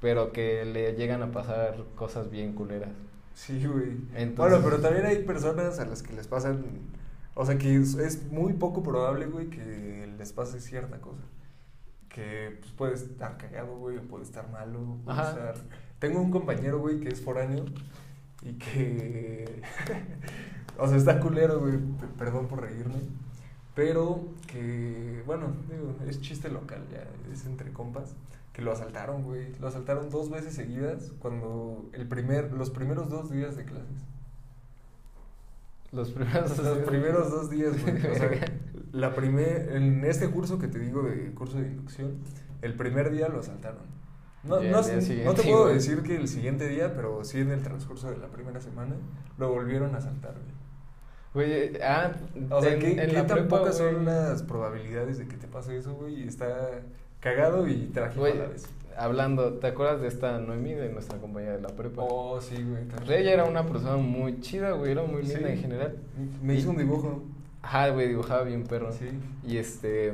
pero 0.00 0.32
que 0.32 0.64
le 0.66 0.92
llegan 0.94 1.22
a 1.22 1.30
pasar 1.32 1.76
cosas 1.94 2.30
bien 2.30 2.52
culeras. 2.54 2.90
Sí, 3.34 3.66
güey. 3.66 3.98
Entonces- 4.14 4.36
Bueno, 4.36 4.60
pero 4.64 4.80
también 4.80 5.06
hay 5.06 5.22
personas 5.24 5.78
a 5.78 5.84
las 5.84 6.02
que 6.02 6.12
les 6.14 6.26
pasan. 6.28 6.64
O 7.34 7.44
sea, 7.44 7.58
que 7.58 7.76
es, 7.76 7.94
es 7.96 8.30
muy 8.30 8.52
poco 8.54 8.82
probable, 8.82 9.26
güey, 9.26 9.50
que 9.50 10.08
les 10.16 10.32
pase 10.32 10.60
cierta 10.60 10.98
cosa. 11.00 11.22
Que 12.08 12.56
pues, 12.60 12.72
puede 12.72 12.94
estar 12.94 13.36
cagado, 13.36 13.76
güey, 13.76 13.98
o 13.98 14.02
puede 14.02 14.24
estar 14.24 14.48
malo. 14.50 14.98
Puede 15.04 15.18
Ajá. 15.18 15.30
estar... 15.30 15.54
Tengo 15.98 16.20
un 16.20 16.30
compañero, 16.30 16.78
güey, 16.78 17.00
que 17.00 17.08
es 17.08 17.20
foráneo 17.20 17.64
y 18.42 18.52
que. 18.54 19.62
o 20.78 20.86
sea, 20.86 20.96
está 20.96 21.18
culero, 21.18 21.60
güey. 21.60 21.78
Perdón 22.18 22.46
por 22.46 22.60
reírme. 22.60 23.00
Pero 23.74 24.22
que, 24.46 25.22
bueno, 25.26 25.46
digo, 25.68 25.96
es 26.08 26.20
chiste 26.20 26.48
local, 26.48 26.82
ya, 26.92 27.04
es 27.32 27.44
entre 27.46 27.72
compas. 27.72 28.14
Que 28.54 28.62
lo 28.62 28.72
asaltaron, 28.72 29.24
güey. 29.24 29.52
Lo 29.58 29.68
asaltaron 29.68 30.08
dos 30.10 30.30
veces 30.30 30.54
seguidas 30.54 31.12
cuando 31.18 31.90
el 31.92 32.08
primer, 32.08 32.52
los 32.52 32.70
primeros 32.70 33.10
dos 33.10 33.30
días 33.30 33.56
de 33.56 33.64
clases. 33.64 34.06
Los 35.90 36.10
primeros, 36.10 36.58
Los 36.58 36.78
primeros 36.78 37.30
dos 37.30 37.50
días, 37.50 37.82
güey. 37.82 37.96
O 37.96 38.14
sea, 38.14 38.30
la 38.92 39.14
primer, 39.14 39.76
en 39.76 40.04
este 40.04 40.30
curso 40.30 40.58
que 40.58 40.68
te 40.68 40.78
digo 40.78 41.02
de 41.02 41.34
curso 41.34 41.58
de 41.58 41.66
inducción, 41.66 42.18
el 42.62 42.74
primer 42.74 43.10
día 43.10 43.28
lo 43.28 43.40
asaltaron. 43.40 43.82
No, 44.44 44.60
no, 44.60 44.82
no 44.82 45.34
te 45.34 45.42
puedo 45.42 45.68
decir 45.68 46.02
que 46.02 46.16
el 46.16 46.28
siguiente 46.28 46.68
día, 46.68 46.94
pero 46.94 47.24
sí 47.24 47.40
en 47.40 47.50
el 47.50 47.62
transcurso 47.62 48.10
de 48.10 48.18
la 48.18 48.28
primera 48.28 48.60
semana, 48.60 48.94
lo 49.36 49.50
volvieron 49.50 49.94
a 49.94 49.98
asaltar, 49.98 50.34
güey. 50.34 50.54
Güey, 51.34 51.82
ah, 51.82 52.12
O 52.50 52.62
sea, 52.62 52.78
¿qué, 52.78 52.92
en 52.92 53.08
qué 53.08 53.12
la 53.12 53.26
tan 53.26 53.38
prepa, 53.38 53.58
pocas 53.58 53.78
son 53.78 54.04
las 54.04 54.44
probabilidades 54.44 55.18
de 55.18 55.26
que 55.26 55.36
te 55.36 55.48
pase 55.48 55.76
eso, 55.76 55.94
güey? 55.94 56.22
Y 56.22 56.28
está 56.28 56.82
cagado 57.24 57.66
y 57.66 57.86
trágico 57.92 58.20
Güey, 58.20 58.32
a 58.34 58.36
la 58.36 58.46
vez. 58.48 58.66
hablando, 58.96 59.54
¿te 59.54 59.66
acuerdas 59.66 60.00
de 60.00 60.06
esta 60.08 60.38
Noemí, 60.38 60.74
de 60.74 60.90
nuestra 60.90 61.18
compañera 61.18 61.54
de 61.56 61.62
la 61.62 61.68
prepa? 61.70 62.02
Oh, 62.04 62.40
sí, 62.40 62.54
güey. 62.62 62.84
Pues 62.84 63.10
ella 63.10 63.32
era 63.32 63.44
una 63.44 63.64
persona 63.66 63.96
muy 63.96 64.40
chida, 64.40 64.72
güey, 64.72 64.92
era 64.92 65.02
muy 65.02 65.22
linda 65.22 65.48
Sí. 65.48 65.54
en 65.54 65.58
general. 65.58 65.96
Me 66.42 66.54
hizo 66.54 66.68
Y- 66.68 66.70
un 66.70 66.76
dibujo. 66.76 67.22
Ajá, 67.62 67.88
güey, 67.88 68.08
dibujaba 68.08 68.42
bien 68.44 68.64
perro. 68.64 68.92
Sí. 68.92 69.08
Y 69.42 69.56
este. 69.56 70.12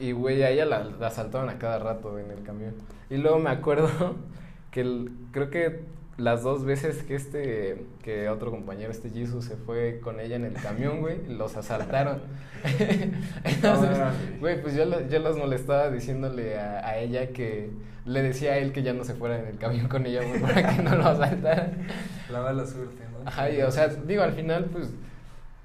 Y 0.00 0.12
güey, 0.12 0.42
a 0.42 0.50
ella 0.50 0.66
la, 0.66 0.84
la 0.84 1.06
asaltaban 1.06 1.48
a 1.48 1.58
cada 1.58 1.78
rato 1.78 2.18
en 2.18 2.30
el 2.30 2.42
camión. 2.42 2.74
Y 3.10 3.16
luego 3.18 3.38
me 3.38 3.50
acuerdo 3.50 3.88
que 4.72 4.80
el- 4.80 5.10
creo 5.32 5.50
que 5.50 5.80
las 6.20 6.42
dos 6.42 6.64
veces 6.64 7.02
que 7.02 7.14
este. 7.14 7.84
Que 8.02 8.28
otro 8.28 8.50
compañero, 8.50 8.90
este 8.90 9.10
Jesus, 9.10 9.44
se 9.44 9.56
fue 9.56 10.00
con 10.02 10.20
ella 10.20 10.36
en 10.36 10.44
el 10.44 10.54
camión, 10.54 11.00
güey, 11.00 11.26
los 11.26 11.56
asaltaron. 11.56 12.20
Entonces, 13.44 13.96
Órale. 13.96 14.16
güey, 14.38 14.62
pues 14.62 14.74
yo, 14.74 14.84
yo 15.08 15.18
los 15.18 15.36
molestaba 15.36 15.90
diciéndole 15.90 16.58
a, 16.58 16.86
a 16.86 16.98
ella 16.98 17.28
que. 17.28 17.70
Le 18.06 18.22
decía 18.22 18.52
a 18.52 18.56
él 18.56 18.72
que 18.72 18.82
ya 18.82 18.94
no 18.94 19.04
se 19.04 19.14
fuera 19.14 19.38
en 19.38 19.46
el 19.46 19.58
camión 19.58 19.86
con 19.86 20.06
ella, 20.06 20.22
güey, 20.24 20.40
para 20.40 20.74
que 20.74 20.82
no 20.82 20.96
lo 20.96 21.06
asaltaran. 21.06 21.86
La 22.30 22.40
mala 22.40 22.66
suerte, 22.66 23.04
¿no? 23.12 23.28
Ajá, 23.28 23.50
y, 23.50 23.60
o 23.60 23.70
sea, 23.70 23.88
digo, 23.88 24.22
al 24.22 24.32
final, 24.32 24.64
pues, 24.72 24.88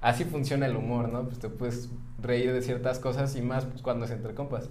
así 0.02 0.24
funciona 0.24 0.66
el 0.66 0.76
humor, 0.76 1.08
¿no? 1.08 1.24
Pues 1.24 1.38
te 1.38 1.48
puedes 1.48 1.88
reír 2.22 2.52
de 2.52 2.62
ciertas 2.62 2.98
cosas 2.98 3.34
y 3.36 3.42
más 3.42 3.64
pues, 3.64 3.82
cuando 3.82 4.04
es 4.04 4.10
entre 4.10 4.34
compas. 4.34 4.68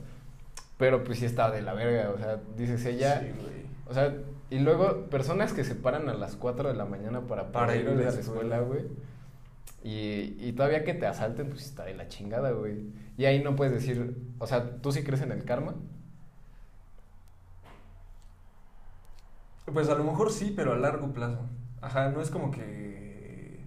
Pero 0.78 1.04
pues 1.04 1.20
sí 1.20 1.26
está 1.26 1.52
de 1.52 1.62
la 1.62 1.74
verga, 1.74 2.10
o 2.12 2.18
sea, 2.18 2.42
dices 2.58 2.86
ella, 2.86 3.22
Sí, 3.22 3.28
güey. 3.28 3.66
o 3.88 3.94
sea, 3.94 4.14
y 4.50 4.60
luego 4.60 5.06
personas 5.10 5.54
que 5.54 5.64
se 5.64 5.74
paran 5.76 6.10
a 6.10 6.14
las 6.14 6.36
4 6.36 6.70
de 6.70 6.76
la 6.76 6.86
mañana 6.86 7.22
para, 7.22 7.52
Para 7.52 7.76
ir 7.76 7.88
a 7.88 7.94
la 7.96 8.10
escuela. 8.10 8.60
güey. 8.60 8.86
Y, 9.84 10.36
y 10.40 10.54
todavía 10.54 10.84
que 10.84 10.94
te 10.94 11.06
asalten, 11.06 11.50
pues 11.50 11.64
está 11.66 11.86
de 11.86 11.94
la 11.94 12.08
chingada, 12.08 12.52
güey. 12.52 12.88
Y 13.18 13.26
ahí 13.26 13.42
no 13.44 13.56
puedes 13.56 13.74
decir, 13.74 14.18
o 14.40 14.48
sea, 14.48 14.82
¿tú 14.82 14.92
sí 14.92 15.04
crees 15.04 15.22
en 15.22 15.32
el 15.32 15.46
karma? 15.46 15.76
Pues 19.72 19.90
a 19.90 19.96
lo 19.96 20.04
mejor 20.04 20.32
sí, 20.32 20.54
pero 20.56 20.74
a 20.74 20.78
largo 20.78 21.12
plazo. 21.14 21.40
Ajá, 21.82 22.10
no 22.10 22.22
es 22.22 22.30
como 22.30 22.52
que. 22.52 23.64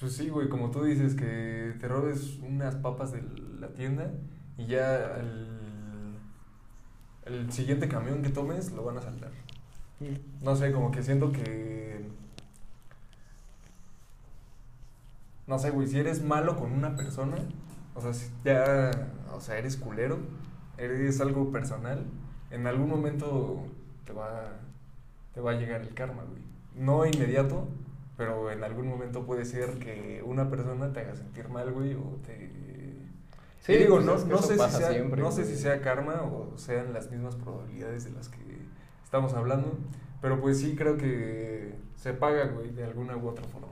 Pues 0.00 0.14
sí, 0.16 0.28
güey, 0.28 0.48
como 0.48 0.70
tú 0.70 0.82
dices, 0.84 1.14
que 1.14 1.74
te 1.78 1.88
robes 1.88 2.38
unas 2.40 2.74
papas 2.76 3.12
de 3.12 3.22
la 3.58 3.68
tienda 3.68 4.10
y 4.56 4.66
ya 4.66 5.16
el, 5.16 6.18
el 7.26 7.52
siguiente 7.52 7.88
camión 7.88 8.22
que 8.22 8.30
tomes 8.30 8.72
lo 8.72 8.84
van 8.84 8.98
a 8.98 9.02
saltar. 9.02 9.30
No 10.42 10.56
sé, 10.56 10.72
como 10.72 10.90
que 10.90 11.02
siento 11.02 11.32
que. 11.32 12.04
No 15.46 15.58
sé, 15.58 15.70
güey, 15.70 15.86
si 15.86 15.98
eres 15.98 16.22
malo 16.22 16.56
con 16.56 16.72
una 16.72 16.96
persona, 16.96 17.36
o 17.94 18.00
sea, 18.00 18.12
si 18.12 18.30
ya. 18.44 18.90
O 19.34 19.40
sea, 19.40 19.58
eres 19.58 19.76
culero, 19.76 20.18
eres 20.78 21.20
algo 21.20 21.50
personal, 21.50 22.04
en 22.50 22.66
algún 22.66 22.88
momento 22.88 23.64
te 24.04 24.12
va, 24.12 24.52
te 25.32 25.40
va 25.40 25.52
a 25.52 25.54
llegar 25.54 25.80
el 25.80 25.94
karma, 25.94 26.22
güey. 26.24 26.42
No 26.76 27.04
inmediato, 27.06 27.68
pero 28.16 28.50
en 28.50 28.62
algún 28.64 28.88
momento 28.88 29.24
puede 29.26 29.44
ser 29.44 29.78
que 29.78 30.22
una 30.24 30.48
persona 30.50 30.92
te 30.92 31.00
haga 31.00 31.16
sentir 31.16 31.48
mal, 31.48 31.72
güey, 31.72 31.94
o 31.94 32.18
te. 32.24 32.50
Sí, 33.64 33.74
digo, 33.76 33.94
pues 33.94 34.06
no, 34.06 34.12
no 34.26 34.42
sé, 34.42 34.58
si 34.58 34.70
sea, 34.70 34.90
siempre, 34.92 35.22
no 35.22 35.32
sé 35.32 35.44
si 35.46 35.56
sea 35.56 35.80
karma 35.80 36.22
o 36.22 36.52
sean 36.58 36.92
las 36.92 37.10
mismas 37.10 37.34
probabilidades 37.36 38.04
de 38.04 38.10
las 38.10 38.28
que 38.28 38.38
estamos 39.02 39.32
hablando, 39.32 39.78
pero 40.20 40.38
pues 40.40 40.60
sí 40.60 40.76
creo 40.76 40.98
que 40.98 41.74
se 41.96 42.12
paga, 42.12 42.46
güey, 42.48 42.70
de 42.70 42.84
alguna 42.84 43.16
u 43.16 43.26
otra 43.26 43.44
forma. 43.46 43.68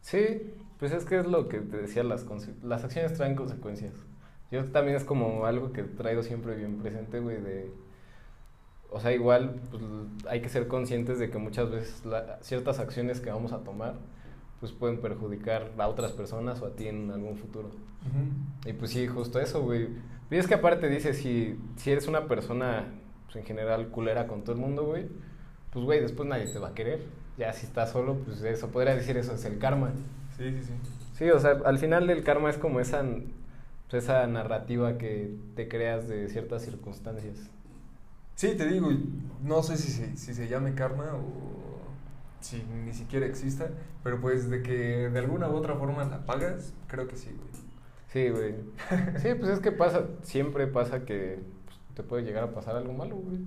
Sí, 0.00 0.54
pues 0.78 0.92
es 0.92 1.04
que 1.04 1.18
es 1.20 1.26
lo 1.26 1.48
que 1.48 1.58
te 1.60 1.76
decía, 1.76 2.02
las, 2.02 2.24
las 2.62 2.84
acciones 2.84 3.12
traen 3.14 3.36
consecuencias. 3.36 3.92
Yo 4.50 4.64
también 4.66 4.96
es 4.96 5.04
como 5.04 5.44
algo 5.44 5.72
que 5.72 5.82
traigo 5.82 6.22
siempre 6.22 6.54
bien 6.56 6.78
presente, 6.78 7.20
güey, 7.20 7.42
de... 7.42 7.70
O 8.90 9.00
sea, 9.00 9.12
igual 9.12 9.60
pues, 9.70 9.82
hay 10.28 10.40
que 10.40 10.48
ser 10.48 10.68
conscientes 10.68 11.18
de 11.18 11.30
que 11.30 11.38
muchas 11.38 11.70
veces 11.70 12.06
la- 12.06 12.38
ciertas 12.42 12.78
acciones 12.78 13.20
que 13.20 13.30
vamos 13.30 13.52
a 13.52 13.58
tomar 13.64 13.96
pues 14.60 14.72
pueden 14.72 15.00
perjudicar 15.00 15.72
a 15.76 15.88
otras 15.88 16.12
personas 16.12 16.62
o 16.62 16.66
a 16.66 16.70
ti 16.76 16.88
en 16.88 17.10
algún 17.10 17.36
futuro. 17.36 17.70
Y 18.64 18.72
pues 18.72 18.90
sí, 18.90 19.06
justo 19.06 19.40
eso, 19.40 19.62
güey. 19.62 19.88
Y 20.30 20.36
es 20.36 20.46
que 20.46 20.54
aparte 20.54 20.88
dice, 20.88 21.14
si, 21.14 21.58
si 21.76 21.90
eres 21.90 22.08
una 22.08 22.26
persona, 22.26 22.86
pues 23.26 23.36
en 23.36 23.44
general, 23.44 23.88
culera 23.88 24.26
con 24.26 24.42
todo 24.42 24.52
el 24.52 24.60
mundo, 24.60 24.84
güey, 24.84 25.06
pues 25.70 25.84
güey, 25.84 26.00
después 26.00 26.28
nadie 26.28 26.46
te 26.46 26.58
va 26.58 26.68
a 26.68 26.74
querer. 26.74 27.00
Ya 27.36 27.52
si 27.52 27.66
estás 27.66 27.90
solo, 27.92 28.14
pues 28.24 28.42
eso, 28.42 28.68
podría 28.68 28.94
decir 28.94 29.16
eso, 29.16 29.34
es 29.34 29.44
el 29.44 29.58
karma. 29.58 29.92
Sí, 30.36 30.50
sí, 30.50 30.62
sí. 30.62 30.72
Sí, 31.14 31.30
o 31.30 31.38
sea, 31.38 31.60
al 31.64 31.78
final 31.78 32.08
el 32.10 32.24
karma 32.24 32.50
es 32.50 32.58
como 32.58 32.80
esa, 32.80 33.04
pues, 33.90 34.04
esa 34.04 34.26
narrativa 34.26 34.98
que 34.98 35.36
te 35.54 35.68
creas 35.68 36.08
de 36.08 36.28
ciertas 36.28 36.62
circunstancias. 36.62 37.50
Sí, 38.34 38.56
te 38.56 38.66
digo, 38.66 38.90
no 39.42 39.62
sé 39.62 39.76
si 39.76 39.92
se, 39.92 40.16
si 40.16 40.34
se 40.34 40.48
llame 40.48 40.74
karma 40.74 41.04
o 41.14 41.64
si 42.40 42.62
ni 42.84 42.92
siquiera 42.92 43.26
exista, 43.26 43.70
pero 44.02 44.20
pues 44.20 44.50
de 44.50 44.62
que 44.62 45.08
de 45.08 45.18
alguna 45.18 45.48
u 45.48 45.54
otra 45.54 45.76
forma 45.76 46.04
la 46.04 46.26
pagas, 46.26 46.72
creo 46.88 47.06
que 47.06 47.16
sí, 47.16 47.30
güey. 47.30 47.63
Sí, 48.14 48.28
güey. 48.30 48.54
Sí, 49.18 49.34
pues 49.34 49.50
es 49.50 49.58
que 49.60 49.72
pasa, 49.72 50.06
siempre 50.22 50.68
pasa 50.68 51.04
que 51.04 51.40
pues, 51.66 51.76
te 51.96 52.04
puede 52.04 52.22
llegar 52.22 52.44
a 52.44 52.54
pasar 52.54 52.76
algo 52.76 52.92
malo, 52.92 53.16
güey. 53.16 53.40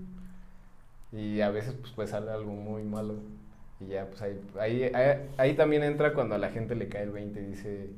Y 1.13 1.39
a 1.39 1.49
veces 1.49 1.73
pues 1.73 1.93
puede 1.93 2.09
salir 2.09 2.29
algo 2.29 2.51
muy 2.51 2.83
malo. 2.83 3.15
Y 3.79 3.87
ya, 3.87 4.07
pues 4.07 4.21
ahí, 4.21 4.41
ahí, 4.59 4.83
ahí, 4.93 5.29
ahí 5.37 5.55
también 5.55 5.83
entra 5.83 6.13
cuando 6.13 6.35
a 6.35 6.37
la 6.37 6.49
gente 6.49 6.75
le 6.75 6.89
cae 6.89 7.03
el 7.03 7.11
20 7.11 7.39
y 7.41 7.45
dice, 7.45 7.89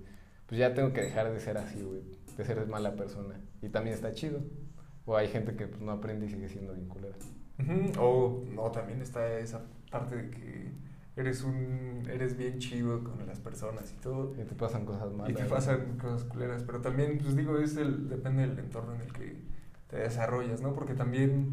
pues 0.46 0.60
ya 0.60 0.76
tengo 0.76 0.94
que 0.94 1.02
dejar 1.02 1.32
de 1.34 1.40
ser 1.40 1.58
así, 1.58 1.82
güey, 1.82 2.04
de 2.38 2.46
ser 2.46 2.68
mala 2.68 2.96
persona. 2.96 3.42
Y 3.64 3.70
también 3.70 3.96
está 3.96 4.12
chido. 4.14 4.42
O 5.06 5.18
hay 5.18 5.28
gente 5.28 5.56
que 5.56 5.66
pues, 5.68 5.82
no 5.82 5.92
aprende 5.92 6.28
y 6.28 6.30
sigue 6.30 6.50
siendo 6.50 6.74
bien 6.74 6.88
culera. 6.88 7.16
Ujú, 7.60 8.00
O 8.00 8.44
no, 8.54 8.70
también 8.72 9.02
está 9.02 9.40
esa 9.40 9.62
parte 9.90 10.16
de 10.18 10.30
que 10.30 10.72
eres 11.22 11.44
un 11.44 12.08
eres 12.10 12.38
bien 12.38 12.60
chido 12.60 13.04
con 13.04 13.26
las 13.28 13.40
personas 13.40 13.92
y 13.92 14.02
todo. 14.02 14.34
Y 14.40 14.44
te 14.46 14.56
pasan 14.56 14.86
cosas 14.86 15.12
malas. 15.12 15.32
Y 15.32 15.34
te 15.34 15.46
pasan 15.46 15.98
cosas 15.98 16.24
culeras, 16.24 16.64
pero 16.64 16.80
también, 16.82 17.18
pues 17.22 17.36
digo, 17.36 17.58
es 17.58 17.76
el, 17.78 18.10
depende 18.10 18.48
del 18.48 18.58
entorno 18.60 18.96
en 18.96 19.02
el 19.02 19.12
que 19.14 19.38
te 19.90 19.98
desarrollas, 19.98 20.62
¿no? 20.62 20.74
Porque 20.74 20.94
también, 20.94 21.52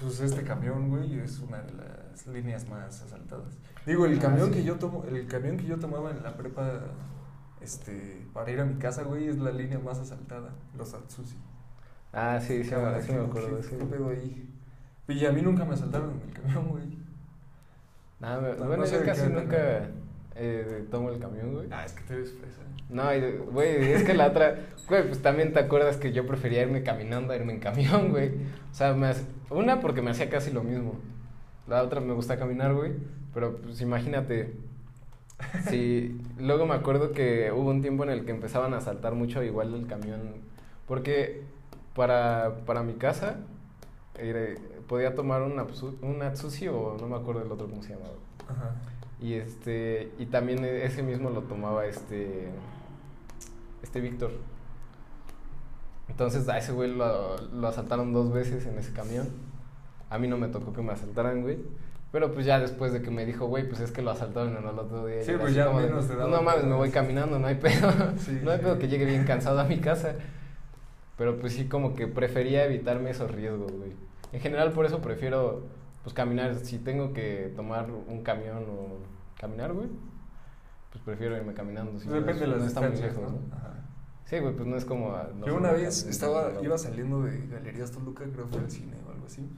pues 0.00 0.20
este 0.20 0.42
camión, 0.42 0.88
güey, 0.90 1.18
es 1.20 1.38
una 1.40 1.62
de 1.62 1.72
las 1.74 2.26
líneas 2.26 2.68
más 2.68 3.00
asaltadas. 3.02 3.54
Digo, 3.86 4.06
el 4.06 4.18
Ah, 4.18 4.22
camión 4.22 4.48
sí. 4.48 4.54
que 4.54 4.64
yo 4.64 4.76
tomo, 4.76 5.04
el 5.04 5.26
camión 5.26 5.56
que 5.56 5.64
yo 5.64 5.76
tomaba 5.78 6.10
en 6.10 6.22
la 6.22 6.36
prepa, 6.36 6.80
este, 7.60 8.26
para 8.32 8.50
ir 8.50 8.60
a 8.60 8.64
mi 8.64 8.74
casa, 8.78 9.02
güey, 9.04 9.28
es 9.28 9.38
la 9.38 9.50
línea 9.52 9.78
más 9.78 9.98
asaltada, 9.98 10.50
los 10.76 10.92
Atsushi. 10.94 11.36
Ah, 12.12 12.38
sí, 12.40 12.62
sí, 12.62 12.64
sí 12.64 12.70
¿qué- 12.70 13.12
me 13.12 13.24
acuerdo. 13.24 13.62
sí. 13.62 13.70
qué 13.78 13.84
pedo 13.84 14.08
ahí? 14.08 14.50
Y 15.08 15.26
a 15.26 15.32
mí 15.32 15.42
nunca 15.42 15.64
me 15.64 15.74
asaltaron 15.74 16.12
en 16.12 16.28
el 16.28 16.32
camión, 16.34 16.68
güey. 16.68 17.03
Nah, 18.24 18.40
me- 18.40 18.48
No- 18.54 18.66
bueno, 18.66 18.76
no 18.78 18.86
sé 18.86 18.98
yo 19.00 19.04
casi 19.04 19.28
nunca 19.28 19.88
eh, 20.34 20.84
tomo 20.90 21.10
el 21.10 21.18
camión, 21.18 21.52
güey. 21.52 21.66
Ah, 21.70 21.84
es 21.84 21.92
que 21.92 22.02
te 22.04 22.16
ves 22.16 22.32
fresa. 22.32 22.62
No, 22.88 23.04
güey, 23.52 23.92
es 23.92 24.02
que 24.04 24.14
la 24.14 24.28
otra, 24.28 24.56
güey, 24.88 25.06
pues 25.06 25.20
también 25.22 25.52
te 25.52 25.60
acuerdas 25.60 25.96
que 25.98 26.12
yo 26.12 26.26
prefería 26.26 26.62
irme 26.62 26.82
caminando 26.82 27.32
a 27.32 27.36
irme 27.36 27.52
en 27.52 27.60
camión, 27.60 28.10
güey. 28.10 28.28
O 28.70 28.74
sea, 28.74 28.94
me 28.94 29.08
hace- 29.08 29.26
una 29.50 29.80
porque 29.80 30.00
me 30.02 30.10
hacía 30.10 30.30
casi 30.30 30.50
lo 30.52 30.62
mismo. 30.62 30.94
La 31.68 31.82
otra 31.82 32.00
me 32.00 32.14
gusta 32.14 32.38
caminar, 32.38 32.72
güey. 32.74 32.92
Pero 33.34 33.56
pues 33.58 33.80
imagínate, 33.80 34.54
si 35.68 36.18
luego 36.38 36.66
me 36.66 36.74
acuerdo 36.74 37.12
que 37.12 37.52
hubo 37.52 37.70
un 37.70 37.82
tiempo 37.82 38.04
en 38.04 38.10
el 38.10 38.24
que 38.24 38.30
empezaban 38.30 38.74
a 38.74 38.80
saltar 38.80 39.14
mucho 39.14 39.42
igual 39.42 39.74
el 39.74 39.86
camión. 39.86 40.20
Porque 40.86 41.42
para, 41.94 42.56
para 42.66 42.82
mi 42.82 42.94
casa 42.94 43.36
podía 44.88 45.14
tomar 45.14 45.42
un, 45.42 45.52
un 46.02 46.22
Atsushi 46.22 46.68
o 46.68 46.96
no 47.00 47.08
me 47.08 47.16
acuerdo 47.16 47.42
el 47.42 47.50
otro 47.52 47.68
cómo 47.68 47.82
se 47.82 47.90
llamaba. 47.94 48.14
Ajá. 48.48 48.74
Y 49.20 49.34
este, 49.34 50.12
y 50.18 50.26
también 50.26 50.64
e- 50.64 50.84
ese 50.84 51.02
mismo 51.02 51.30
lo 51.30 51.42
tomaba 51.42 51.86
este, 51.86 52.48
este 53.82 54.00
Víctor. 54.00 54.32
Entonces 56.08 56.48
a 56.48 56.58
ese 56.58 56.72
güey 56.72 56.90
lo, 56.94 57.36
lo 57.38 57.68
asaltaron 57.68 58.12
dos 58.12 58.32
veces 58.32 58.66
en 58.66 58.78
ese 58.78 58.92
camión. 58.92 59.28
A 60.10 60.18
mí 60.18 60.28
no 60.28 60.36
me 60.36 60.48
tocó 60.48 60.72
que 60.72 60.82
me 60.82 60.92
asaltaran, 60.92 61.42
güey. 61.42 61.58
Pero 62.12 62.32
pues 62.32 62.46
ya 62.46 62.60
después 62.60 62.92
de 62.92 63.02
que 63.02 63.10
me 63.10 63.26
dijo, 63.26 63.46
güey, 63.46 63.66
pues 63.68 63.80
es 63.80 63.90
que 63.90 64.00
lo 64.02 64.10
asaltaron 64.12 64.56
en 64.56 64.68
el 64.68 64.78
otro 64.78 65.06
día. 65.06 65.22
Sí, 65.24 65.32
pues 65.40 65.54
ya 65.54 65.66
de, 65.68 65.74
menos 65.74 66.06
te 66.06 66.14
"Pues 66.14 66.18
daba 66.18 66.30
No 66.30 66.42
mames, 66.42 66.64
me 66.64 66.74
voy 66.74 66.90
caminando, 66.90 67.38
no 67.38 67.46
hay 67.46 67.56
pedo. 67.56 67.90
Sí, 68.18 68.38
no 68.44 68.52
hay 68.52 68.58
pedo 68.58 68.78
que 68.78 68.86
llegue 68.88 69.04
bien 69.06 69.24
cansado 69.24 69.58
a 69.58 69.64
mi 69.64 69.78
casa. 69.78 70.14
Pero 71.18 71.38
pues 71.40 71.54
sí, 71.54 71.66
como 71.66 71.94
que 71.96 72.06
prefería 72.06 72.64
evitarme 72.66 73.10
esos 73.10 73.30
riesgos, 73.30 73.72
güey. 73.72 73.92
En 74.34 74.40
general 74.40 74.72
por 74.72 74.84
eso 74.84 75.00
prefiero, 75.00 75.62
pues 76.02 76.12
caminar. 76.12 76.56
Si 76.56 76.78
tengo 76.78 77.12
que 77.12 77.52
tomar 77.54 77.88
un 77.90 78.22
camión 78.24 78.64
o 78.68 78.98
caminar, 79.40 79.72
güey, 79.72 79.88
pues 80.90 81.04
prefiero 81.04 81.36
irme 81.36 81.54
caminando. 81.54 81.98
si 82.00 82.08
Depende 82.08 82.40
de 82.40 82.46
las 82.48 82.58
no 82.58 82.64
distancias, 82.64 83.00
lejos, 83.00 83.32
¿no? 83.32 83.38
¿no? 83.38 83.56
Ajá. 83.56 83.74
Sí, 84.24 84.38
güey, 84.38 84.56
pues 84.56 84.66
no 84.66 84.76
es 84.76 84.84
como... 84.84 85.16
no 85.36 85.46
Yo 85.46 85.56
una 85.56 85.70
vez 85.70 86.06
estaba, 86.06 86.60
iba 86.62 86.78
saliendo 86.78 87.22
de 87.22 87.46
Galerías 87.46 87.92
Toluca, 87.92 88.24
creo 88.24 88.46
que 88.46 88.52
fue 88.54 88.60
al 88.62 88.70
cine 88.70 88.96
o 89.06 89.12
algo 89.12 89.26
así. 89.26 89.48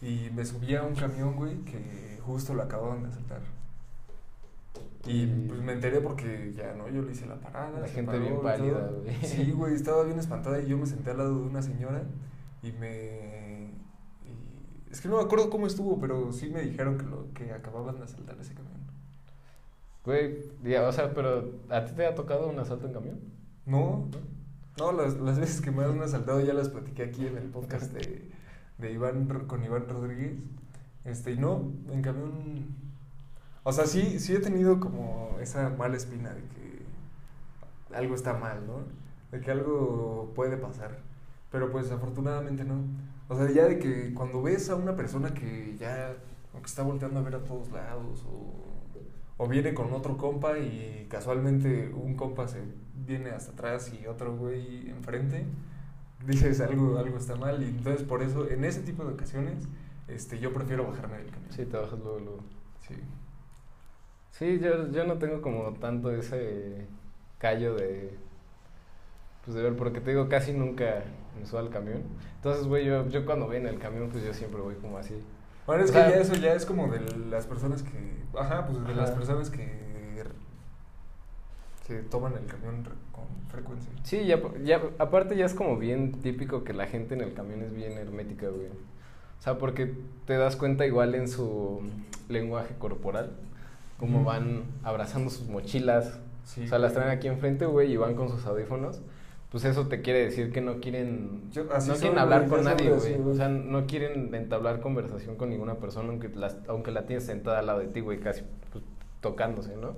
Y 0.00 0.30
me 0.34 0.44
subí 0.44 0.74
a 0.76 0.82
un 0.82 0.94
camión, 0.94 1.36
güey, 1.36 1.58
que 1.64 2.18
justo 2.22 2.54
lo 2.54 2.62
acababan 2.62 3.02
de 3.02 3.08
asaltar. 3.08 3.40
Y 5.06 5.26
pues 5.26 5.60
me 5.60 5.72
enteré 5.72 6.00
porque 6.00 6.52
ya, 6.56 6.72
¿no? 6.74 6.88
Yo 6.88 7.02
le 7.02 7.12
hice 7.12 7.26
la 7.26 7.36
parada. 7.36 7.80
La 7.80 7.86
gente 7.86 8.12
paró 8.12 8.20
bien 8.20 8.40
pálida, 8.40 8.90
güey. 8.90 9.14
Sí, 9.22 9.50
güey, 9.50 9.74
estaba 9.76 10.04
bien 10.04 10.18
espantada 10.18 10.60
y 10.60 10.68
yo 10.68 10.78
me 10.78 10.86
senté 10.86 11.10
al 11.10 11.18
lado 11.18 11.40
de 11.40 11.46
una 11.46 11.62
señora 11.62 12.02
y 12.62 12.72
me... 12.72 13.35
Es 14.96 15.02
que 15.02 15.10
no 15.10 15.18
me 15.18 15.24
acuerdo 15.24 15.50
cómo 15.50 15.66
estuvo, 15.66 16.00
pero 16.00 16.32
sí 16.32 16.48
me 16.48 16.62
dijeron 16.62 16.96
que, 16.96 17.04
lo, 17.04 17.30
que 17.34 17.52
acababan 17.52 17.98
de 17.98 18.04
asaltar 18.04 18.34
ese 18.40 18.54
camión. 18.54 18.80
Güey, 20.06 20.38
ya, 20.64 20.88
o 20.88 20.92
sea, 20.92 21.12
pero 21.12 21.50
¿a 21.68 21.84
ti 21.84 21.92
te 21.92 22.06
ha 22.06 22.14
tocado 22.14 22.48
un 22.48 22.58
asalto 22.58 22.86
en 22.86 22.94
camión? 22.94 23.20
No, 23.66 24.08
no, 24.78 24.92
las, 24.92 25.20
las 25.20 25.38
veces 25.38 25.60
que 25.60 25.70
me 25.70 25.84
han 25.84 26.00
asaltado 26.00 26.40
ya 26.40 26.54
las 26.54 26.70
platiqué 26.70 27.02
aquí 27.02 27.26
en 27.26 27.36
el 27.36 27.50
podcast 27.50 27.92
de, 27.92 28.30
de 28.78 28.90
Iván 28.90 29.26
con 29.46 29.62
Iván 29.62 29.86
Rodríguez. 29.86 30.38
Este, 31.04 31.32
y 31.32 31.36
no, 31.36 31.70
en 31.90 32.00
camión. 32.00 32.74
O 33.64 33.72
sea, 33.72 33.84
sí, 33.84 34.18
sí 34.18 34.34
he 34.34 34.38
tenido 34.38 34.80
como 34.80 35.36
esa 35.42 35.68
mala 35.68 35.98
espina 35.98 36.30
de 36.30 36.40
que 36.40 37.94
algo 37.94 38.14
está 38.14 38.32
mal, 38.32 38.66
¿no? 38.66 38.78
De 39.30 39.44
que 39.44 39.50
algo 39.50 40.32
puede 40.34 40.56
pasar. 40.56 40.96
Pero 41.52 41.70
pues 41.70 41.90
afortunadamente 41.90 42.64
no. 42.64 42.76
O 43.28 43.36
sea, 43.36 43.50
ya 43.50 43.66
de 43.66 43.78
que 43.78 44.14
cuando 44.14 44.42
ves 44.42 44.70
a 44.70 44.76
una 44.76 44.94
persona 44.96 45.34
que 45.34 45.76
ya 45.78 46.14
que 46.52 46.64
está 46.64 46.82
volteando 46.82 47.20
a 47.20 47.22
ver 47.22 47.34
a 47.34 47.44
todos 47.44 47.70
lados 47.70 48.24
o, 48.26 48.64
o 49.36 49.48
viene 49.48 49.74
con 49.74 49.92
otro 49.92 50.16
compa 50.16 50.58
y 50.58 51.06
casualmente 51.10 51.90
un 51.94 52.16
compa 52.16 52.48
se 52.48 52.62
viene 52.94 53.30
hasta 53.30 53.52
atrás 53.52 53.92
y 53.92 54.06
otro 54.06 54.34
güey 54.36 54.88
enfrente, 54.88 55.44
dices 56.26 56.60
algo, 56.60 56.98
algo 56.98 57.18
está 57.18 57.36
mal 57.36 57.62
y 57.62 57.66
entonces 57.66 58.04
por 58.04 58.22
eso 58.22 58.48
en 58.48 58.64
ese 58.64 58.80
tipo 58.82 59.04
de 59.04 59.12
ocasiones 59.14 59.68
este, 60.08 60.38
yo 60.38 60.52
prefiero 60.52 60.86
bajarme 60.86 61.18
del 61.18 61.30
camión. 61.30 61.52
Sí, 61.52 61.64
te 61.66 61.76
bajas 61.76 61.98
luego, 61.98 62.18
luego. 62.20 62.40
Sí. 62.88 62.94
Sí, 64.30 64.58
yo, 64.60 64.90
yo 64.92 65.04
no 65.04 65.18
tengo 65.18 65.40
como 65.40 65.72
tanto 65.74 66.10
ese 66.12 66.86
callo 67.38 67.74
de... 67.74 68.16
Pues 69.44 69.54
de 69.56 69.62
ver, 69.62 69.76
porque 69.76 70.00
te 70.00 70.10
digo, 70.10 70.28
casi 70.28 70.52
nunca 70.52 71.04
me 71.38 71.46
subo 71.46 71.58
al 71.60 71.70
camión. 71.70 72.02
Entonces, 72.36 72.66
güey, 72.66 72.84
yo, 72.86 73.08
yo 73.08 73.24
cuando 73.26 73.46
voy 73.46 73.56
en 73.56 73.66
el 73.66 73.78
camión, 73.78 74.08
pues 74.10 74.24
yo 74.24 74.32
siempre 74.34 74.60
voy 74.60 74.74
como 74.76 74.98
así. 74.98 75.14
Bueno, 75.66 75.82
es 75.84 75.90
O 75.90 75.92
que 75.94 75.98
sea- 76.00 76.10
ya 76.10 76.16
eso 76.20 76.34
ya 76.34 76.52
es 76.54 76.64
como 76.66 76.88
de 76.88 77.00
las 77.30 77.46
personas 77.46 77.82
que, 77.82 77.90
ajá, 78.38 78.66
pues 78.66 78.86
de 78.86 78.94
las 78.94 79.10
personas 79.10 79.50
que 79.50 79.86
que 81.86 81.98
toman 82.02 82.32
el 82.34 82.46
camión 82.46 82.82
con 83.12 83.24
frecuencia. 83.48 83.92
Sí, 84.02 84.26
ya, 84.26 84.40
ya, 84.64 84.82
aparte 84.98 85.36
ya 85.36 85.46
es 85.46 85.54
como 85.54 85.78
bien 85.78 86.20
típico 86.20 86.64
que 86.64 86.72
la 86.72 86.86
gente 86.86 87.14
en 87.14 87.20
el 87.20 87.32
camión 87.32 87.62
es 87.62 87.72
bien 87.72 87.92
hermética, 87.92 88.48
güey. 88.48 88.66
O 88.66 89.42
sea, 89.42 89.58
porque 89.58 89.94
te 90.26 90.36
das 90.36 90.56
cuenta 90.56 90.84
igual 90.84 91.14
en 91.14 91.28
su 91.28 91.82
lenguaje 92.28 92.74
corporal, 92.78 93.36
cómo 94.00 94.24
van 94.24 94.64
abrazando 94.82 95.30
sus 95.30 95.48
mochilas. 95.48 96.18
Sí, 96.42 96.64
o 96.64 96.68
sea, 96.68 96.78
las 96.80 96.92
traen 96.92 97.10
aquí 97.10 97.28
enfrente, 97.28 97.66
güey, 97.66 97.92
y 97.92 97.96
van 97.96 98.14
con 98.16 98.30
sus 98.30 98.44
audífonos. 98.46 99.00
Pues 99.50 99.64
eso 99.64 99.86
te 99.86 100.02
quiere 100.02 100.24
decir 100.24 100.52
que 100.52 100.60
no 100.60 100.80
quieren, 100.80 101.50
Yo- 101.52 101.64
no 101.64 101.94
quieren 101.94 102.18
hablar 102.18 102.48
con 102.48 102.64
nadie, 102.64 102.90
güey. 102.90 103.14
O 103.20 103.34
sea, 103.34 103.48
no 103.48 103.86
quieren 103.86 104.34
entablar 104.34 104.80
conversación 104.80 105.36
con 105.36 105.50
ninguna 105.50 105.76
persona, 105.76 106.08
aunque, 106.08 106.28
las, 106.30 106.56
aunque 106.68 106.90
la 106.90 107.06
tienes 107.06 107.24
sentada 107.26 107.60
al 107.60 107.66
lado 107.66 107.78
de 107.78 107.86
ti, 107.86 108.00
güey, 108.00 108.18
casi 108.20 108.42
pues, 108.72 108.82
tocándose, 109.20 109.76
¿no? 109.76 109.96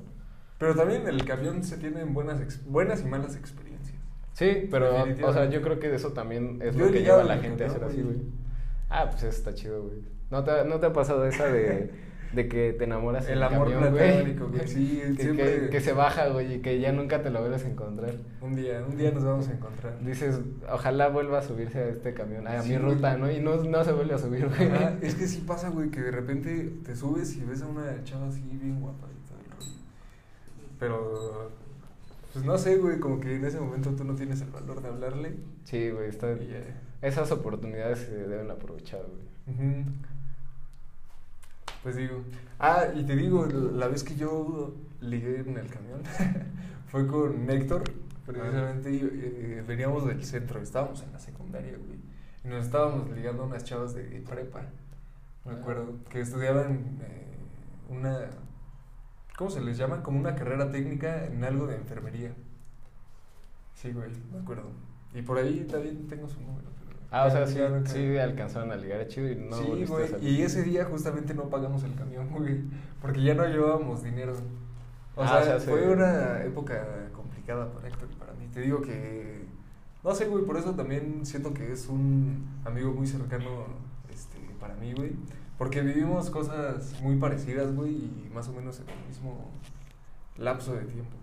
Pero 0.59 0.75
también 0.75 1.03
en 1.03 1.09
el 1.09 1.25
camión 1.25 1.63
se 1.65 1.79
tienen 1.79 2.13
buenas 2.15 2.41
ex- 2.41 2.65
buenas 2.67 3.01
y 3.03 3.07
malas 3.07 3.37
experiencias. 3.37 3.97
Sí, 4.35 4.69
pero, 4.71 5.05
o 5.25 5.33
sea, 5.33 5.49
yo 5.51 5.63
creo 5.63 5.81
que 5.81 5.93
eso 5.95 6.13
también 6.13 6.61
es 6.63 6.77
Yo 6.77 6.87
lo 6.87 6.93
que 6.93 7.03
lleva 7.03 7.23
a 7.23 7.25
la 7.25 7.39
gente 7.39 7.65
a 7.65 7.71
ser 7.71 7.81
camión, 7.81 7.91
así, 7.99 8.03
güey. 8.03 8.17
güey. 8.17 8.29
Ah, 8.91 9.07
pues 9.11 9.23
eso 9.23 9.29
está 9.39 9.55
chido, 9.55 9.83
güey. 9.83 9.99
¿No 10.31 10.45
te, 10.45 10.65
¿No 10.65 10.79
te 10.79 10.87
ha 10.87 10.93
pasado 10.93 11.25
esa 11.27 11.47
de, 11.47 11.91
de 12.33 12.47
que 12.47 12.75
te 12.75 12.85
enamoras 12.85 13.25
en 13.27 13.33
El 13.33 13.39
el 13.39 13.43
amor 13.45 13.71
camión, 13.73 13.95
platónico, 13.95 14.49
güey, 14.49 14.69
sí, 14.69 15.01
que, 15.17 15.23
siempre- 15.23 15.61
que, 15.61 15.69
que 15.71 15.81
se 15.81 15.93
baja, 15.93 16.29
güey, 16.29 16.55
y 16.55 16.59
que 16.61 16.79
ya 16.79 16.93
nunca 16.93 17.23
te 17.23 17.31
lo 17.31 17.41
vuelves 17.41 17.65
a 17.65 17.69
encontrar. 17.69 18.13
Un 18.43 18.55
día, 18.55 18.85
un 18.87 18.97
día 18.99 19.11
nos 19.13 19.25
vamos 19.25 19.49
a 19.49 19.53
encontrar. 19.53 19.99
Dices, 20.05 20.39
ojalá 20.71 21.09
vuelva 21.09 21.39
a 21.39 21.43
subirse 21.43 21.79
a 21.79 21.89
este 21.89 22.13
camión, 22.13 22.47
a 22.47 22.61
Sí, 22.63 22.71
mi 22.71 22.77
güey. 22.79 22.95
ruta, 22.95 23.17
¿no? 23.17 23.31
Y 23.31 23.41
no, 23.41 23.57
no 23.65 23.83
se 23.85 23.93
vuelve 23.93 24.15
a 24.15 24.19
subir, 24.19 24.47
güey. 24.47 24.71
Es 25.03 25.15
que 25.15 25.27
sí 25.27 25.43
pasa, 25.47 25.71
güey, 25.71 25.91
que 25.91 26.01
de 26.03 26.11
repente 26.11 26.71
te 26.85 26.95
subes 26.95 27.35
y 27.37 27.45
ves 27.45 27.63
a 27.63 27.67
una 27.67 28.05
chava 28.05 28.29
así 28.29 28.43
bien 28.43 28.81
guapa 28.81 29.07
y 29.07 29.29
todo 29.29 29.39
el 29.39 29.51
rollo. 29.51 29.81
Pero, 30.79 31.51
pues 32.33 32.45
no 32.45 32.59
sé, 32.59 32.77
güey, 32.77 32.99
como 33.01 33.21
que 33.21 33.37
en 33.37 33.45
ese 33.45 33.59
momento 33.59 33.91
tú 33.97 34.05
no 34.05 34.15
tienes 34.15 34.41
el 34.43 34.51
valor 34.51 34.83
de 34.83 34.89
hablarle. 34.89 35.35
Sí, 35.65 35.91
güey, 35.91 36.09
está... 36.11 36.31
Y. 36.33 36.63
Esas 37.01 37.31
oportunidades 37.31 38.01
se 38.01 38.15
deben 38.27 38.51
aprovechar, 38.51 39.01
güey. 39.01 39.57
Ujú. 39.57 39.91
Pues 41.83 41.97
digo. 41.97 42.23
Ah, 42.59 42.85
y 42.95 43.05
te 43.05 43.15
digo, 43.17 43.47
la 43.47 43.89
vez 43.89 44.03
que 44.05 44.17
yo 44.17 44.75
ligué 45.01 45.41
en 45.41 45.57
el 45.57 45.69
camión 45.69 46.01
fue 46.89 47.07
con 47.07 47.49
Héctor, 47.49 47.85
precisamente. 48.27 48.91
eh, 48.95 49.65
veníamos 49.67 50.07
del 50.07 50.25
centro, 50.25 50.61
estábamos 50.61 51.03
en 51.03 51.13
la 51.13 51.19
secundaria, 51.19 51.77
güey. 51.79 51.99
Y 52.45 52.49
nos 52.49 52.65
estábamos 52.67 53.09
ligando 53.11 53.43
a 53.45 53.47
unas 53.47 53.65
chavas 53.65 53.95
de 53.95 54.03
prepa, 54.29 54.63
me 55.45 55.53
Ah. 55.53 55.57
acuerdo, 55.61 55.95
que 56.11 56.21
estudiaban 56.21 56.99
eh, 57.03 57.37
una. 57.89 58.19
¿Cómo 59.37 59.51
se 59.51 59.61
les 59.61 59.79
llama? 59.79 60.03
Como 60.03 60.19
una 60.19 60.35
carrera 60.35 60.71
técnica 60.73 61.27
en 61.27 61.45
algo 61.45 61.67
de 61.69 61.77
enfermería. 61.77 62.35
Sí, 63.75 63.93
güey, 63.93 64.11
me 64.33 64.41
acuerdo. 64.41 64.65
Y 65.15 65.23
por 65.23 65.39
ahí 65.39 65.65
también 65.71 66.09
tengo 66.09 66.29
su 66.29 66.41
número, 66.41 66.69
Ah, 67.11 67.25
o 67.27 67.31
sea, 67.31 67.47
sí, 67.47 67.59
sí 67.87 68.19
alcanzaron 68.19 68.71
a 68.71 68.77
ligar 68.77 69.07
chido 69.09 69.31
y 69.31 69.37
no 69.37 69.57
sí, 69.57 69.85
güey. 69.87 70.09
Y 70.21 70.43
ese 70.43 70.63
día 70.63 70.85
justamente 70.85 71.33
no 71.35 71.45
pagamos 71.45 71.83
el 71.85 71.95
camión, 71.95 72.29
güey. 72.37 72.61
Porque 73.01 73.23
ya 73.23 73.35
no 73.35 73.47
llevábamos 73.47 74.03
dinero. 74.03 74.35
O 75.17 75.23
Ah, 75.23 75.29
sea, 75.29 75.39
o 75.41 75.45
sea, 75.45 75.61
se- 75.61 75.71
fue 75.71 75.89
una 75.93 76.43
época 76.45 77.09
complicada 77.15 77.73
para 77.73 77.89
Héctor 77.89 78.09
y 78.13 78.15
para 78.17 78.33
mí. 78.35 78.47
Te 78.53 78.61
digo 78.61 78.83
que. 78.83 79.47
No 80.05 80.15
sé, 80.15 80.27
güey, 80.27 80.45
por 80.45 80.57
eso 80.57 80.75
también 80.75 81.25
siento 81.27 81.53
que 81.55 81.73
es 81.73 81.89
un 81.89 82.47
amigo 82.65 82.93
muy 82.93 83.07
cercano 83.07 83.65
este, 84.13 84.39
para 84.61 84.75
mí, 84.75 84.93
güey. 84.95 85.13
Porque 85.57 85.81
vivimos 85.81 86.31
cosas 86.31 86.95
muy 87.03 87.17
parecidas, 87.17 87.75
güey, 87.75 87.91
y 87.95 88.31
más 88.33 88.49
o 88.49 88.53
menos 88.53 88.79
en 88.81 88.89
el 88.91 89.07
mismo 89.09 89.51
lapso 90.37 90.73
de 90.75 90.85
tiempo. 90.85 91.17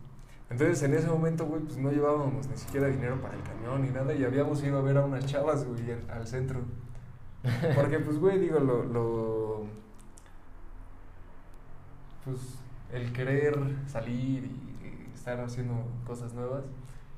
Entonces, 0.50 0.84
en 0.84 0.94
ese 0.94 1.08
momento, 1.08 1.46
güey, 1.46 1.62
pues 1.64 1.78
no 1.78 1.92
llevábamos 1.92 2.48
ni 2.48 2.58
siquiera 2.58 2.88
dinero 2.88 3.20
para 3.22 3.36
el 3.36 3.42
camión 3.44 3.82
ni 3.82 3.90
nada, 3.90 4.14
y 4.14 4.24
habíamos 4.24 4.64
ido 4.64 4.78
a 4.78 4.82
ver 4.82 4.98
a 4.98 5.06
unas 5.06 5.26
chavas, 5.26 5.66
güey, 5.66 5.92
al- 6.10 6.28
centro. 6.28 6.62
Porque, 7.76 8.00
pues, 8.00 8.20
güey, 8.20 8.40
digo, 8.40 8.60
lo, 8.60 8.84
lo. 8.84 9.64
Pues, 12.24 12.40
el 12.92 13.12
querer 13.14 13.58
salir 13.88 14.46
y, 14.46 15.12
estar 15.14 15.40
haciendo 15.42 15.74
cosas 16.06 16.34
nuevas, 16.34 16.64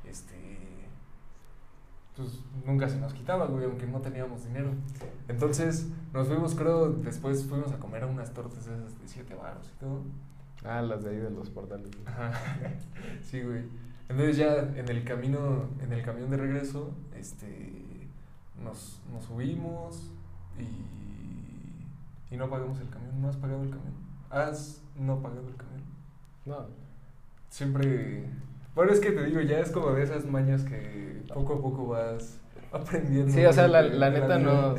este. 0.06 0.58
Pues 2.16 2.40
nunca 2.66 2.90
se 2.90 2.98
nos 2.98 3.14
quitaba, 3.14 3.46
güey, 3.46 3.66
aunque 3.66 3.86
no 3.86 4.00
teníamos 4.02 4.46
dinero. 4.46 4.72
Entonces, 5.28 5.88
nos 6.14 6.28
fuimos, 6.28 6.56
creo, 6.56 6.90
después 6.90 7.46
fuimos 7.46 7.72
a 7.72 7.78
comer 7.78 8.06
unas 8.06 8.34
tortas 8.34 8.66
de 8.66 8.74
7 9.06 9.36
baros 9.36 9.70
y 9.76 9.80
todo. 9.80 10.02
Ah, 10.68 10.82
las 10.82 11.04
de 11.04 11.12
ahí 11.12 11.18
de 11.18 11.30
los 11.30 11.50
portales. 11.50 11.90
Ajá. 12.06 12.32
Sí, 13.24 13.42
güey. 13.42 13.64
Entonces 14.10 14.38
ya 14.38 14.58
en 14.60 14.88
el 14.90 15.04
camino, 15.04 15.66
en 15.82 15.92
el 15.92 16.02
camión 16.02 16.30
de 16.30 16.38
regreso, 16.38 16.92
este, 17.18 18.08
nos, 18.64 19.02
nos 19.12 19.26
subimos 19.26 20.12
y, 20.58 22.34
y 22.34 22.38
no 22.38 22.50
pagamos 22.50 22.80
el 22.80 22.90
camión. 22.90 23.22
¿No 23.22 23.30
has 23.30 23.36
pagado 23.38 23.64
el 23.64 23.70
camión? 23.70 23.94
¿Has 24.30 24.82
no 24.98 25.22
pagado 25.22 25.48
el 25.48 25.56
camión? 25.56 25.82
No. 26.46 26.68
Siempre... 27.50 28.26
Bueno, 28.76 28.92
es 28.92 29.00
que 29.00 29.12
te 29.12 29.26
digo, 29.26 29.42
ya 29.42 29.60
es 29.60 29.72
como 29.72 29.92
de 29.92 30.04
esas 30.04 30.26
mañas 30.26 30.64
que 30.64 31.24
poco 31.34 31.56
a 31.56 31.62
poco 31.62 31.88
vas 31.88 32.40
aprendiendo. 32.72 33.34
Sí, 33.34 33.44
o 33.46 33.52
sea, 33.52 33.68
la, 33.68 33.82
la 33.82 34.10
neta 34.12 34.38
no, 34.38 34.76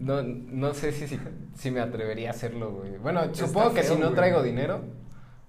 no, 0.00 0.22
no 0.22 0.74
sé 0.74 0.92
si, 0.92 1.06
si, 1.06 1.18
si 1.54 1.70
me 1.70 1.80
atrevería 1.80 2.28
a 2.28 2.32
hacerlo, 2.32 2.72
güey. 2.72 2.98
Bueno, 2.98 3.22
Está 3.22 3.46
supongo 3.46 3.72
que 3.72 3.82
si 3.84 3.94
no 3.94 4.06
güey. 4.06 4.14
traigo 4.14 4.42
dinero, 4.42 4.80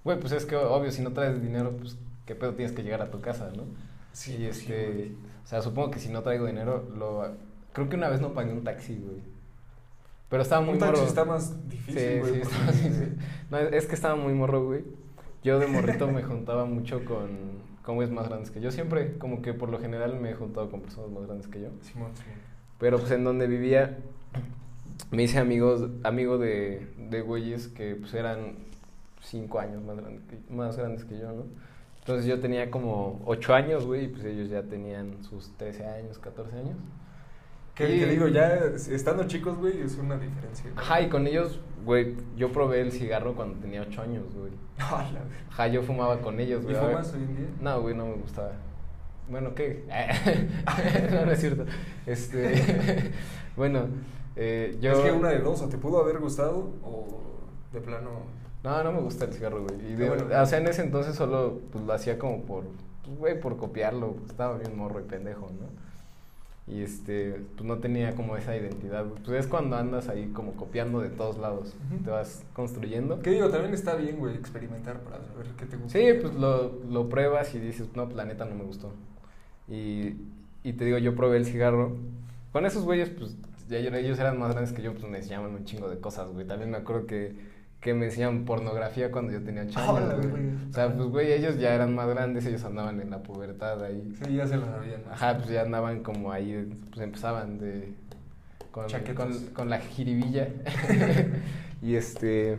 güey, 0.08 0.18
pues 0.20 0.32
es 0.32 0.46
que 0.46 0.56
obvio, 0.56 0.90
si 0.90 1.02
no 1.02 1.12
traes 1.12 1.42
dinero, 1.42 1.70
pues 1.78 1.96
qué 2.24 2.34
pedo 2.34 2.54
tienes 2.54 2.74
que 2.74 2.82
llegar 2.82 3.02
a 3.02 3.10
tu 3.10 3.20
casa, 3.20 3.50
¿no? 3.54 3.64
Sí, 4.12 4.32
y 4.32 4.36
sí, 4.36 4.44
este, 4.72 5.12
o 5.44 5.46
sea, 5.46 5.60
supongo 5.62 5.90
que 5.90 5.98
si 6.00 6.08
no 6.08 6.22
traigo 6.22 6.46
dinero, 6.46 6.88
lo, 6.96 7.26
creo 7.72 7.88
que 7.88 7.96
una 7.96 8.08
vez 8.08 8.20
no 8.20 8.32
pagué 8.32 8.52
un 8.52 8.64
taxi, 8.64 8.96
güey. 8.96 9.20
Pero 10.30 10.42
estaba 10.42 10.60
muy 10.62 10.74
Un 10.74 10.80
taxi 10.80 10.94
morro. 10.96 11.06
está 11.08 11.24
más 11.24 11.68
difícil, 11.68 12.00
Sí, 12.00 12.18
güey. 12.20 12.34
sí, 12.34 12.40
porque- 12.42 12.72
sí, 12.72 12.88
sí. 12.94 13.16
No, 13.50 13.58
es 13.58 13.86
que 13.86 13.94
estaba 13.94 14.16
muy 14.16 14.32
morro, 14.34 14.64
güey. 14.64 14.84
Yo 15.44 15.58
de 15.58 15.66
morrito 15.66 16.08
me 16.08 16.22
juntaba 16.22 16.64
mucho 16.64 17.04
con, 17.04 17.28
con 17.84 17.94
güeyes 17.96 18.12
más 18.14 18.28
grandes 18.28 18.50
que 18.50 18.60
yo. 18.60 18.70
Siempre, 18.70 19.16
como 19.18 19.40
que 19.40 19.54
por 19.54 19.68
lo 19.70 19.78
general 19.78 20.18
me 20.20 20.30
he 20.30 20.34
juntado 20.34 20.70
con 20.70 20.80
personas 20.82 21.10
más 21.10 21.24
grandes 21.26 21.46
que 21.48 21.60
yo. 21.60 21.68
Simón, 21.82 22.10
Simón. 22.14 22.38
Pero 22.78 22.98
pues 22.98 23.10
en 23.12 23.24
donde 23.24 23.46
vivía 23.46 23.98
me 25.10 25.22
hice 25.22 25.38
amigos, 25.38 25.88
amigo 26.02 26.36
de, 26.38 26.86
de 27.10 27.20
güeyes 27.22 27.68
que 27.68 27.94
pues 27.94 28.12
eran 28.14 28.56
cinco 29.20 29.58
años 29.60 29.82
más 29.82 29.96
grandes, 29.96 30.22
que, 30.24 30.38
más 30.52 30.76
grandes 30.76 31.04
que 31.04 31.18
yo, 31.18 31.32
¿no? 31.32 31.44
Entonces 32.00 32.26
yo 32.26 32.40
tenía 32.40 32.70
como 32.70 33.20
ocho 33.26 33.54
años, 33.54 33.84
güey, 33.84 34.04
y 34.04 34.08
pues 34.08 34.24
ellos 34.24 34.48
ya 34.48 34.62
tenían 34.62 35.22
sus 35.24 35.50
13 35.58 35.84
años, 35.86 36.18
14 36.18 36.56
años. 36.56 36.76
Que, 37.74 37.94
Y- 37.94 37.98
que 38.00 38.06
digo, 38.06 38.28
ya 38.28 38.54
estando 38.54 39.24
chicos, 39.24 39.56
güey, 39.58 39.80
es 39.82 39.96
una 39.98 40.16
diferencia. 40.16 40.70
¿no? 40.74 40.80
Ajá, 40.80 41.00
y 41.02 41.08
con 41.08 41.26
ellos, 41.26 41.60
güey, 41.84 42.16
yo 42.36 42.50
probé 42.50 42.80
el 42.80 42.92
cigarro 42.92 43.34
cuando 43.36 43.58
tenía 43.60 43.82
ocho 43.82 44.00
años, 44.02 44.24
güey. 44.34 44.52
Ajá, 44.78 45.68
yo 45.68 45.82
fumaba 45.82 46.20
con 46.20 46.40
ellos, 46.40 46.62
¿Y 46.62 46.64
güey. 46.64 46.76
Ver- 46.76 46.86
fumas 46.86 47.12
hoy 47.14 47.22
en 47.22 47.36
día? 47.36 47.46
No, 47.60 47.80
güey, 47.82 47.94
no 47.94 48.06
me 48.06 48.14
gustaba. 48.14 48.52
Bueno, 49.28 49.54
¿qué? 49.54 49.84
no, 51.12 51.26
no 51.26 51.30
es 51.32 51.40
cierto. 51.40 51.66
Este, 52.06 53.12
bueno, 53.56 53.86
eh, 54.36 54.78
yo... 54.80 54.92
Es 54.92 54.98
que 55.00 55.12
una 55.12 55.28
de 55.28 55.40
dos, 55.40 55.60
o 55.60 55.68
te 55.68 55.76
pudo 55.76 56.00
haber 56.00 56.18
gustado 56.18 56.72
o 56.82 57.20
de 57.72 57.80
plano. 57.82 58.22
No, 58.64 58.82
no 58.82 58.92
me 58.92 59.00
gusta 59.00 59.24
el 59.26 59.32
cigarro, 59.32 59.64
güey. 59.64 59.76
Y 59.92 59.96
Qué 59.96 60.02
de- 60.02 60.08
bueno. 60.08 60.24
O 60.42 60.46
sea, 60.46 60.58
en 60.58 60.66
ese 60.66 60.82
entonces 60.82 61.14
solo 61.14 61.60
pues, 61.72 61.84
lo 61.84 61.92
hacía 61.92 62.18
como 62.18 62.42
por, 62.42 62.64
pues, 63.04 63.18
güey, 63.18 63.40
por 63.40 63.56
copiarlo. 63.56 64.12
pues, 64.12 64.30
estaba 64.30 64.58
bien 64.58 64.76
morro 64.76 65.00
y 65.00 65.04
pendejo, 65.04 65.48
¿no? 65.50 65.78
Y 66.72 66.82
este, 66.82 67.40
pues 67.56 67.64
no 67.66 67.78
tenía 67.78 68.14
como 68.14 68.36
esa 68.36 68.54
identidad. 68.54 69.06
Pues 69.24 69.40
es 69.40 69.46
cuando 69.46 69.76
andas 69.76 70.08
ahí 70.10 70.26
como 70.34 70.52
copiando 70.52 71.00
de 71.00 71.08
todos 71.08 71.38
lados. 71.38 71.74
Ujú. 71.94 72.04
Te 72.04 72.10
vas 72.10 72.42
construyendo. 72.52 73.20
Que 73.20 73.30
digo, 73.30 73.48
también 73.48 73.72
está 73.72 73.94
bien, 73.94 74.18
güey, 74.18 74.34
experimentar 74.34 75.00
para 75.00 75.24
saber 75.24 75.46
qué 75.56 75.64
te 75.64 75.76
gusta. 75.78 75.98
Sí, 75.98 76.04
pues 76.20 76.34
lo, 76.34 76.72
lo 76.90 77.08
pruebas 77.08 77.54
y 77.54 77.58
dices, 77.58 77.88
no, 77.94 78.04
pues 78.04 78.16
la 78.16 78.26
neta 78.26 78.44
no 78.44 78.54
me 78.54 78.64
gustó. 78.64 78.92
Y, 79.66 80.16
y 80.62 80.72
te 80.74 80.84
digo, 80.84 80.98
yo 80.98 81.14
probé 81.14 81.38
el 81.38 81.46
cigarro. 81.46 81.96
Con 82.52 82.66
esos 82.66 82.84
güeyes, 82.84 83.08
pues 83.10 83.36
ya 83.68 83.78
ellos 83.78 84.18
eran 84.18 84.38
más 84.38 84.50
grandes 84.52 84.72
que 84.74 84.82
yo, 84.82 84.92
pues 84.92 85.04
me 85.08 85.18
enseñaban 85.18 85.52
un 85.54 85.64
chingo 85.64 85.88
de 85.88 85.98
cosas, 86.00 86.28
güey. 86.32 86.46
También 86.46 86.70
me 86.70 86.76
acuerdo 86.78 87.06
que, 87.06 87.34
que 87.80 87.94
me 87.94 88.06
enseñaban 88.06 88.44
pornografía 88.44 89.10
cuando 89.12 89.32
yo 89.32 89.42
tenía 89.42 89.62
8 89.62 89.78
años, 89.78 90.08
la 90.08 90.14
güey. 90.16 90.28
verga. 90.28 90.48
O 90.68 90.72
sea, 90.72 90.94
pues 90.96 91.08
güey, 91.08 91.32
ellos 91.32 91.58
ya 91.58 91.74
eran 91.74 91.94
más 91.94 92.08
grandes, 92.08 92.44
ellos 92.46 92.64
andaban 92.64 93.00
en 93.00 93.10
la 93.10 93.22
pubertad 93.22 93.82
ahí. 93.84 94.12
Sí, 94.24 94.34
ya 94.34 94.46
se 94.46 94.56
lo 94.56 94.66
sabían. 94.66 95.02
Ajá, 95.10 95.36
pues 95.38 95.48
ya 95.50 95.62
andaban 95.62 96.02
como 96.02 96.32
ahí, 96.32 96.68
pues 96.90 97.00
empezaban 97.00 97.58
de... 97.58 97.92
Con, 98.72 98.86
con, 99.14 99.32
con 99.54 99.70
la 99.70 99.78
jiribilla. 99.78 100.48
y 101.82 101.94
este... 101.94 102.58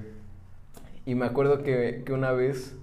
Y 1.05 1.15
me 1.15 1.25
acuerdo 1.25 1.63
que, 1.63 2.03
que 2.05 2.13
una 2.13 2.31
vez, 2.31 2.75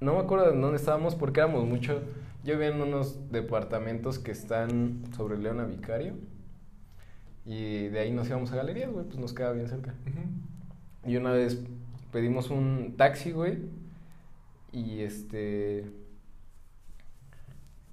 no 0.00 0.14
me 0.14 0.20
acuerdo 0.20 0.50
de 0.50 0.58
dónde 0.58 0.76
estábamos 0.76 1.14
porque 1.14 1.40
éramos 1.40 1.64
mucho. 1.66 2.02
Yo 2.44 2.54
vivía 2.54 2.68
en 2.68 2.80
unos 2.82 3.30
departamentos 3.30 4.18
que 4.18 4.32
están 4.32 5.04
sobre 5.16 5.38
Leona 5.38 5.64
Vicario. 5.64 6.14
Y 7.46 7.88
de 7.88 8.00
ahí 8.00 8.10
nos 8.12 8.28
íbamos 8.28 8.52
a 8.52 8.56
galerías, 8.56 8.90
güey, 8.90 9.04
pues 9.06 9.18
nos 9.18 9.32
quedaba 9.32 9.54
bien 9.54 9.68
cerca. 9.68 9.94
Ujú. 10.06 10.20
Y 11.04 11.16
una 11.16 11.32
vez 11.32 11.60
pedimos 12.12 12.50
un 12.50 12.94
taxi, 12.96 13.32
güey. 13.32 13.58
Y 14.72 15.00
este. 15.00 15.84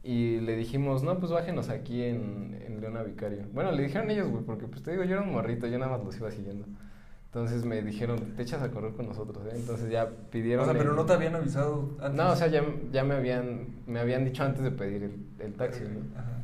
Y 0.04 0.40
le 0.40 0.56
dijimos, 0.56 1.04
no, 1.04 1.20
pues 1.20 1.32
bájenos 1.32 1.70
aquí 1.70 2.04
en, 2.04 2.58
en 2.66 2.80
Leona 2.82 3.04
Vicario. 3.04 3.44
Bueno, 3.54 3.72
le 3.72 3.84
dijeron 3.84 4.10
ellos, 4.10 4.30
güey, 4.30 4.44
porque 4.44 4.66
pues 4.66 4.82
te 4.82 4.92
digo, 4.92 5.04
yo 5.04 5.16
era 5.16 5.22
un 5.24 5.32
morrito, 5.32 5.68
yo 5.68 5.78
nada 5.78 5.92
más 5.98 6.06
los 6.06 6.16
iba 6.18 6.32
siguiendo. 6.32 6.66
Entonces 7.26 7.64
me 7.66 7.82
dijeron, 7.84 8.18
te 8.36 8.42
echas 8.42 8.62
a 8.64 8.72
correr 8.72 8.94
con 8.94 9.08
nosotros, 9.08 9.46
¿eh? 9.48 9.56
Entonces 9.56 9.92
ya 9.92 10.10
pidieron. 10.32 10.64
O 10.64 10.66
sea, 10.72 10.78
pero 10.78 10.92
el- 10.92 10.96
no 10.96 11.06
te 11.06 11.14
habían 11.14 11.36
avisado 11.36 11.90
antes. 12.02 12.14
No, 12.16 12.32
o 12.32 12.36
sea, 12.36 12.48
ya, 12.48 12.64
ya 12.92 13.04
me 13.04 13.14
habían 13.16 13.68
me 13.86 14.00
habían 14.00 14.26
dicho 14.26 14.44
antes 14.44 14.64
de 14.64 14.72
pedir 14.72 15.04
el, 15.04 15.16
el 15.40 15.54
taxi, 15.54 15.84
¿no? 15.84 16.00
Ajá. 16.20 16.42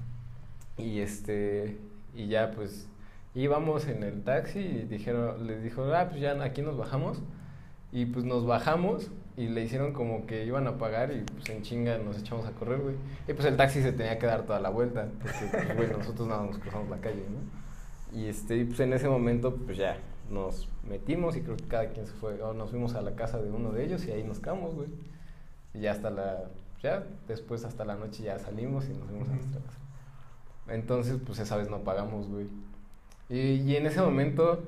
Y 0.78 1.00
este, 1.00 1.78
y 2.14 2.28
ya 2.28 2.52
pues 2.52 2.88
íbamos 3.36 3.88
en 3.88 4.04
el 4.04 4.24
taxi 4.24 4.60
y 4.60 4.82
dijeron, 4.84 5.46
les 5.46 5.62
dijo, 5.62 5.84
ah, 5.94 6.08
pues 6.10 6.22
ya 6.22 6.42
aquí 6.44 6.62
nos 6.62 6.78
bajamos. 6.78 7.22
Y 7.92 8.08
pues 8.08 8.26
nos 8.26 8.46
bajamos 8.46 9.12
y 9.38 9.48
le 9.48 9.64
hicieron 9.64 9.94
como 9.94 10.26
que 10.26 10.46
iban 10.46 10.68
a 10.68 10.78
pagar 10.78 11.12
y 11.12 11.22
pues 11.22 11.50
en 11.50 11.62
chinga 11.62 11.98
nos 11.98 12.18
echamos 12.18 12.46
a 12.46 12.52
correr, 12.52 12.80
güey. 12.80 12.96
Y 13.28 13.34
pues 13.34 13.46
el 13.46 13.58
taxi 13.58 13.82
se 13.82 13.92
tenía 13.92 14.18
que 14.18 14.26
dar 14.26 14.44
toda 14.44 14.60
la 14.60 14.70
vuelta, 14.70 15.08
porque 15.22 15.38
pues, 15.52 15.76
güey, 15.76 15.90
nosotros 15.98 16.28
nada 16.28 16.44
nos 16.44 16.58
cruzamos 16.58 16.90
la 16.90 16.98
calle, 16.98 17.24
¿no? 17.30 18.18
Y 18.18 18.28
este, 18.28 18.66
pues 18.66 18.80
en 18.80 18.94
ese 18.94 19.08
momento 19.10 19.56
pues 19.56 19.78
ya 19.78 19.98
nos 20.30 20.68
metimos 20.90 21.36
y 21.36 21.42
creo 21.42 21.58
que 21.58 21.66
cada 21.66 21.90
quien 21.90 22.06
se 22.08 22.14
fue, 22.14 22.42
o 22.42 22.54
nos 22.54 22.72
fuimos 22.72 22.96
a 22.96 23.02
la 23.02 23.16
casa 23.16 23.42
de 23.42 23.52
uno 23.52 23.72
de 23.72 23.86
ellos 23.86 24.06
y 24.06 24.12
ahí 24.12 24.24
nos 24.24 24.40
quedamos, 24.40 24.74
güey. 24.74 24.88
Y 25.74 25.82
ya 25.82 25.92
hasta 25.92 26.10
la, 26.10 26.46
ya 26.82 27.04
después 27.28 27.66
hasta 27.66 27.86
la 27.86 27.96
noche 27.96 28.24
ya 28.24 28.40
salimos 28.40 28.86
y 28.86 28.94
nos 28.94 29.08
fuimos 29.08 29.30
a 29.30 29.34
nuestra 29.36 29.62
casa. 29.62 29.80
Entonces, 30.68 31.20
pues 31.26 31.40
esa 31.40 31.58
vez 31.58 31.70
no 31.70 31.80
pagamos, 31.84 32.28
güey. 32.28 32.48
Y, 33.30 33.76
en 33.76 33.86
ese 33.86 34.02
momento, 34.02 34.64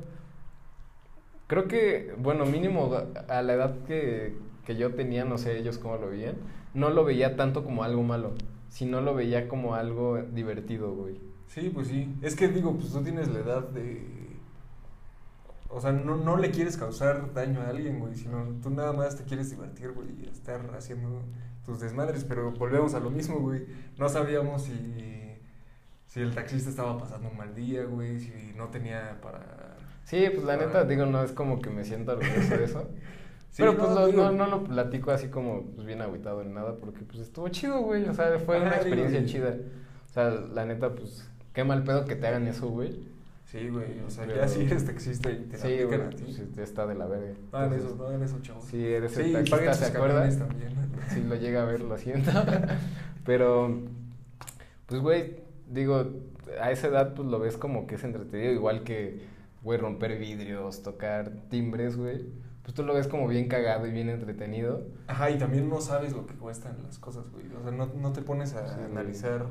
creo 1.47 1.67
que, 1.67 2.13
bueno, 2.17 2.45
mínimo 2.45 2.91
a 3.27 3.41
la 3.41 3.53
edad 3.53 3.75
que, 3.85 4.35
que 4.65 4.75
yo 4.75 4.93
tenía, 4.95 5.25
no 5.25 5.37
sé 5.37 5.57
ellos 5.57 5.77
cómo 5.77 5.97
lo 5.97 6.09
veían, 6.09 6.35
no 6.73 6.89
lo 6.89 7.03
veía 7.05 7.35
tanto 7.35 7.63
como 7.63 7.83
algo 7.83 8.03
malo, 8.03 8.33
sino 8.69 9.01
lo 9.01 9.13
veía 9.15 9.47
como 9.47 9.75
algo 9.75 10.17
divertido, 10.17 10.93
güey. 10.93 11.19
Sí, 11.47 11.71
pues 11.73 11.87
sí. 11.87 12.13
Es 12.21 12.35
que 12.35 12.47
digo, 12.49 12.73
pues 12.75 12.91
tú 12.91 13.01
tienes 13.01 13.29
la 13.29 13.39
edad 13.39 13.69
de. 13.69 14.15
O 15.69 15.81
sea, 15.81 15.91
no, 15.91 16.15
no 16.15 16.37
le 16.37 16.51
quieres 16.51 16.77
causar 16.77 17.33
daño 17.33 17.61
a 17.61 17.69
alguien, 17.69 17.99
güey, 17.99 18.15
sino 18.15 18.43
tú 18.61 18.69
nada 18.69 18.93
más 18.93 19.17
te 19.17 19.23
quieres 19.23 19.49
divertir, 19.49 19.91
güey, 19.91 20.09
y 20.21 20.29
estar 20.29 20.61
haciendo 20.77 21.23
tus 21.65 21.79
desmadres. 21.79 22.23
Pero 22.23 22.51
volvemos 22.51 22.93
a 22.93 22.99
lo 22.99 23.09
mismo, 23.09 23.39
güey. 23.39 23.65
No 23.97 24.09
sabíamos 24.09 24.63
si, 24.63 24.71
si 26.07 26.21
el 26.21 26.33
taxista 26.33 26.69
estaba 26.71 26.97
pasando 26.97 27.29
un 27.29 27.37
mal 27.37 27.53
día, 27.53 27.83
güey, 27.83 28.19
si 28.19 28.31
no 28.55 28.69
tenía 28.69 29.19
para. 29.21 29.75
Sí, 30.03 30.25
pues 30.33 30.45
la 30.45 30.57
neta, 30.57 30.83
digo, 30.85 31.05
no 31.05 31.21
es 31.23 31.31
como 31.33 31.61
que 31.61 31.69
me 31.69 31.83
siento 31.85 32.13
orgulloso 32.13 32.57
de 32.57 32.63
eso. 32.63 32.89
Sí, 33.49 33.63
pero 33.63 33.75
pues 33.77 33.89
no, 33.89 33.95
lo- 34.01 34.07
digo- 34.07 34.23
no, 34.25 34.31
no 34.33 34.47
lo 34.47 34.63
platico 34.65 35.09
así 35.09 35.29
como 35.29 35.63
pues, 35.73 35.87
bien 35.87 36.01
agüitado 36.01 36.43
ni 36.43 36.53
nada, 36.53 36.75
porque 36.75 36.99
pues 37.05 37.19
estuvo 37.19 37.47
chido, 37.49 37.79
güey. 37.81 38.07
O 38.07 38.13
sea, 38.13 38.37
fue 38.39 38.59
una 38.59 38.75
experiencia 38.75 39.25
chida. 39.25 39.55
O 40.07 40.13
sea, 40.13 40.29
la 40.29 40.65
neta, 40.65 40.93
pues 40.93 41.27
qué 41.53 41.63
mal 41.63 41.83
pedo 41.83 42.05
que 42.05 42.15
te 42.15 42.27
hagan 42.27 42.45
eso, 42.47 42.67
güey. 42.67 42.99
Sí, 43.45 43.69
güey, 43.69 43.99
o 44.05 44.09
sea, 44.11 44.25
Pero- 44.27 44.41
ya 44.41 44.47
si 44.47 44.61
eres 44.63 44.85
taxista 44.85 45.31
y 45.31 45.37
te 45.45 45.57
la 45.57 45.63
Sí, 45.63 45.73
aplican 45.73 45.87
güey, 45.87 46.01
a 46.01 46.09
ti. 46.11 46.23
pues, 46.53 46.57
está 46.69 46.85
de 46.85 46.95
la 46.95 47.07
verga. 47.07 47.33
No 47.51 47.57
hagan 47.57 47.73
eso, 47.79 47.95
no 47.97 48.05
hagan 48.05 48.21
eso, 48.21 48.39
chavos. 48.41 48.65
Si 48.65 48.85
eres 48.85 49.11
Sí, 49.13 49.21
el 49.33 49.49
taxista, 49.49 49.73
¿se 49.73 49.85
acuerda? 49.97 50.29
Si 51.09 51.23
lo 51.23 51.35
llega 51.35 51.63
a 51.63 51.65
ver, 51.65 51.79
lo 51.81 51.97
siento. 51.97 52.29
Pero, 53.25 53.79
pues, 54.85 55.01
güey, 55.01 55.37
digo, 55.69 56.05
a 56.61 56.71
esa 56.71 56.87
edad, 56.87 57.13
pues 57.13 57.27
lo 57.27 57.39
ves 57.39 57.57
como 57.57 57.87
que 57.87 57.95
es 57.95 58.03
entretenido, 58.03 58.51
igual 58.53 58.83
que, 58.83 59.21
güey, 59.63 59.77
romper 59.79 60.17
vidrios, 60.17 60.83
tocar 60.83 61.31
timbres, 61.49 61.97
güey. 61.97 62.25
Pues 62.63 62.73
tú 62.75 62.83
lo 62.83 62.93
ves 62.93 63.07
como 63.07 63.27
bien 63.27 63.47
cagado 63.47 63.87
y 63.87 63.91
bien 63.91 64.09
entretenido. 64.09 64.81
Ajá, 65.07 65.29
y 65.31 65.37
también 65.37 65.69
no 65.69 65.79
sabes 65.79 66.11
lo 66.13 66.25
que 66.27 66.33
cuestan 66.33 66.75
las 66.85 66.99
cosas, 66.99 67.23
güey. 67.31 67.45
O 67.57 67.63
sea, 67.63 67.71
no, 67.71 67.85
no 67.99 68.11
te 68.11 68.21
pones 68.21 68.53
a 68.55 68.67
Sí, 68.67 68.81
analizar 68.83 69.45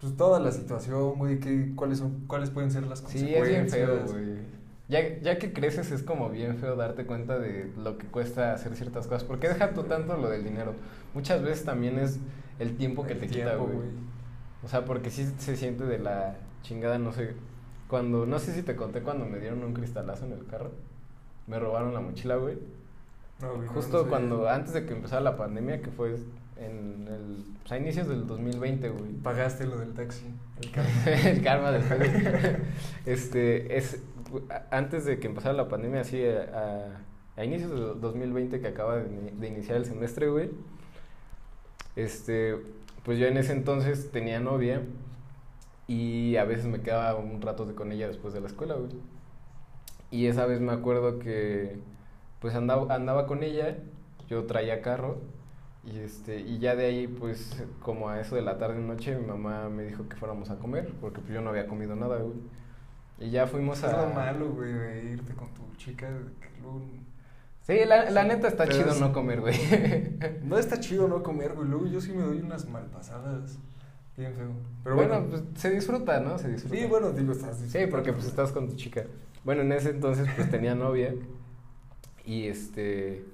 pues 0.00 0.16
toda 0.16 0.40
la 0.40 0.52
situación, 0.52 1.14
güey, 1.18 1.38
que, 1.40 1.72
cuáles 1.74 1.98
son, 1.98 2.24
cuáles 2.26 2.50
pueden 2.50 2.70
ser 2.70 2.86
las 2.86 2.98
Sí, 3.00 3.32
es 3.34 3.48
bien 3.48 3.60
consecuencias. 3.62 4.10
feo, 4.10 4.12
güey. 4.12 4.36
Ya, 4.88 5.18
ya 5.20 5.38
que 5.38 5.52
creces 5.52 5.90
es 5.90 6.02
como 6.02 6.28
bien 6.30 6.58
feo 6.58 6.76
darte 6.76 7.06
cuenta 7.06 7.38
de 7.38 7.72
lo 7.76 7.96
que 7.98 8.06
cuesta 8.06 8.52
hacer 8.52 8.76
ciertas 8.76 9.06
cosas. 9.06 9.24
¿Por 9.24 9.40
qué 9.40 9.48
dejar 9.48 9.74
tú 9.74 9.84
tanto 9.84 10.16
lo 10.16 10.28
del 10.28 10.44
dinero? 10.44 10.74
Muchas 11.14 11.42
veces 11.42 11.64
también 11.64 11.98
es 11.98 12.18
el 12.58 12.76
tiempo 12.76 13.04
que 13.04 13.14
El 13.14 13.20
te 13.20 13.26
quita, 13.26 13.56
güey. 13.56 13.88
O 14.66 14.68
sea, 14.68 14.84
porque 14.84 15.10
sí 15.10 15.24
se 15.38 15.56
siente 15.56 15.84
de 15.84 16.00
la 16.00 16.34
chingada, 16.62 16.98
no 16.98 17.12
sé. 17.12 17.36
Cuando, 17.86 18.26
no 18.26 18.40
sé 18.40 18.52
si 18.52 18.64
te 18.64 18.74
conté 18.74 19.00
cuando 19.00 19.24
me 19.24 19.38
dieron 19.38 19.62
un 19.62 19.72
cristalazo 19.72 20.24
en 20.24 20.32
el 20.32 20.44
carro. 20.44 20.72
Me 21.46 21.60
robaron 21.60 21.94
la 21.94 22.00
mochila, 22.00 22.34
güey. 22.34 22.58
No, 23.40 23.64
Justo 23.68 23.98
no 23.98 24.02
sé. 24.02 24.08
cuando, 24.08 24.48
antes 24.48 24.72
de 24.72 24.84
que 24.84 24.94
empezara 24.94 25.20
la 25.20 25.36
pandemia, 25.36 25.80
que 25.82 25.92
fue 25.92 26.16
en 26.56 27.06
el, 27.06 27.44
pues, 27.62 27.70
a 27.70 27.78
inicios 27.78 28.08
del 28.08 28.26
2020, 28.26 28.88
güey. 28.88 29.12
Pagaste 29.12 29.68
lo 29.68 29.78
del 29.78 29.94
taxi, 29.94 30.34
el 30.60 30.70
carro. 30.72 30.88
el 31.06 31.42
karma 31.44 31.70
después. 31.70 32.10
este, 33.06 33.78
es 33.78 34.02
antes 34.72 35.04
de 35.04 35.20
que 35.20 35.28
empezara 35.28 35.54
la 35.54 35.68
pandemia, 35.68 36.00
así 36.00 36.20
a, 36.26 36.88
a, 37.36 37.44
inicios 37.44 37.70
del 37.70 38.00
2020 38.00 38.58
que 38.58 38.66
acaba 38.66 38.96
de, 38.96 39.30
de 39.30 39.46
iniciar 39.46 39.76
el 39.76 39.84
semestre, 39.84 40.28
güey. 40.28 40.50
Este, 41.94 42.56
pues 43.06 43.18
yo 43.18 43.26
en 43.26 43.36
ese 43.38 43.52
entonces 43.52 44.10
tenía 44.10 44.40
novia 44.40 44.82
y 45.86 46.34
a 46.36 46.44
veces 46.44 46.66
me 46.66 46.80
quedaba 46.80 47.14
un 47.18 47.40
rato 47.40 47.72
con 47.76 47.92
ella 47.92 48.08
después 48.08 48.34
de 48.34 48.40
la 48.40 48.48
escuela, 48.48 48.74
güey. 48.74 48.90
Y 50.10 50.26
esa 50.26 50.44
vez 50.46 50.60
me 50.60 50.72
acuerdo 50.72 51.20
que 51.20 51.78
pues 52.40 52.54
andaba, 52.56 52.92
andaba 52.92 53.26
con 53.28 53.42
ella, 53.44 53.78
yo 54.28 54.44
traía 54.46 54.82
carro 54.82 55.18
y 55.84 55.98
este 55.98 56.40
y 56.40 56.58
ya 56.58 56.74
de 56.74 56.86
ahí 56.86 57.06
pues 57.06 57.64
como 57.80 58.08
a 58.08 58.20
eso 58.20 58.34
de 58.34 58.42
la 58.42 58.58
tarde 58.58 58.80
noche 58.80 59.16
mi 59.16 59.24
mamá 59.26 59.68
me 59.68 59.84
dijo 59.84 60.08
que 60.08 60.16
fuéramos 60.16 60.50
a 60.50 60.58
comer 60.58 60.92
porque 61.00 61.20
pues 61.20 61.32
yo 61.32 61.40
no 61.42 61.50
había 61.50 61.68
comido 61.68 61.94
nada, 61.94 62.18
güey. 62.18 62.34
Y 63.20 63.30
ya 63.30 63.46
fuimos 63.46 63.78
Es 63.78 63.84
a 63.84 64.08
lo 64.08 64.12
malo, 64.14 64.50
güey, 64.50 64.72
de 64.72 65.12
irte 65.12 65.32
con 65.34 65.48
tu 65.54 65.62
chica. 65.76 66.08
que 66.40 66.48
luego- 66.60 66.82
Sí, 67.66 67.84
la, 67.84 68.10
la 68.10 68.22
neta 68.22 68.46
está 68.46 68.68
chido 68.68 68.94
no 68.94 69.12
comer, 69.12 69.40
güey. 69.40 69.56
No 70.44 70.56
está 70.56 70.78
chido 70.78 71.08
no 71.08 71.22
comer, 71.24 71.54
güey. 71.54 71.68
Luego 71.68 71.86
yo 71.86 72.00
sí 72.00 72.12
me 72.12 72.22
doy 72.22 72.40
unas 72.40 72.68
malpasadas. 72.68 73.58
Bien 74.16 74.32
feo. 74.34 74.52
Pero 74.84 74.94
bueno, 74.94 75.20
bueno, 75.20 75.28
pues 75.30 75.42
se 75.60 75.70
disfruta, 75.70 76.20
¿no? 76.20 76.38
Se 76.38 76.48
disfruta. 76.48 76.76
sí, 76.76 76.86
bueno, 76.86 77.10
digo, 77.10 77.32
estás 77.32 77.58
Sí, 77.58 77.80
porque 77.90 78.12
pues 78.12 78.26
estás 78.26 78.52
con 78.52 78.68
tu 78.68 78.76
chica. 78.76 79.04
Bueno, 79.44 79.62
en 79.62 79.72
ese 79.72 79.90
entonces 79.90 80.28
pues 80.36 80.48
tenía 80.50 80.74
novia 80.74 81.14
y 82.24 82.46
este 82.46 83.24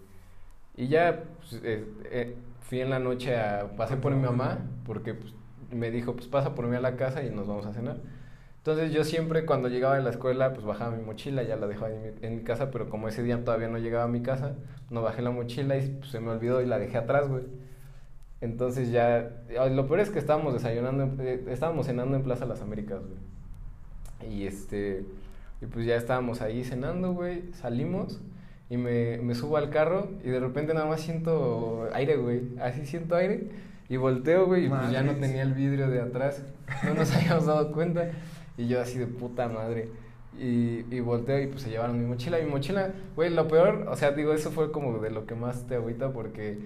y 0.76 0.88
ya 0.88 1.24
pues, 1.38 1.60
eh, 1.62 1.84
eh, 2.04 2.36
fui 2.62 2.80
en 2.80 2.90
la 2.90 2.98
noche 2.98 3.36
a 3.38 3.76
pasé 3.76 3.96
por 3.96 4.14
mi 4.14 4.22
mamá 4.22 4.58
porque 4.84 5.14
pues, 5.14 5.34
me 5.70 5.90
dijo, 5.90 6.14
pues 6.14 6.26
pasa 6.26 6.54
por 6.54 6.66
mí 6.66 6.76
a 6.76 6.80
la 6.80 6.96
casa 6.96 7.22
y 7.22 7.30
nos 7.30 7.46
vamos 7.46 7.66
a 7.66 7.72
cenar. 7.72 7.98
Entonces 8.62 8.92
yo 8.92 9.02
siempre 9.02 9.44
cuando 9.44 9.68
llegaba 9.68 9.96
de 9.96 10.04
la 10.04 10.10
escuela 10.10 10.52
pues 10.52 10.64
bajaba 10.64 10.94
mi 10.94 11.02
mochila, 11.02 11.42
ya 11.42 11.56
la 11.56 11.66
dejaba 11.66 11.90
en 11.90 12.00
mi, 12.00 12.08
en 12.20 12.36
mi 12.36 12.42
casa, 12.44 12.70
pero 12.70 12.88
como 12.88 13.08
ese 13.08 13.24
día 13.24 13.44
todavía 13.44 13.66
no 13.66 13.78
llegaba 13.78 14.04
a 14.04 14.08
mi 14.08 14.22
casa, 14.22 14.54
no 14.88 15.02
bajé 15.02 15.20
la 15.20 15.32
mochila 15.32 15.76
y 15.76 15.88
pues, 15.88 16.12
se 16.12 16.20
me 16.20 16.30
olvidó 16.30 16.62
y 16.62 16.66
la 16.66 16.78
dejé 16.78 16.96
atrás, 16.96 17.28
güey. 17.28 17.42
Entonces 18.40 18.92
ya, 18.92 19.32
lo 19.68 19.88
peor 19.88 19.98
es 19.98 20.10
que 20.10 20.20
estábamos 20.20 20.52
desayunando, 20.52 21.20
eh, 21.24 21.44
estábamos 21.48 21.86
cenando 21.86 22.16
en 22.16 22.22
Plaza 22.22 22.46
Las 22.46 22.60
Américas, 22.60 23.00
güey. 23.00 24.32
Y 24.32 24.46
este, 24.46 25.06
y 25.60 25.66
pues 25.66 25.84
ya 25.84 25.96
estábamos 25.96 26.40
ahí 26.40 26.62
cenando, 26.62 27.14
güey, 27.14 27.52
salimos 27.54 28.20
y 28.70 28.76
me, 28.76 29.18
me 29.18 29.34
subo 29.34 29.56
al 29.56 29.70
carro 29.70 30.08
y 30.22 30.28
de 30.30 30.38
repente 30.38 30.72
nada 30.72 30.86
más 30.86 31.00
siento 31.00 31.88
aire, 31.94 32.16
güey, 32.16 32.42
así 32.60 32.86
siento 32.86 33.16
aire 33.16 33.48
y 33.88 33.96
volteo, 33.96 34.46
güey, 34.46 34.66
y 34.66 34.68
pues 34.68 34.92
ya 34.92 35.02
no 35.02 35.16
tenía 35.16 35.42
el 35.42 35.52
vidrio 35.52 35.90
de 35.90 36.00
atrás, 36.00 36.44
no 36.84 36.94
nos 36.94 37.12
habíamos 37.16 37.46
dado 37.46 37.72
cuenta 37.72 38.12
y 38.56 38.68
yo 38.68 38.80
así 38.80 38.98
de 38.98 39.06
puta 39.06 39.48
madre. 39.48 39.88
Y, 40.38 40.86
y 40.90 41.00
volteo 41.00 41.40
y 41.42 41.46
pues 41.46 41.62
se 41.62 41.70
llevaron 41.70 41.98
mi 42.00 42.06
mochila. 42.06 42.38
Mi 42.38 42.46
mochila, 42.50 42.90
güey, 43.16 43.30
lo 43.30 43.48
peor, 43.48 43.86
o 43.90 43.96
sea, 43.96 44.12
digo, 44.12 44.32
eso 44.32 44.50
fue 44.50 44.72
como 44.72 44.98
de 44.98 45.10
lo 45.10 45.26
que 45.26 45.34
más 45.34 45.66
te 45.66 45.74
agüita 45.76 46.12
porque 46.12 46.58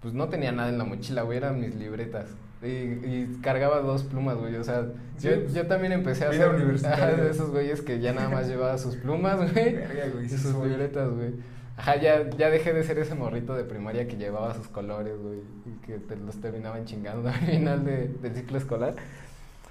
pues 0.00 0.12
no 0.12 0.28
tenía 0.28 0.52
nada 0.52 0.68
en 0.68 0.76
la 0.78 0.84
mochila, 0.84 1.22
güey, 1.22 1.38
eran 1.38 1.60
mis 1.60 1.74
libretas. 1.74 2.28
Y, 2.62 2.66
y 2.68 3.38
cargaba 3.42 3.80
dos 3.80 4.02
plumas, 4.04 4.36
güey, 4.36 4.54
o 4.56 4.64
sea, 4.64 4.86
Sí, 5.18 5.28
yo, 5.28 5.40
pues, 5.42 5.54
yo 5.54 5.66
también 5.66 5.92
empecé 5.92 6.24
a 6.24 6.30
ajá, 6.30 7.06
de 7.12 7.30
esos 7.30 7.50
güeyes 7.50 7.80
que 7.82 8.00
ya 8.00 8.12
nada 8.12 8.28
más 8.28 8.48
llevaba 8.48 8.76
sus 8.78 8.96
plumas, 8.96 9.36
güey, 9.52 9.74
Verga, 9.74 10.06
güey, 10.12 10.26
y 10.26 10.28
sus 10.28 10.40
soy. 10.52 10.70
libretas, 10.70 11.10
güey. 11.10 11.32
Ajá, 11.76 11.96
ya, 11.96 12.28
ya 12.30 12.48
dejé 12.50 12.72
de 12.72 12.82
ser 12.84 12.98
ese 12.98 13.14
morrito 13.14 13.54
de 13.54 13.64
primaria 13.64 14.06
que 14.08 14.16
llevaba 14.16 14.54
sus 14.54 14.68
colores, 14.68 15.18
güey, 15.18 15.40
y 15.66 15.86
que 15.86 15.98
te 15.98 16.16
los 16.16 16.36
terminaban 16.40 16.84
chingando 16.86 17.28
al 17.28 17.34
final 17.34 17.84
de- 17.84 18.08
del 18.22 18.34
ciclo 18.34 18.56
escolar. 18.58 18.94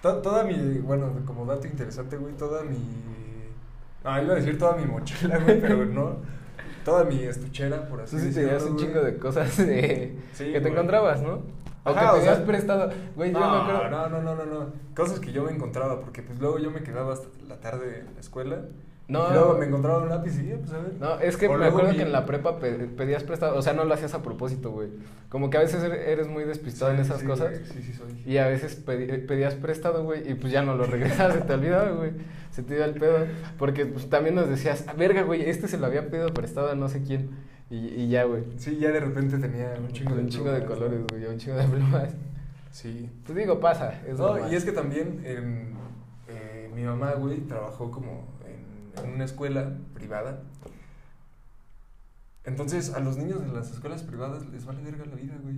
To- 0.05 0.21
toda 0.21 0.43
mi, 0.43 0.77
bueno, 0.79 1.11
como 1.25 1.45
dato 1.47 1.65
interesante, 1.65 2.15
güey, 2.17 2.35
toda 2.35 2.61
mi... 2.61 2.77
No, 4.03 4.21
iba 4.21 4.33
a 4.33 4.35
decir 4.35 4.55
toda 4.59 4.75
mi 4.75 4.85
mochila, 4.85 5.39
güey, 5.39 5.59
pero 5.59 5.83
no. 5.85 6.17
Toda 6.85 7.03
mi 7.05 7.23
estuchera, 7.23 7.87
por 7.89 8.01
así 8.01 8.15
Tú 8.15 8.19
sí 8.21 8.27
decirlo, 8.27 8.49
tenías 8.49 8.69
un 8.69 8.77
chingo 8.77 9.01
de 9.01 9.17
cosas 9.17 9.57
de- 9.57 10.19
Sí, 10.33 10.45
que 10.45 10.51
te 10.53 10.59
güey. 10.59 10.71
encontrabas, 10.73 11.19
¿no? 11.23 11.41
O 11.83 11.89
Ajá, 11.89 11.99
que 11.99 12.05
o 12.05 12.13
tenías 12.19 12.37
sea- 12.37 12.45
prestado. 12.45 12.91
Güey, 13.15 13.31
yo 13.33 13.39
me 13.39 13.45
No, 13.45 13.55
acuerdo. 13.55 13.89
no, 13.89 14.09
no, 14.09 14.21
no, 14.21 14.35
no, 14.35 14.45
no. 14.45 14.73
Cosas 14.95 15.19
que 15.19 15.31
yo 15.31 15.43
me 15.43 15.51
encontraba, 15.51 15.99
porque 16.01 16.21
pues 16.21 16.37
luego 16.39 16.59
yo 16.59 16.69
me 16.69 16.83
quedaba 16.83 17.13
hasta 17.13 17.27
la 17.47 17.59
tarde 17.59 18.01
en 18.07 18.13
la 18.13 18.19
escuela. 18.19 18.61
No. 19.07 19.29
Y 19.29 19.33
luego 19.33 19.57
me 19.59 19.65
encontraba 19.67 19.99
un 19.99 20.09
lápiz 20.09 20.39
y 20.41 20.47
ya, 20.47 20.57
pues 20.57 20.71
a 20.73 20.79
ver. 20.79 20.93
No, 20.99 21.19
es 21.19 21.37
que 21.37 21.47
O 21.47 21.53
me 21.53 21.65
acuerdo 21.65 21.91
vi- 21.91 21.97
que 21.97 22.01
en 22.01 22.11
la 22.11 22.25
prepa 22.25 22.57
pe- 22.59 22.71
pedías 22.97 23.23
prestado, 23.23 23.55
o 23.55 23.61
sea, 23.61 23.73
no 23.73 23.83
lo 23.83 23.93
hacías 23.93 24.15
a 24.15 24.23
propósito, 24.23 24.71
güey. 24.71 24.89
Como 25.29 25.51
que 25.51 25.57
a 25.57 25.59
veces 25.59 25.83
er- 25.83 25.93
eres 25.93 26.27
muy 26.27 26.43
despistado 26.43 26.91
en 26.91 26.99
esas 26.99 27.19
sí, 27.19 27.25
cosas. 27.27 27.51
güey, 27.51 27.65
Sí, 27.65 27.83
sí, 27.83 27.93
soy. 27.93 28.23
Y 28.25 28.37
a 28.37 28.47
veces 28.47 28.83
pedi- 28.83 29.27
pedías 29.27 29.53
prestado, 29.53 30.03
güey, 30.03 30.27
y 30.29 30.33
pues 30.33 30.51
ya 30.51 30.63
no 30.63 30.75
lo 30.75 30.85
regresabas, 30.87 31.35
se 31.35 31.41
te 31.41 31.53
olvidaba, 31.53 31.91
güey. 31.91 32.11
Se 32.49 32.63
te 32.63 32.75
iba 32.77 32.85
el 32.85 32.95
pedo. 32.95 33.27
Porque 33.59 33.85
pues, 33.85 34.09
también 34.09 34.33
nos 34.33 34.49
decías, 34.49 34.85
"Ah, 34.87 34.93
verga, 34.97 35.21
güey, 35.21 35.47
este 35.49 35.67
se 35.67 35.77
lo 35.77 35.85
había 35.85 36.09
pedido 36.09 36.33
prestado 36.33 36.71
a 36.71 36.75
no 36.75 36.89
sé 36.89 37.03
quién. 37.03 37.29
Y, 37.69 37.75
y 37.89 38.09
ya, 38.09 38.23
güey. 38.23 38.43
Sí, 38.57 38.77
ya 38.79 38.91
de 38.91 38.99
repente 39.01 39.37
tenía 39.37 39.73
un 39.79 39.91
chingo 39.91 40.15
de 40.15 40.21
un 40.21 40.29
chingo 40.29 40.51
de 40.51 40.63
colores, 40.65 40.99
¿no? 41.01 41.05
güey, 41.11 41.25
un 41.25 41.37
chingo 41.37 41.57
de 41.57 41.63
plumas. 41.67 42.09
Sí. 42.71 43.09
Pues 43.25 43.37
digo, 43.37 43.59
pasa. 43.59 44.01
Es 44.07 44.17
No, 44.17 44.29
normal. 44.33 44.51
y 44.51 44.55
es 44.55 44.65
que 44.65 44.71
también 44.71 45.21
em, 45.25 45.73
eh, 46.27 46.69
mi 46.75 46.83
mamá, 46.83 47.13
güey, 47.13 47.39
trabajó 47.41 47.89
como 47.91 48.34
en, 49.03 49.13
una 49.13 49.25
escuela 49.25 49.71
privada. 49.93 50.41
Entonces, 52.43 52.93
a 52.93 52.99
los 52.99 53.17
niños 53.17 53.41
de 53.41 53.51
las 53.51 53.71
escuelas 53.71 54.03
privadas 54.03 54.45
les 54.47 54.65
vale 54.65 54.81
verga 54.83 55.05
la 55.05 55.15
vida, 55.15 55.35
güey. 55.41 55.55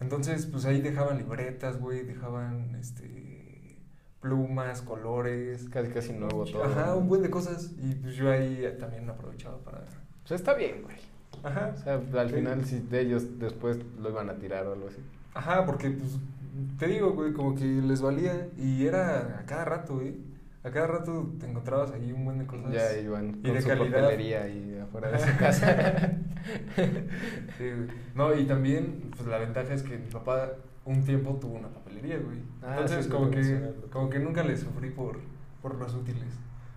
Entonces, 0.00 0.46
pues 0.46 0.64
ahí 0.64 0.80
dejaban 0.80 1.18
libretas, 1.18 1.78
güey, 1.78 2.02
dejaban, 2.04 2.74
este, 2.74 3.78
plumas, 4.20 4.82
colores. 4.82 5.68
Casi, 5.70 5.90
casi 5.90 6.12
nuevo 6.12 6.44
todo. 6.44 6.64
Ajá, 6.64 6.94
un 6.96 7.08
buen 7.08 7.22
de 7.22 7.30
cosas. 7.30 7.72
Y 7.78 7.94
pues 7.94 8.16
yo 8.16 8.30
ahí 8.30 8.64
también 8.78 9.08
aprovechaba 9.08 9.58
para... 9.58 9.84
Pues 10.26 10.40
está 10.40 10.54
bien, 10.54 10.82
güey. 10.82 10.96
Ajá. 11.42 11.74
O 11.74 11.78
sea, 11.82 11.94
al 12.20 12.28
Sí. 12.28 12.34
final, 12.34 12.64
si 12.64 12.80
de 12.80 13.00
ellos 13.00 13.38
después 13.38 13.78
lo 14.00 14.10
iban 14.10 14.30
a 14.30 14.34
tirar 14.34 14.66
o 14.66 14.72
algo 14.72 14.88
así. 14.88 14.98
Ajá, 15.34 15.64
porque 15.64 15.90
pues 15.90 16.18
te 16.78 16.86
digo, 16.88 17.12
güey, 17.12 17.32
como 17.32 17.54
que 17.54 17.64
les 17.64 18.02
valía 18.02 18.48
y 18.58 18.84
era 18.86 19.38
a 19.40 19.46
cada 19.46 19.64
rato, 19.64 19.94
güey. 19.96 20.16
A 20.62 20.70
cada 20.70 20.86
rato 20.86 21.32
te 21.38 21.46
encontrabas 21.46 21.92
ahí 21.92 22.12
un 22.12 22.24
buen 22.24 22.38
de 22.38 22.46
cosas. 22.46 22.70
Ya 22.72 22.98
iban 22.98 23.30
y 23.30 23.42
con 23.42 23.54
de 23.54 23.62
su 23.62 23.68
calidad. 23.68 24.46
y 24.48 24.78
afuera 24.78 25.10
de 25.10 25.18
su 25.18 25.36
casa. 25.38 26.12
Sí. 27.58 27.70
No, 28.14 28.34
y 28.34 28.46
también, 28.46 29.10
pues 29.14 29.28
la 29.28 29.36
ventaja 29.36 29.74
es 29.74 29.82
que 29.82 29.98
mi 29.98 30.08
papá 30.10 30.52
un 30.86 31.04
tiempo 31.04 31.36
tuvo 31.38 31.56
una 31.56 31.68
papelería, 31.68 32.16
güey. 32.18 32.38
Ah, 32.62 32.76
Entonces, 32.78 33.04
sí, 33.04 33.10
como 33.10 33.30
que 33.30 33.72
como 33.90 34.08
que 34.08 34.18
nunca 34.18 34.42
le 34.42 34.56
sufrí 34.56 34.88
por, 34.88 35.18
por 35.60 35.74
los 35.74 35.94
útiles. 35.94 36.32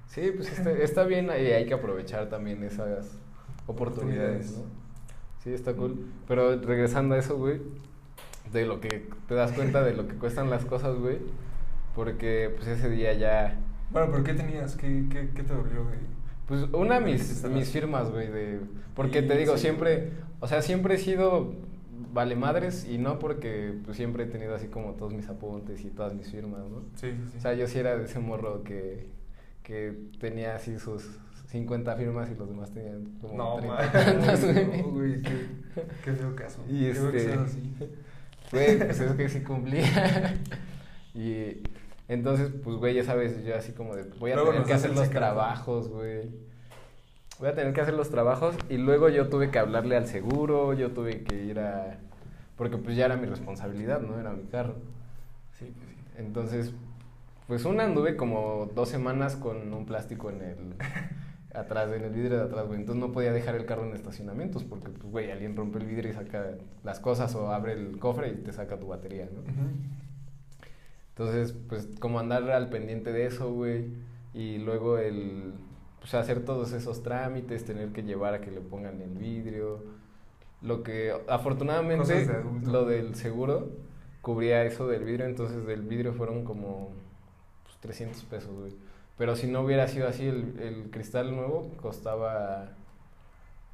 Sí, 0.07 0.31
pues 0.35 0.51
está, 0.51 0.72
está 0.72 1.05
bien 1.05 1.27
y 1.27 1.30
hay 1.30 1.65
que 1.65 1.73
aprovechar 1.73 2.27
también 2.27 2.61
esas 2.64 3.18
oportunidades, 3.65 4.57
¿no? 4.57 4.65
Sí, 5.43 5.53
está 5.53 5.73
cool. 5.73 6.05
Pero 6.27 6.60
regresando 6.61 7.15
a 7.15 7.18
eso, 7.18 7.38
güey, 7.38 7.61
de 8.51 8.65
lo 8.65 8.80
que 8.80 9.07
te 9.27 9.34
das 9.35 9.53
cuenta 9.53 9.81
de 9.81 9.93
lo 9.93 10.07
que 10.07 10.15
cuestan 10.15 10.49
las 10.49 10.65
cosas, 10.65 10.95
güey, 10.97 11.19
porque 11.95 12.51
pues 12.55 12.68
ese 12.68 12.89
día 12.89 13.14
ya... 13.14 13.57
Bueno, 13.91 14.10
pero 14.11 14.23
¿qué 14.23 14.34
tenías? 14.34 14.76
¿Qué, 14.76 15.05
qué, 15.10 15.30
qué 15.35 15.43
te 15.43 15.53
dolió, 15.53 15.84
güey? 15.84 15.97
Pues 16.47 16.64
una 16.73 16.99
¿Qué 16.99 17.05
mis, 17.05 17.43
mis 17.45 17.69
firmas, 17.69 18.10
güey, 18.11 18.27
de... 18.30 18.60
Porque 18.95 19.22
Sí, 19.22 19.27
te 19.27 19.38
digo, 19.38 19.55
sí. 19.55 19.61
siempre, 19.61 20.11
o 20.39 20.47
sea, 20.47 20.61
siempre 20.61 20.95
he 20.95 20.97
sido 20.97 21.53
vale 22.11 22.35
madres 22.35 22.88
y 22.88 22.97
no 22.99 23.18
porque 23.18 23.73
pues, 23.85 23.97
siempre 23.97 24.23
he 24.23 24.27
tenido 24.27 24.53
así 24.55 24.68
como 24.68 24.93
todos 24.93 25.14
mis 25.14 25.27
apuntes 25.30 25.84
y 25.84 25.89
todas 25.89 26.14
mis 26.14 26.30
firmas, 26.30 26.61
¿no? 26.69 26.81
Sí, 26.95 27.11
sí, 27.11 27.18
sí. 27.31 27.38
O 27.38 27.41
sea, 27.41 27.53
yo 27.55 27.68
sí 27.68 27.80
era 27.80 27.97
de 27.97 28.05
ese 28.05 28.19
morro 28.19 28.64
que, 28.64 29.07
que 29.64 29.93
tenía 30.19 30.55
así 30.55 30.77
sus 30.77 31.18
50 31.47 31.95
firmas 31.95 32.30
y 32.30 32.35
los 32.35 32.49
demás 32.49 32.72
tenían 32.72 33.18
como 33.22 33.35
no, 33.35 33.55
30 33.55 33.76
man, 33.76 33.91
tantas, 33.91 34.43
güey. 34.43 34.81
no, 34.81 34.89
güey, 34.91 35.22
qué, 35.22 35.45
qué 36.03 36.14
feo 36.14 36.35
caso. 36.35 36.64
Y 36.68 36.81
Qué 36.81 36.89
este- 36.91 37.34
así. 37.34 37.73
Güey, 38.51 38.77
pues 38.77 38.99
es 38.99 39.11
que 39.14 39.30
sí 39.30 39.41
cumplía. 39.41 40.39
y 41.15 41.64
entonces, 42.07 42.51
pues, 42.63 42.77
güey, 42.77 42.95
ya 42.95 43.03
sabes, 43.03 43.43
yo 43.43 43.55
así 43.55 43.71
como 43.71 43.95
de, 43.95 44.03
voy 44.19 44.31
a 44.31 44.35
Luego 44.35 44.51
tener 44.51 44.65
que 44.65 44.73
hacer 44.73 44.95
los 44.95 45.09
trabajos, 45.09 45.89
güey. 45.89 46.30
Voy 47.39 47.49
a 47.49 47.55
tener 47.55 47.73
que 47.73 47.81
hacer 47.81 47.93
los 47.93 48.09
trabajos 48.09 48.55
y 48.69 48.77
luego 48.77 49.09
yo 49.09 49.30
tuve 49.30 49.49
que 49.49 49.59
hablarle 49.59 49.95
al 49.95 50.07
seguro, 50.07 50.73
yo 50.73 50.91
tuve 50.91 51.23
que 51.23 51.43
ir 51.43 51.59
a... 51.59 51.97
Porque 52.57 52.77
pues 52.77 52.95
ya 52.95 53.05
era 53.05 53.17
mi 53.17 53.25
responsabilidad, 53.25 54.01
¿no? 54.01 54.19
Era 54.19 54.31
mi 54.31 54.43
carro. 54.43 54.75
Sí, 55.57 55.73
pues 55.75 55.89
sí. 55.89 55.95
Entonces, 56.17 56.73
pues 57.47 57.65
una 57.65 57.85
anduve 57.85 58.15
como 58.15 58.69
dos 58.75 58.89
semanas 58.89 59.35
con 59.35 59.73
un 59.73 59.85
plástico 59.85 60.30
en 60.30 60.41
el... 60.41 60.57
atrás, 61.53 61.89
en 61.93 62.03
el 62.03 62.11
vidrio 62.11 62.38
de 62.38 62.43
atrás, 62.43 62.67
güey. 62.67 62.80
Entonces 62.80 63.01
no 63.01 63.11
podía 63.11 63.31
dejar 63.31 63.55
el 63.55 63.65
carro 63.65 63.85
en 63.85 63.93
estacionamientos 63.93 64.63
porque, 64.63 64.89
pues, 64.89 65.11
güey, 65.11 65.31
alguien 65.31 65.55
rompe 65.55 65.80
el 65.80 65.85
vidrio 65.85 66.11
y 66.11 66.13
saca 66.13 66.55
las 66.84 66.99
cosas 66.99 67.34
o 67.35 67.51
abre 67.51 67.73
el 67.73 67.99
cofre 67.99 68.30
y 68.30 68.35
te 68.35 68.51
saca 68.51 68.77
tu 68.77 68.88
batería, 68.88 69.27
¿no? 69.31 69.41
Ujú. 69.41 69.69
Entonces, 71.15 71.56
pues 71.69 71.88
como 71.99 72.19
andar 72.19 72.49
al 72.52 72.69
pendiente 72.69 73.11
de 73.11 73.27
eso, 73.27 73.52
güey. 73.52 73.85
Y 74.34 74.57
luego 74.57 74.98
el, 74.98 75.53
pues 75.99 76.14
hacer 76.15 76.44
todos 76.44 76.73
esos 76.73 77.03
trámites, 77.03 77.65
tener 77.65 77.90
que 77.90 78.03
llevar 78.03 78.34
a 78.34 78.41
que 78.41 78.52
le 78.52 78.61
pongan 78.61 79.02
el 79.02 79.11
vidrio. 79.11 79.84
Lo 80.61 80.81
que 80.81 81.14
afortunadamente 81.27 82.26
de 82.26 82.44
lo 82.64 82.85
del 82.85 83.15
seguro 83.15 83.69
cubría 84.22 84.64
eso 84.64 84.88
del 84.88 85.03
vidrio, 85.03 85.26
entonces 85.26 85.65
del 85.65 85.81
vidrio 85.81 86.14
fueron 86.14 86.45
como 86.45 86.91
pues, 87.64 87.77
300 87.81 88.23
pesos, 88.26 88.52
güey. 88.57 88.73
Pero 89.18 89.35
si 89.35 89.48
no 89.48 89.61
hubiera 89.61 89.88
sido 89.88 90.07
así, 90.07 90.26
el, 90.26 90.60
el 90.60 90.90
cristal 90.90 91.35
nuevo 91.35 91.72
costaba 91.81 92.72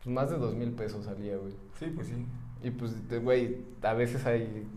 pues, 0.03 0.14
más 0.14 0.30
de 0.30 0.38
dos 0.38 0.56
mil 0.56 0.72
pesos 0.72 1.06
salía, 1.06 1.38
güey. 1.38 1.53
Sí, 1.80 1.86
pues 1.95 2.07
sí. 2.07 2.26
Y 2.64 2.72
pues, 2.72 2.94
güey, 3.24 3.57
a 3.82 3.94
veces 3.94 4.26
hay, 4.26 4.68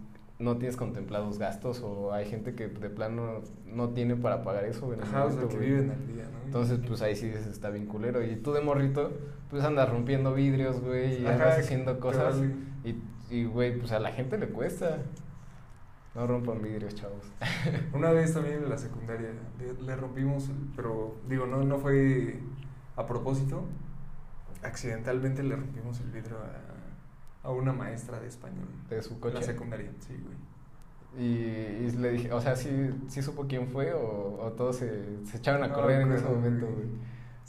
no 0.42 0.56
tienes 0.58 0.76
contemplados 0.76 1.38
gastos 1.38 1.80
o 1.82 2.12
hay 2.12 2.26
gente 2.26 2.54
que 2.54 2.68
de 2.68 2.90
plano 2.90 3.40
no 3.64 3.90
tiene 3.90 4.16
para 4.16 4.42
pagar 4.42 4.64
eso, 4.64 4.92
en 4.92 5.02
Ajá, 5.02 5.24
o 5.24 5.30
sea, 5.30 5.36
momento, 5.36 5.58
que 5.58 5.64
viven 5.64 5.90
al 5.90 6.06
día, 6.06 6.24
¿no? 6.24 6.44
Entonces, 6.44 6.80
pues 6.86 7.00
ahí 7.02 7.14
sí 7.16 7.28
está 7.28 7.70
bien 7.70 7.86
culero. 7.86 8.22
Y 8.22 8.36
tú 8.36 8.52
de 8.52 8.60
morrito, 8.60 9.12
pues 9.50 9.62
andas 9.64 9.88
rompiendo 9.88 10.34
vidrios, 10.34 10.80
güey, 10.80 11.22
y 11.22 11.26
Ajá, 11.26 11.34
andas 11.34 11.58
haciendo 11.60 11.98
cosas. 12.00 12.38
vale. 12.38 12.54
Y, 12.84 13.02
y, 13.34 13.44
güey, 13.44 13.78
pues 13.78 13.92
a 13.92 14.00
la 14.00 14.12
gente 14.12 14.36
le 14.36 14.48
cuesta. 14.48 14.98
No 16.14 16.26
rompan 16.26 16.60
vidrios, 16.60 16.94
chavos. 16.94 17.24
Una 17.94 18.10
vez 18.10 18.34
también 18.34 18.56
en 18.56 18.68
la 18.68 18.76
secundaria 18.76 19.30
le, 19.58 19.82
le 19.82 19.96
rompimos, 19.96 20.50
pero 20.76 21.16
digo, 21.28 21.46
no, 21.46 21.62
no 21.62 21.78
fue 21.78 22.38
a 22.96 23.06
propósito. 23.06 23.64
Accidentalmente 24.62 25.42
le 25.42 25.56
rompimos 25.56 26.00
el 26.00 26.10
vidrio 26.10 26.36
a, 26.36 26.71
a 27.42 27.50
una 27.50 27.72
maestra 27.72 28.20
de 28.20 28.28
español. 28.28 28.68
De 28.88 29.02
su 29.02 29.18
coche. 29.20 29.34
la 29.34 29.42
secundaria, 29.42 29.90
sí, 30.00 30.14
güey. 30.22 30.36
Y, 31.14 31.34
y 31.34 31.90
le 31.92 32.12
dije, 32.12 32.32
o 32.32 32.40
sea, 32.40 32.56
¿sí, 32.56 32.70
sí 33.08 33.20
supo 33.20 33.46
quién 33.46 33.68
fue 33.68 33.92
o, 33.92 34.38
o 34.40 34.52
todos 34.52 34.76
se, 34.76 35.24
se 35.26 35.36
echaron 35.36 35.62
a 35.62 35.68
No 35.68 35.74
correr 35.74 36.02
en 36.02 36.12
ese 36.12 36.24
momento, 36.24 36.66
güey. 36.66 36.88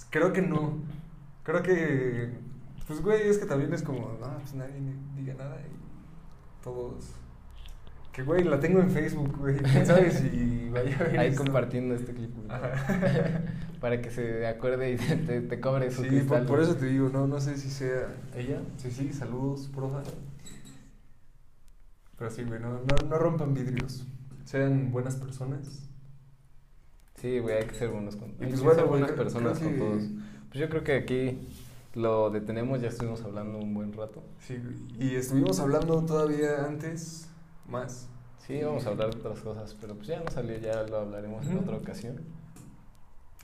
Creo 0.10 0.34
que 0.34 0.42
no. 0.42 0.78
Creo 1.44 1.62
que, 1.62 2.34
pues, 2.88 3.02
güey, 3.02 3.28
es 3.28 3.38
que 3.38 3.46
también 3.46 3.74
es 3.74 3.84
como, 3.84 4.18
no, 4.20 4.38
pues 4.38 4.54
nadie 4.54 4.74
diga 5.16 5.34
nada 5.36 5.58
y 5.62 6.64
todos. 6.64 7.14
Que, 8.14 8.22
güey, 8.24 8.44
la 8.44 8.60
tengo 8.60 8.80
en 8.80 8.92
Facebook, 8.92 9.36
güey. 9.40 9.58
¿Quién 9.58 9.86
sabe 9.86 10.12
si 10.12 10.70
vaya 10.70 10.96
a 10.98 11.04
ver 11.04 11.20
Ahí 11.20 11.30
esto? 11.30 11.44
compartiendo 11.44 11.96
este 11.96 12.14
clip. 12.14 12.30
Para 13.82 14.02
que 14.02 14.12
se 14.12 14.46
acuerde 14.48 14.92
y 14.94 14.98
te, 14.98 15.42
te, 15.42 15.60
cobre 15.60 15.90
su 15.92 16.04
Sí, 16.04 16.10
cristal. 16.10 16.42
por, 16.46 16.48
por 16.58 16.62
eso 16.62 16.76
te 16.76 16.86
digo, 16.86 17.10
no, 17.10 17.28
no 17.28 17.42
sé 17.42 17.58
si 17.58 17.70
sea 17.70 18.08
ella. 18.36 18.62
Sí, 18.78 18.92
sí, 18.92 19.12
saludos, 19.12 19.68
profa. 19.74 20.04
Pero 22.18 22.30
sí, 22.32 22.44
güey, 22.44 22.60
no, 22.60 22.70
no, 22.74 23.10
no 23.10 23.18
rompan 23.18 23.54
vidrios. 23.54 24.06
Sean 24.46 24.92
buenas 24.92 25.16
personas. 25.16 25.90
Sí, 27.16 27.40
güey, 27.40 27.58
hay 27.58 27.66
que 27.66 27.76
ser 27.76 27.90
buenos 27.90 28.16
con, 28.16 28.30
Y 28.32 28.34
pues 28.46 28.62
bueno, 28.62 28.80
ser 28.80 28.86
buenas 28.90 29.12
creo- 29.12 29.24
personas 29.24 29.58
creo 29.60 29.70
con 29.72 29.80
todos. 29.80 30.04
Pues 30.50 30.60
yo 30.60 30.70
creo 30.70 30.84
que 30.84 30.94
aquí 30.96 31.48
lo 31.96 32.30
detenemos, 32.30 32.82
ya 32.82 32.90
estuvimos 32.90 33.24
hablando 33.24 33.58
un 33.58 33.74
buen 33.74 33.92
rato. 33.94 34.24
Sí. 34.40 34.58
Y 35.00 35.16
estuvimos 35.16 35.60
hablando 35.60 36.02
todavía 36.04 36.66
antes 36.66 37.28
más. 37.74 38.08
Sí, 38.46 38.62
vamos 38.62 38.86
a 38.86 38.90
hablar 38.90 39.10
de 39.14 39.20
otras 39.20 39.40
cosas, 39.40 39.76
pero 39.80 39.96
pues 39.96 40.08
ya 40.08 40.20
no 40.20 40.30
salió, 40.30 40.58
ya 40.58 40.84
lo 40.84 40.98
hablaremos 40.98 41.46
en 41.46 41.58
Ujú. 41.58 41.64
otra 41.64 41.78
ocasión. 41.78 42.22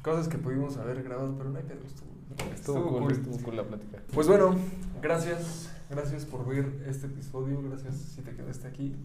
Cosas 0.03 0.27
que 0.27 0.37
pudimos 0.37 0.77
haber 0.77 1.03
grabado, 1.03 1.35
pero 1.37 1.49
no 1.49 1.57
hay 1.57 1.63
pedo. 1.63 1.79
Estuvo, 1.85 2.53
Estuvo, 2.53 2.99
cool, 2.99 3.11
estuvo 3.11 3.37
cool 3.43 3.55
la 3.57 3.63
plática. 3.63 3.97
Pues 4.13 4.27
bueno, 4.27 4.55
gracias. 5.01 5.71
Gracias 5.89 6.25
por 6.25 6.47
ver 6.47 6.83
este 6.87 7.07
episodio. 7.07 7.61
Gracias 7.63 7.95
si 7.95 8.21
te 8.21 8.35
quedaste 8.35 8.67
aquí. 8.67 8.95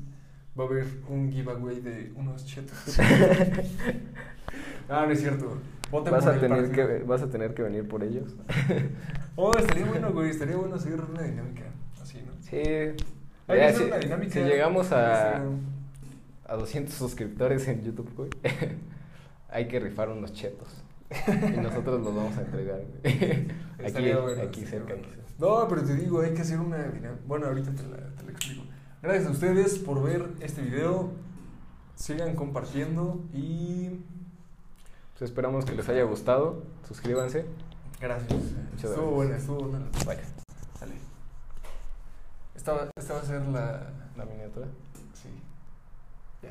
Va 0.58 0.64
a 0.64 0.66
haber 0.66 0.86
un 1.08 1.32
giveaway 1.32 1.80
de 1.80 2.12
unos 2.14 2.44
chetos. 2.44 2.76
ah, 4.88 5.04
no 5.06 5.12
es 5.12 5.20
cierto. 5.20 5.56
Vas 5.90 6.26
a, 6.26 6.38
tener 6.38 6.70
que, 6.70 7.04
vas 7.04 7.22
a 7.22 7.30
tener 7.30 7.54
que 7.54 7.62
venir 7.62 7.88
por 7.88 8.02
ellos. 8.02 8.34
Oh, 9.36 9.52
estaría 9.56 9.86
bueno, 9.86 10.12
güey. 10.12 10.30
Estaría 10.30 10.56
bueno 10.56 10.76
hacer 10.76 11.00
una 11.00 11.22
dinámica 11.22 11.64
así, 12.00 12.18
¿no? 12.24 12.32
Sí. 12.40 12.94
Hay 13.46 13.58
que 13.58 13.64
hacer 13.64 13.80
si, 13.82 13.84
una 13.88 13.98
dinámica 13.98 14.32
si 14.32 14.40
llegamos 14.40 14.92
a, 14.92 15.42
a 16.46 16.56
200 16.56 16.94
suscriptores 16.94 17.66
en 17.68 17.82
YouTube, 17.82 18.10
güey, 18.16 18.30
hay 19.50 19.68
que 19.68 19.80
rifar 19.80 20.08
unos 20.08 20.32
chetos. 20.32 20.68
Y 21.28 21.60
nosotros 21.60 22.02
los 22.02 22.14
vamos 22.14 22.36
a 22.38 22.40
entregar, 22.40 22.80
güey. 23.02 23.14
Aquí, 23.84 24.12
bueno, 24.12 24.52
cerca. 24.66 24.94
bueno. 24.94 25.08
No, 25.38 25.68
pero 25.68 25.82
te 25.84 25.94
digo, 25.94 26.20
hay 26.20 26.32
que 26.32 26.42
hacer 26.42 26.58
una 26.58 26.78
dinámica. 26.78 27.14
Bueno, 27.26 27.46
ahorita 27.46 27.72
te 27.72 27.82
la, 27.82 27.96
te 28.16 28.24
la 28.24 28.32
explico. 28.32 28.62
Gracias 29.02 29.26
a 29.26 29.30
ustedes 29.30 29.78
por 29.78 30.02
ver 30.02 30.28
este 30.40 30.62
video. 30.62 31.10
Sigan 31.96 32.34
compartiendo 32.34 33.20
y 33.32 34.00
Pues 35.18 35.30
esperamos 35.30 35.64
que 35.64 35.74
les 35.74 35.88
haya 35.88 36.02
gustado. 36.04 36.62
Suscríbanse. 36.88 37.44
gracias. 38.00 38.32
Muchas 38.32 38.90
estuvo 38.90 38.94
gracias. 38.94 39.14
buena, 39.14 39.36
estuvo 39.36 39.58
buena. 39.68 39.86
Vaya. 40.06 40.43
Esta, 42.64 42.72
va- 42.72 42.88
esta 42.96 43.12
va 43.12 43.20
a 43.20 43.24
ser 43.24 43.42
la. 43.48 43.82
La 44.16 44.24
miniatura. 44.24 44.66
Sí. 45.12 45.28
Ya. 46.42 46.48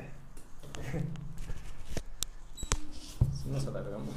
Nos 3.50 3.66
alargamos. 3.66 4.10